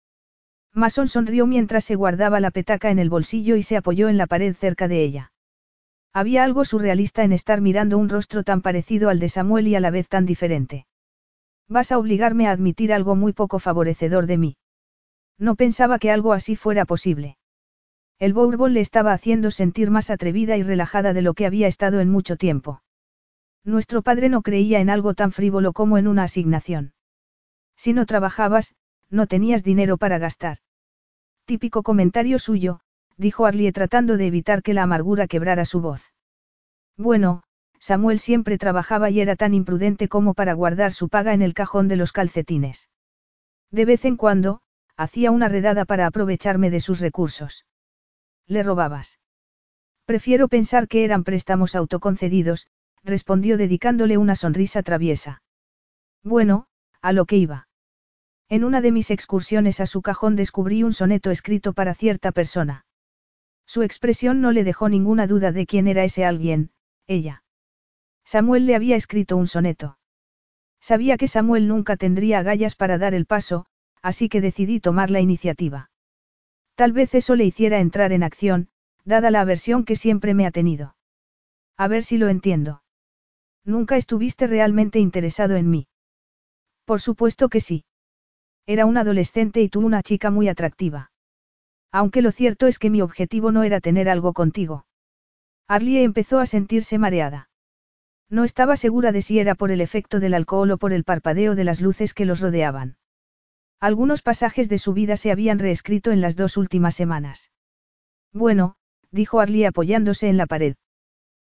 [0.74, 4.26] Mason sonrió mientras se guardaba la petaca en el bolsillo y se apoyó en la
[4.26, 5.32] pared cerca de ella.
[6.12, 9.80] Había algo surrealista en estar mirando un rostro tan parecido al de Samuel y a
[9.80, 10.86] la vez tan diferente.
[11.68, 14.56] Vas a obligarme a admitir algo muy poco favorecedor de mí.
[15.38, 17.38] No pensaba que algo así fuera posible.
[18.18, 22.00] El bourbon le estaba haciendo sentir más atrevida y relajada de lo que había estado
[22.00, 22.82] en mucho tiempo.
[23.64, 26.92] Nuestro padre no creía en algo tan frívolo como en una asignación.
[27.82, 28.76] Si no trabajabas,
[29.10, 30.58] no tenías dinero para gastar.
[31.46, 32.78] Típico comentario suyo,
[33.16, 36.14] dijo Arlie tratando de evitar que la amargura quebrara su voz.
[36.96, 37.42] Bueno,
[37.80, 41.88] Samuel siempre trabajaba y era tan imprudente como para guardar su paga en el cajón
[41.88, 42.88] de los calcetines.
[43.72, 44.60] De vez en cuando,
[44.96, 47.66] hacía una redada para aprovecharme de sus recursos.
[48.46, 49.18] ¿Le robabas?
[50.04, 52.68] Prefiero pensar que eran préstamos autoconcedidos,
[53.02, 55.42] respondió dedicándole una sonrisa traviesa.
[56.22, 56.68] Bueno,
[57.00, 57.66] a lo que iba.
[58.52, 62.84] En una de mis excursiones a su cajón descubrí un soneto escrito para cierta persona.
[63.64, 66.70] Su expresión no le dejó ninguna duda de quién era ese alguien,
[67.06, 67.44] ella.
[68.26, 69.96] Samuel le había escrito un soneto.
[70.82, 73.64] Sabía que Samuel nunca tendría agallas para dar el paso,
[74.02, 75.90] así que decidí tomar la iniciativa.
[76.74, 78.68] Tal vez eso le hiciera entrar en acción,
[79.06, 80.94] dada la aversión que siempre me ha tenido.
[81.78, 82.82] A ver si lo entiendo.
[83.64, 85.88] Nunca estuviste realmente interesado en mí.
[86.84, 87.86] Por supuesto que sí.
[88.66, 91.10] Era un adolescente y tú una chica muy atractiva.
[91.90, 94.86] Aunque lo cierto es que mi objetivo no era tener algo contigo.
[95.68, 97.48] Arlie empezó a sentirse mareada.
[98.28, 101.54] No estaba segura de si era por el efecto del alcohol o por el parpadeo
[101.54, 102.96] de las luces que los rodeaban.
[103.80, 107.50] Algunos pasajes de su vida se habían reescrito en las dos últimas semanas.
[108.32, 108.76] Bueno,
[109.10, 110.76] dijo Arlie apoyándose en la pared.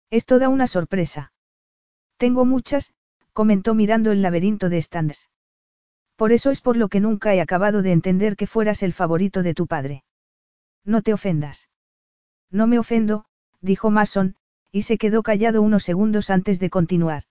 [0.10, 1.34] Es toda una sorpresa.
[2.18, 2.94] Tengo muchas,
[3.34, 5.31] comentó mirando el laberinto de stands.
[6.16, 9.44] Por eso es por lo que nunca he acabado de entender que fueras el favorito
[9.44, 10.04] de tu padre.
[10.86, 11.70] No te ofendas.
[12.52, 13.26] No me ofendo,
[13.62, 14.36] dijo Mason,
[14.72, 17.24] y se quedó callado unos segundos antes de continuar.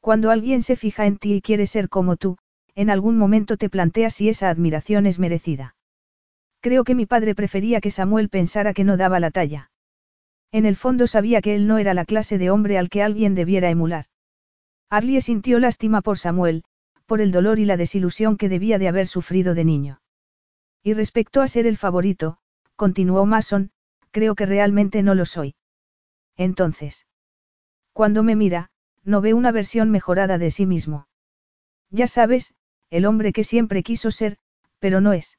[0.00, 2.38] Cuando alguien se fija en ti y quiere ser como tú,
[2.74, 5.76] en algún momento te planteas si esa admiración es merecida.
[6.60, 9.70] Creo que mi padre prefería que Samuel pensara que no daba la talla.
[10.52, 13.34] En el fondo sabía que él no era la clase de hombre al que alguien
[13.34, 14.06] debiera emular.
[14.88, 16.64] Arlie sintió lástima por Samuel,
[17.10, 20.00] por el dolor y la desilusión que debía de haber sufrido de niño.
[20.80, 22.38] Y respecto a ser el favorito,
[22.76, 23.72] continuó Mason,
[24.12, 25.56] creo que realmente no lo soy.
[26.36, 27.08] Entonces.
[27.92, 28.70] Cuando me mira,
[29.02, 31.08] no ve una versión mejorada de sí mismo.
[31.90, 32.54] Ya sabes,
[32.90, 34.36] el hombre que siempre quiso ser,
[34.78, 35.36] pero no es.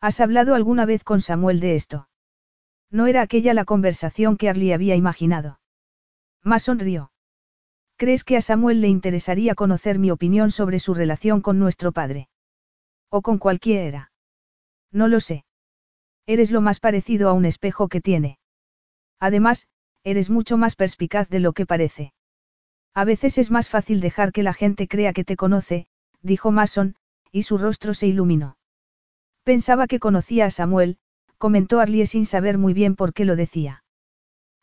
[0.00, 2.08] ¿Has hablado alguna vez con Samuel de esto?
[2.90, 5.60] No era aquella la conversación que Arlie había imaginado.
[6.42, 7.12] Más sonrió.
[8.00, 12.30] ¿Crees que a Samuel le interesaría conocer mi opinión sobre su relación con nuestro padre?
[13.10, 14.10] ¿O con cualquiera?
[14.90, 15.44] No lo sé.
[16.24, 18.38] Eres lo más parecido a un espejo que tiene.
[19.18, 19.68] Además,
[20.02, 22.14] eres mucho más perspicaz de lo que parece.
[22.94, 25.86] A veces es más fácil dejar que la gente crea que te conoce,
[26.22, 26.96] dijo Mason,
[27.30, 28.56] y su rostro se iluminó.
[29.44, 30.96] Pensaba que conocía a Samuel,
[31.36, 33.84] comentó Arlie sin saber muy bien por qué lo decía.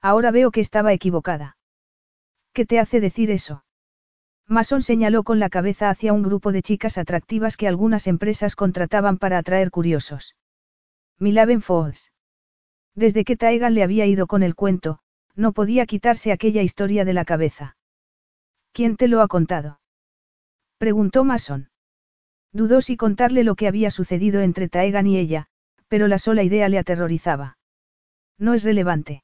[0.02, 1.57] Ahora veo que estaba equivocada.
[2.58, 3.64] ¿Qué te hace decir eso?
[4.48, 9.19] Mason señaló con la cabeza hacia un grupo de chicas atractivas que algunas empresas contrataban
[9.19, 10.36] para atraer curiosos.
[11.19, 12.11] Milaven Falls.
[12.95, 14.98] Desde que Taegan le había ido con el cuento,
[15.36, 17.77] no podía quitarse aquella historia de la cabeza.
[18.72, 19.80] ¿Quién te lo ha contado?
[20.80, 21.69] Preguntó Mason.
[22.52, 25.45] Dudó si contarle lo que había sucedido entre Taegan y ella,
[25.90, 27.60] pero la sola idea le aterrorizaba.
[28.40, 29.22] No es relevante.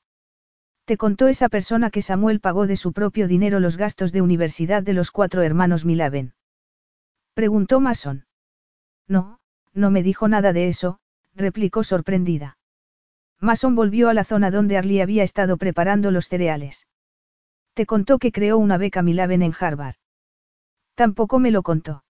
[0.85, 4.83] Te contó esa persona que Samuel pagó de su propio dinero los gastos de universidad
[4.83, 6.33] de los cuatro hermanos Milaven.
[7.33, 8.25] Preguntó Mason.
[9.07, 9.39] No,
[9.73, 10.99] no me dijo nada de eso,
[11.35, 12.57] replicó sorprendida.
[13.39, 16.87] Mason volvió a la zona donde Arlie había estado preparando los cereales.
[17.73, 19.95] Te contó que creó una beca Milaven en Harvard.
[20.95, 22.03] Tampoco me lo contó.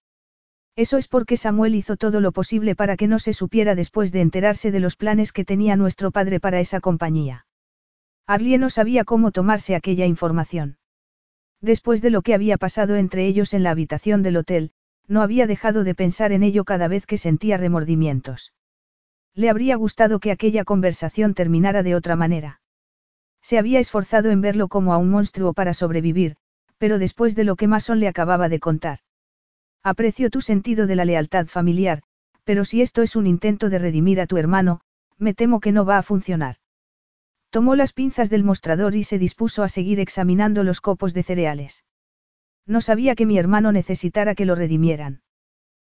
[0.76, 4.22] Eso es porque Samuel hizo todo lo posible para que no se supiera después de
[4.22, 7.46] enterarse de los planes que tenía nuestro padre para esa compañía.
[8.26, 10.78] Arlie no sabía cómo tomarse aquella información.
[11.62, 14.72] Después de lo que había pasado entre ellos en la habitación del hotel,
[15.08, 18.54] no había dejado de pensar en ello cada vez que sentía remordimientos.
[19.36, 22.62] Le habría gustado que aquella conversación terminara de otra manera.
[23.42, 26.36] Se había esforzado en verlo como a un monstruo para sobrevivir,
[26.78, 29.00] pero después de lo que Mason le acababa de contar.
[29.84, 32.04] Aprecio tu sentido de la lealtad familiar,
[32.46, 34.80] pero si esto es un intento de redimir a tu hermano,
[35.18, 36.56] me temo que no va a funcionar.
[37.54, 41.86] Tomó las pinzas del mostrador y se dispuso a seguir examinando los copos de cereales.
[42.66, 45.22] No sabía que mi hermano necesitara que lo redimieran.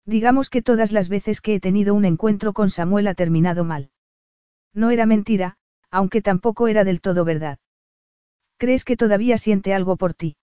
[0.04, 3.92] Digamos que todas las veces que he tenido un encuentro con Samuel ha terminado mal.
[4.74, 5.56] No era mentira,
[5.92, 7.60] aunque tampoco era del todo verdad.
[8.56, 10.36] ¿Crees que todavía siente algo por ti?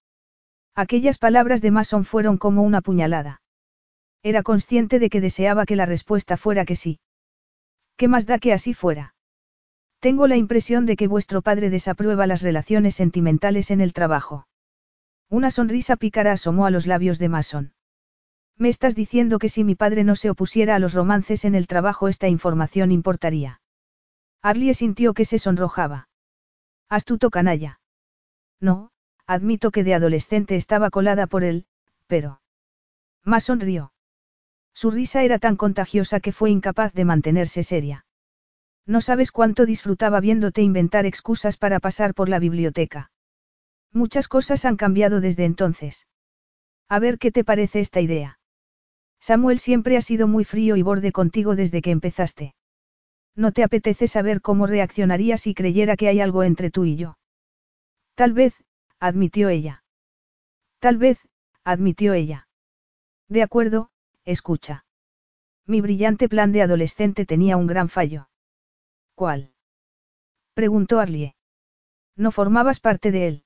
[0.76, 3.42] Aquellas palabras de Mason fueron como una puñalada.
[4.24, 7.02] Era consciente de que deseaba que la respuesta fuera que sí.
[7.98, 9.14] ¿Qué más da que así fuera?
[10.02, 14.48] Tengo la impresión de que vuestro padre desaprueba las relaciones sentimentales en el trabajo.
[15.30, 17.74] Una sonrisa pícara asomó a los labios de Mason.
[18.58, 21.68] Me estás diciendo que si mi padre no se opusiera a los romances en el
[21.68, 23.62] trabajo esta información importaría.
[24.42, 26.10] Arlie sintió que se sonrojaba.
[26.90, 27.80] Astuto canalla.
[28.60, 28.90] No,
[29.28, 31.68] admito que de adolescente estaba colada por él,
[32.08, 32.42] pero...
[33.24, 33.94] Más sonrió.
[34.74, 38.06] Su risa era tan contagiosa que fue incapaz de mantenerse seria.
[38.86, 43.12] No sabes cuánto disfrutaba viéndote inventar excusas para pasar por la biblioteca.
[43.94, 46.08] Muchas cosas han cambiado desde entonces.
[46.88, 48.40] A ver qué te parece esta idea.
[49.20, 52.56] Samuel siempre ha sido muy frío y borde contigo desde que empezaste.
[53.36, 57.18] ¿No te apetece saber cómo reaccionaría si creyera que hay algo entre tú y yo?
[58.16, 58.56] Tal vez,
[59.00, 59.84] admitió ella.
[60.80, 61.20] Tal vez,
[61.64, 62.48] admitió ella.
[63.30, 63.92] De acuerdo,
[64.26, 64.86] escucha.
[65.66, 68.31] Mi brillante plan de adolescente tenía un gran fallo.
[69.22, 69.52] ¿Cuál?
[70.56, 71.36] preguntó Arlie.
[72.16, 73.44] No formabas parte de él.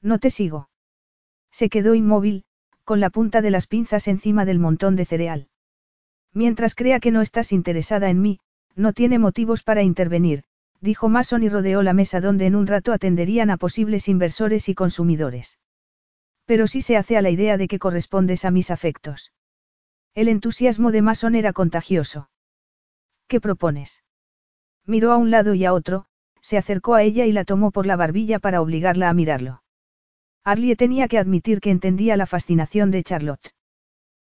[0.00, 0.70] No te sigo.
[1.50, 2.46] Se quedó inmóvil,
[2.82, 5.48] con la punta de las pinzas encima del montón de cereal.
[6.32, 8.40] Mientras crea que no estás interesada en mí,
[8.74, 10.44] no tiene motivos para intervenir,
[10.80, 14.74] dijo Mason y rodeó la mesa donde en un rato atenderían a posibles inversores y
[14.74, 15.58] consumidores.
[16.46, 19.34] Pero sí se hace a la idea de que correspondes a mis afectos.
[20.14, 22.30] El entusiasmo de Mason era contagioso.
[23.28, 24.02] ¿Qué propones?
[24.86, 26.06] Miró a un lado y a otro,
[26.40, 29.62] se acercó a ella y la tomó por la barbilla para obligarla a mirarlo.
[30.44, 33.52] Arlie tenía que admitir que entendía la fascinación de Charlotte.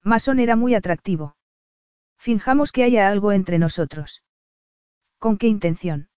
[0.03, 1.37] Mason era muy atractivo.
[2.19, 4.23] Finjamos que haya algo entre nosotros.
[5.19, 6.11] ¿Con qué intención?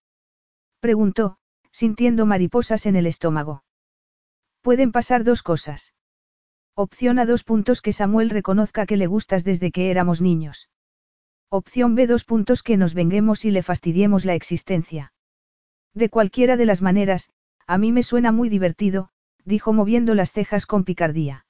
[0.82, 1.38] Preguntó,
[1.72, 3.64] sintiendo mariposas en el estómago.
[4.62, 5.94] Pueden pasar dos cosas.
[6.74, 10.68] Opción A dos puntos que Samuel reconozca que le gustas desde que éramos niños.
[11.58, 15.14] Opción B dos puntos que nos venguemos y le fastidiemos la existencia.
[15.94, 17.30] De cualquiera de las maneras,
[17.66, 19.08] a mí me suena muy divertido,
[19.46, 21.46] dijo moviendo las cejas con picardía.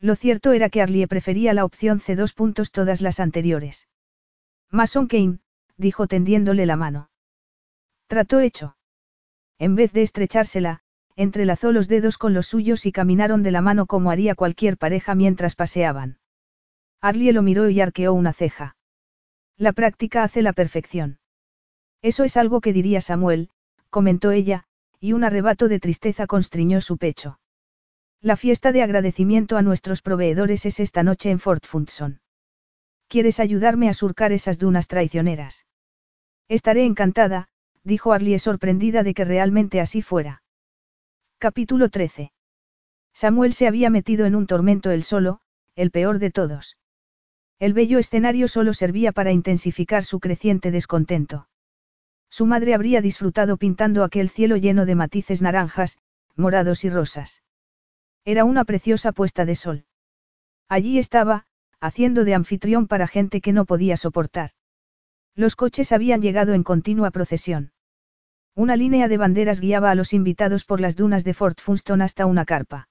[0.00, 3.86] Lo cierto era que Arlie prefería la opción C dos puntos todas las anteriores.
[4.70, 5.40] Mason Kane,
[5.76, 7.10] dijo tendiéndole la mano.
[8.06, 8.78] Trató hecho.
[9.58, 10.80] En vez de estrechársela,
[11.16, 15.14] entrelazó los dedos con los suyos y caminaron de la mano como haría cualquier pareja
[15.14, 16.18] mientras paseaban.
[17.02, 18.76] Arlie lo miró y arqueó una ceja.
[19.58, 21.18] La práctica hace la perfección.
[22.00, 23.50] Eso es algo que diría Samuel,
[23.90, 24.64] comentó ella,
[25.00, 27.40] y un arrebato de tristeza constriñó su pecho.
[28.20, 32.20] La fiesta de agradecimiento a nuestros proveedores es esta noche en Fort Funson.
[33.08, 35.66] ¿Quieres ayudarme a surcar esas dunas traicioneras?
[36.48, 37.48] Estaré encantada,
[37.82, 40.44] dijo Arlie sorprendida de que realmente así fuera.
[41.38, 42.32] Capítulo 13.
[43.12, 45.40] Samuel se había metido en un tormento él solo,
[45.74, 46.77] el peor de todos.
[47.58, 51.48] El bello escenario solo servía para intensificar su creciente descontento.
[52.30, 55.98] Su madre habría disfrutado pintando aquel cielo lleno de matices naranjas,
[56.36, 57.42] morados y rosas.
[58.24, 59.86] Era una preciosa puesta de sol.
[60.68, 61.46] Allí estaba,
[61.80, 64.50] haciendo de anfitrión para gente que no podía soportar.
[65.34, 67.72] Los coches habían llegado en continua procesión.
[68.54, 72.26] Una línea de banderas guiaba a los invitados por las dunas de Fort Funston hasta
[72.26, 72.88] una carpa.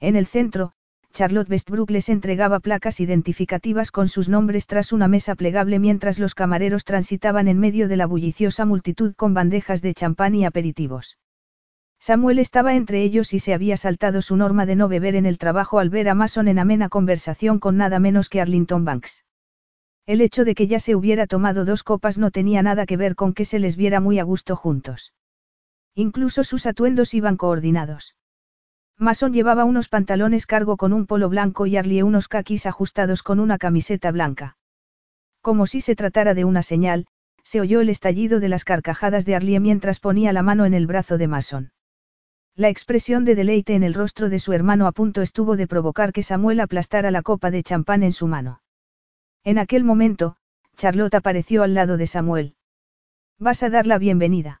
[0.00, 0.72] En el centro,
[1.18, 6.36] Charlotte Westbrook les entregaba placas identificativas con sus nombres tras una mesa plegable mientras los
[6.36, 11.18] camareros transitaban en medio de la bulliciosa multitud con bandejas de champán y aperitivos.
[11.98, 15.38] Samuel estaba entre ellos y se había saltado su norma de no beber en el
[15.38, 19.24] trabajo al ver a Mason en amena conversación con nada menos que Arlington Banks.
[20.06, 23.16] El hecho de que ya se hubiera tomado dos copas no tenía nada que ver
[23.16, 25.14] con que se les viera muy a gusto juntos.
[25.96, 28.14] Incluso sus atuendos iban coordinados.
[29.00, 33.38] Mason llevaba unos pantalones cargo con un polo blanco y Arlie unos caquis ajustados con
[33.38, 34.56] una camiseta blanca.
[35.40, 37.06] Como si se tratara de una señal,
[37.44, 40.88] se oyó el estallido de las carcajadas de Arlie mientras ponía la mano en el
[40.88, 41.72] brazo de Mason.
[42.56, 46.12] La expresión de deleite en el rostro de su hermano a punto estuvo de provocar
[46.12, 48.62] que Samuel aplastara la copa de champán en su mano.
[49.44, 50.36] En aquel momento,
[50.76, 52.56] Charlotte apareció al lado de Samuel.
[53.38, 54.60] Vas a dar la bienvenida.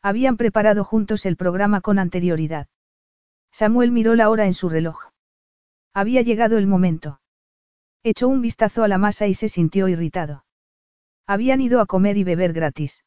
[0.00, 2.68] Habían preparado juntos el programa con anterioridad.
[3.52, 5.10] Samuel miró la hora en su reloj.
[5.94, 7.20] Había llegado el momento.
[8.02, 10.44] Echó un vistazo a la masa y se sintió irritado.
[11.26, 13.04] Habían ido a comer y beber gratis.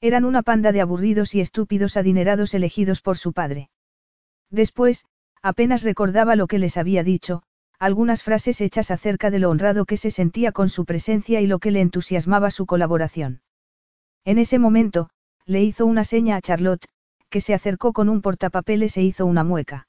[0.00, 3.70] Eran una panda de aburridos y estúpidos adinerados elegidos por su padre.
[4.50, 5.06] Después,
[5.42, 7.42] apenas recordaba lo que les había dicho,
[7.78, 11.58] algunas frases hechas acerca de lo honrado que se sentía con su presencia y lo
[11.58, 13.42] que le entusiasmaba su colaboración.
[14.24, 15.10] En ese momento,
[15.46, 16.86] le hizo una seña a Charlotte,
[17.32, 19.88] que se acercó con un portapapeles e hizo una mueca.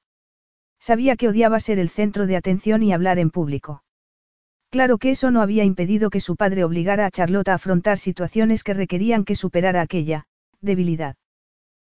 [0.79, 3.83] Sabía que odiaba ser el centro de atención y hablar en público.
[4.71, 8.63] Claro que eso no había impedido que su padre obligara a Charlotte a afrontar situaciones
[8.63, 10.23] que requerían que superara aquella,
[10.61, 11.15] debilidad.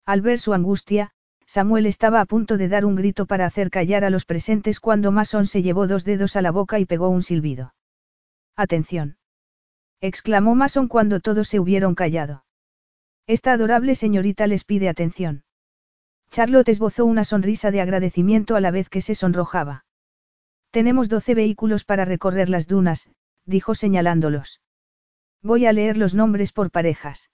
[0.05, 1.11] Al ver su angustia,
[1.47, 5.11] Samuel estaba a punto de dar un grito para hacer callar a los presentes cuando
[5.11, 7.73] Mason se llevó dos dedos a la boca y pegó un silbido.
[8.55, 9.17] Atención.
[9.99, 12.43] exclamó Mason cuando todos se hubieron callado.
[13.29, 15.43] Esta adorable señorita les pide atención.
[16.31, 19.85] Charlotte esbozó una sonrisa de agradecimiento a la vez que se sonrojaba.
[20.71, 23.11] Tenemos doce vehículos para recorrer las dunas,
[23.45, 24.61] dijo señalándolos.
[25.43, 27.29] Voy a leer los nombres por parejas.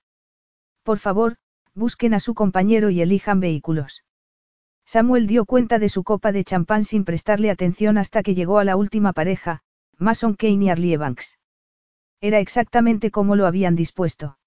[0.83, 1.37] Por favor,
[1.73, 4.03] busquen a su compañero y elijan vehículos.
[4.83, 8.65] Samuel dio cuenta de su copa de champán sin prestarle atención hasta que llegó a
[8.65, 9.61] la última pareja,
[9.97, 11.39] Mason Kane y Arlie Banks.
[12.19, 14.37] Era exactamente como lo habían dispuesto.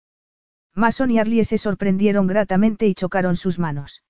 [0.74, 4.02] Mason y Arlie se sorprendieron gratamente y chocaron sus manos.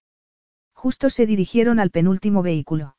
[0.72, 2.96] Justo se dirigieron al penúltimo vehículo.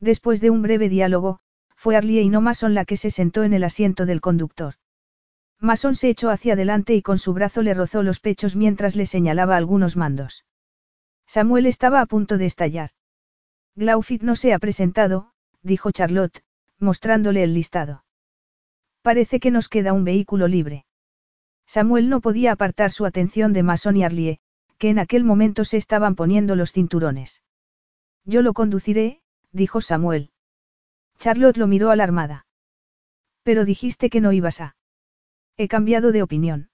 [0.00, 1.40] Después de un breve diálogo,
[1.76, 4.74] fue Arlie y no Mason la que se sentó en el asiento del conductor.
[5.58, 9.06] Mason se echó hacia adelante y con su brazo le rozó los pechos mientras le
[9.06, 10.44] señalaba algunos mandos.
[11.26, 12.90] Samuel estaba a punto de estallar.
[13.76, 16.42] Glaufit no se ha presentado, dijo Charlotte,
[16.78, 18.04] mostrándole el listado.
[19.02, 20.86] Parece que nos queda un vehículo libre.
[21.70, 24.40] Samuel no podía apartar su atención de Mason y Arlie,
[24.76, 27.44] que en aquel momento se estaban poniendo los cinturones.
[28.24, 29.20] Yo lo conduciré,
[29.52, 30.32] dijo Samuel.
[31.20, 32.44] Charlotte lo miró alarmada.
[33.44, 34.74] Pero dijiste que no ibas a.
[35.56, 36.70] He cambiado de opinión.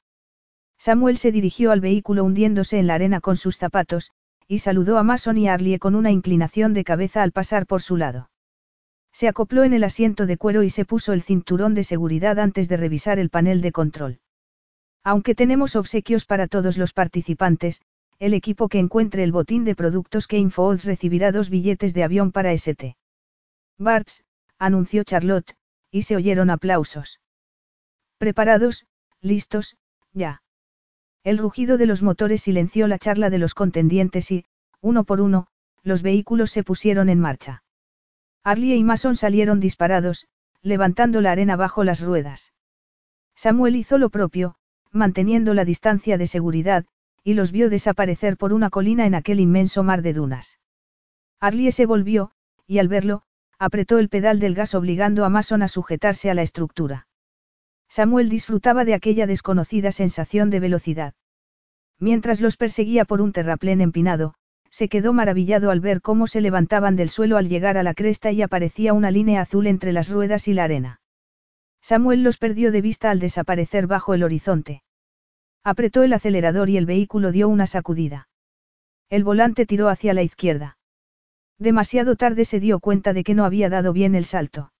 [0.78, 4.12] Samuel se dirigió al vehículo hundiéndose en la arena con sus zapatos,
[4.49, 7.99] y saludó a Mason y Arlie con una inclinación de cabeza al pasar por su
[7.99, 8.31] lado.
[9.12, 12.66] Se acopló en el asiento de cuero y se puso el cinturón de seguridad antes
[12.70, 14.20] de revisar el panel de control.
[15.07, 17.81] Aunque tenemos obsequios para todos los participantes,
[18.18, 22.33] el equipo que encuentre el botín de productos que InfoOds recibirá dos billetes de avión
[22.33, 22.97] para ST.
[23.78, 24.25] Barts,
[24.59, 25.55] anunció Charlotte,
[25.93, 27.20] y se oyeron aplausos.
[28.18, 28.89] Preparados,
[29.20, 29.76] listos,
[30.12, 30.43] ya.
[31.23, 34.44] El rugido de los motores silenció la charla de los contendientes y,
[34.81, 35.47] uno por uno,
[35.85, 37.62] los vehículos se pusieron en marcha.
[38.43, 40.26] Arlie y Mason salieron disparados,
[40.62, 42.52] levantando la arena bajo las ruedas.
[43.36, 44.57] Samuel hizo lo propio,
[44.93, 46.85] manteniendo la distancia de seguridad,
[47.23, 50.61] y los vio desaparecer por una colina en aquel inmenso mar de dunas.
[51.41, 52.33] Arlie se volvió,
[52.67, 53.23] y al verlo,
[53.59, 57.09] apretó el pedal del gas obligando a Mason a sujetarse a la estructura.
[57.89, 61.15] Samuel disfrutaba de aquella desconocida sensación de velocidad.
[61.99, 64.35] Mientras los perseguía por un terraplén empinado,
[64.71, 68.33] se quedó maravillado al ver cómo se levantaban del suelo al llegar a la cresta
[68.33, 71.01] y aparecía una línea azul entre las ruedas y la arena.
[71.89, 74.83] Samuel los perdió de vista al desaparecer bajo el horizonte.
[75.63, 78.29] Apretó el acelerador y el vehículo dio una sacudida.
[79.09, 80.79] El volante tiró hacia la izquierda.
[81.61, 84.73] Demasiado tarde se dio cuenta de que no había dado bien el salto.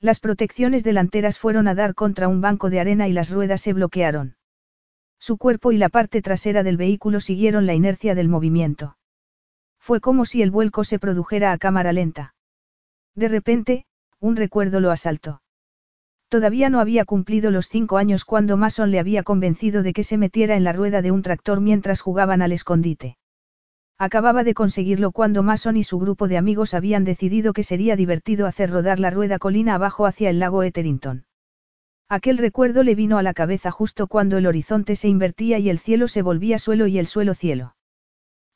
[0.00, 3.74] Las protecciones delanteras fueron a dar contra un banco de arena y las ruedas se
[3.74, 4.36] bloquearon.
[5.18, 8.96] Su cuerpo y la parte trasera del vehículo siguieron la inercia del movimiento.
[9.78, 12.34] Fue como si el vuelco se produjera a cámara lenta.
[13.14, 13.84] De repente,
[14.18, 15.41] un recuerdo lo asaltó.
[16.32, 20.16] Todavía no había cumplido los cinco años cuando Mason le había convencido de que se
[20.16, 23.18] metiera en la rueda de un tractor mientras jugaban al escondite.
[23.98, 28.46] Acababa de conseguirlo cuando Mason y su grupo de amigos habían decidido que sería divertido
[28.46, 31.26] hacer rodar la rueda colina abajo hacia el lago Etherington.
[32.08, 35.78] Aquel recuerdo le vino a la cabeza justo cuando el horizonte se invertía y el
[35.78, 37.76] cielo se volvía suelo y el suelo cielo.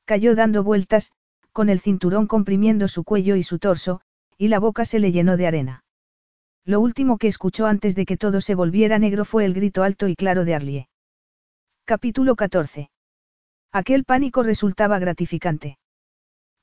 [0.06, 1.12] Cayó dando vueltas,
[1.52, 4.00] con el cinturón comprimiendo su cuello y su torso,
[4.38, 5.82] y la boca se le llenó de arena.
[6.66, 10.08] Lo último que escuchó antes de que todo se volviera negro fue el grito alto
[10.08, 10.88] y claro de Arlie.
[11.84, 12.90] Capítulo 14.
[13.70, 15.78] Aquel pánico resultaba gratificante.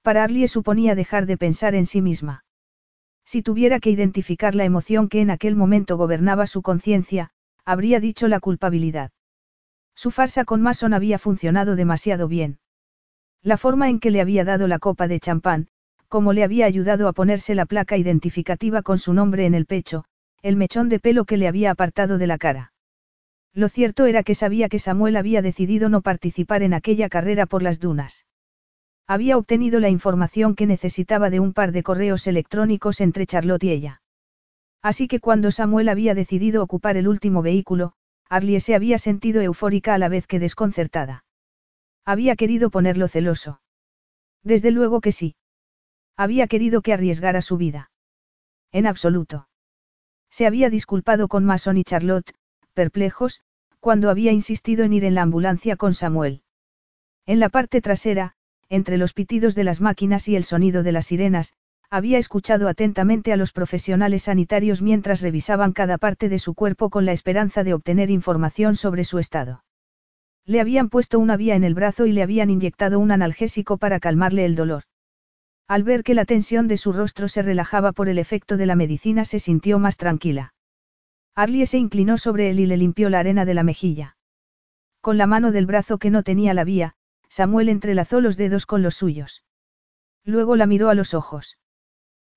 [0.02, 2.44] Para Arlie suponía dejar de pensar en sí misma.
[3.24, 7.30] Si tuviera que identificar la emoción que en aquel momento gobernaba su conciencia,
[7.64, 9.12] habría dicho la culpabilidad.
[9.96, 12.60] Su farsa con Mason había funcionado demasiado bien.
[13.42, 15.70] La forma en que le había dado la copa de champán,
[16.14, 20.06] como le había ayudado a ponerse la placa identificativa con su nombre en el pecho,
[20.44, 22.72] el mechón de pelo que le había apartado de la cara.
[23.52, 27.64] Lo cierto era que sabía que Samuel había decidido no participar en aquella carrera por
[27.64, 28.28] las dunas.
[29.08, 33.72] Había obtenido la información que necesitaba de un par de correos electrónicos entre Charlotte y
[33.72, 34.04] ella.
[34.84, 37.94] Así que cuando Samuel había decidido ocupar el último vehículo,
[38.30, 41.26] Arlie se había sentido eufórica a la vez que desconcertada.
[42.06, 43.62] Había querido ponerlo celoso.
[44.44, 45.34] Desde luego que sí.
[46.16, 47.92] Había querido que arriesgara su vida.
[48.72, 49.48] En absoluto.
[50.30, 52.34] Se había disculpado con Mason y Charlotte,
[52.74, 53.42] perplejos,
[53.80, 56.42] cuando había insistido en ir en la ambulancia con Samuel.
[57.26, 58.34] En la parte trasera,
[58.70, 61.54] entre los pitidos de las máquinas y el sonido de las sirenas,
[61.90, 67.06] había escuchado atentamente a los profesionales sanitarios mientras revisaban cada parte de su cuerpo con
[67.06, 69.64] la esperanza de obtener información sobre su estado.
[70.46, 74.00] Le habían puesto una vía en el brazo y le habían inyectado un analgésico para
[74.00, 74.84] calmarle el dolor.
[75.68, 78.76] Al ver que la tensión de su rostro se relajaba por el efecto de la
[78.76, 80.54] medicina se sintió más tranquila.
[81.36, 84.18] Arlie se inclinó sobre él y le limpió la arena de la mejilla.
[85.02, 86.96] Con la mano del brazo que no tenía la vía,
[87.28, 89.44] Samuel entrelazó los dedos con los suyos.
[90.24, 91.58] Luego la miró a los ojos.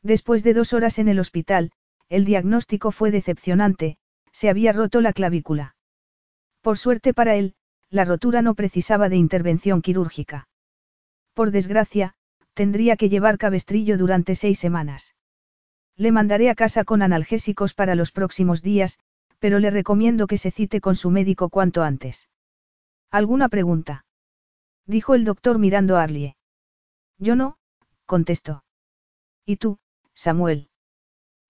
[0.03, 1.73] Después de dos horas en el hospital,
[2.09, 3.99] el diagnóstico fue decepcionante,
[4.33, 5.77] se había roto la clavícula.
[6.63, 7.55] Por suerte para él,
[7.91, 10.49] la rotura no precisaba de intervención quirúrgica.
[11.35, 12.15] Por desgracia,
[12.57, 15.15] tendría que llevar cabestrillo durante seis semanas.
[15.95, 18.99] Le mandaré a casa con analgésicos para los próximos días,
[19.39, 22.31] pero le recomiendo que se cite con su médico cuanto antes.
[23.11, 24.07] ¿Alguna pregunta?
[24.87, 26.37] Dijo el doctor mirando a Arlie.
[27.19, 27.59] Yo no,
[28.07, 28.65] contestó.
[29.45, 29.79] ¿Y tú,
[30.15, 30.71] Samuel?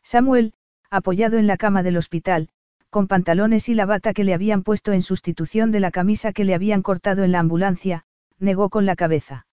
[0.02, 0.54] Samuel,
[0.90, 2.48] apoyado en la cama del hospital,
[2.90, 6.44] con pantalones y la bata que le habían puesto en sustitución de la camisa que
[6.44, 8.04] le habían cortado en la ambulancia,
[8.40, 9.46] negó con la cabeza.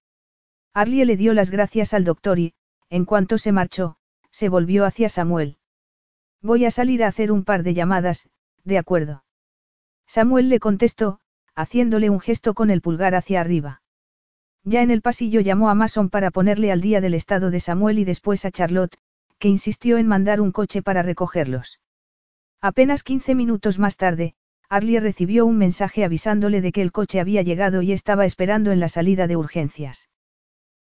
[0.76, 2.56] Arlie le dio las gracias al doctor y,
[2.90, 3.98] en cuanto se marchó,
[4.32, 5.58] se volvió hacia Samuel.
[6.42, 8.28] Voy a salir a hacer un par de llamadas,
[8.64, 9.24] de acuerdo.
[10.08, 11.20] Samuel le contestó,
[11.54, 13.84] haciéndole un gesto con el pulgar hacia arriba.
[14.64, 18.00] Ya en el pasillo llamó a Mason para ponerle al día del estado de Samuel
[18.00, 18.98] y después a Charlotte,
[19.38, 21.82] que insistió en mandar un coche para recogerlos.
[22.62, 24.34] Apenas 15 minutos más tarde,
[24.70, 28.80] Arlie recibió un mensaje avisándole de que el coche había llegado y estaba esperando en
[28.80, 30.10] la salida de urgencias.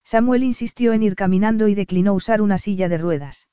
[0.06, 3.48] Samuel insistió en ir caminando y declinó usar una silla de ruedas.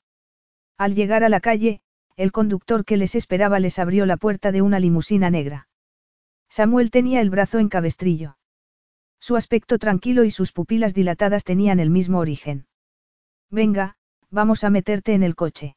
[0.78, 1.82] Al llegar a la calle,
[2.16, 5.68] el conductor que les esperaba les abrió la puerta de una limusina negra.
[6.50, 8.38] Samuel tenía el brazo en cabestrillo.
[9.20, 12.68] Su aspecto tranquilo y sus pupilas dilatadas tenían el mismo origen.
[13.50, 13.96] Venga,
[14.30, 15.76] vamos a meterte en el coche.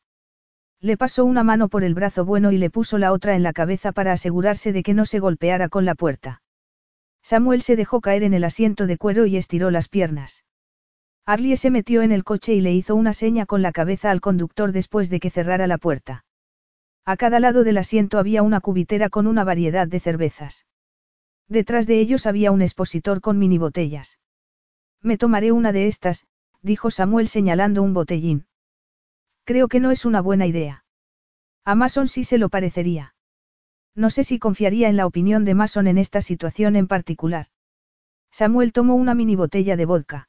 [0.78, 3.54] Le pasó una mano por el brazo bueno y le puso la otra en la
[3.54, 6.42] cabeza para asegurarse de que no se golpeara con la puerta.
[7.22, 10.44] Samuel se dejó caer en el asiento de cuero y estiró las piernas.
[11.28, 14.20] Arlie se metió en el coche y le hizo una seña con la cabeza al
[14.20, 16.24] conductor después de que cerrara la puerta.
[17.04, 20.66] A cada lado del asiento había una cubitera con una variedad de cervezas.
[21.48, 24.20] Detrás de ellos había un expositor con mini botellas.
[25.02, 26.28] Me tomaré una de estas,
[26.62, 28.46] dijo Samuel señalando un botellín.
[29.44, 30.84] Creo que no es una buena idea.
[31.64, 33.14] A Mason sí se lo parecería.
[33.96, 37.46] No sé si confiaría en la opinión de Mason en esta situación en particular.
[38.30, 40.28] Samuel tomó una mini botella de vodka.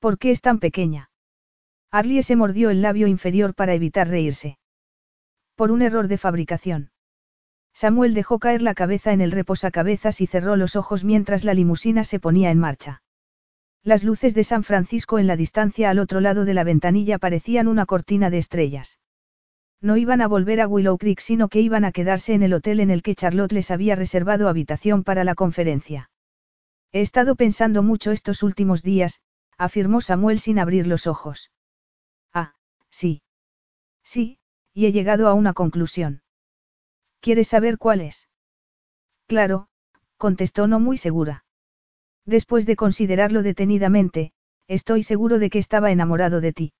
[0.00, 1.10] ¿Por qué es tan pequeña?
[1.90, 4.58] Arlie se mordió el labio inferior para evitar reírse.
[5.54, 6.90] Por un error de fabricación.
[7.74, 12.02] Samuel dejó caer la cabeza en el reposacabezas y cerró los ojos mientras la limusina
[12.04, 13.02] se ponía en marcha.
[13.82, 17.68] Las luces de San Francisco en la distancia al otro lado de la ventanilla parecían
[17.68, 18.98] una cortina de estrellas.
[19.82, 22.80] No iban a volver a Willow Creek sino que iban a quedarse en el hotel
[22.80, 26.10] en el que Charlotte les había reservado habitación para la conferencia.
[26.92, 29.20] He estado pensando mucho estos últimos días,
[29.60, 31.50] afirmó Samuel sin abrir los ojos.
[32.32, 32.54] Ah,
[32.88, 33.22] sí.
[34.02, 34.38] Sí,
[34.72, 36.22] y he llegado a una conclusión.
[37.20, 38.26] ¿Quieres saber cuál es?
[39.26, 39.68] Claro,
[40.16, 41.44] contestó no muy segura.
[42.24, 44.32] Después de considerarlo detenidamente,
[44.66, 46.72] estoy seguro de que estaba enamorado de ti.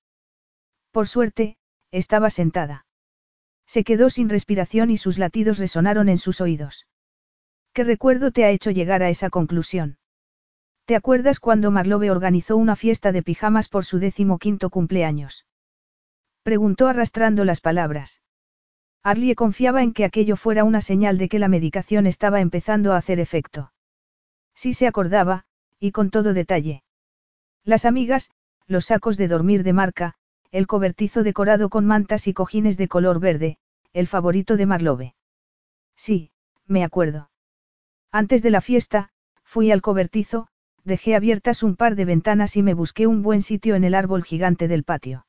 [0.89, 1.57] Por suerte,
[1.91, 2.87] estaba sentada.
[3.67, 6.87] Se quedó sin respiración y sus latidos resonaron en sus oídos.
[7.73, 9.99] ¿Qué recuerdo te ha hecho llegar a esa conclusión?
[10.85, 15.45] ¿Te acuerdas cuando Marlowe organizó una fiesta de pijamas por su décimo quinto cumpleaños?
[16.43, 18.21] Preguntó arrastrando las palabras.
[19.03, 22.97] Arlie confiaba en que aquello fuera una señal de que la medicación estaba empezando a
[22.97, 23.73] hacer efecto.
[24.53, 25.45] Sí se acordaba,
[25.79, 26.83] y con todo detalle.
[27.63, 28.29] Las amigas,
[28.67, 30.15] los sacos de dormir de marca,
[30.51, 33.57] el cobertizo decorado con mantas y cojines de color verde,
[33.93, 35.15] el favorito de Marlowe.
[35.95, 36.31] Sí,
[36.67, 37.29] me acuerdo.
[38.11, 39.09] Antes de la fiesta,
[39.43, 40.47] fui al cobertizo,
[40.83, 44.23] dejé abiertas un par de ventanas y me busqué un buen sitio en el árbol
[44.23, 45.25] gigante del patio.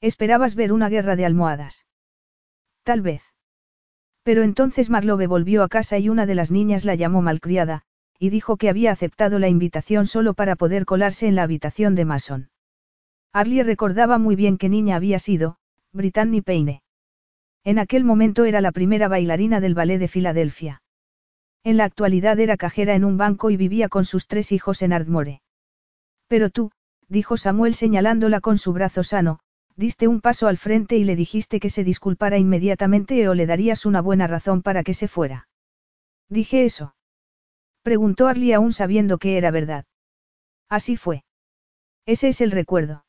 [0.00, 1.86] Esperabas ver una guerra de almohadas.
[2.82, 3.22] Tal vez.
[4.22, 7.82] Pero entonces Marlowe volvió a casa y una de las niñas la llamó malcriada,
[8.18, 12.04] y dijo que había aceptado la invitación solo para poder colarse en la habitación de
[12.04, 12.50] Mason.
[13.32, 15.56] Arlie recordaba muy bien qué niña había sido,
[15.92, 16.82] Brittany Payne.
[17.64, 20.82] En aquel momento era la primera bailarina del ballet de Filadelfia.
[21.64, 24.92] En la actualidad era cajera en un banco y vivía con sus tres hijos en
[24.92, 25.40] Ardmore.
[26.28, 26.70] Pero tú,
[27.08, 29.40] dijo Samuel señalándola con su brazo sano,
[29.74, 33.86] diste un paso al frente y le dijiste que se disculpara inmediatamente o le darías
[33.86, 35.48] una buena razón para que se fuera.
[36.28, 36.94] Dije eso.
[37.82, 39.86] Preguntó Arlie aún sabiendo que era verdad.
[40.68, 41.24] Así fue.
[42.04, 43.06] Ese es el recuerdo.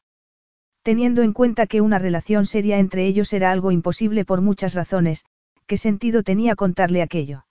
[0.81, 5.25] Teniendo en cuenta que una relación seria entre ellos era algo imposible por muchas razones,
[5.65, 7.45] ¿qué sentido tenía contarle aquello?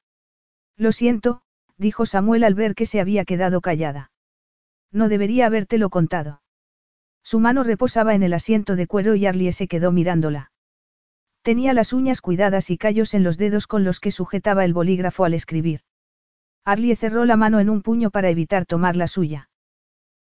[0.76, 1.42] Lo siento,
[1.78, 4.10] dijo Samuel al ver que se había quedado callada.
[4.90, 6.42] No debería habértelo contado.
[7.22, 10.52] Su mano reposaba en el asiento de cuero y Arlie se quedó mirándola.
[11.42, 15.24] Tenía las uñas cuidadas y callos en los dedos con los que sujetaba el bolígrafo
[15.24, 15.80] al escribir.
[16.64, 19.50] Arlie cerró la mano en un puño para evitar tomar la suya.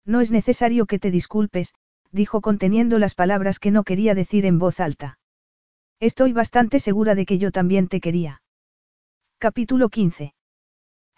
[0.06, 1.74] No es necesario que te disculpes,
[2.12, 5.20] dijo conteniendo las palabras que no quería decir en voz alta.
[6.00, 8.42] Estoy bastante segura de que yo también te quería.
[9.38, 10.34] Capítulo 15.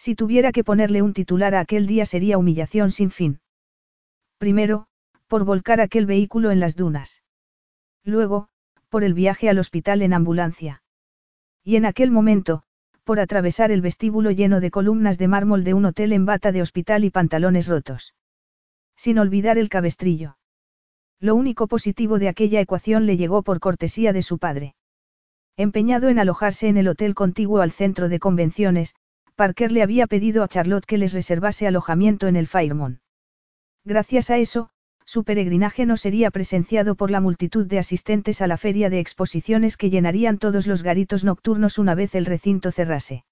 [0.04, 3.40] Si tuviera que ponerle un titular a aquel día sería humillación sin fin.
[4.40, 4.88] Primero,
[5.28, 7.22] por volcar aquel vehículo en las dunas.
[8.04, 8.48] Luego,
[8.90, 10.82] por el viaje al hospital en ambulancia.
[11.64, 12.64] Y en aquel momento,
[13.04, 16.64] por atravesar el vestíbulo lleno de columnas de mármol de un hotel en bata de
[16.64, 18.16] hospital y pantalones rotos.
[18.96, 20.36] Sin olvidar el cabestrillo.
[21.20, 24.74] Lo único positivo de aquella ecuación le llegó por cortesía de su padre.
[25.58, 28.96] Empeñado en alojarse en el hotel contiguo al centro de convenciones,
[29.36, 33.00] Parker le había pedido a Charlotte que les reservase alojamiento en el Fairmont.
[33.84, 34.70] Gracias a eso,
[35.06, 39.76] su peregrinaje no sería presenciado por la multitud de asistentes a la feria de exposiciones
[39.76, 43.26] que llenarían todos los garitos nocturnos una vez el recinto cerrase.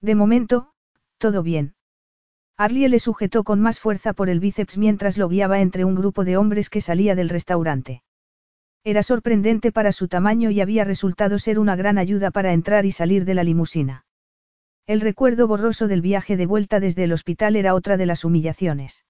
[0.00, 0.72] De momento,
[1.18, 1.74] todo bien.
[2.56, 6.24] Arlie le sujetó con más fuerza por el bíceps mientras lo guiaba entre un grupo
[6.24, 8.02] de hombres que salía del restaurante.
[8.82, 12.92] Era sorprendente para su tamaño y había resultado ser una gran ayuda para entrar y
[12.92, 14.05] salir de la limusina.
[14.86, 19.04] El recuerdo borroso del viaje de vuelta desde el hospital era otra de las humillaciones.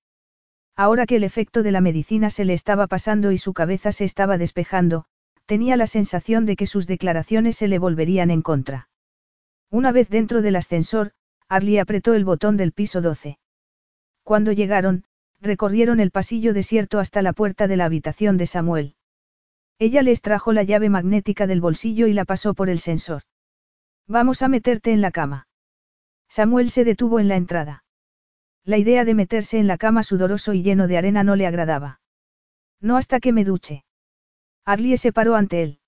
[0.74, 4.04] Ahora que el efecto de la medicina se le estaba pasando y su cabeza se
[4.04, 5.04] estaba despejando,
[5.44, 8.88] tenía la sensación de que sus declaraciones se le volverían en contra.
[9.70, 11.12] Una vez dentro del ascensor,
[11.46, 13.38] Arlie apretó el botón del piso 12.
[14.22, 15.04] Cuando llegaron,
[15.42, 18.94] recorrieron el pasillo desierto hasta la puerta de la habitación de Samuel.
[19.78, 23.22] Ella le extrajo la llave magnética del bolsillo y la pasó por el sensor.
[24.08, 25.46] Vamos a meterte en la cama.
[26.28, 27.84] Samuel se detuvo en la entrada.
[28.64, 32.00] La idea de meterse en la cama sudoroso y lleno de arena no le agradaba.
[32.80, 33.84] No hasta que me duche.
[34.64, 35.80] Arlie se paró ante él.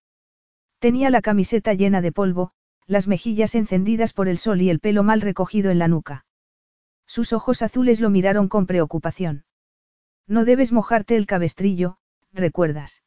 [0.78, 2.52] Tenía la camiseta llena de polvo,
[2.86, 6.24] las mejillas encendidas por el sol y el pelo mal recogido en la nuca.
[7.06, 9.44] Sus ojos azules lo miraron con preocupación.
[10.26, 11.98] No debes mojarte el cabestrillo,
[12.32, 13.02] recuerdas.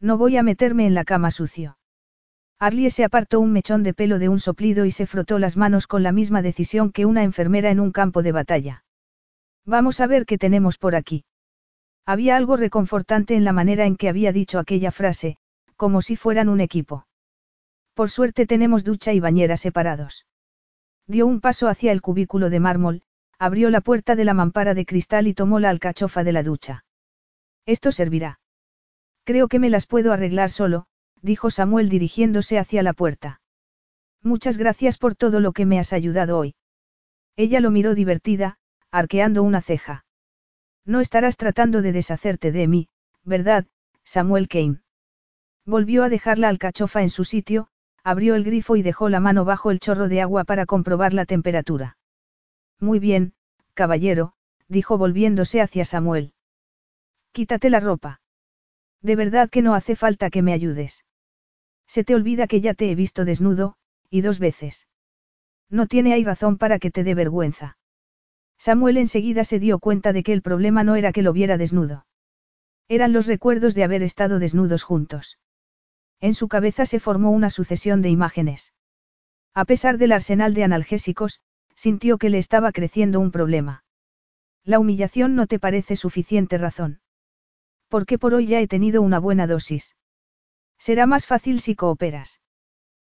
[0.00, 1.78] No voy a meterme en la cama sucio.
[2.64, 5.86] Arlie se apartó un mechón de pelo de un soplido y se frotó las manos
[5.86, 8.84] con la misma decisión que una enfermera en un campo de batalla.
[9.66, 11.26] Vamos a ver qué tenemos por aquí.
[12.06, 15.36] Había algo reconfortante en la manera en que había dicho aquella frase,
[15.76, 17.06] como si fueran un equipo.
[17.92, 20.24] Por suerte tenemos ducha y bañera separados.
[21.06, 23.02] Dio un paso hacia el cubículo de mármol,
[23.38, 26.86] abrió la puerta de la mampara de cristal y tomó la alcachofa de la ducha.
[27.66, 28.40] Esto servirá.
[29.24, 30.86] Creo que me las puedo arreglar solo,
[31.24, 33.40] dijo Samuel dirigiéndose hacia la puerta.
[34.22, 36.54] Muchas gracias por todo lo que me has ayudado hoy.
[37.34, 38.58] Ella lo miró divertida,
[38.90, 40.04] arqueando una ceja.
[40.84, 42.88] No estarás tratando de deshacerte de mí,
[43.22, 43.64] ¿verdad,
[44.04, 44.82] Samuel Kane?
[45.64, 47.68] Volvió a dejar la alcachofa en su sitio,
[48.02, 51.24] abrió el grifo y dejó la mano bajo el chorro de agua para comprobar la
[51.24, 51.96] temperatura.
[52.80, 53.32] Muy bien,
[53.72, 54.34] caballero,
[54.68, 56.34] dijo volviéndose hacia Samuel.
[57.32, 58.20] Quítate la ropa.
[59.00, 61.03] De verdad que no hace falta que me ayudes.
[61.86, 63.76] Se te olvida que ya te he visto desnudo,
[64.10, 64.88] y dos veces.
[65.70, 67.78] No tiene ahí razón para que te dé vergüenza.
[68.58, 72.06] Samuel enseguida se dio cuenta de que el problema no era que lo viera desnudo.
[72.88, 75.38] Eran los recuerdos de haber estado desnudos juntos.
[76.20, 78.72] En su cabeza se formó una sucesión de imágenes.
[79.52, 81.40] A pesar del arsenal de analgésicos,
[81.74, 83.84] sintió que le estaba creciendo un problema.
[84.64, 87.00] La humillación no te parece suficiente razón.
[87.88, 89.96] Porque por hoy ya he tenido una buena dosis.
[90.78, 92.40] Será más fácil si cooperas.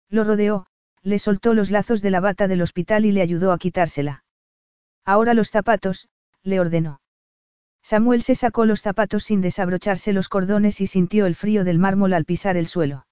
[0.10, 0.68] Lo rodeó,
[1.04, 4.24] le soltó los lazos de la bata del hospital y le ayudó a quitársela.
[5.06, 6.10] Ahora los zapatos,
[6.44, 7.02] le ordenó.
[7.84, 12.14] Samuel se sacó los zapatos sin desabrocharse los cordones y sintió el frío del mármol
[12.14, 13.08] al pisar el suelo.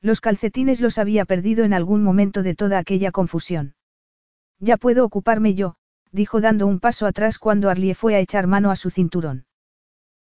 [0.00, 3.76] Los calcetines los había perdido en algún momento de toda aquella confusión.
[4.58, 5.76] Ya puedo ocuparme yo,
[6.10, 9.46] dijo dando un paso atrás cuando Arlie fue a echar mano a su cinturón.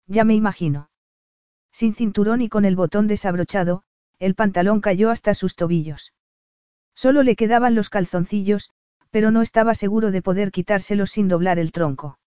[0.05, 0.90] Ya me imagino.
[1.71, 3.83] Sin cinturón y con el botón desabrochado,
[4.19, 6.13] el pantalón cayó hasta sus tobillos.
[6.93, 8.71] Solo le quedaban los calzoncillos,
[9.09, 12.19] pero no estaba seguro de poder quitárselos sin doblar el tronco.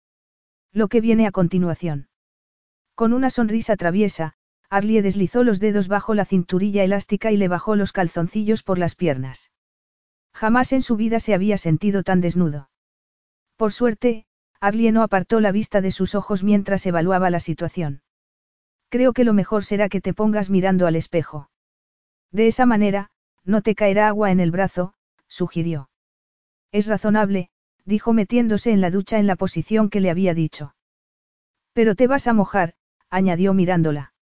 [0.71, 2.07] Lo que viene a continuación.
[2.95, 4.33] Con una sonrisa traviesa,
[4.69, 8.95] Arlie deslizó los dedos bajo la cinturilla elástica y le bajó los calzoncillos por las
[8.95, 9.51] piernas.
[10.33, 12.69] Jamás en su vida se había sentido tan desnudo.
[13.55, 14.25] Por suerte,
[14.59, 18.01] Arlie no apartó la vista de sus ojos mientras evaluaba la situación.
[18.93, 21.49] Creo que lo mejor será que te pongas mirando al espejo.
[22.31, 23.09] De esa manera,
[23.43, 24.93] no te caerá agua en el brazo,
[25.27, 25.89] sugirió.
[26.71, 27.49] Es razonable,
[27.85, 30.75] dijo metiéndose en la ducha en la posición que le había dicho.
[31.73, 32.75] Pero te vas a mojar,
[33.09, 34.13] añadió mirándola.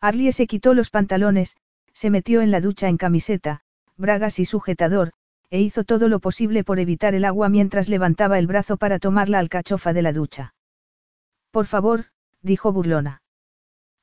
[0.00, 1.58] Arlie se quitó los pantalones,
[1.92, 3.60] se metió en la ducha en camiseta,
[3.98, 5.12] bragas y sujetador,
[5.50, 9.28] e hizo todo lo posible por evitar el agua mientras levantaba el brazo para tomar
[9.28, 10.54] la alcachofa de la ducha.
[11.50, 12.06] Por favor,
[12.40, 13.20] dijo burlona.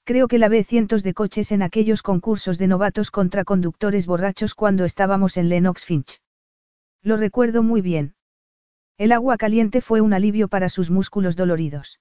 [0.08, 4.56] Creo que la ve cientos de coches en aquellos concursos de novatos contra conductores borrachos
[4.56, 6.22] cuando estábamos en Lennox Finch.
[7.04, 8.16] Lo recuerdo muy bien.
[8.98, 12.00] El agua caliente fue un alivio para sus músculos doloridos.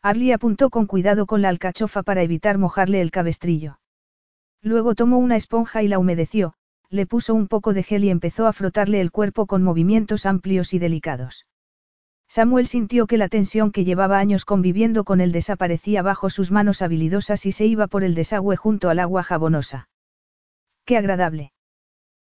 [0.00, 3.78] Arlie apuntó con cuidado con la alcachofa para evitar mojarle el cabestrillo.
[4.62, 6.54] Luego tomó una esponja y la humedeció,
[6.88, 10.72] le puso un poco de gel y empezó a frotarle el cuerpo con movimientos amplios
[10.72, 11.44] y delicados.
[12.28, 16.82] Samuel sintió que la tensión que llevaba años conviviendo con él desaparecía bajo sus manos
[16.82, 19.88] habilidosas y se iba por el desagüe junto al agua jabonosa.
[20.84, 21.52] Qué agradable.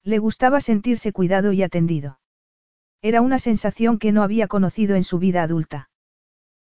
[0.05, 2.21] Le gustaba sentirse cuidado y atendido.
[3.03, 5.91] Era una sensación que no había conocido en su vida adulta.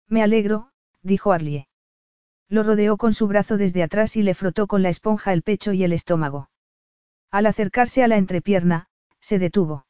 [0.07, 1.67] Me alegro, dijo Arlie.
[2.47, 5.73] Lo rodeó con su brazo desde atrás y le frotó con la esponja el pecho
[5.73, 6.49] y el estómago.
[7.31, 8.87] Al acercarse a la entrepierna,
[9.19, 9.85] se detuvo.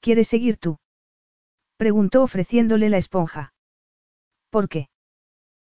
[0.00, 0.78] ¿Quieres seguir tú?
[1.82, 3.54] Preguntó ofreciéndole la esponja.
[4.50, 4.88] ¿Por qué?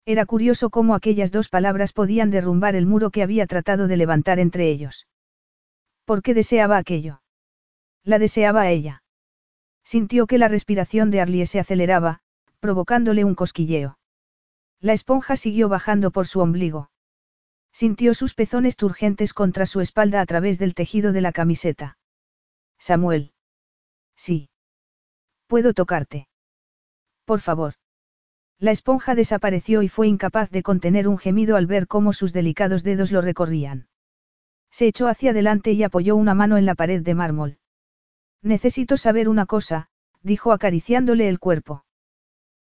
[0.03, 4.39] Era curioso cómo aquellas dos palabras podían derrumbar el muro que había tratado de levantar
[4.39, 5.05] entre ellos.
[6.05, 7.21] ¿Por qué deseaba aquello?
[8.03, 9.03] La deseaba a ella.
[9.83, 12.21] Sintió que la respiración de Arlie se aceleraba,
[12.61, 13.99] provocándole un cosquilleo.
[14.79, 16.89] La esponja siguió bajando por su ombligo.
[17.71, 21.99] Sintió sus pezones turgentes contra su espalda a través del tejido de la camiseta.
[22.79, 23.33] Samuel.
[24.15, 24.49] Sí.
[25.47, 26.27] ¿Puedo tocarte?
[27.25, 27.73] Por favor.
[28.59, 32.83] La esponja desapareció y fue incapaz de contener un gemido al ver cómo sus delicados
[32.83, 33.87] dedos lo recorrían.
[34.71, 37.59] Se echó hacia adelante y apoyó una mano en la pared de mármol.
[38.41, 39.89] Necesito saber una cosa,
[40.21, 41.85] dijo acariciándole el cuerpo.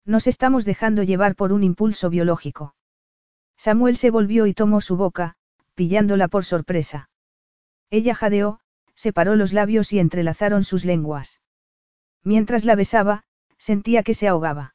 [0.04, 2.74] Nos estamos dejando llevar por un impulso biológico.
[3.56, 5.34] Samuel se volvió y tomó su boca,
[5.74, 7.10] pillándola por sorpresa.
[7.90, 8.60] Ella jadeó,
[8.94, 11.40] separó los labios y entrelazaron sus lenguas.
[12.22, 13.24] Mientras la besaba,
[13.58, 14.74] sentía que se ahogaba.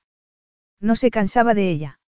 [0.79, 1.99] No se cansaba de ella.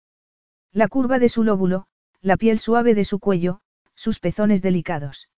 [0.72, 1.86] La curva de su lóbulo,
[2.22, 3.62] la piel suave de su cuello,
[3.94, 5.30] sus pezones delicados.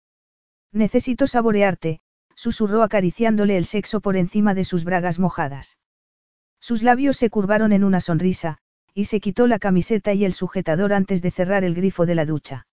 [0.71, 2.01] Necesito saborearte,
[2.35, 5.77] susurró acariciándole el sexo por encima de sus bragas mojadas.
[6.59, 8.59] Sus labios se curvaron en una sonrisa,
[8.93, 12.25] y se quitó la camiseta y el sujetador antes de cerrar el grifo de la
[12.25, 12.67] ducha.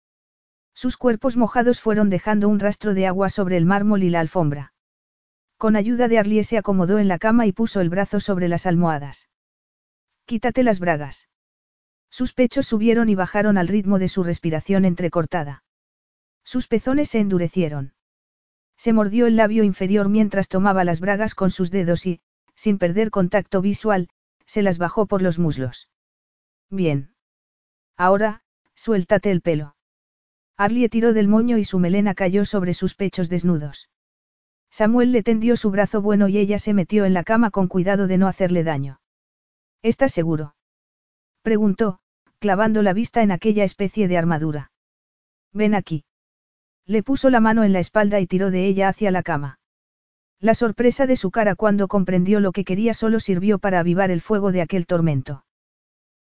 [0.74, 4.71] Sus cuerpos mojados fueron dejando un rastro de agua sobre el mármol y la alfombra.
[5.62, 8.66] Con ayuda de Arlie se acomodó en la cama y puso el brazo sobre las
[8.66, 9.28] almohadas.
[10.24, 11.28] Quítate las bragas.
[12.10, 15.62] Sus pechos subieron y bajaron al ritmo de su respiración entrecortada.
[16.42, 17.94] Sus pezones se endurecieron.
[18.76, 22.20] Se mordió el labio inferior mientras tomaba las bragas con sus dedos y,
[22.56, 24.08] sin perder contacto visual,
[24.44, 25.88] se las bajó por los muslos.
[26.70, 27.14] Bien.
[27.96, 28.42] Ahora,
[28.74, 29.76] suéltate el pelo.
[30.56, 33.91] Arlie tiró del moño y su melena cayó sobre sus pechos desnudos.
[34.72, 38.06] Samuel le tendió su brazo bueno y ella se metió en la cama con cuidado
[38.06, 39.00] de no hacerle daño.
[39.82, 40.56] ¿Estás seguro?
[41.42, 41.98] preguntó,
[42.38, 44.72] clavando la vista en aquella especie de armadura.
[45.52, 46.04] Ven aquí.
[46.86, 49.58] Le puso la mano en la espalda y tiró de ella hacia la cama.
[50.40, 54.22] La sorpresa de su cara cuando comprendió lo que quería solo sirvió para avivar el
[54.22, 55.44] fuego de aquel tormento.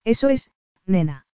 [0.03, 0.51] Eso es,
[0.87, 1.27] nena.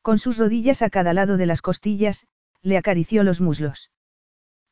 [0.00, 2.26] Con sus rodillas a cada lado de las costillas,
[2.62, 3.90] le acarició los muslos.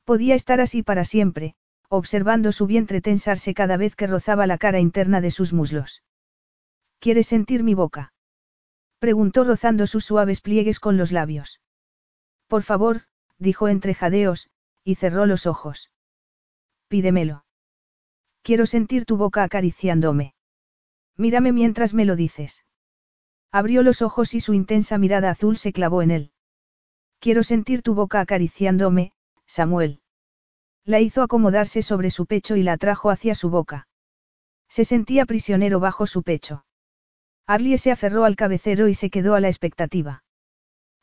[0.05, 1.55] Podía estar así para siempre,
[1.89, 6.02] observando su vientre tensarse cada vez que rozaba la cara interna de sus muslos.
[7.00, 8.12] ¿Quieres sentir mi boca?
[8.99, 11.60] Preguntó rozando sus suaves pliegues con los labios.
[12.47, 13.02] Por favor,
[13.39, 14.50] dijo entre jadeos,
[14.84, 15.91] y cerró los ojos.
[16.89, 17.44] Pídemelo.
[18.42, 20.34] Quiero sentir tu boca acariciándome.
[21.17, 22.65] Mírame mientras me lo dices.
[23.50, 26.33] Abrió los ojos y su intensa mirada azul se clavó en él.
[27.20, 29.12] Quiero sentir tu boca acariciándome,
[29.47, 30.00] Samuel.
[30.89, 33.86] La hizo acomodarse sobre su pecho y la atrajo hacia su boca.
[34.70, 36.65] Se sentía prisionero bajo su pecho.
[37.47, 40.25] Arlie se aferró al cabecero y se quedó a la expectativa.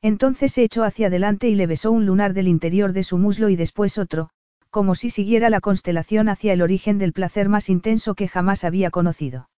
[0.01, 3.49] Entonces se echó hacia adelante y le besó un lunar del interior de su muslo
[3.49, 4.31] y después otro,
[4.72, 8.89] como si siguiera la constelación hacia el origen del placer más intenso que jamás había
[8.89, 9.51] conocido.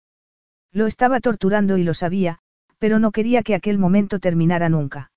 [0.72, 2.40] Lo estaba torturando y lo sabía,
[2.78, 5.12] pero no quería que aquel momento terminara nunca.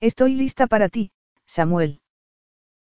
[0.00, 1.12] Estoy lista para ti,
[1.46, 2.00] Samuel.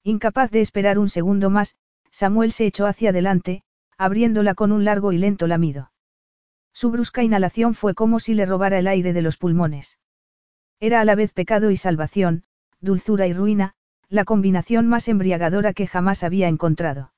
[0.04, 1.76] Incapaz de esperar un segundo más,
[2.12, 3.64] Samuel se echó hacia adelante,
[3.98, 5.92] abriéndola con un largo y lento lamido.
[6.74, 10.00] Su brusca inhalación fue como si le robara el aire de los pulmones.
[10.80, 12.44] Era a la vez pecado y salvación,
[12.82, 13.76] dulzura y ruina,
[14.10, 17.14] la combinación más embriagadora que jamás había encontrado.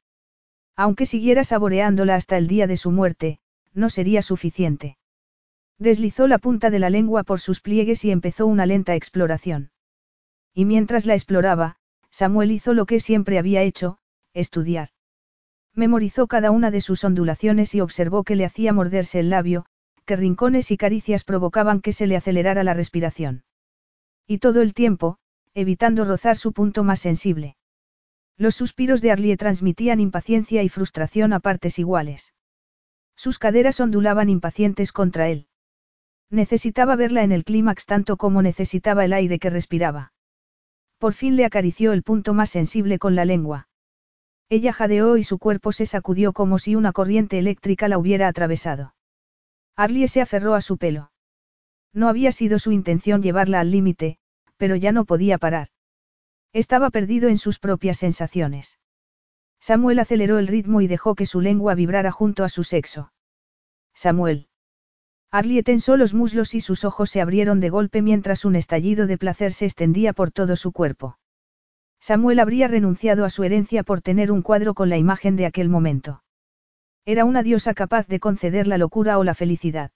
[0.76, 3.40] Aunque siguiera saboreándola hasta el día de su muerte,
[3.74, 4.98] no sería suficiente.
[5.80, 9.72] Deslizó la punta de la lengua por sus pliegues y empezó una lenta exploración.
[10.54, 11.78] Y mientras la exploraba,
[12.16, 13.98] Samuel hizo lo que siempre había hecho,
[14.34, 14.88] estudiar.
[15.74, 19.66] Memorizó cada una de sus ondulaciones y observó que le hacía morderse el labio,
[20.06, 23.44] que rincones y caricias provocaban que se le acelerara la respiración.
[24.26, 25.18] Y todo el tiempo,
[25.54, 27.58] evitando rozar su punto más sensible.
[28.38, 32.34] Los suspiros de Arlie transmitían impaciencia y frustración a partes iguales.
[33.18, 35.50] Sus caderas ondulaban impacientes contra él.
[36.30, 40.14] Necesitaba verla en el clímax tanto como necesitaba el aire que respiraba.
[40.98, 43.68] Por fin le acarició el punto más sensible con la lengua.
[44.50, 48.96] Ella jadeó y su cuerpo se sacudió como si una corriente eléctrica la hubiera atravesado.
[49.76, 51.12] Arlie se aferró a su pelo.
[51.94, 54.18] No había sido su intención llevarla al límite,
[54.58, 55.70] pero ya no podía parar.
[56.54, 58.80] Estaba perdido en sus propias sensaciones.
[59.60, 63.12] Samuel aceleró el ritmo y dejó que su lengua vibrara junto a su sexo.
[63.94, 64.48] Samuel.
[65.36, 69.18] Arlie tensó los muslos y sus ojos se abrieron de golpe mientras un estallido de
[69.18, 71.20] placer se extendía por todo su cuerpo.
[72.00, 75.68] Samuel habría renunciado a su herencia por tener un cuadro con la imagen de aquel
[75.68, 76.24] momento.
[77.04, 79.92] Era una diosa capaz de conceder la locura o la felicidad.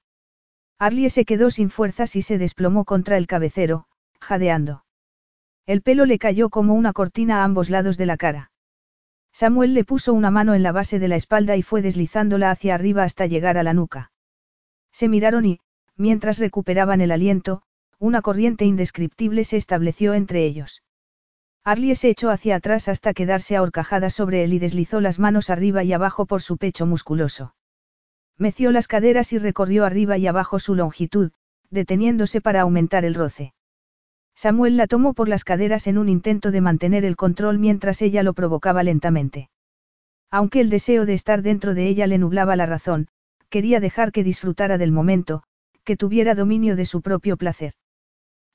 [0.77, 3.85] Arlie se quedó sin fuerzas y se desplomó contra el cabecero,
[4.19, 4.83] jadeando.
[5.65, 8.51] El pelo le cayó como una cortina a ambos lados de la cara.
[9.31, 12.75] Samuel le puso una mano en la base de la espalda y fue deslizándola hacia
[12.75, 14.11] arriba hasta llegar a la nuca.
[14.91, 15.59] Se miraron y,
[15.95, 17.61] mientras recuperaban el aliento,
[17.99, 20.83] una corriente indescriptible se estableció entre ellos.
[21.63, 25.83] Arlie se echó hacia atrás hasta quedarse ahorcajada sobre él y deslizó las manos arriba
[25.83, 27.53] y abajo por su pecho musculoso.
[28.37, 31.31] Meció las caderas y recorrió arriba y abajo su longitud,
[31.69, 33.53] deteniéndose para aumentar el roce.
[34.33, 38.23] Samuel la tomó por las caderas en un intento de mantener el control mientras ella
[38.23, 39.49] lo provocaba lentamente.
[40.31, 43.09] Aunque el deseo de estar dentro de ella le nublaba la razón,
[43.49, 45.43] quería dejar que disfrutara del momento,
[45.83, 47.73] que tuviera dominio de su propio placer.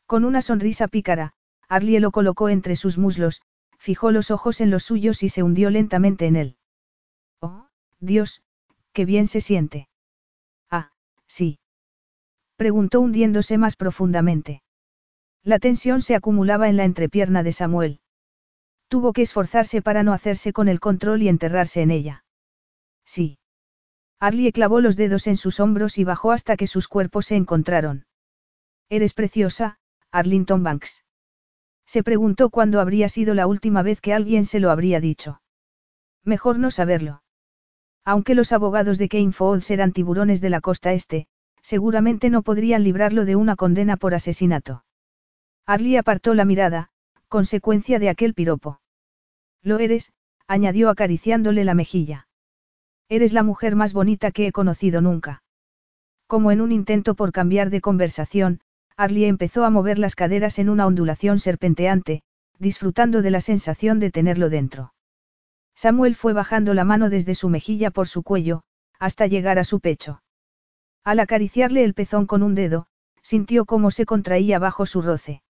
[0.06, 1.32] Con una sonrisa pícara,
[1.68, 3.42] Arlie lo colocó entre sus muslos,
[3.78, 6.56] fijó los ojos en los suyos y se hundió lentamente en él.
[7.40, 7.68] Oh,
[8.00, 8.42] Dios,
[8.92, 9.88] qué bien se siente.
[10.70, 10.92] Ah,
[11.26, 11.58] sí.
[12.56, 14.62] Preguntó hundiéndose más profundamente.
[15.42, 18.00] La tensión se acumulaba en la entrepierna de Samuel.
[18.88, 22.24] Tuvo que esforzarse para no hacerse con el control y enterrarse en ella.
[23.04, 23.38] Sí.
[24.26, 28.06] Arlie clavó los dedos en sus hombros y bajó hasta que sus cuerpos se encontraron.
[28.88, 29.76] Eres preciosa,
[30.10, 31.04] Arlington Banks.
[31.84, 35.42] Se preguntó cuándo habría sido la última vez que alguien se lo habría dicho.
[36.24, 37.22] Mejor no saberlo.
[38.02, 41.26] Aunque los abogados de Kane Falls eran tiburones de la costa este,
[41.60, 44.86] seguramente no podrían librarlo de una condena por asesinato.
[45.66, 46.88] Arlie apartó la mirada,
[47.28, 48.80] consecuencia de aquel piropo.
[49.60, 50.14] Lo eres,
[50.46, 52.26] añadió acariciándole la mejilla.
[53.16, 55.44] Eres la mujer más bonita que he conocido nunca.
[56.26, 58.58] Como en un intento por cambiar de conversación,
[58.96, 62.22] Arlie empezó a mover las caderas en una ondulación serpenteante,
[62.58, 64.94] disfrutando de la sensación de tenerlo dentro.
[65.76, 68.62] Samuel fue bajando la mano desde su mejilla por su cuello,
[68.98, 70.20] hasta llegar a su pecho.
[71.04, 72.88] Al acariciarle el pezón con un dedo,
[73.22, 75.40] sintió cómo se contraía bajo su roce.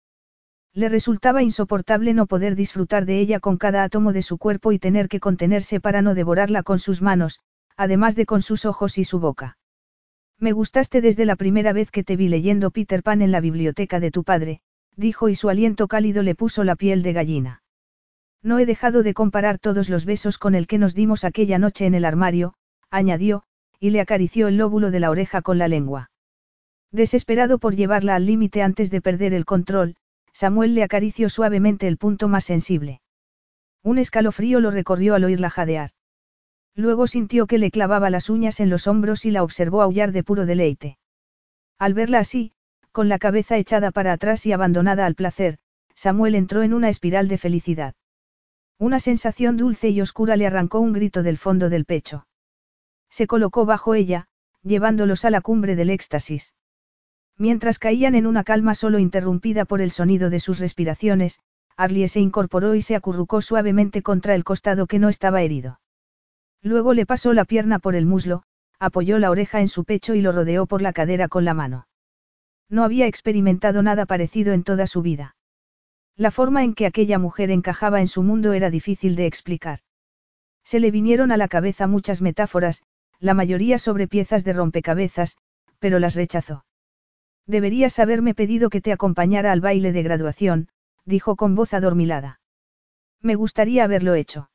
[0.75, 4.79] Le resultaba insoportable no poder disfrutar de ella con cada átomo de su cuerpo y
[4.79, 7.41] tener que contenerse para no devorarla con sus manos,
[7.77, 9.57] además de con sus ojos y su boca.
[10.39, 14.01] Me gustaste desde la primera vez que te vi leyendo Peter Pan en la biblioteca
[14.01, 14.61] de tu padre,
[14.97, 17.63] dijo y su aliento cálido le puso la piel de gallina.
[18.43, 21.87] No he dejado de comparar todos los besos con el que nos dimos aquella noche
[21.87, 22.55] en el armario,
[22.91, 23.45] añadió,
[23.81, 26.11] y le acarició el lóbulo de la oreja con la lengua.
[26.93, 29.97] Desesperado por llevarla al límite antes de perder el control,
[30.33, 33.01] Samuel le acarició suavemente el punto más sensible.
[33.83, 35.91] Un escalofrío lo recorrió al oírla jadear.
[36.77, 40.25] Luego sintió que le clavaba las uñas en los hombros y la observó aullar de
[40.25, 40.99] puro deleite.
[41.79, 42.53] Al verla así,
[42.91, 45.59] con la cabeza echada para atrás y abandonada al placer,
[45.95, 47.95] Samuel entró en una espiral de felicidad.
[48.79, 52.27] Una sensación dulce y oscura le arrancó un grito del fondo del pecho.
[53.09, 54.27] Se colocó bajo ella,
[54.63, 56.55] llevándolos a la cumbre del éxtasis.
[57.39, 61.39] Mientras caían en una calma solo interrumpida por el sonido de sus respiraciones,
[61.77, 65.79] Arlie se incorporó y se acurrucó suavemente contra el costado que no estaba herido.
[66.65, 68.43] Luego le pasó la pierna por el muslo,
[68.81, 71.87] apoyó la oreja en su pecho y lo rodeó por la cadera con la mano.
[72.71, 75.37] No había experimentado nada parecido en toda su vida.
[76.17, 79.81] La forma en que aquella mujer encajaba en su mundo era difícil de explicar.
[80.65, 82.83] Se le vinieron a la cabeza muchas metáforas,
[83.21, 85.37] la mayoría sobre piezas de rompecabezas,
[85.79, 86.65] pero las rechazó.
[87.47, 90.69] Deberías haberme pedido que te acompañara al baile de graduación,
[91.05, 92.41] dijo con voz adormilada.
[93.21, 94.49] Me gustaría haberlo hecho.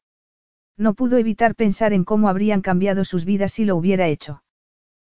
[0.80, 4.44] No pudo evitar pensar en cómo habrían cambiado sus vidas si lo hubiera hecho.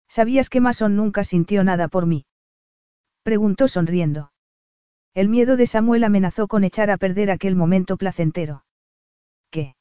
[0.09, 2.27] ¿Sabías que Mason nunca sintió nada por mí?
[3.23, 4.33] Preguntó sonriendo.
[5.15, 8.65] El miedo de Samuel amenazó con echar a perder aquel momento placentero.
[9.51, 9.77] ¿Qué?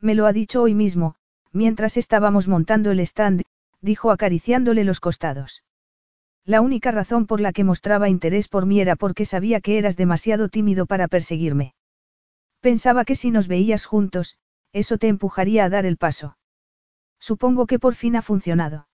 [0.00, 1.16] Me lo ha dicho hoy mismo,
[1.52, 3.42] mientras estábamos montando el stand,
[3.82, 5.64] dijo acariciándole los costados.
[6.46, 9.98] La única razón por la que mostraba interés por mí era porque sabía que eras
[9.98, 11.74] demasiado tímido para perseguirme.
[12.60, 14.38] Pensaba que si nos veías juntos,
[14.74, 16.36] eso te empujaría a dar el paso.
[17.18, 18.88] Supongo que por fin ha funcionado.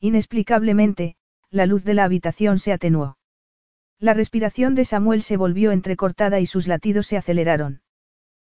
[0.00, 1.16] Inexplicablemente,
[1.50, 3.16] la luz de la habitación se atenuó.
[4.00, 7.82] La respiración de Samuel se volvió entrecortada y sus latidos se aceleraron.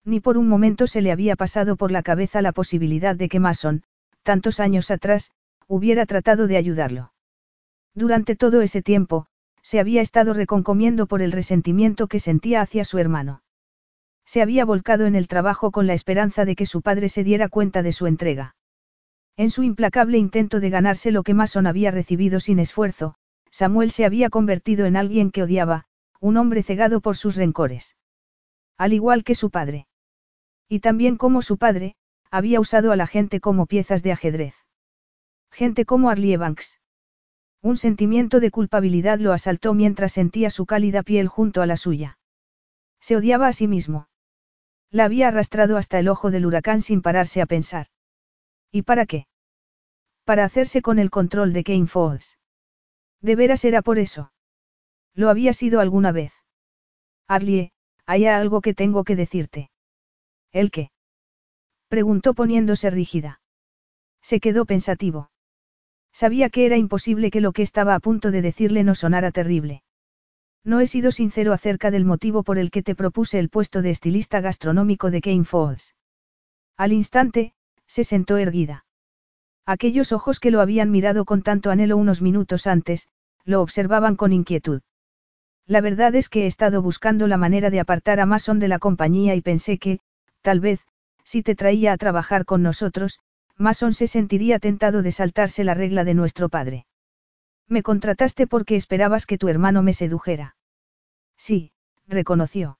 [0.05, 3.40] Ni por un momento se le había pasado por la cabeza la posibilidad de que
[3.40, 3.82] Mason,
[4.23, 5.31] tantos años atrás,
[5.66, 7.12] hubiera tratado de ayudarlo.
[7.94, 9.26] Durante todo ese tiempo,
[9.62, 13.43] se había estado reconcomiendo por el resentimiento que sentía hacia su hermano.
[14.26, 17.48] Se había volcado en el trabajo con la esperanza de que su padre se diera
[17.48, 18.56] cuenta de su entrega.
[19.36, 23.16] En su implacable intento de ganarse lo que Mason había recibido sin esfuerzo,
[23.50, 25.86] Samuel se había convertido en alguien que odiaba,
[26.20, 27.96] un hombre cegado por sus rencores.
[28.76, 29.86] Al igual que su padre.
[30.68, 31.96] Y también como su padre,
[32.30, 34.54] había usado a la gente como piezas de ajedrez.
[35.50, 36.80] Gente como Arlie Banks.
[37.62, 42.18] Un sentimiento de culpabilidad lo asaltó mientras sentía su cálida piel junto a la suya.
[43.00, 44.08] Se odiaba a sí mismo.
[44.94, 47.89] La había arrastrado hasta el ojo del huracán sin pararse a pensar.
[48.70, 49.26] ¿Y para qué?
[50.23, 52.39] Para hacerse con el control de Kane Falls.
[53.20, 54.31] De veras era por eso.
[55.12, 56.32] Lo había sido alguna vez.
[57.26, 57.73] Arlie,
[58.06, 59.68] hay algo que tengo que decirte.
[60.52, 60.92] ¿El qué?
[61.89, 63.40] Preguntó poniéndose rígida.
[64.23, 65.28] Se quedó pensativo.
[66.12, 69.82] Sabía que era imposible que lo que estaba a punto de decirle no sonara terrible.
[70.65, 73.91] No he sido sincero acerca del motivo por el que te propuse el puesto de
[73.91, 75.94] estilista gastronómico de Kane Falls.
[76.76, 77.52] Al instante,
[77.86, 78.86] se sentó erguida.
[79.67, 83.09] Aquellos ojos que lo habían mirado con tanto anhelo unos minutos antes,
[83.44, 84.81] lo observaban con inquietud.
[85.67, 88.78] La verdad es que he estado buscando la manera de apartar a Mason de la
[88.78, 90.01] compañía y pensé que,
[90.43, 90.81] tal vez,
[91.25, 93.18] si te traía a trabajar con nosotros,
[93.57, 96.86] Mason se sentiría tentado de saltarse la regla de nuestro padre.
[97.68, 100.53] Me contrataste porque esperabas que tu hermano me sedujera.
[101.47, 101.73] Sí,
[102.08, 102.78] reconoció.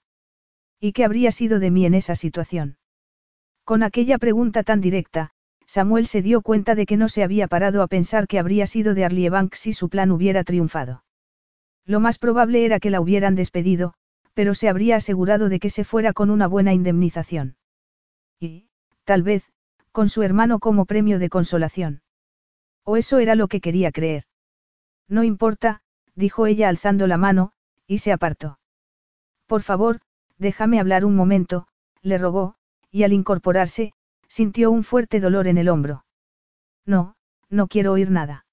[0.81, 2.79] ¿Y qué habría sido de mí en esa situación?
[3.63, 5.33] Con aquella pregunta tan directa,
[5.67, 8.95] Samuel se dio cuenta de que no se había parado a pensar que habría sido
[8.95, 11.05] de Arlie Banks si su plan hubiera triunfado.
[11.85, 13.93] Lo más probable era que la hubieran despedido,
[14.33, 17.59] pero se habría asegurado de que se fuera con una buena indemnización.
[18.41, 18.71] Y,
[19.05, 19.45] tal vez,
[19.93, 22.01] con su hermano como premio de consolación.
[22.83, 24.25] O eso era lo que quería creer.
[25.07, 25.83] No importa,
[26.15, 27.53] dijo ella alzando la mano,
[27.87, 28.59] y se apartó.
[29.47, 30.01] Por favor,
[30.39, 31.67] déjame hablar un momento,
[32.03, 32.57] le rogó,
[32.91, 33.93] y al incorporarse,
[34.29, 36.05] Sintió un fuerte dolor en el hombro.
[36.85, 37.15] No,
[37.51, 38.47] no quiero oír nada.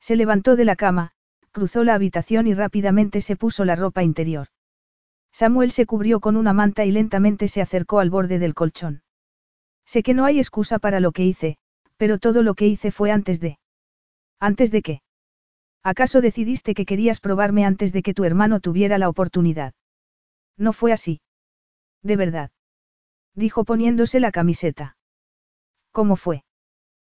[0.00, 1.12] Se levantó de la cama,
[1.50, 4.48] cruzó la habitación y rápidamente se puso la ropa interior.
[5.32, 9.02] Samuel se cubrió con una manta y lentamente se acercó al borde del colchón.
[9.86, 11.56] Sé que no hay excusa para lo que hice,
[11.96, 13.58] pero todo lo que hice fue antes de...
[14.38, 15.00] ¿Antes de qué?
[15.82, 19.74] ¿Acaso decidiste que querías probarme antes de que tu hermano tuviera la oportunidad?
[20.56, 21.20] No fue así.
[22.02, 22.50] De verdad.
[23.34, 24.96] Dijo poniéndose la camiseta.
[25.92, 26.44] ¿Cómo fue?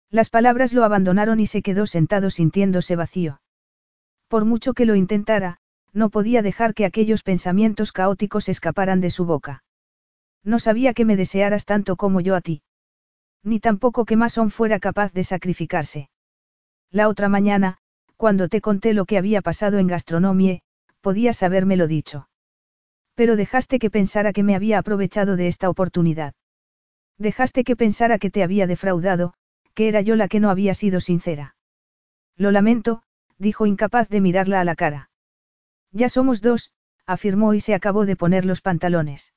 [0.09, 3.41] Las palabras lo abandonaron y se quedó sentado sintiéndose vacío.
[4.27, 5.57] Por mucho que lo intentara,
[5.91, 9.63] no podía dejar que aquellos pensamientos caóticos escaparan de su boca.
[10.43, 12.61] No sabía que me desearas tanto como yo a ti.
[13.43, 16.09] Ni tampoco que Mason fuera capaz de sacrificarse.
[16.89, 17.79] La otra mañana,
[18.17, 20.61] cuando te conté lo que había pasado en gastronomía,
[21.01, 22.29] podías habérmelo dicho.
[23.15, 26.33] Pero dejaste que pensara que me había aprovechado de esta oportunidad.
[27.17, 29.33] Dejaste que pensara que te había defraudado,
[29.73, 31.55] que era yo la que no había sido sincera.
[32.35, 33.03] Lo lamento,
[33.37, 35.09] dijo incapaz de mirarla a la cara.
[35.91, 36.71] Ya somos dos,
[37.05, 39.33] afirmó y se acabó de poner los pantalones.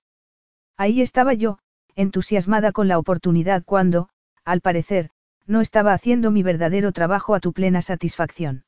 [0.76, 1.58] Ahí estaba yo,
[1.94, 4.08] entusiasmada con la oportunidad cuando,
[4.44, 5.10] al parecer,
[5.47, 8.65] no estaba haciendo mi verdadero trabajo a tu plena satisfacción.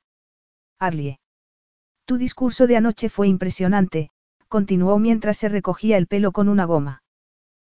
[0.79, 1.19] Arlie.
[2.05, 4.11] Tu discurso de anoche fue impresionante,
[4.49, 7.03] continuó mientras se recogía el pelo con una goma.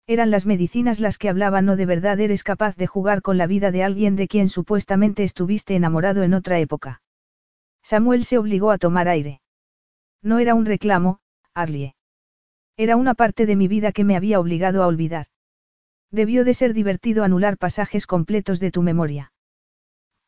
[0.08, 3.48] Eran las medicinas las que hablaban o de verdad eres capaz de jugar con la
[3.48, 7.02] vida de alguien de quien supuestamente estuviste enamorado en otra época.
[7.84, 9.42] Samuel se obligó a tomar aire.
[10.22, 11.20] No era un reclamo,
[11.54, 11.96] Arlie.
[12.78, 15.28] Era una parte de mi vida que me había obligado a olvidar.
[16.12, 19.32] Debió de ser divertido anular pasajes completos de tu memoria.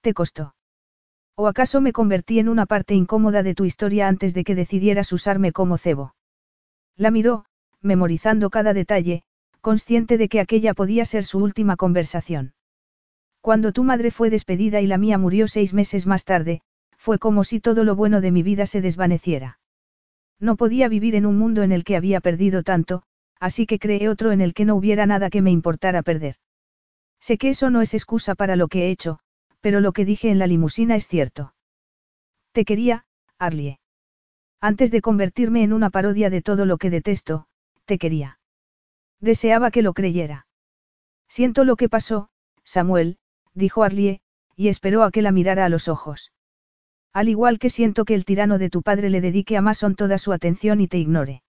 [0.02, 0.56] ¿Te costó?
[1.36, 5.12] ¿O acaso me convertí en una parte incómoda de tu historia antes de que decidieras
[5.12, 6.16] usarme como cebo?
[6.96, 7.46] La miró,
[7.82, 9.24] memorizando cada detalle,
[9.62, 12.54] consciente de que aquella podía ser su última conversación.
[13.42, 16.62] Cuando tu madre fue despedida y la mía murió seis meses más tarde,
[16.98, 19.60] fue como si todo lo bueno de mi vida se desvaneciera.
[20.40, 23.04] No podía vivir en un mundo en el que había perdido tanto,
[23.40, 26.38] así que creé otro en el que no hubiera nada que me importara perder.
[27.20, 29.20] Sé que eso no es excusa para lo que he hecho,
[29.62, 31.54] pero lo que dije en la limusina es cierto.
[32.52, 33.06] Te quería,
[33.38, 33.80] Arlie.
[34.60, 37.48] Antes de convertirme en una parodia de todo lo que detesto,
[37.86, 38.40] te quería.
[39.20, 40.48] Deseaba que lo creyera.
[41.28, 42.30] Siento lo que pasó,
[42.64, 43.18] Samuel,
[43.54, 44.22] dijo Arlie,
[44.56, 46.32] y esperó a que la mirara a los ojos.
[47.14, 50.18] Al igual que siento que el tirano de tu padre le dedique a Mason toda
[50.18, 51.43] su atención y te ignore.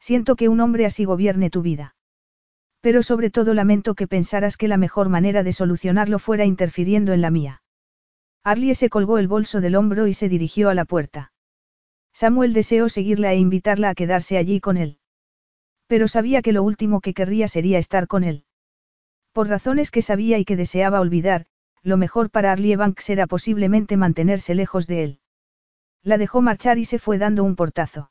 [0.00, 1.94] Siento que un hombre así gobierne tu vida.
[2.80, 7.20] Pero sobre todo lamento que pensaras que la mejor manera de solucionarlo fuera interfiriendo en
[7.20, 7.62] la mía.
[8.44, 11.32] Arlie se colgó el bolso del hombro y se dirigió a la puerta.
[12.12, 14.98] Samuel deseó seguirla e invitarla a quedarse allí con él.
[15.86, 18.44] Pero sabía que lo último que querría sería estar con él.
[19.32, 21.46] Por razones que sabía y que deseaba olvidar,
[21.82, 25.20] lo mejor para Arlie Banks era posiblemente mantenerse lejos de él.
[26.02, 28.10] La dejó marchar y se fue dando un portazo.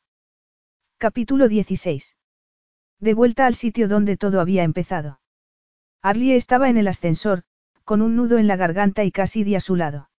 [1.00, 2.16] Capítulo 16.
[2.98, 5.20] De vuelta al sitio donde todo había empezado.
[6.02, 7.44] Arlie estaba en el ascensor,
[7.84, 10.10] con un nudo en la garganta y Cassidy a su lado.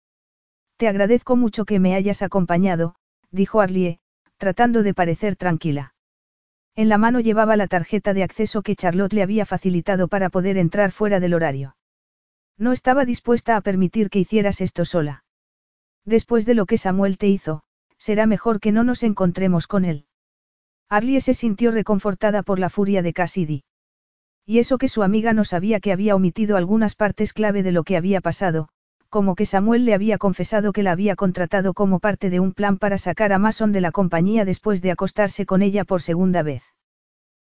[0.77, 2.95] Te agradezco mucho que me hayas acompañado,
[3.29, 3.99] dijo Arlie,
[4.37, 5.95] tratando de parecer tranquila.
[6.77, 10.57] En la mano llevaba la tarjeta de acceso que Charlotte le había facilitado para poder
[10.57, 11.75] entrar fuera del horario.
[12.57, 15.25] No estaba dispuesta a permitir que hicieras esto sola.
[16.05, 17.63] Después de lo que Samuel te hizo,
[17.97, 20.05] será mejor que no nos encontremos con él.
[20.91, 23.63] Arlie se sintió reconfortada por la furia de Cassidy.
[24.43, 27.83] Y eso que su amiga no sabía que había omitido algunas partes clave de lo
[27.83, 28.69] que había pasado,
[29.07, 32.79] como que Samuel le había confesado que la había contratado como parte de un plan
[32.79, 36.63] para sacar a Mason de la compañía después de acostarse con ella por segunda vez.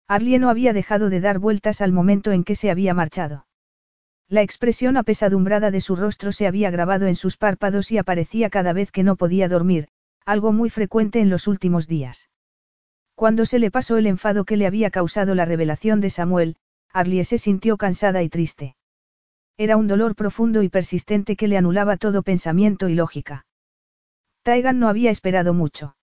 [0.09, 3.47] Arlie no había dejado de dar vueltas al momento en que se había marchado.
[4.29, 8.73] La expresión apesadumbrada de su rostro se había grabado en sus párpados y aparecía cada
[8.73, 9.89] vez que no podía dormir,
[10.27, 12.29] algo muy frecuente en los últimos días.
[13.19, 16.55] Cuando se le pasó el enfado que le había causado la revelación de Samuel,
[16.93, 18.77] Arlie se sintió cansada y triste.
[19.57, 23.45] Era un dolor profundo y persistente que le anulaba todo pensamiento y lógica.
[24.45, 25.97] Taigan no había esperado mucho.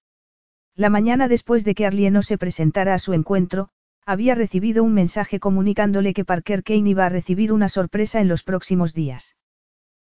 [0.75, 3.69] La mañana después de que Arlie no se presentara a su encuentro,
[4.05, 8.43] había recibido un mensaje comunicándole que Parker Kane iba a recibir una sorpresa en los
[8.43, 9.37] próximos días.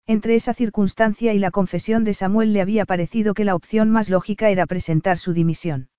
[0.07, 4.09] Entre esa circunstancia y la confesión de Samuel le había parecido que la opción más
[4.09, 5.89] lógica era presentar su dimisión.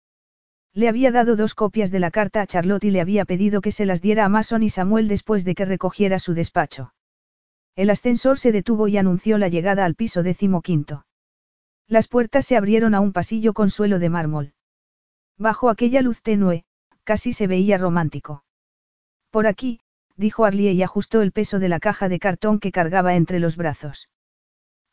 [0.75, 3.71] Le había dado dos copias de la carta a Charlotte y le había pedido que
[3.71, 6.93] se las diera a Mason y Samuel después de que recogiera su despacho.
[7.77, 11.07] El ascensor se detuvo y anunció la llegada al piso decimoquinto.
[11.87, 14.55] Las puertas se abrieron a un pasillo con suelo de mármol.
[15.39, 16.65] Bajo aquella luz tenue,
[17.05, 18.45] casi se veía romántico.
[19.31, 19.81] Por aquí,
[20.17, 23.57] dijo Arlie y ajustó el peso de la caja de cartón que cargaba entre los
[23.57, 24.09] brazos.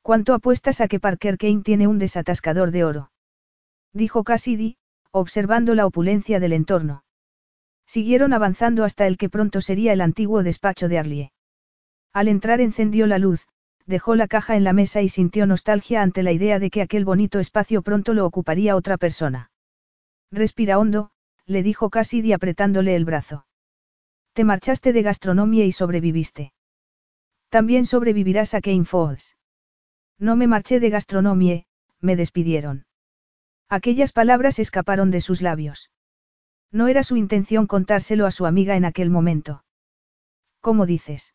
[0.03, 3.11] ¿Cuánto apuestas a que Parker Kane tiene un desatascador de oro?
[3.93, 4.77] Dijo Cassidy,
[5.11, 7.03] observando la opulencia del entorno.
[7.85, 11.31] Siguieron avanzando hasta el que pronto sería el antiguo despacho de Arlie.
[12.13, 13.47] Al entrar encendió la luz,
[13.85, 17.05] dejó la caja en la mesa y sintió nostalgia ante la idea de que aquel
[17.05, 19.51] bonito espacio pronto lo ocuparía otra persona.
[20.31, 21.11] Respira hondo,
[21.45, 23.45] le dijo Cassidy apretándole el brazo.
[24.33, 26.53] Te marchaste de gastronomía y sobreviviste.
[27.49, 29.35] También sobrevivirás a Kane Falls.
[30.17, 31.65] No me marché de gastronomía,
[31.99, 32.85] me despidieron.
[33.71, 35.89] Aquellas palabras escaparon de sus labios.
[36.71, 39.63] No era su intención contárselo a su amiga en aquel momento.
[40.59, 41.33] ¿Cómo dices?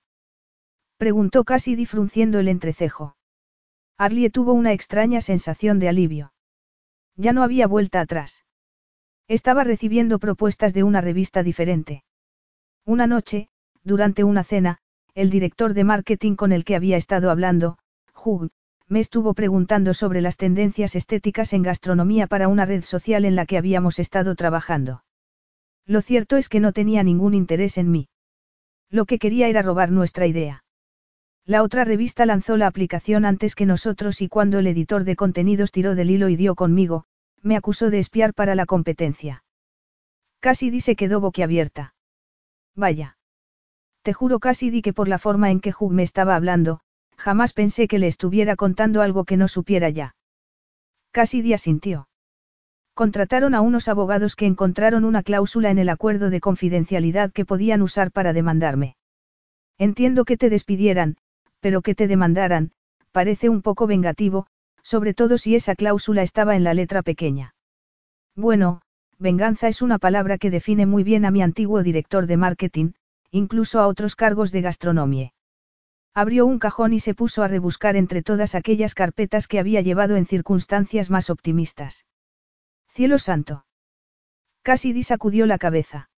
[0.98, 3.16] Preguntó casi difrunciendo el entrecejo.
[3.96, 6.34] Arlie tuvo una extraña sensación de alivio.
[7.16, 8.44] Ya no había vuelta atrás.
[9.28, 12.04] Estaba recibiendo propuestas de una revista diferente.
[12.84, 13.48] Una noche,
[13.82, 14.78] Durante una cena,
[15.14, 17.78] el director de marketing con el que había estado hablando,
[18.12, 18.50] Hugh,
[18.88, 23.46] me estuvo preguntando sobre las tendencias estéticas en gastronomía para una red social en la
[23.46, 25.02] que habíamos estado trabajando.
[25.86, 28.08] Lo cierto es que no tenía ningún interés en mí.
[28.90, 30.64] Lo que quería era robar nuestra idea.
[31.44, 35.70] La otra revista lanzó la aplicación antes que nosotros y cuando el editor de contenidos
[35.70, 37.04] tiró del hilo y dio conmigo,
[37.42, 39.44] me acusó de espiar para la competencia.
[40.40, 41.94] Cassidy se quedó boquiabierta.
[42.74, 43.16] Vaya.
[44.02, 46.80] Te juro Cassidy que por la forma en que Hugh me estaba hablando,
[47.16, 50.14] jamás pensé que le estuviera contando algo que no supiera ya.
[51.12, 52.08] Cassidy asintió.
[52.94, 57.82] Contrataron a unos abogados que encontraron una cláusula en el acuerdo de confidencialidad que podían
[57.82, 58.96] usar para demandarme.
[59.78, 61.16] Entiendo que te despidieran,
[61.60, 62.72] pero que te demandaran,
[63.12, 64.46] parece un poco vengativo,
[64.82, 67.54] sobre todo si esa cláusula estaba en la letra pequeña.
[68.34, 68.80] Bueno,
[69.18, 72.92] venganza es una palabra que define muy bien a mi antiguo director de marketing,
[73.30, 75.35] incluso a otros cargos de gastronomía.
[76.16, 80.16] Abrió un cajón y se puso a rebuscar entre todas aquellas carpetas que había llevado
[80.16, 82.06] en circunstancias más optimistas.
[82.88, 83.66] Cielo santo.
[84.62, 86.08] Casi sacudió la cabeza.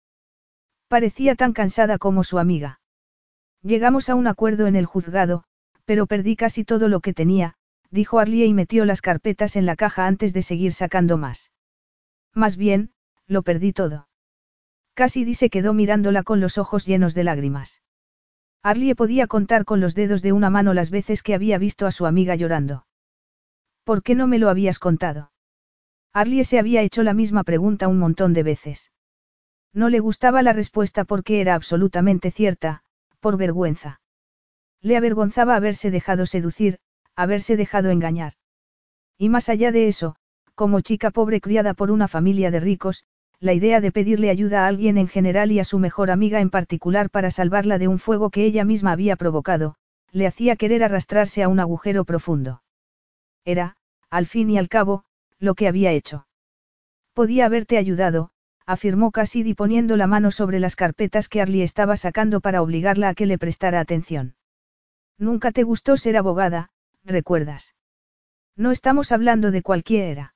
[0.87, 2.81] Parecía tan cansada como su amiga.
[3.61, 5.43] Llegamos a un acuerdo en el juzgado,
[5.85, 7.57] pero perdí casi todo lo que tenía,
[7.91, 11.51] dijo Arlie y metió las carpetas en la caja antes de seguir sacando más.
[12.33, 12.93] Más bien,
[13.27, 14.07] lo perdí todo.
[14.95, 17.83] Cassidy se quedó mirándola con los ojos llenos de lágrimas.
[18.63, 21.93] Arlie podía contar con los dedos de una mano las veces que había visto a
[21.93, 22.87] su amiga llorando.
[23.85, 25.33] ¿Por qué no me lo habías contado?
[26.13, 28.93] Arlie se había hecho la misma pregunta un montón de veces.
[29.73, 32.83] No le gustaba la respuesta porque era absolutamente cierta,
[33.21, 34.01] por vergüenza.
[34.81, 36.79] Le avergonzaba haberse dejado seducir,
[37.15, 38.35] haberse dejado engañar.
[39.17, 40.17] Y más allá de eso,
[40.55, 43.05] como chica pobre criada por una familia de ricos,
[43.41, 46.51] la idea de pedirle ayuda a alguien en general y a su mejor amiga en
[46.51, 49.77] particular para salvarla de un fuego que ella misma había provocado,
[50.11, 52.63] le hacía querer arrastrarse a un agujero profundo.
[53.45, 53.77] Era,
[54.11, 55.05] al fin y al cabo,
[55.39, 56.27] lo que había hecho.
[57.13, 58.31] Podía haberte ayudado,
[58.67, 63.15] afirmó Cassidy poniendo la mano sobre las carpetas que Arlie estaba sacando para obligarla a
[63.15, 64.35] que le prestara atención.
[65.17, 66.71] Nunca te gustó ser abogada,
[67.05, 67.75] recuerdas.
[68.57, 70.35] No estamos hablando de cualquiera.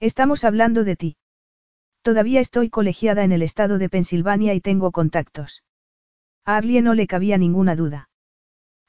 [0.00, 1.16] Estamos hablando de ti.
[2.02, 5.62] Todavía estoy colegiada en el estado de Pensilvania y tengo contactos.
[6.44, 8.08] A Arlie no le cabía ninguna duda.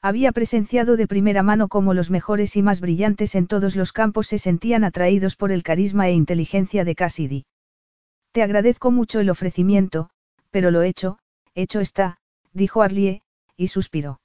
[0.02, 4.26] Había presenciado de primera mano cómo los mejores y más brillantes en todos los campos
[4.26, 7.46] se sentían atraídos por el carisma e inteligencia de Cassidy.
[8.32, 10.10] Te agradezco mucho el ofrecimiento,
[10.50, 11.18] pero lo hecho,
[11.54, 12.18] hecho está,
[12.52, 13.22] dijo Arlie,
[13.56, 14.20] y suspiró.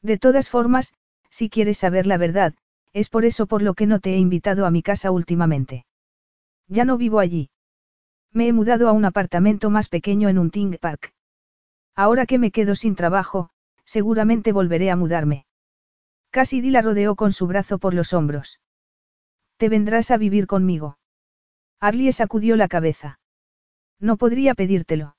[0.00, 0.94] De todas formas,
[1.30, 2.54] si quieres saber la verdad,
[2.92, 5.84] es por eso por lo que no te he invitado a mi casa últimamente.
[6.68, 7.50] Ya no vivo allí.
[8.34, 11.14] Me he mudado a un apartamento más pequeño en un Ting Park.
[11.94, 13.50] Ahora que me quedo sin trabajo,
[13.84, 15.46] seguramente volveré a mudarme.
[16.30, 18.60] Cassidy la rodeó con su brazo por los hombros.
[19.56, 20.98] Te vendrás a vivir conmigo.
[21.78, 23.20] Arlie sacudió la cabeza.
[24.00, 25.16] No podría pedírtelo.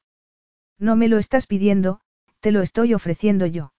[0.78, 2.02] No me lo estás pidiendo,
[2.42, 3.72] te lo estoy ofreciendo yo.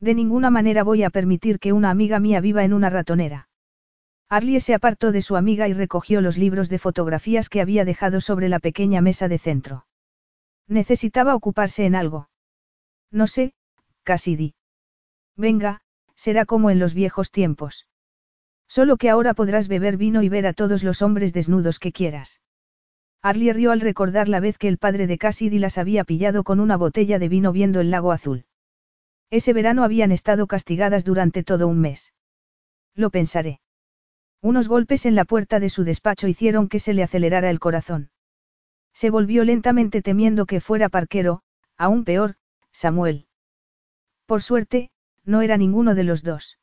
[0.00, 3.49] De ninguna manera voy a permitir que una amiga mía viva en una ratonera.
[4.32, 8.20] Arlie se apartó de su amiga y recogió los libros de fotografías que había dejado
[8.20, 9.86] sobre la pequeña mesa de centro.
[10.68, 12.30] Necesitaba ocuparse en algo.
[13.10, 13.54] No sé,
[14.04, 14.54] casi di.
[15.36, 15.80] Venga,
[16.14, 17.88] será como en los viejos tiempos.
[18.68, 22.40] Solo que ahora podrás beber vino y ver a todos los hombres desnudos que quieras.
[23.22, 26.60] Arlie rió al recordar la vez que el padre de Cassidy las había pillado con
[26.60, 28.44] una botella de vino viendo el lago azul.
[29.28, 32.14] Ese verano habían estado castigadas durante todo un mes.
[32.94, 33.60] Lo pensaré.
[34.42, 38.10] Unos golpes en la puerta de su despacho hicieron que se le acelerara el corazón.
[38.92, 41.42] Se volvió lentamente temiendo que fuera parquero,
[41.76, 42.36] aún peor,
[42.72, 43.26] Samuel.
[44.26, 44.90] Por suerte,
[45.24, 46.58] no era ninguno de los dos.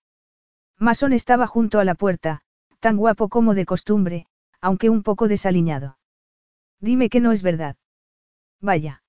[0.80, 2.42] Mason estaba junto a la puerta,
[2.80, 4.28] tan guapo como de costumbre,
[4.62, 5.98] aunque un poco desaliñado.
[6.80, 7.76] Dime que no es verdad.
[8.62, 9.04] Vaya.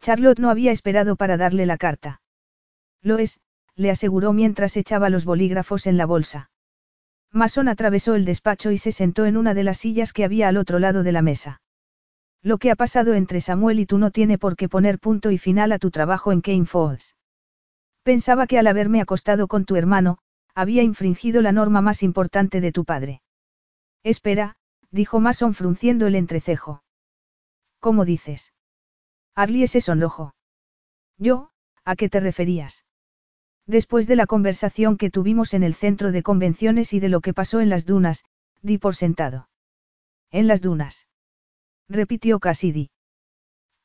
[0.00, 2.20] Charlotte no había esperado para darle la carta.
[3.02, 3.40] Lo es,
[3.74, 6.50] le aseguró mientras echaba los bolígrafos en la bolsa.
[7.32, 10.56] Mason atravesó el despacho y se sentó en una de las sillas que había al
[10.56, 11.62] otro lado de la mesa.
[12.42, 15.38] Lo que ha pasado entre Samuel y tú no tiene por qué poner punto y
[15.38, 17.14] final a tu trabajo en Kane Falls.
[18.02, 20.18] Pensaba que al haberme acostado con tu hermano,
[20.54, 23.22] había infringido la norma más importante de tu padre.
[24.02, 24.56] Espera,
[24.90, 26.82] dijo Mason frunciendo el entrecejo.
[27.78, 28.52] ¿Cómo dices?
[29.34, 30.34] Arlie se sonrojó.
[31.18, 31.50] Yo,
[31.84, 32.84] ¿a qué te referías?
[33.70, 37.32] Después de la conversación que tuvimos en el centro de convenciones y de lo que
[37.32, 38.24] pasó en las dunas,
[38.62, 39.48] di por sentado.
[40.32, 41.06] En las dunas.
[41.88, 42.90] Repitió Cassidy.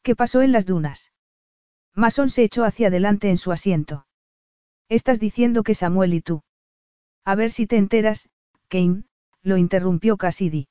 [0.01, 1.11] ¿Qué pasó en las dunas?
[1.93, 4.07] Mason se echó hacia adelante en su asiento.
[4.89, 6.41] Estás diciendo que Samuel y tú.
[7.23, 8.27] A ver si te enteras,
[8.69, 9.03] Kane,
[9.43, 10.67] lo interrumpió Cassidy.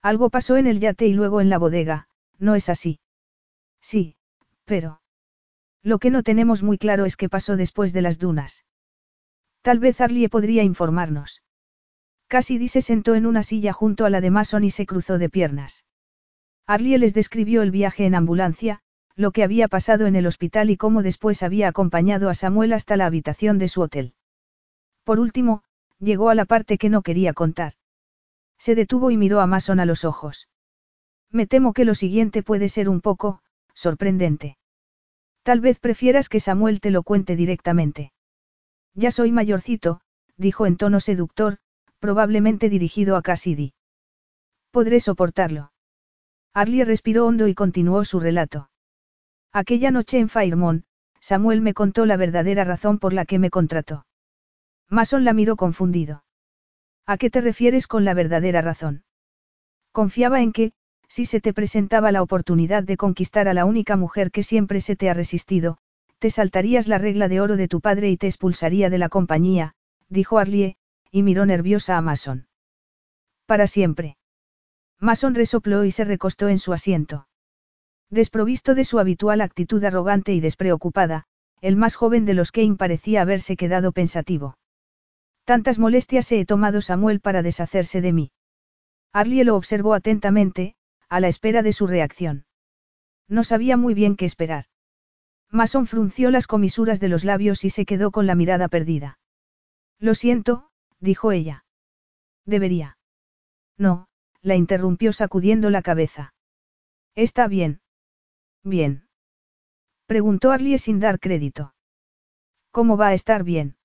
[0.00, 2.06] Algo pasó en el yate y luego en la bodega,
[2.38, 3.00] ¿no es así?
[3.80, 4.14] Sí,
[4.64, 5.00] pero.
[5.82, 8.64] Lo que no tenemos muy claro es qué pasó después de las dunas.
[9.62, 11.42] Tal vez Arlie podría informarnos.
[12.26, 15.30] Cassidy se sentó en una silla junto a la de Mason y se cruzó de
[15.30, 15.84] piernas.
[16.66, 18.80] Arlie les describió el viaje en ambulancia,
[19.16, 22.96] lo que había pasado en el hospital y cómo después había acompañado a Samuel hasta
[22.96, 24.14] la habitación de su hotel.
[25.04, 25.62] Por último,
[25.98, 27.72] llegó a la parte que no quería contar.
[28.58, 30.48] Se detuvo y miró a Mason a los ojos.
[31.30, 33.40] Me temo que lo siguiente puede ser un poco,
[33.72, 34.57] sorprendente.
[35.42, 38.12] Tal vez prefieras que Samuel te lo cuente directamente.
[38.94, 40.00] Ya soy mayorcito,
[40.36, 41.58] dijo en tono seductor,
[41.98, 43.72] probablemente dirigido a Cassidy.
[44.70, 45.72] Podré soportarlo.
[46.54, 48.70] Arlie respiró hondo y continuó su relato.
[49.52, 50.84] Aquella noche en Fairmont,
[51.20, 54.06] Samuel me contó la verdadera razón por la que me contrató.
[54.88, 56.24] Mason la miró confundido.
[57.06, 59.04] ¿A qué te refieres con la verdadera razón?
[59.92, 60.72] Confiaba en que,
[61.08, 64.94] si se te presentaba la oportunidad de conquistar a la única mujer que siempre se
[64.94, 65.78] te ha resistido,
[66.18, 69.74] te saltarías la regla de oro de tu padre y te expulsaría de la compañía,
[70.08, 70.76] dijo Arlie,
[71.10, 72.46] y miró nerviosa a Mason.
[73.46, 74.16] Para siempre.
[75.00, 77.28] Mason resopló y se recostó en su asiento.
[78.10, 81.24] Desprovisto de su habitual actitud arrogante y despreocupada,
[81.60, 84.56] el más joven de los Kane parecía haberse quedado pensativo.
[85.44, 88.30] Tantas molestias he tomado Samuel para deshacerse de mí.
[89.12, 90.74] Arlie lo observó atentamente,
[91.08, 92.44] a la espera de su reacción.
[93.28, 94.66] No sabía muy bien qué esperar.
[95.50, 99.18] Mason frunció las comisuras de los labios y se quedó con la mirada perdida.
[99.98, 100.70] Lo siento,
[101.00, 101.64] dijo ella.
[102.44, 102.98] Debería.
[103.76, 104.08] No,
[104.42, 106.34] la interrumpió sacudiendo la cabeza.
[107.14, 107.80] Está bien.
[108.62, 109.08] Bien.
[110.06, 111.74] Preguntó Arlie sin dar crédito.
[112.70, 113.76] ¿Cómo va a estar bien?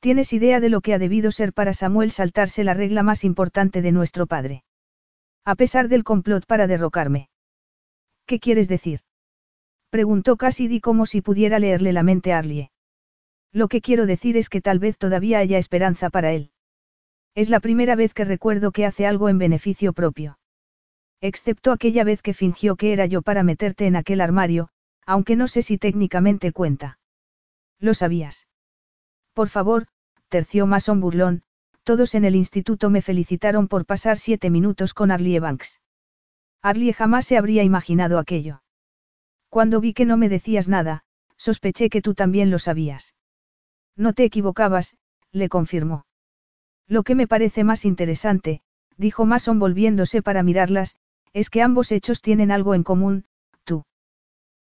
[0.00, 3.80] ¿Tienes idea de lo que ha debido ser para Samuel saltarse la regla más importante
[3.80, 4.64] de nuestro padre?
[5.44, 7.28] A pesar del complot para derrocarme.
[8.26, 9.00] ¿Qué quieres decir?
[9.90, 12.70] Preguntó Cassidy como si pudiera leerle la mente a Arlie.
[13.52, 16.50] Lo que quiero decir es que tal vez todavía haya esperanza para él.
[17.34, 20.38] Es la primera vez que recuerdo que hace algo en beneficio propio.
[21.20, 24.70] Excepto aquella vez que fingió que era yo para meterte en aquel armario,
[25.06, 26.98] aunque no sé si técnicamente cuenta.
[27.78, 28.48] Lo sabías.
[29.34, 29.86] Por favor,
[30.28, 31.42] terció Mason burlón,
[31.84, 35.80] todos en el instituto me felicitaron por pasar siete minutos con Arlie Banks.
[36.62, 38.62] Arlie jamás se habría imaginado aquello.
[39.50, 41.04] Cuando vi que no me decías nada,
[41.36, 43.14] sospeché que tú también lo sabías.
[43.96, 44.96] No te equivocabas,
[45.30, 46.06] le confirmó.
[46.88, 48.62] Lo que me parece más interesante,
[48.96, 50.96] dijo Mason volviéndose para mirarlas,
[51.32, 53.26] es que ambos hechos tienen algo en común,
[53.64, 53.84] tú.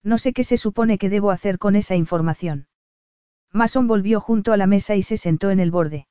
[0.02, 2.66] No sé qué se supone que debo hacer con esa información.
[3.52, 6.07] Mason volvió junto a la mesa y se sentó en el borde.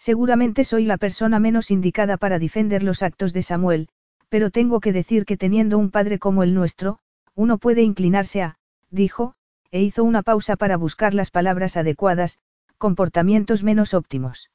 [0.00, 3.88] Seguramente soy la persona menos indicada para defender los actos de Samuel,
[4.30, 7.00] pero tengo que decir que teniendo un padre como el nuestro,
[7.34, 8.56] uno puede inclinarse a,
[8.90, 9.34] dijo,
[9.70, 12.38] e hizo una pausa para buscar las palabras adecuadas,
[12.78, 14.50] comportamientos menos óptimos.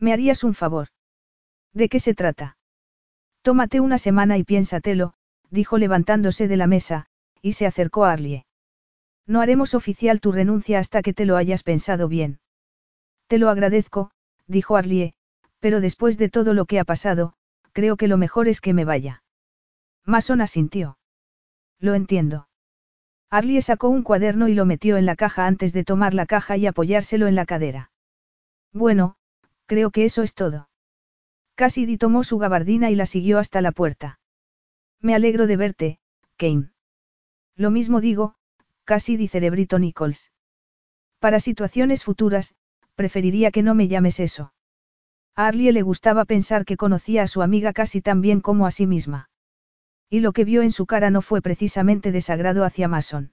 [0.00, 0.88] ¿Me harías un favor?
[1.72, 2.58] ¿De qué se trata?
[3.42, 5.14] Tómate una semana y piénsatelo,
[5.48, 7.06] dijo levantándose de la mesa,
[7.40, 8.46] y se acercó a Arlie.
[9.28, 12.40] No haremos oficial tu renuncia hasta que te lo hayas pensado bien.
[13.28, 14.10] Te lo agradezco,
[14.46, 15.14] dijo Arlie,
[15.60, 17.34] pero después de todo lo que ha pasado,
[17.72, 19.22] creo que lo mejor es que me vaya.
[20.04, 20.98] Mason asintió.
[21.78, 22.48] Lo entiendo.
[23.28, 26.56] Arlie sacó un cuaderno y lo metió en la caja antes de tomar la caja
[26.56, 27.90] y apoyárselo en la cadera.
[28.72, 29.16] Bueno,
[29.66, 30.68] creo que eso es todo.
[31.56, 34.20] Cassidy tomó su gabardina y la siguió hasta la puerta.
[35.00, 35.98] Me alegro de verte,
[36.36, 36.70] Kane.
[37.56, 38.36] Lo mismo digo,
[38.84, 40.30] Cassidy Cerebrito Nichols.
[41.18, 42.54] Para situaciones futuras,
[42.96, 44.52] preferiría que no me llames eso.
[45.36, 48.70] A Arlie le gustaba pensar que conocía a su amiga casi tan bien como a
[48.70, 49.30] sí misma.
[50.08, 53.32] Y lo que vio en su cara no fue precisamente desagrado hacia Mason.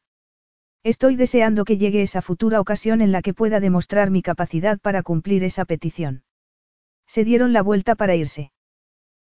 [0.84, 5.02] Estoy deseando que llegue esa futura ocasión en la que pueda demostrar mi capacidad para
[5.02, 6.24] cumplir esa petición.
[7.08, 8.52] Se dieron la vuelta para irse.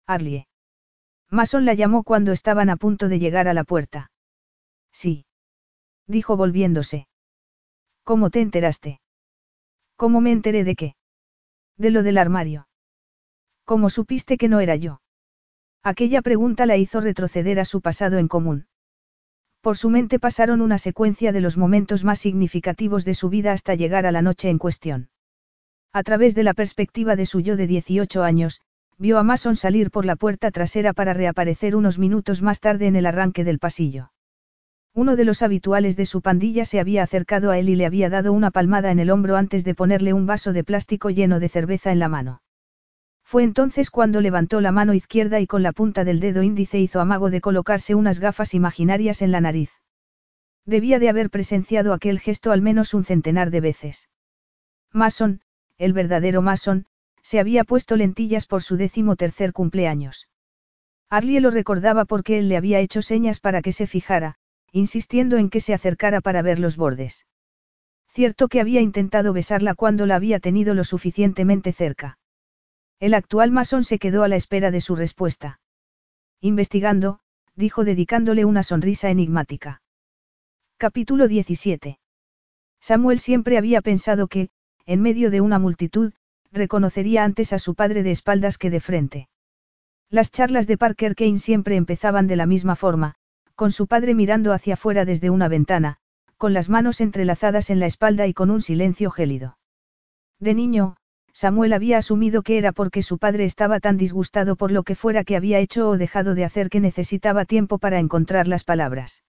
[0.05, 0.47] Arlie.
[1.31, 4.11] Mason la llamó cuando estaban a punto de llegar a la puerta.
[4.91, 5.25] Sí.
[6.05, 7.07] Dijo volviéndose.
[8.03, 9.01] ¿Cómo te enteraste?
[9.97, 10.95] ¿Cómo me enteré de qué?
[11.75, 12.67] De lo del armario.
[13.65, 15.01] ¿Cómo supiste que no era yo?
[15.83, 18.67] Aquella pregunta la hizo retroceder a su pasado en común.
[19.61, 23.73] Por su mente pasaron una secuencia de los momentos más significativos de su vida hasta
[23.73, 25.09] llegar a la noche en cuestión.
[25.91, 28.61] A través de la perspectiva de su yo de 18 años,
[28.99, 32.95] vio a Mason salir por la puerta trasera para reaparecer unos minutos más tarde en
[32.95, 34.11] el arranque del pasillo.
[34.97, 38.09] Uno de los habituales de su pandilla se había acercado a él y le había
[38.09, 41.49] dado una palmada en el hombro antes de ponerle un vaso de plástico lleno de
[41.49, 42.41] cerveza en la mano.
[43.23, 46.99] Fue entonces cuando levantó la mano izquierda y con la punta del dedo índice hizo
[46.99, 49.69] amago de colocarse unas gafas imaginarias en la nariz.
[50.65, 54.09] Debía de haber presenciado aquel gesto al menos un centenar de veces.
[54.91, 55.41] Mason,
[55.77, 56.87] el verdadero Mason,
[57.21, 60.27] se había puesto lentillas por su décimo tercer cumpleaños.
[61.07, 64.39] Arlie lo recordaba porque él le había hecho señas para que se fijara,
[64.71, 67.25] insistiendo en que se acercara para ver los bordes.
[68.07, 72.17] Cierto que había intentado besarla cuando la había tenido lo suficientemente cerca.
[72.99, 75.59] El actual masón se quedó a la espera de su respuesta.
[76.41, 77.19] Investigando,
[77.55, 79.81] dijo dedicándole una sonrisa enigmática.
[80.77, 81.99] Capítulo 17.
[82.79, 84.49] Samuel siempre había pensado que,
[84.85, 86.13] en medio de una multitud,
[86.51, 89.29] reconocería antes a su padre de espaldas que de frente.
[90.09, 93.15] Las charlas de Parker Kane siempre empezaban de la misma forma,
[93.57, 95.97] con su padre mirando hacia afuera desde una ventana,
[96.37, 99.57] con las manos entrelazadas en la espalda y con un silencio gélido.
[100.39, 100.95] De niño,
[101.33, 105.23] Samuel había asumido que era porque su padre estaba tan disgustado por lo que fuera
[105.23, 109.23] que había hecho o dejado de hacer que necesitaba tiempo para encontrar las palabras.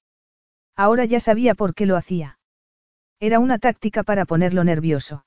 [0.77, 2.39] Ahora ya sabía por qué lo hacía.
[3.21, 5.25] Era una táctica para ponerlo nervioso.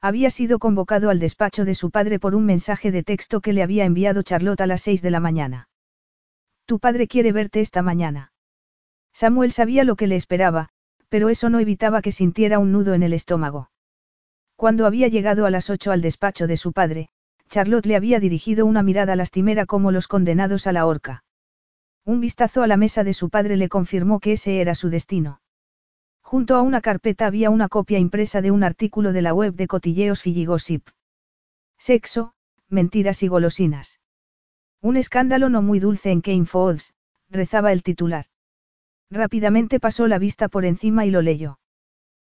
[0.00, 3.64] Había sido convocado al despacho de su padre por un mensaje de texto que le
[3.64, 5.68] había enviado Charlotte a las seis de la mañana.
[6.66, 8.32] Tu padre quiere verte esta mañana.
[9.12, 10.68] Samuel sabía lo que le esperaba,
[11.08, 13.70] pero eso no evitaba que sintiera un nudo en el estómago.
[14.56, 17.08] Cuando había llegado a las ocho al despacho de su padre,
[17.48, 21.24] Charlotte le había dirigido una mirada lastimera como los condenados a la horca.
[22.04, 25.40] Un vistazo a la mesa de su padre le confirmó que ese era su destino.
[26.22, 29.66] Junto a una carpeta había una copia impresa de un artículo de la web de
[29.66, 30.88] cotilleos Filligossip.
[31.76, 32.32] Sexo,
[32.68, 34.00] mentiras y golosinas.
[34.82, 36.92] Un escándalo no muy dulce en Kane Falls,
[37.30, 38.26] rezaba el titular.
[39.10, 41.60] Rápidamente pasó la vista por encima y lo leyó.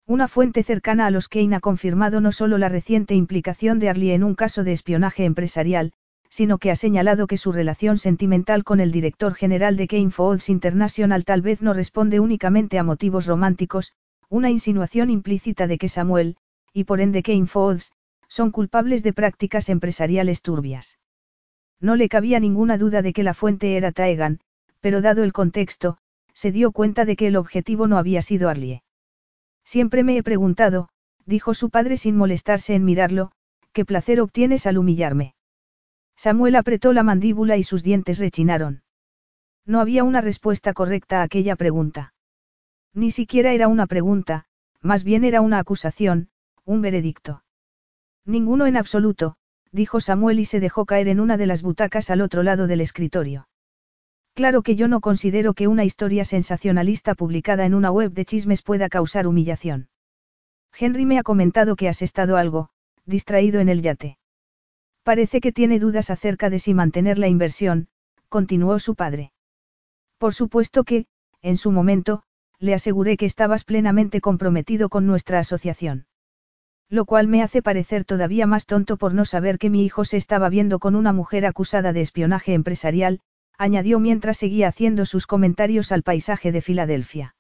[0.06, 4.14] Una fuente cercana a los Kane ha confirmado no solo la reciente implicación de Arlie
[4.14, 5.92] en un caso de espionaje empresarial,
[6.30, 10.48] sino que ha señalado que su relación sentimental con el director general de Kane Falls
[10.48, 13.92] International tal vez no responde únicamente a motivos románticos,
[14.30, 16.38] una insinuación implícita de que Samuel,
[16.72, 17.92] y por ende Kane Falls,
[18.30, 20.98] son culpables de prácticas empresariales turbias.
[21.80, 24.40] No le cabía ninguna duda de que la fuente era Taegan,
[24.82, 25.98] pero dado el contexto,
[26.34, 28.84] se dio cuenta de que el objetivo no había sido Arlie.
[29.64, 30.90] Siempre me he preguntado,
[31.26, 33.32] dijo su padre sin molestarse en mirarlo,
[33.74, 35.36] qué placer obtienes al humillarme.
[36.16, 38.82] Samuel apretó la mandíbula y sus dientes rechinaron.
[39.66, 42.14] No había una respuesta correcta a aquella pregunta.
[42.94, 44.46] Ni siquiera era una pregunta,
[44.82, 46.30] más bien era una acusación,
[46.66, 47.44] un veredicto.
[48.26, 49.36] Ninguno en absoluto,
[49.72, 52.82] dijo Samuel y se dejó caer en una de las butacas al otro lado del
[52.82, 53.48] escritorio.
[54.34, 58.62] Claro que yo no considero que una historia sensacionalista publicada en una web de chismes
[58.62, 59.90] pueda causar humillación.
[60.78, 62.70] Henry me ha comentado que has estado algo,
[63.06, 64.20] distraído en el yate.
[65.04, 67.88] Parece que tiene dudas acerca de si mantener la inversión,
[68.30, 69.32] continuó su padre.
[70.18, 71.08] Por supuesto que,
[71.42, 72.24] en su momento,
[72.60, 76.06] le aseguré que estabas plenamente comprometido con nuestra asociación.
[76.90, 80.18] Lo cual me hace parecer todavía más tonto por no saber que mi hijo se
[80.18, 83.20] estaba viendo con una mujer acusada de espionaje empresarial,
[83.58, 87.36] añadió mientras seguía haciendo sus comentarios al paisaje de Filadelfia.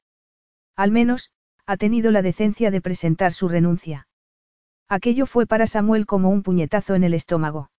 [0.76, 1.32] Al menos,
[1.66, 4.08] ha tenido la decencia de presentar su renuncia.
[4.90, 7.72] Aquello fue para Samuel como un puñetazo en el estómago.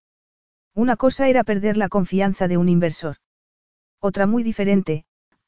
[0.75, 3.17] Una cosa era perder la confianza de un inversor.
[4.01, 5.05] Otra muy diferente,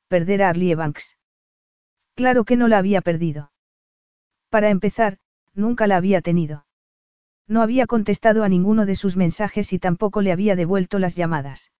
[0.09, 1.19] perder a Arlie Banks.
[2.15, 3.53] Claro que no la había perdido.
[4.49, 5.19] Para empezar,
[5.55, 6.67] nunca la había tenido.
[7.47, 11.73] No había contestado a ninguno de sus mensajes y tampoco le había devuelto las llamadas.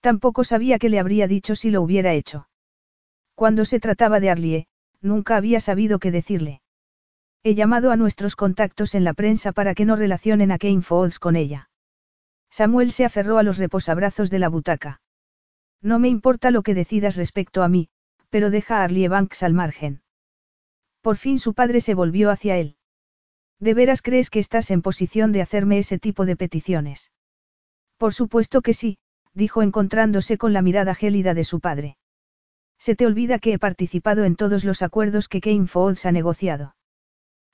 [0.00, 2.48] Tampoco sabía qué le habría dicho si lo hubiera hecho.
[3.34, 4.66] Cuando se trataba de Arlie,
[5.00, 6.60] nunca había sabido qué decirle.
[7.42, 11.18] He llamado a nuestros contactos en la prensa para que no relacionen a Kane Falls
[11.18, 11.70] con ella.
[12.50, 15.00] Samuel se aferró a los reposabrazos de la butaca.
[15.80, 17.88] No me importa lo que decidas respecto a mí,
[18.28, 20.02] pero deja a Arlie Banks al margen.
[21.00, 22.76] Por fin su padre se volvió hacia él.
[23.62, 27.12] ¿De veras crees que estás en posición de hacerme ese tipo de peticiones?
[27.96, 28.98] Por supuesto que sí,
[29.34, 31.96] dijo encontrándose con la mirada gélida de su padre.
[32.76, 36.74] Se te olvida que he participado en todos los acuerdos que Kane Falls ha negociado.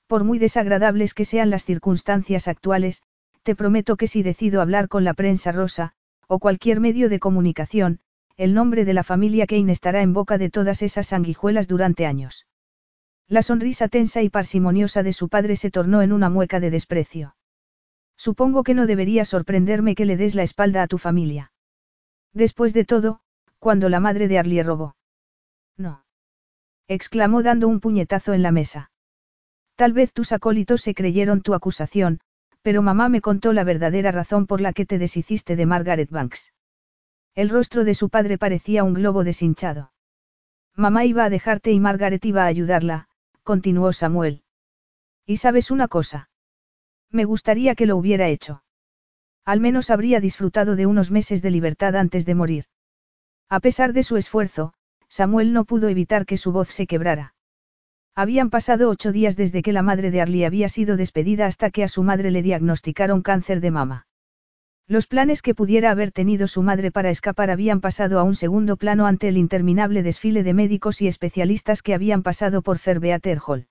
[0.06, 3.02] Por muy desagradables que sean las circunstancias actuales,
[3.42, 5.92] te prometo que si decido hablar con la prensa rosa,
[6.26, 8.00] o cualquier medio de comunicación,
[8.38, 12.46] el nombre de la familia Kane estará en boca de todas esas sanguijuelas durante años.
[13.28, 17.36] La sonrisa tensa y parsimoniosa de su padre se tornó en una mueca de desprecio.
[18.16, 21.52] Supongo que no debería sorprenderme que le des la espalda a tu familia.
[22.32, 23.20] Después de todo,
[23.58, 24.97] cuando la madre de Arlie robó.
[25.76, 26.05] No.
[26.89, 28.90] exclamó dando un puñetazo en la mesa.
[29.76, 32.20] Tal vez tus acólitos se creyeron tu acusación,
[32.62, 36.52] pero mamá me contó la verdadera razón por la que te deshiciste de Margaret Banks.
[37.34, 39.92] El rostro de su padre parecía un globo deshinchado.
[40.74, 43.07] Mamá iba a dejarte y Margaret iba a ayudarla,
[43.49, 44.43] continuó Samuel.
[45.25, 46.28] ¿Y sabes una cosa?
[47.10, 48.62] Me gustaría que lo hubiera hecho.
[49.43, 52.65] Al menos habría disfrutado de unos meses de libertad antes de morir.
[53.49, 54.75] A pesar de su esfuerzo,
[55.09, 57.33] Samuel no pudo evitar que su voz se quebrara.
[58.15, 61.85] Habían pasado ocho días desde que la madre de Arlie había sido despedida hasta que
[61.85, 64.07] a su madre le diagnosticaron cáncer de mama.
[64.91, 68.78] Los planes que pudiera haber tenido su madre para escapar habían pasado a un segundo
[68.78, 73.68] plano ante el interminable desfile de médicos y especialistas que habían pasado por Ferbeater Hall.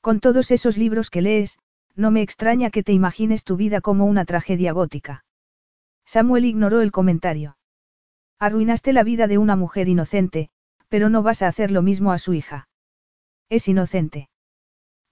[0.00, 1.60] Con todos esos libros que lees,
[1.94, 5.24] no me extraña que te imagines tu vida como una tragedia gótica.
[6.04, 7.56] Samuel ignoró el comentario.
[8.40, 10.50] Arruinaste la vida de una mujer inocente,
[10.88, 12.68] pero no vas a hacer lo mismo a su hija.
[13.48, 14.28] ¿Es inocente?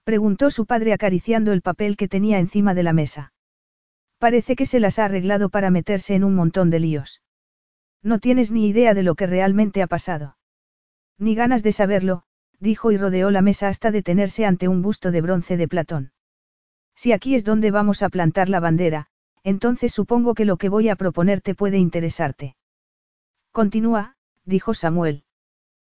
[0.03, 3.32] Preguntó su padre acariciando el papel que tenía encima de la mesa.
[4.23, 7.21] Parece que se las ha arreglado para meterse en un montón de líos.
[8.01, 10.37] No tienes ni idea de lo que realmente ha pasado.
[11.17, 12.23] Ni ganas de saberlo,
[12.57, 16.13] dijo y rodeó la mesa hasta detenerse ante un busto de bronce de Platón.
[16.95, 19.07] Si aquí es donde vamos a plantar la bandera,
[19.43, 22.55] entonces supongo que lo que voy a proponerte puede interesarte.
[23.51, 25.25] Continúa, dijo Samuel.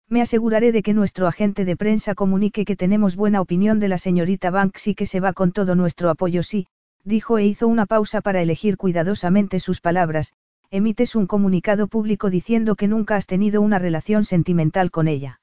[0.08, 3.98] Me aseguraré de que nuestro agente de prensa comunique que tenemos buena opinión de la
[3.98, 6.68] señorita Banks y que se va con todo nuestro apoyo sí,
[7.03, 10.33] dijo e hizo una pausa para elegir cuidadosamente sus palabras,
[10.72, 15.41] emites un comunicado público diciendo que nunca has tenido una relación sentimental con ella.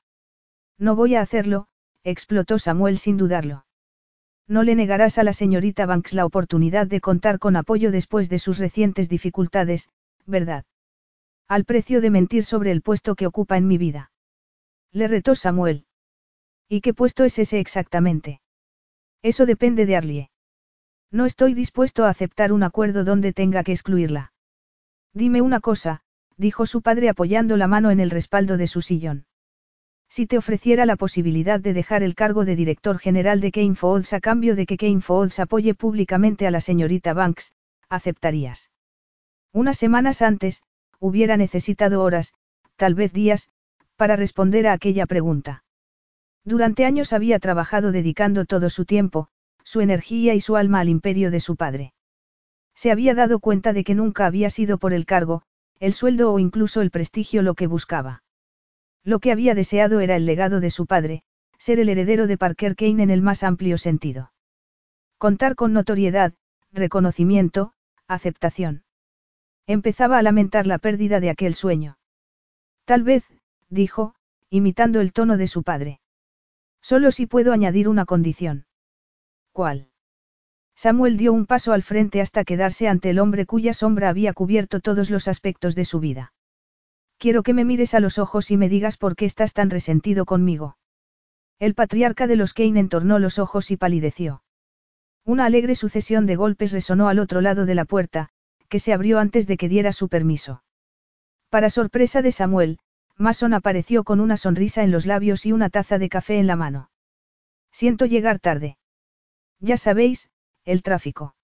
[0.78, 1.66] No voy a hacerlo,
[2.02, 3.64] explotó Samuel sin dudarlo.
[4.48, 8.39] No le negarás a la señorita Banks la oportunidad de contar con apoyo después de
[8.40, 9.90] sus recientes dificultades,
[10.26, 10.64] ¿verdad?
[11.47, 14.10] Al precio de mentir sobre el puesto que ocupa en mi vida.
[14.92, 15.84] Le retó Samuel.
[16.68, 18.40] ¿Y qué puesto es ese exactamente?
[19.22, 20.30] Eso depende de Arlie.
[21.12, 24.32] No estoy dispuesto a aceptar un acuerdo donde tenga que excluirla.
[25.12, 26.02] Dime una cosa,
[26.36, 29.26] dijo su padre apoyando la mano en el respaldo de su sillón.
[30.08, 34.12] Si te ofreciera la posibilidad de dejar el cargo de director general de Kane Foods
[34.12, 35.00] a cambio de que Kane
[35.39, 37.55] apoye públicamente a la señorita Banks,
[37.89, 38.70] ¿aceptarías?
[39.52, 40.62] Unas semanas antes,
[40.98, 42.34] hubiera necesitado horas,
[42.76, 43.50] tal vez días,
[43.97, 45.64] para responder a aquella pregunta.
[46.44, 49.28] Durante años había trabajado dedicando todo su tiempo,
[49.70, 51.92] su energía y su alma al imperio de su padre.
[52.74, 55.42] Se había dado cuenta de que nunca había sido por el cargo,
[55.78, 58.24] el sueldo o incluso el prestigio lo que buscaba.
[59.05, 61.23] Lo que había deseado era el legado de su padre,
[61.57, 64.32] ser el heredero de Parker Kane en el más amplio sentido.
[65.18, 66.34] Contar con notoriedad,
[66.73, 67.73] reconocimiento,
[68.08, 68.82] aceptación.
[69.68, 71.97] Empezaba a lamentar la pérdida de aquel sueño.
[72.86, 73.23] Tal vez,
[73.68, 74.16] dijo,
[74.49, 76.00] imitando el tono de su padre.
[76.82, 78.65] Solo si puedo añadir una condición.
[79.52, 79.88] ¿Cuál?
[80.74, 84.80] Samuel dio un paso al frente hasta quedarse ante el hombre cuya sombra había cubierto
[84.80, 86.32] todos los aspectos de su vida.
[87.18, 90.24] Quiero que me mires a los ojos y me digas por qué estás tan resentido
[90.24, 90.78] conmigo.
[91.58, 94.42] El patriarca de los Kane entornó los ojos y palideció.
[95.26, 98.30] Una alegre sucesión de golpes resonó al otro lado de la puerta,
[98.70, 100.64] que se abrió antes de que diera su permiso.
[101.50, 102.78] Para sorpresa de Samuel,
[103.18, 106.56] Mason apareció con una sonrisa en los labios y una taza de café en la
[106.56, 106.90] mano.
[107.70, 108.78] Siento llegar tarde.
[109.60, 110.30] Ya sabéis,
[110.64, 111.34] el tráfico.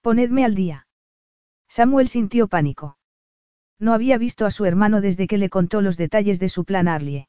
[0.00, 0.86] Ponedme al día.
[1.68, 2.96] Samuel sintió pánico.
[3.78, 6.88] No había visto a su hermano desde que le contó los detalles de su plan
[6.88, 7.28] Arlie.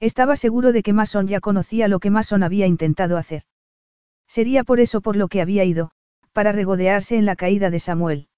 [0.00, 3.42] Estaba seguro de que Mason ya conocía lo que Mason había intentado hacer.
[4.28, 5.90] Sería por eso por lo que había ido,
[6.32, 8.28] para regodearse en la caída de Samuel.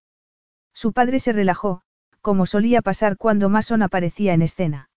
[0.73, 1.83] Su padre se relajó,
[2.23, 4.89] como solía pasar cuando Mason aparecía en escena.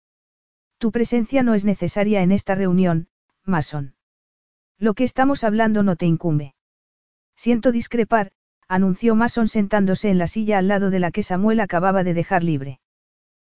[0.78, 3.08] Tu presencia no es necesaria en esta reunión,
[3.44, 3.96] Mason.
[4.80, 6.56] Lo que estamos hablando no te incumbe.
[7.36, 8.32] Siento discrepar,
[8.68, 12.44] anunció Mason sentándose en la silla al lado de la que Samuel acababa de dejar
[12.44, 12.80] libre.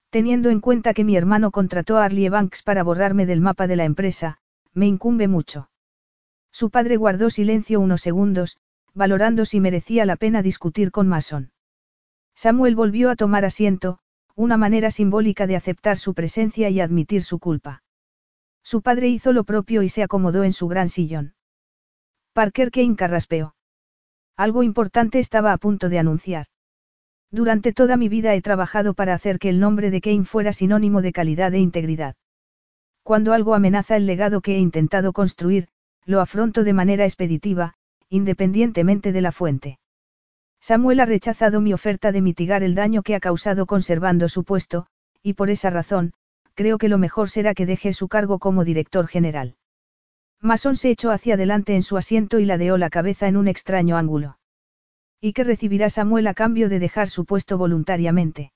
[0.09, 3.75] Teniendo en cuenta que mi hermano contrató a Arlie Banks para borrarme del mapa de
[3.75, 4.37] la empresa,
[4.73, 5.69] me incumbe mucho.
[6.51, 8.57] Su padre guardó silencio unos segundos,
[8.93, 11.51] valorando si merecía la pena discutir con Mason.
[12.35, 13.99] Samuel volvió a tomar asiento,
[14.35, 17.83] una manera simbólica de aceptar su presencia y admitir su culpa.
[18.69, 21.35] Su padre hizo lo propio y se acomodó en su gran sillón.
[22.33, 23.55] Parker Kane carraspeó.
[24.35, 26.47] Algo importante estaba a punto de anunciar.
[27.31, 31.01] Durante toda mi vida he trabajado para hacer que el nombre de Kane fuera sinónimo
[31.01, 32.17] de calidad e integridad.
[33.03, 35.69] Cuando algo amenaza el legado que he intentado construir,
[36.03, 37.75] lo afronto de manera expeditiva,
[38.09, 39.79] independientemente de la fuente.
[40.59, 44.87] Samuel ha rechazado mi oferta de mitigar el daño que ha causado conservando su puesto,
[45.23, 46.11] y por esa razón,
[46.57, 49.55] creo que lo mejor será que deje su cargo como director general.
[50.41, 53.95] Mason se echó hacia adelante en su asiento y ladeó la cabeza en un extraño
[53.95, 54.39] ángulo.
[55.21, 58.53] ¿Y qué recibirá Samuel a cambio de dejar su puesto voluntariamente?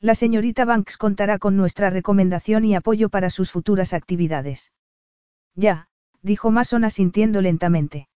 [0.00, 4.70] La señorita Banks contará con nuestra recomendación y apoyo para sus futuras actividades.
[5.54, 5.88] Ya,
[6.20, 8.08] dijo Mason asintiendo lentamente.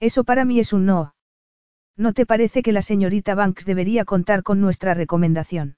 [0.00, 1.14] Eso para mí es un no.
[1.96, 5.76] ¿No te parece que la señorita Banks debería contar con nuestra recomendación?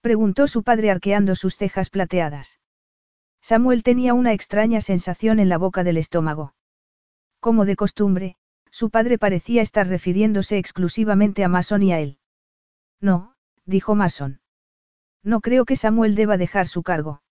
[0.00, 2.58] Preguntó su padre arqueando sus cejas plateadas.
[3.42, 6.54] Samuel tenía una extraña sensación en la boca del estómago.
[7.40, 8.36] Como de costumbre,
[8.70, 12.18] su padre parecía estar refiriéndose exclusivamente a Mason y a él.
[13.00, 14.40] No, dijo Mason.
[15.22, 17.22] No creo que Samuel deba dejar su cargo.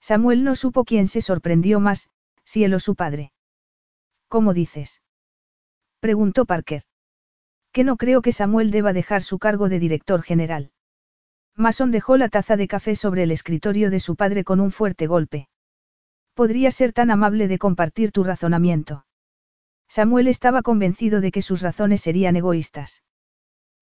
[0.00, 2.10] Samuel no supo quién se sorprendió más,
[2.44, 3.32] si él o su padre.
[4.28, 5.00] ¿Cómo dices?
[6.00, 6.82] preguntó Parker.
[7.72, 10.72] Que no creo que Samuel deba dejar su cargo de director general.
[11.58, 15.06] Mason dejó la taza de café sobre el escritorio de su padre con un fuerte
[15.06, 15.48] golpe.
[16.34, 19.06] Podría ser tan amable de compartir tu razonamiento.
[19.88, 23.02] Samuel estaba convencido de que sus razones serían egoístas.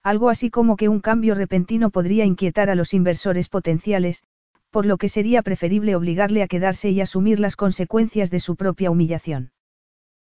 [0.05, 4.23] Algo así como que un cambio repentino podría inquietar a los inversores potenciales,
[4.71, 8.93] por lo que sería preferible obligarle a quedarse y asumir las consecuencias de su propia
[8.93, 9.51] humillación.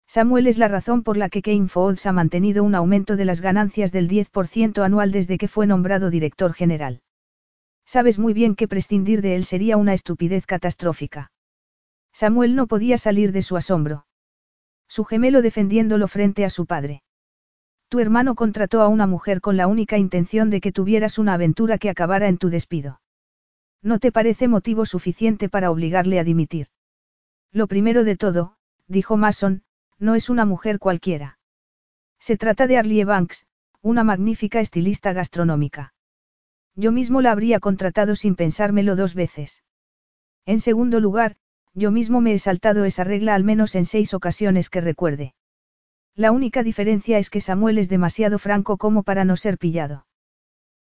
[0.09, 3.41] Samuel es la razón por la que Kane Foods ha mantenido un aumento de las
[3.41, 7.03] ganancias del 10% anual desde que fue nombrado director general.
[7.87, 11.31] Sabes muy bien que prescindir de él sería una estupidez catastrófica.
[12.13, 14.07] Samuel no podía salir de su asombro.
[14.89, 17.03] Su gemelo defendiéndolo frente a su padre.
[17.89, 21.79] Tu hermano contrató a una mujer con la única intención de que tuvieras una aventura
[21.79, 23.01] que acabara en tu despido.
[23.83, 26.67] ¿No te parece motivo suficiente para obligarle a dimitir?
[27.53, 28.57] Lo primero de todo,
[28.89, 29.63] dijo Mason,
[29.99, 31.39] no es una mujer cualquiera.
[32.19, 33.47] Se trata de Arlie Banks,
[33.83, 35.95] una magnífica estilista gastronómica.
[36.77, 39.65] Yo mismo la habría contratado sin pensármelo dos veces.
[40.45, 41.37] En segundo lugar,
[41.75, 45.35] yo mismo me he saltado esa regla al menos en seis ocasiones que recuerde.
[46.15, 50.07] La única diferencia es que Samuel es demasiado franco como para no ser pillado.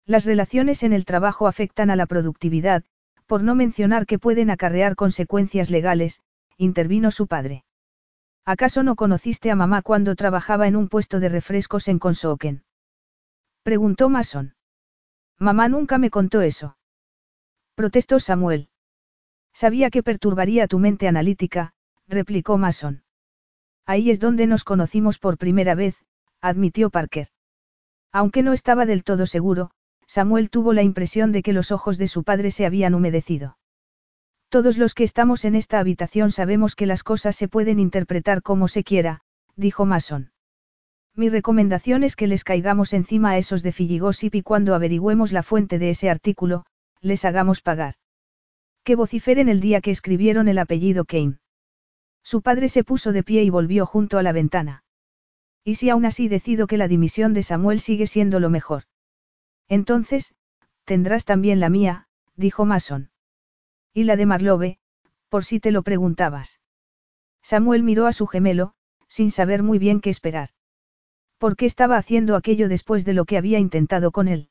[0.04, 2.84] Las relaciones en el trabajo afectan a la productividad,
[3.26, 6.20] por no mencionar que pueden acarrear consecuencias legales,
[6.58, 7.64] intervino su padre.
[8.44, 12.64] ¿Acaso no conociste a mamá cuando trabajaba en un puesto de refrescos en Consoken?
[13.62, 14.54] Preguntó Mason.
[15.38, 16.76] Mamá nunca me contó eso.
[17.74, 18.68] Protestó Samuel.
[19.52, 21.74] Sabía que perturbaría tu mente analítica,
[22.08, 23.02] replicó Mason.
[23.86, 25.96] Ahí es donde nos conocimos por primera vez,
[26.40, 27.28] admitió Parker.
[28.12, 29.70] Aunque no estaba del todo seguro,
[30.06, 33.58] Samuel tuvo la impresión de que los ojos de su padre se habían humedecido.
[34.48, 38.68] Todos los que estamos en esta habitación sabemos que las cosas se pueden interpretar como
[38.68, 39.22] se quiera,
[39.56, 40.30] dijo Mason.
[41.16, 45.44] Mi recomendación es que les caigamos encima a esos de Filligossip y cuando averigüemos la
[45.44, 46.66] fuente de ese artículo,
[47.00, 47.94] les hagamos pagar.
[48.82, 51.38] Que vociferen el día que escribieron el apellido Kane.
[52.24, 54.82] Su padre se puso de pie y volvió junto a la ventana.
[55.62, 58.84] ¿Y si aún así decido que la dimisión de Samuel sigue siendo lo mejor?
[59.68, 60.34] Entonces,
[60.84, 63.10] tendrás también la mía, dijo Mason.
[63.92, 64.78] Y la de Marlove,
[65.28, 66.60] por si te lo preguntabas.
[67.40, 68.74] Samuel miró a su gemelo,
[69.06, 70.50] sin saber muy bien qué esperar.
[71.44, 74.48] ¿Por qué estaba haciendo aquello después de lo que había intentado con él?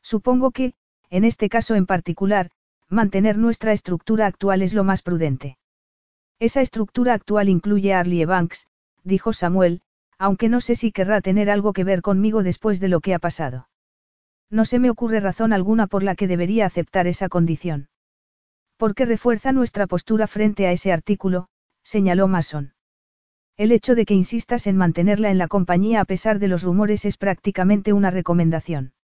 [0.00, 0.74] Supongo que,
[1.10, 2.52] en este caso en particular,
[2.88, 5.58] mantener nuestra estructura actual es lo más prudente.
[6.38, 8.68] Esa estructura actual incluye a Arlie Banks,
[9.02, 9.80] dijo Samuel,
[10.16, 13.18] aunque no sé si querrá tener algo que ver conmigo después de lo que ha
[13.18, 13.68] pasado.
[14.50, 17.88] No se me ocurre razón alguna por la que debería aceptar esa condición.
[18.76, 21.48] Porque refuerza nuestra postura frente a ese artículo,
[21.82, 22.73] señaló Mason.
[23.56, 27.04] El hecho de que insistas en mantenerla en la compañía a pesar de los rumores
[27.04, 28.94] es prácticamente una recomendación.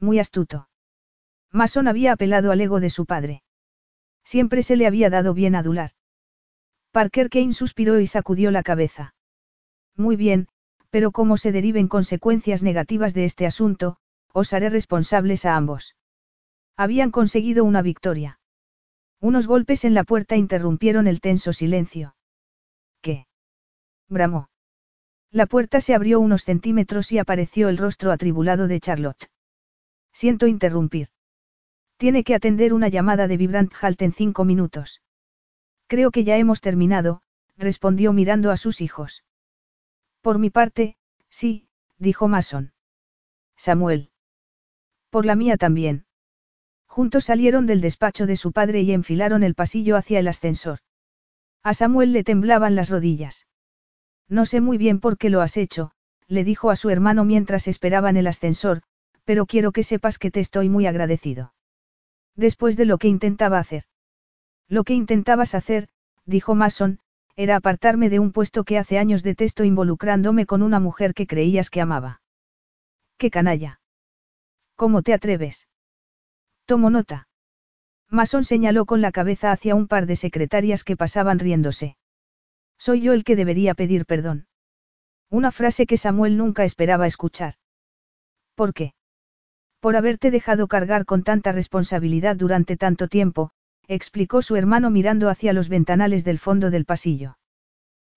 [0.00, 0.68] Muy astuto.
[1.52, 3.42] Mason había apelado al ego de su padre.
[4.24, 5.92] Siempre se le había dado bien adular.
[6.90, 9.14] Parker Kane suspiró y sacudió la cabeza.
[9.94, 10.48] Muy bien,
[10.88, 13.98] pero como se deriven consecuencias negativas de este asunto,
[14.32, 15.96] os haré responsables a ambos.
[16.78, 18.40] Habían conseguido una victoria.
[19.20, 22.15] Unos golpes en la puerta interrumpieron el tenso silencio.
[24.08, 24.48] Bramó.
[25.30, 29.30] La puerta se abrió unos centímetros y apareció el rostro atribulado de Charlotte.
[30.12, 31.08] Siento interrumpir.
[31.96, 35.02] Tiene que atender una llamada de Vibrant Halt en cinco minutos.
[35.88, 37.22] Creo que ya hemos terminado,
[37.56, 39.24] respondió mirando a sus hijos.
[40.20, 40.96] Por mi parte,
[41.28, 41.68] sí,
[41.98, 42.72] dijo Mason.
[43.56, 44.10] Samuel.
[45.10, 46.06] Por la mía también.
[46.86, 50.78] Juntos salieron del despacho de su padre y enfilaron el pasillo hacia el ascensor.
[51.62, 53.46] A Samuel le temblaban las rodillas.
[54.28, 55.92] No sé muy bien por qué lo has hecho,
[56.26, 58.82] le dijo a su hermano mientras esperaban el ascensor,
[59.24, 61.52] pero quiero que sepas que te estoy muy agradecido.
[62.34, 63.84] Después de lo que intentaba hacer.
[64.68, 65.88] Lo que intentabas hacer,
[66.24, 66.98] dijo Mason,
[67.36, 71.70] era apartarme de un puesto que hace años detesto involucrándome con una mujer que creías
[71.70, 72.20] que amaba.
[73.18, 73.80] ¡Qué canalla!
[74.74, 75.68] ¿Cómo te atreves?
[76.64, 77.28] Tomo nota.
[78.10, 81.96] Mason señaló con la cabeza hacia un par de secretarias que pasaban riéndose.
[82.78, 84.46] Soy yo el que debería pedir perdón.
[85.30, 87.54] Una frase que Samuel nunca esperaba escuchar.
[88.54, 88.94] ¿Por qué?
[89.80, 93.50] Por haberte dejado cargar con tanta responsabilidad durante tanto tiempo,
[93.88, 97.38] explicó su hermano mirando hacia los ventanales del fondo del pasillo.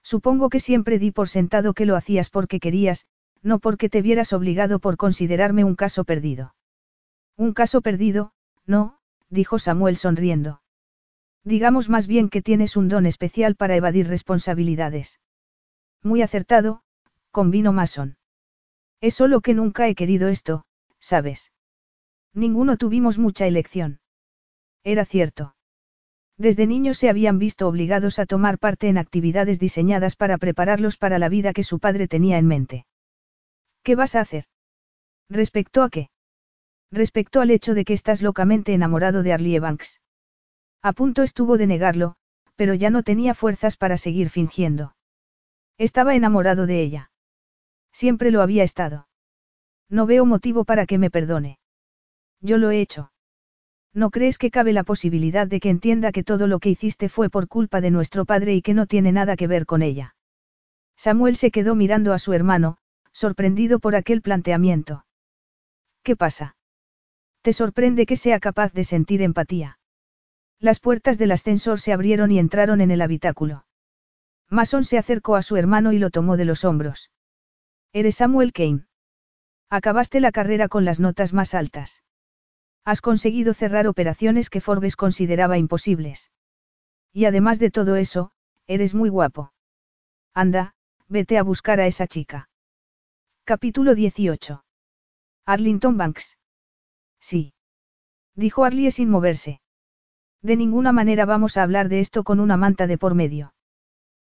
[0.03, 3.07] Supongo que siempre di por sentado que lo hacías porque querías,
[3.41, 6.55] no porque te vieras obligado por considerarme un caso perdido.
[7.35, 8.33] Un caso perdido,
[8.65, 10.61] no, dijo Samuel sonriendo.
[11.43, 15.19] Digamos más bien que tienes un don especial para evadir responsabilidades.
[16.03, 16.83] Muy acertado,
[17.31, 18.17] convino Mason.
[19.01, 20.65] Es solo que nunca he querido esto,
[20.99, 21.51] ¿sabes?
[22.33, 24.01] Ninguno tuvimos mucha elección.
[24.83, 25.55] Era cierto.
[26.37, 31.19] Desde niños se habían visto obligados a tomar parte en actividades diseñadas para prepararlos para
[31.19, 32.85] la vida que su padre tenía en mente.
[33.83, 34.45] ¿Qué vas a hacer?
[35.29, 36.09] ¿Respecto a qué?
[36.91, 39.99] Respecto al hecho de que estás locamente enamorado de Arlie Banks.
[40.81, 42.15] A punto estuvo de negarlo,
[42.55, 44.95] pero ya no tenía fuerzas para seguir fingiendo.
[45.77, 47.11] Estaba enamorado de ella.
[47.91, 49.07] Siempre lo había estado.
[49.89, 51.59] No veo motivo para que me perdone.
[52.41, 53.11] Yo lo he hecho.
[53.93, 57.29] ¿No crees que cabe la posibilidad de que entienda que todo lo que hiciste fue
[57.29, 60.15] por culpa de nuestro padre y que no tiene nada que ver con ella?
[60.95, 62.77] Samuel se quedó mirando a su hermano,
[63.11, 65.05] sorprendido por aquel planteamiento.
[66.03, 66.55] ¿Qué pasa?
[67.41, 69.78] ¿Te sorprende que sea capaz de sentir empatía?
[70.59, 73.65] Las puertas del ascensor se abrieron y entraron en el habitáculo.
[74.49, 77.11] Mason se acercó a su hermano y lo tomó de los hombros.
[77.93, 78.85] Eres Samuel Kane.
[79.69, 82.03] Acabaste la carrera con las notas más altas.
[82.83, 86.31] Has conseguido cerrar operaciones que Forbes consideraba imposibles.
[87.13, 88.31] Y además de todo eso,
[88.67, 89.53] eres muy guapo.
[90.33, 90.73] Anda,
[91.07, 92.49] vete a buscar a esa chica.
[93.45, 94.63] Capítulo 18.
[95.45, 96.37] Arlington Banks.
[97.19, 97.53] Sí.
[98.35, 99.61] Dijo Arlie sin moverse.
[100.41, 103.53] De ninguna manera vamos a hablar de esto con una manta de por medio.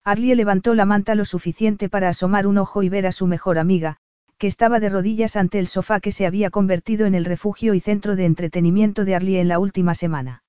[0.05, 3.59] Arlie levantó la manta lo suficiente para asomar un ojo y ver a su mejor
[3.59, 3.99] amiga,
[4.39, 7.81] que estaba de rodillas ante el sofá que se había convertido en el refugio y
[7.81, 10.45] centro de entretenimiento de Arlie en la última semana.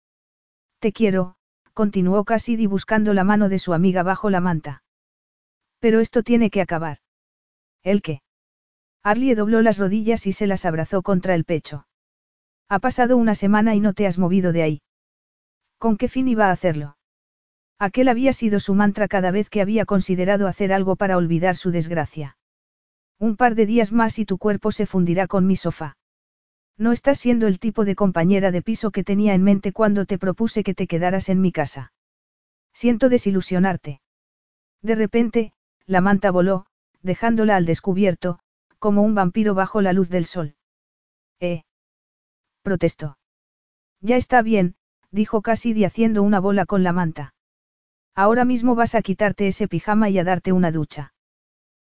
[0.80, 1.36] Te quiero,
[1.74, 4.84] continuó Cassidy buscando la mano de su amiga bajo la manta.
[5.80, 7.00] Pero esto tiene que acabar.
[7.84, 8.22] ¿El qué?
[9.04, 11.88] Arlie dobló las rodillas y se las abrazó contra el pecho.
[12.70, 14.82] Ha pasado una semana y no te has movido de ahí.
[15.80, 16.98] ¿Con qué fin iba a hacerlo?
[17.80, 21.72] Aquel había sido su mantra cada vez que había considerado hacer algo para olvidar su
[21.72, 22.38] desgracia.
[23.18, 25.98] Un par de días más y tu cuerpo se fundirá con mi sofá.
[26.78, 30.18] No estás siendo el tipo de compañera de piso que tenía en mente cuando te
[30.18, 31.94] propuse que te quedaras en mi casa.
[32.74, 34.02] Siento desilusionarte.
[34.82, 35.54] De repente,
[35.86, 36.66] la manta voló,
[37.02, 38.40] dejándola al descubierto,
[38.80, 40.56] como un vampiro bajo la luz del sol.
[41.40, 41.64] Eh.
[42.64, 43.18] Protestó.
[44.02, 44.76] Ya está bien,
[45.12, 47.34] dijo Cassidy haciendo una bola con la manta.
[48.16, 51.14] Ahora mismo vas a quitarte ese pijama y a darte una ducha.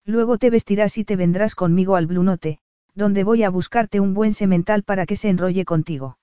[0.05, 2.59] Luego te vestirás y te vendrás conmigo al Blunote,
[2.95, 6.19] donde voy a buscarte un buen semental para que se enrolle contigo.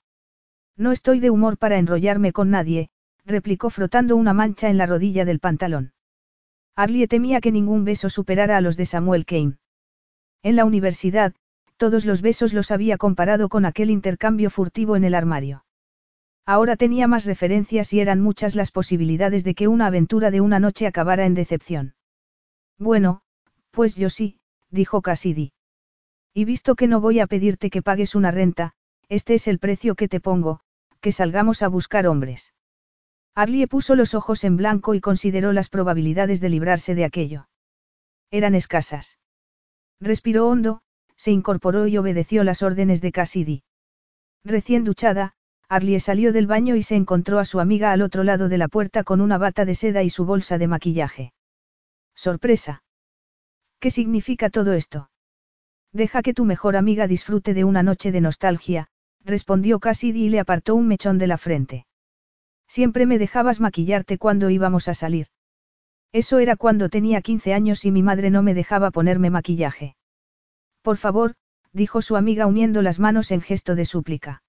[0.75, 2.89] No estoy de humor para enrollarme con nadie,
[3.25, 5.93] replicó frotando una mancha en la rodilla del pantalón.
[6.75, 9.57] Arlie temía que ningún beso superara a los de Samuel Kane.
[10.43, 11.33] En la universidad,
[11.77, 15.65] todos los besos los había comparado con aquel intercambio furtivo en el armario.
[16.49, 20.59] Ahora tenía más referencias y eran muchas las posibilidades de que una aventura de una
[20.59, 21.95] noche acabara en decepción.
[22.79, 23.21] Bueno,
[23.71, 24.39] pues yo sí,
[24.71, 25.51] dijo Cassidy.
[26.33, 28.71] Y visto que no voy a pedirte que pagues una renta,
[29.09, 30.61] este es el precio que te pongo,
[31.01, 32.53] que salgamos a buscar hombres.
[33.35, 37.49] Arlie puso los ojos en blanco y consideró las probabilidades de librarse de aquello.
[38.31, 39.19] Eran escasas.
[39.99, 40.81] Respiró hondo,
[41.17, 43.63] se incorporó y obedeció las órdenes de Cassidy.
[44.45, 45.35] Recién duchada,
[45.69, 48.69] Arlie salió del baño y se encontró a su amiga al otro lado de la
[48.69, 51.33] puerta con una bata de seda y su bolsa de maquillaje.
[52.15, 52.83] Sorpresa.
[53.79, 55.09] ¿Qué significa todo esto?
[55.91, 58.87] Deja que tu mejor amiga disfrute de una noche de nostalgia,
[59.23, 61.85] respondió Cassidy y le apartó un mechón de la frente.
[62.67, 65.27] Siempre me dejabas maquillarte cuando íbamos a salir.
[66.13, 69.95] Eso era cuando tenía 15 años y mi madre no me dejaba ponerme maquillaje.
[70.81, 71.35] Por favor,
[71.73, 74.41] dijo su amiga uniendo las manos en gesto de súplica.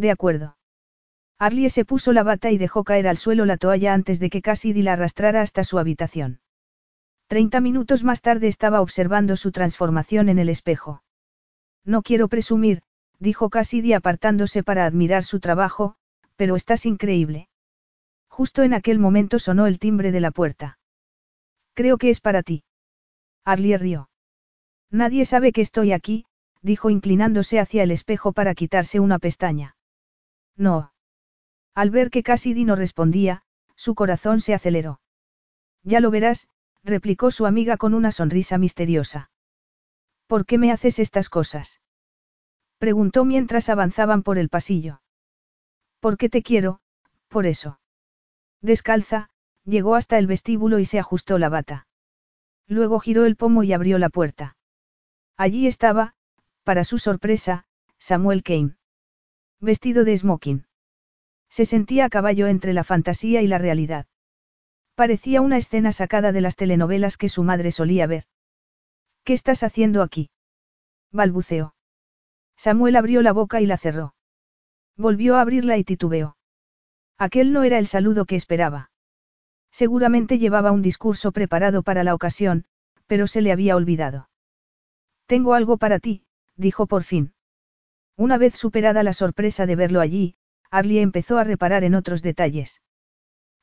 [0.00, 0.56] De acuerdo.
[1.38, 4.40] Arlie se puso la bata y dejó caer al suelo la toalla antes de que
[4.40, 6.40] Cassidy la arrastrara hasta su habitación.
[7.26, 11.02] Treinta minutos más tarde estaba observando su transformación en el espejo.
[11.84, 12.80] No quiero presumir,
[13.18, 15.96] dijo Cassidy apartándose para admirar su trabajo,
[16.34, 17.50] pero estás increíble.
[18.28, 20.78] Justo en aquel momento sonó el timbre de la puerta.
[21.74, 22.64] Creo que es para ti.
[23.44, 24.08] Arlie rió.
[24.90, 26.24] Nadie sabe que estoy aquí,
[26.62, 29.76] dijo inclinándose hacia el espejo para quitarse una pestaña.
[30.60, 30.92] No.
[31.74, 33.42] Al ver que Cassidy no respondía,
[33.76, 35.00] su corazón se aceleró.
[35.82, 36.48] Ya lo verás,
[36.84, 39.30] replicó su amiga con una sonrisa misteriosa.
[40.26, 41.80] ¿Por qué me haces estas cosas?
[42.76, 45.00] Preguntó mientras avanzaban por el pasillo.
[45.98, 46.82] ¿Por qué te quiero?
[47.28, 47.80] Por eso.
[48.60, 49.30] Descalza,
[49.64, 51.86] llegó hasta el vestíbulo y se ajustó la bata.
[52.66, 54.58] Luego giró el pomo y abrió la puerta.
[55.38, 56.14] Allí estaba,
[56.64, 57.64] para su sorpresa,
[57.98, 58.76] Samuel Kane.
[59.60, 60.64] Vestido de smoking.
[61.50, 64.06] Se sentía a caballo entre la fantasía y la realidad.
[64.94, 68.24] Parecía una escena sacada de las telenovelas que su madre solía ver.
[69.24, 70.30] ¿Qué estás haciendo aquí?
[71.12, 71.74] balbuceó.
[72.56, 74.14] Samuel abrió la boca y la cerró.
[74.96, 76.36] Volvió a abrirla y titubeó.
[77.18, 78.90] Aquel no era el saludo que esperaba.
[79.70, 82.64] Seguramente llevaba un discurso preparado para la ocasión,
[83.06, 84.30] pero se le había olvidado.
[85.26, 86.24] Tengo algo para ti,
[86.56, 87.34] dijo por fin.
[88.20, 90.34] Una vez superada la sorpresa de verlo allí,
[90.70, 92.82] Arlie empezó a reparar en otros detalles.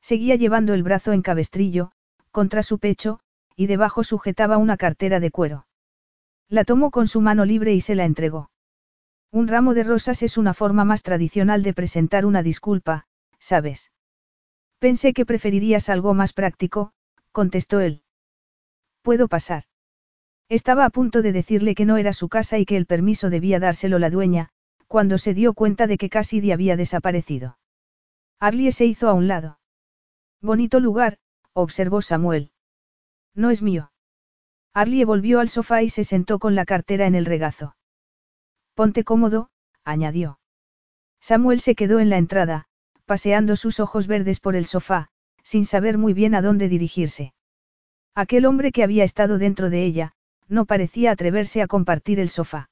[0.02, 1.92] Seguía llevando el brazo en cabestrillo,
[2.32, 3.20] contra su pecho,
[3.54, 5.68] y debajo sujetaba una cartera de cuero.
[6.48, 8.50] La tomó con su mano libre y se la entregó.
[9.30, 13.06] Un ramo de rosas es una forma más tradicional de presentar una disculpa,
[13.38, 13.92] ¿sabes?
[14.80, 16.90] Pensé que preferirías algo más práctico,
[17.30, 18.02] contestó él.
[19.02, 19.67] ¿Puedo pasar?
[20.48, 23.60] Estaba a punto de decirle que no era su casa y que el permiso debía
[23.60, 24.48] dárselo la dueña,
[24.86, 27.58] cuando se dio cuenta de que Cassidy había desaparecido.
[28.40, 29.58] Arlie se hizo a un lado.
[30.40, 31.18] Bonito lugar,
[31.52, 32.52] observó Samuel.
[33.34, 33.92] No es mío.
[34.72, 37.76] Arlie volvió al sofá y se sentó con la cartera en el regazo.
[38.74, 39.50] Ponte cómodo,
[39.84, 40.38] añadió.
[41.20, 42.66] Samuel se quedó en la entrada,
[43.04, 45.08] paseando sus ojos verdes por el sofá,
[45.42, 47.34] sin saber muy bien a dónde dirigirse.
[48.14, 50.14] Aquel hombre que había estado dentro de ella,
[50.48, 52.70] no parecía atreverse a compartir el sofá.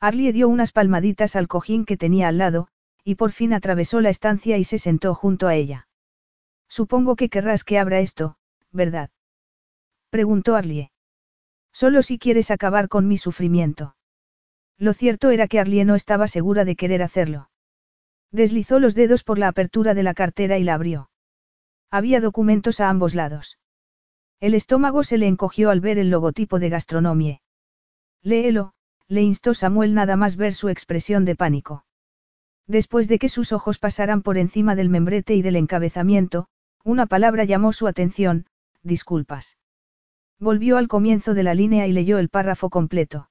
[0.00, 2.68] Arlie dio unas palmaditas al cojín que tenía al lado,
[3.04, 5.88] y por fin atravesó la estancia y se sentó junto a ella.
[6.68, 8.36] Supongo que querrás que abra esto,
[8.70, 9.10] ¿verdad?
[10.10, 10.90] Preguntó Arlie.
[11.72, 13.96] Solo si quieres acabar con mi sufrimiento.
[14.78, 17.50] Lo cierto era que Arlie no estaba segura de querer hacerlo.
[18.30, 21.10] Deslizó los dedos por la apertura de la cartera y la abrió.
[21.90, 23.58] Había documentos a ambos lados.
[24.40, 27.40] El estómago se le encogió al ver el logotipo de gastronomie.
[28.22, 28.72] Léelo,
[29.08, 31.84] le instó Samuel nada más ver su expresión de pánico.
[32.66, 36.46] Después de que sus ojos pasaran por encima del membrete y del encabezamiento,
[36.84, 38.46] una palabra llamó su atención,
[38.82, 39.56] disculpas.
[40.38, 43.30] Volvió al comienzo de la línea y leyó el párrafo completo.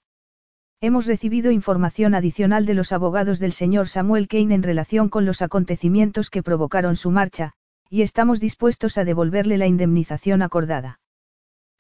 [0.82, 5.42] Hemos recibido información adicional de los abogados del señor Samuel Kane en relación con los
[5.42, 7.54] acontecimientos que provocaron su marcha,
[7.90, 11.00] y estamos dispuestos a devolverle la indemnización acordada.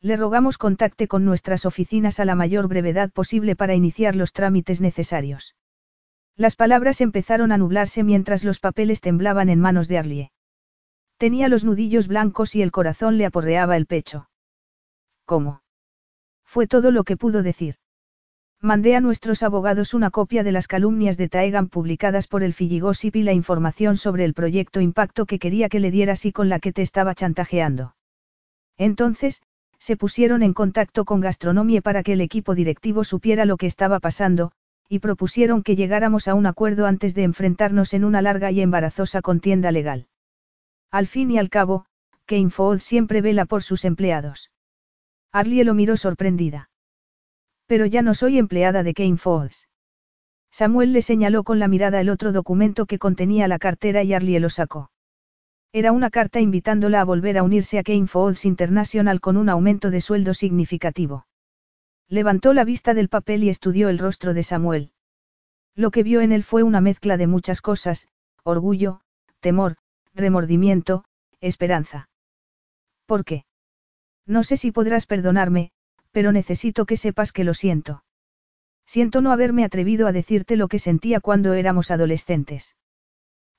[0.02, 4.80] Le rogamos contacte con nuestras oficinas a la mayor brevedad posible para iniciar los trámites
[4.80, 5.56] necesarios.
[6.36, 10.32] Las palabras empezaron a nublarse mientras los papeles temblaban en manos de Arlie.
[11.18, 14.30] Tenía los nudillos blancos y el corazón le aporreaba el pecho.
[15.26, 15.64] ¿Cómo?
[16.44, 17.76] Fue todo lo que pudo decir.
[18.61, 23.16] Mandé a nuestros abogados una copia de las calumnias de Taegan publicadas por el Filligossip
[23.16, 26.60] y la información sobre el proyecto Impacto que quería que le dieras y con la
[26.60, 27.95] que te estaba chantajeando.
[28.76, 29.44] Entonces,
[29.77, 34.00] se pusieron en contacto con Gastronomie para que el equipo directivo supiera lo que estaba
[34.00, 34.52] pasando,
[34.90, 39.22] y propusieron que llegáramos a un acuerdo antes de enfrentarnos en una larga y embarazosa
[39.22, 40.08] contienda legal.
[40.90, 41.86] Al fin y al cabo,
[42.26, 44.50] Kane Food siempre vela por sus empleados.
[45.32, 46.69] Arlie lo miró sorprendida.
[47.67, 49.67] Pero ya no soy empleada de Kane Falls.
[50.51, 54.39] Samuel le señaló con la mirada el otro documento que contenía la cartera y Arlie
[54.39, 54.89] lo sacó.
[55.73, 59.91] Era una carta invitándola a volver a unirse a Kane Falls International con un aumento
[59.91, 61.27] de sueldo significativo.
[62.07, 64.91] Levantó la vista del papel y estudió el rostro de Samuel.
[65.75, 68.07] Lo que vio en él fue una mezcla de muchas cosas,
[68.43, 69.01] orgullo,
[69.41, 69.75] temor,
[70.15, 71.03] remordimiento,
[71.41, 72.09] esperanza.
[73.05, 73.43] ¿Por qué?
[74.25, 75.71] No sé si podrás perdonarme,
[76.17, 78.03] pero necesito que sepas que lo siento.
[78.87, 82.75] Siento no haberme atrevido a decirte lo que sentía cuando éramos adolescentes.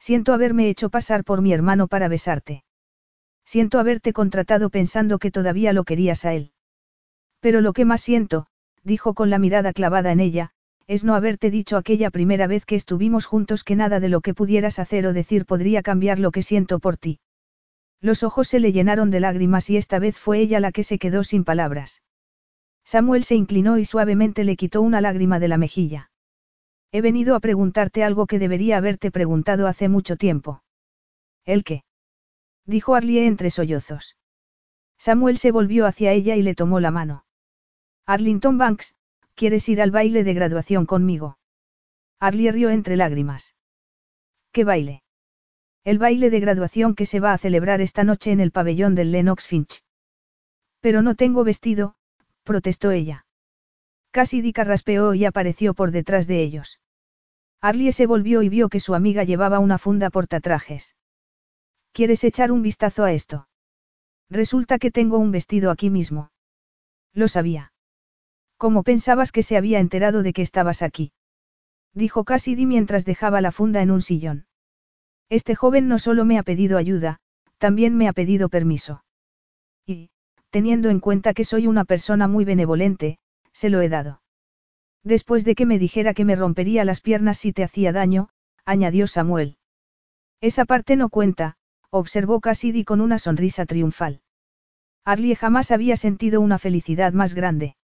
[0.00, 2.64] Siento haberme hecho pasar por mi hermano para besarte.
[3.44, 6.50] Siento haberte contratado pensando que todavía lo querías a él.
[7.38, 8.48] Pero lo que más siento,
[8.82, 10.50] dijo con la mirada clavada en ella,
[10.88, 14.34] es no haberte dicho aquella primera vez que estuvimos juntos que nada de lo que
[14.34, 17.20] pudieras hacer o decir podría cambiar lo que siento por ti.
[18.00, 20.98] Los ojos se le llenaron de lágrimas y esta vez fue ella la que se
[20.98, 22.02] quedó sin palabras.
[22.88, 26.10] Samuel se inclinó y suavemente le quitó una lágrima de la mejilla.
[26.90, 30.62] He venido a preguntarte algo que debería haberte preguntado hace mucho tiempo.
[31.44, 31.84] ¿El qué?
[32.64, 34.16] Dijo Arlie entre sollozos.
[34.96, 37.26] Samuel se volvió hacia ella y le tomó la mano.
[38.06, 38.94] Arlington Banks,
[39.34, 41.36] ¿quieres ir al baile de graduación conmigo?
[42.18, 43.54] Arlie rió entre lágrimas.
[44.50, 45.02] ¿Qué baile?
[45.84, 49.12] El baile de graduación que se va a celebrar esta noche en el pabellón del
[49.12, 49.82] Lennox Finch.
[50.80, 51.97] Pero no tengo vestido,
[52.48, 53.26] protestó ella.
[54.10, 56.80] Cassidy carraspeó y apareció por detrás de ellos.
[57.60, 60.96] Arlie se volvió y vio que su amiga llevaba una funda portatrajes.
[61.92, 63.48] ¿Quieres echar un vistazo a esto?
[64.30, 66.30] Resulta que tengo un vestido aquí mismo.
[67.12, 67.72] Lo sabía.
[68.56, 71.12] ¿Cómo pensabas que se había enterado de que estabas aquí?
[71.92, 74.46] Dijo Cassidy mientras dejaba la funda en un sillón.
[75.28, 77.20] Este joven no solo me ha pedido ayuda,
[77.58, 79.04] también me ha pedido permiso.
[79.84, 80.10] Y,
[80.50, 83.18] teniendo en cuenta que soy una persona muy benevolente,
[83.52, 84.22] se lo he dado.
[85.04, 88.28] Después de que me dijera que me rompería las piernas si te hacía daño,
[88.64, 89.56] añadió Samuel.
[90.40, 91.56] Esa parte no cuenta,
[91.90, 94.20] observó Cassidy con una sonrisa triunfal.
[95.04, 97.76] Arlie jamás había sentido una felicidad más grande.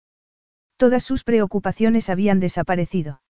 [0.78, 3.22] Todas sus preocupaciones habían desaparecido.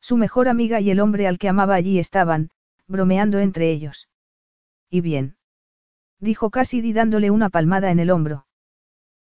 [0.00, 2.50] Su mejor amiga y el hombre al que amaba allí estaban,
[2.88, 4.08] bromeando entre ellos.
[4.88, 5.36] ¿Y bien?
[6.18, 8.46] Dijo Cassidy dándole una palmada en el hombro.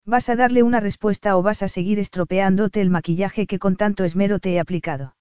[0.07, 4.05] ¿Vas a darle una respuesta o vas a seguir estropeándote el maquillaje que con tanto
[4.05, 5.17] esmero te he aplicado?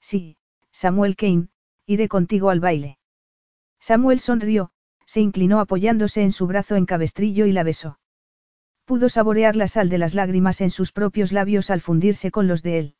[0.00, 0.36] Sí,
[0.72, 1.46] Samuel Kane,
[1.86, 2.98] iré contigo al baile.
[3.78, 4.72] Samuel sonrió,
[5.06, 8.00] se inclinó apoyándose en su brazo en cabestrillo y la besó.
[8.84, 12.64] Pudo saborear la sal de las lágrimas en sus propios labios al fundirse con los
[12.64, 12.94] de él.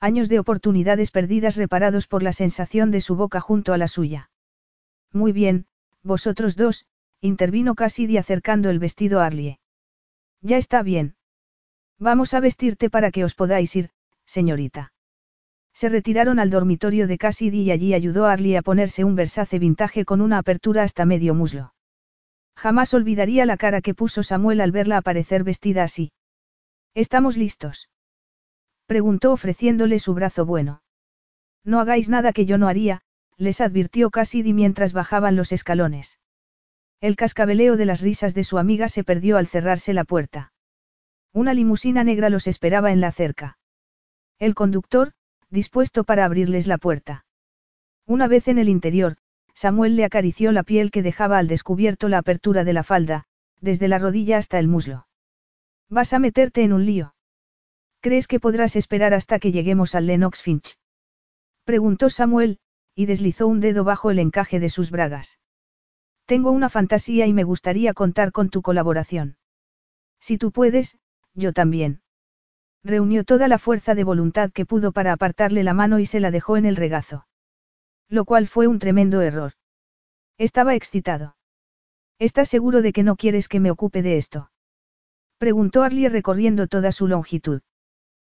[0.00, 4.30] Años de oportunidades perdidas reparados por la sensación de su boca junto a la suya.
[5.12, 5.66] Muy bien,
[6.02, 6.86] vosotros dos,
[7.20, 9.58] intervino Cassidy acercando el vestido a Arlie.
[10.42, 11.14] Ya está bien.
[11.98, 13.90] Vamos a vestirte para que os podáis ir,
[14.26, 14.92] señorita.
[15.72, 19.58] Se retiraron al dormitorio de Cassidy y allí ayudó a Arlie a ponerse un versace
[19.58, 21.72] vintage con una apertura hasta medio muslo.
[22.56, 26.12] Jamás olvidaría la cara que puso Samuel al verla aparecer vestida así.
[26.94, 27.88] ¿Estamos listos?
[28.86, 30.82] Preguntó ofreciéndole su brazo bueno.
[31.64, 33.00] No hagáis nada que yo no haría,
[33.38, 36.18] les advirtió Cassidy mientras bajaban los escalones.
[37.02, 40.52] El cascabeleo de las risas de su amiga se perdió al cerrarse la puerta.
[41.32, 43.58] Una limusina negra los esperaba en la cerca.
[44.38, 45.10] El conductor,
[45.50, 47.26] dispuesto para abrirles la puerta.
[48.06, 49.16] Una vez en el interior,
[49.52, 53.24] Samuel le acarició la piel que dejaba al descubierto la apertura de la falda,
[53.60, 55.08] desde la rodilla hasta el muslo.
[55.88, 57.16] ¿Vas a meterte en un lío?
[58.00, 60.78] ¿Crees que podrás esperar hasta que lleguemos al Lennox Finch?
[61.64, 62.60] Preguntó Samuel,
[62.94, 65.40] y deslizó un dedo bajo el encaje de sus bragas.
[66.26, 69.36] Tengo una fantasía y me gustaría contar con tu colaboración.
[70.20, 70.98] Si tú puedes,
[71.34, 72.02] yo también.
[72.84, 76.30] Reunió toda la fuerza de voluntad que pudo para apartarle la mano y se la
[76.30, 77.26] dejó en el regazo.
[78.08, 79.52] Lo cual fue un tremendo error.
[80.38, 81.36] Estaba excitado.
[82.18, 84.50] ¿Estás seguro de que no quieres que me ocupe de esto?
[85.38, 87.62] Preguntó Arlie recorriendo toda su longitud.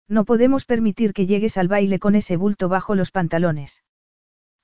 [0.08, 3.82] No podemos permitir que llegues al baile con ese bulto bajo los pantalones.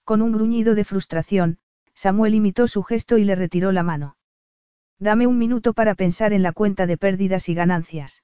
[0.05, 1.59] Con un gruñido de frustración,
[2.03, 4.17] Samuel imitó su gesto y le retiró la mano.
[4.99, 8.23] Dame un minuto para pensar en la cuenta de pérdidas y ganancias.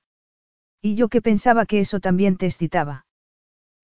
[0.81, 3.05] Y yo que pensaba que eso también te excitaba.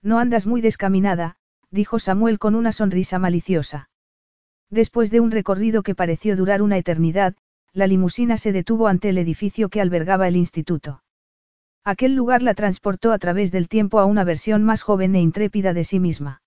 [0.01, 1.37] No andas muy descaminada,
[1.71, 3.91] dijo Samuel con una sonrisa maliciosa.
[4.71, 7.35] Después de un recorrido que pareció durar una eternidad,
[7.75, 11.03] la limusina se detuvo ante el edificio que albergaba el instituto.
[11.85, 15.75] Aquel lugar la transportó a través del tiempo a una versión más joven e intrépida
[15.75, 16.42] de sí misma.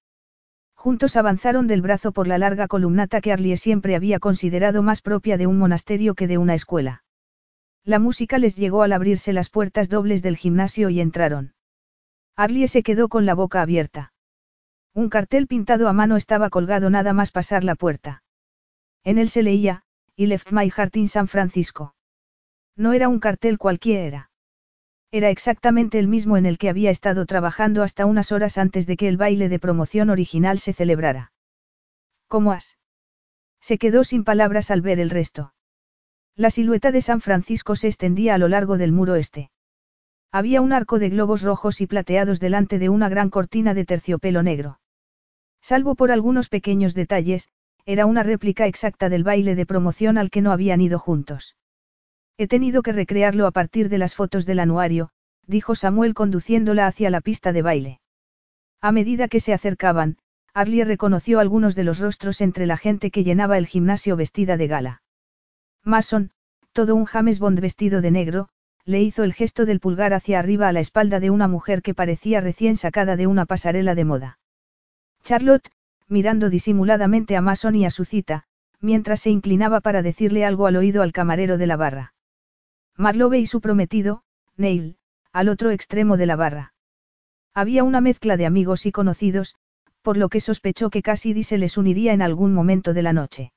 [0.86, 5.36] Juntos avanzaron del brazo por la larga columnata que Arlie siempre había considerado más propia
[5.36, 7.04] de un monasterio que de una escuela.
[7.84, 11.56] La música les llegó al abrirse las puertas dobles del gimnasio y entraron.
[12.36, 14.14] Arlie se quedó con la boca abierta.
[14.94, 18.22] Un cartel pintado a mano estaba colgado nada más pasar la puerta.
[19.04, 19.82] En él se leía,
[20.16, 21.96] y left my heart in San Francisco.
[22.76, 24.30] No era un cartel cualquiera.
[25.16, 28.98] Era exactamente el mismo en el que había estado trabajando hasta unas horas antes de
[28.98, 31.32] que el baile de promoción original se celebrara.
[32.28, 32.78] ¿Cómo has?
[33.62, 35.54] Se quedó sin palabras al ver el resto.
[36.36, 39.52] La silueta de San Francisco se extendía a lo largo del muro este.
[40.34, 44.44] Había un arco de globos rojos y plateados delante de una gran cortina de terciopelo
[44.44, 44.82] negro.
[45.62, 47.48] Salvo por algunos pequeños detalles,
[47.86, 51.56] era una réplica exacta del baile de promoción al que no habían ido juntos.
[52.38, 55.10] He tenido que recrearlo a partir de las fotos del anuario,
[55.48, 58.00] dijo Samuel conduciéndola hacia la pista de baile.
[58.82, 60.18] A medida que se acercaban,
[60.54, 64.68] Arlie reconoció algunos de los rostros entre la gente que llenaba el gimnasio vestida de
[64.68, 65.02] gala.
[65.84, 66.32] Mason,
[66.74, 68.50] todo un James Bond vestido de negro,
[68.84, 71.94] le hizo el gesto del pulgar hacia arriba a la espalda de una mujer que
[71.94, 74.40] parecía recién sacada de una pasarela de moda.
[75.24, 75.72] Charlotte,
[76.08, 78.44] mirando disimuladamente a Mason y a su cita,
[78.80, 82.15] mientras se inclinaba para decirle algo al oído al camarero de la barra.
[82.98, 84.24] Marlowe y su prometido,
[84.56, 84.98] Neil,
[85.34, 86.74] al otro extremo de la barra.
[87.54, 89.56] Había una mezcla de amigos y conocidos,
[90.02, 93.52] por lo que sospechó que Cassidy se les uniría en algún momento de la noche.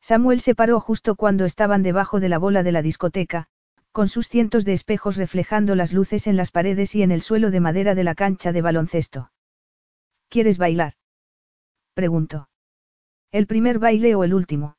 [0.00, 3.48] Samuel se paró justo cuando estaban debajo de la bola de la discoteca,
[3.90, 7.50] con sus cientos de espejos reflejando las luces en las paredes y en el suelo
[7.50, 9.32] de madera de la cancha de baloncesto.
[10.28, 10.94] ¿Quieres bailar?
[11.94, 12.48] preguntó.
[13.30, 14.76] ¿El primer baile o el último?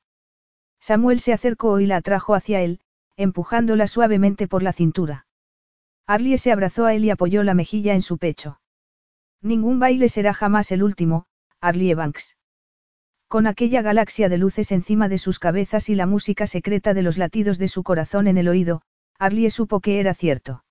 [0.79, 2.81] Samuel se acercó y la atrajo hacia él,
[3.17, 5.27] empujándola suavemente por la cintura.
[6.07, 8.59] Arlie se abrazó a él y apoyó la mejilla en su pecho.
[9.41, 11.25] Ningún baile será jamás el último,
[11.59, 12.37] Arlie Banks.
[13.27, 17.17] Con aquella galaxia de luces encima de sus cabezas y la música secreta de los
[17.17, 18.81] latidos de su corazón en el oído,
[19.17, 20.63] Arlie supo que era cierto.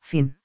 [0.00, 0.37] Fin.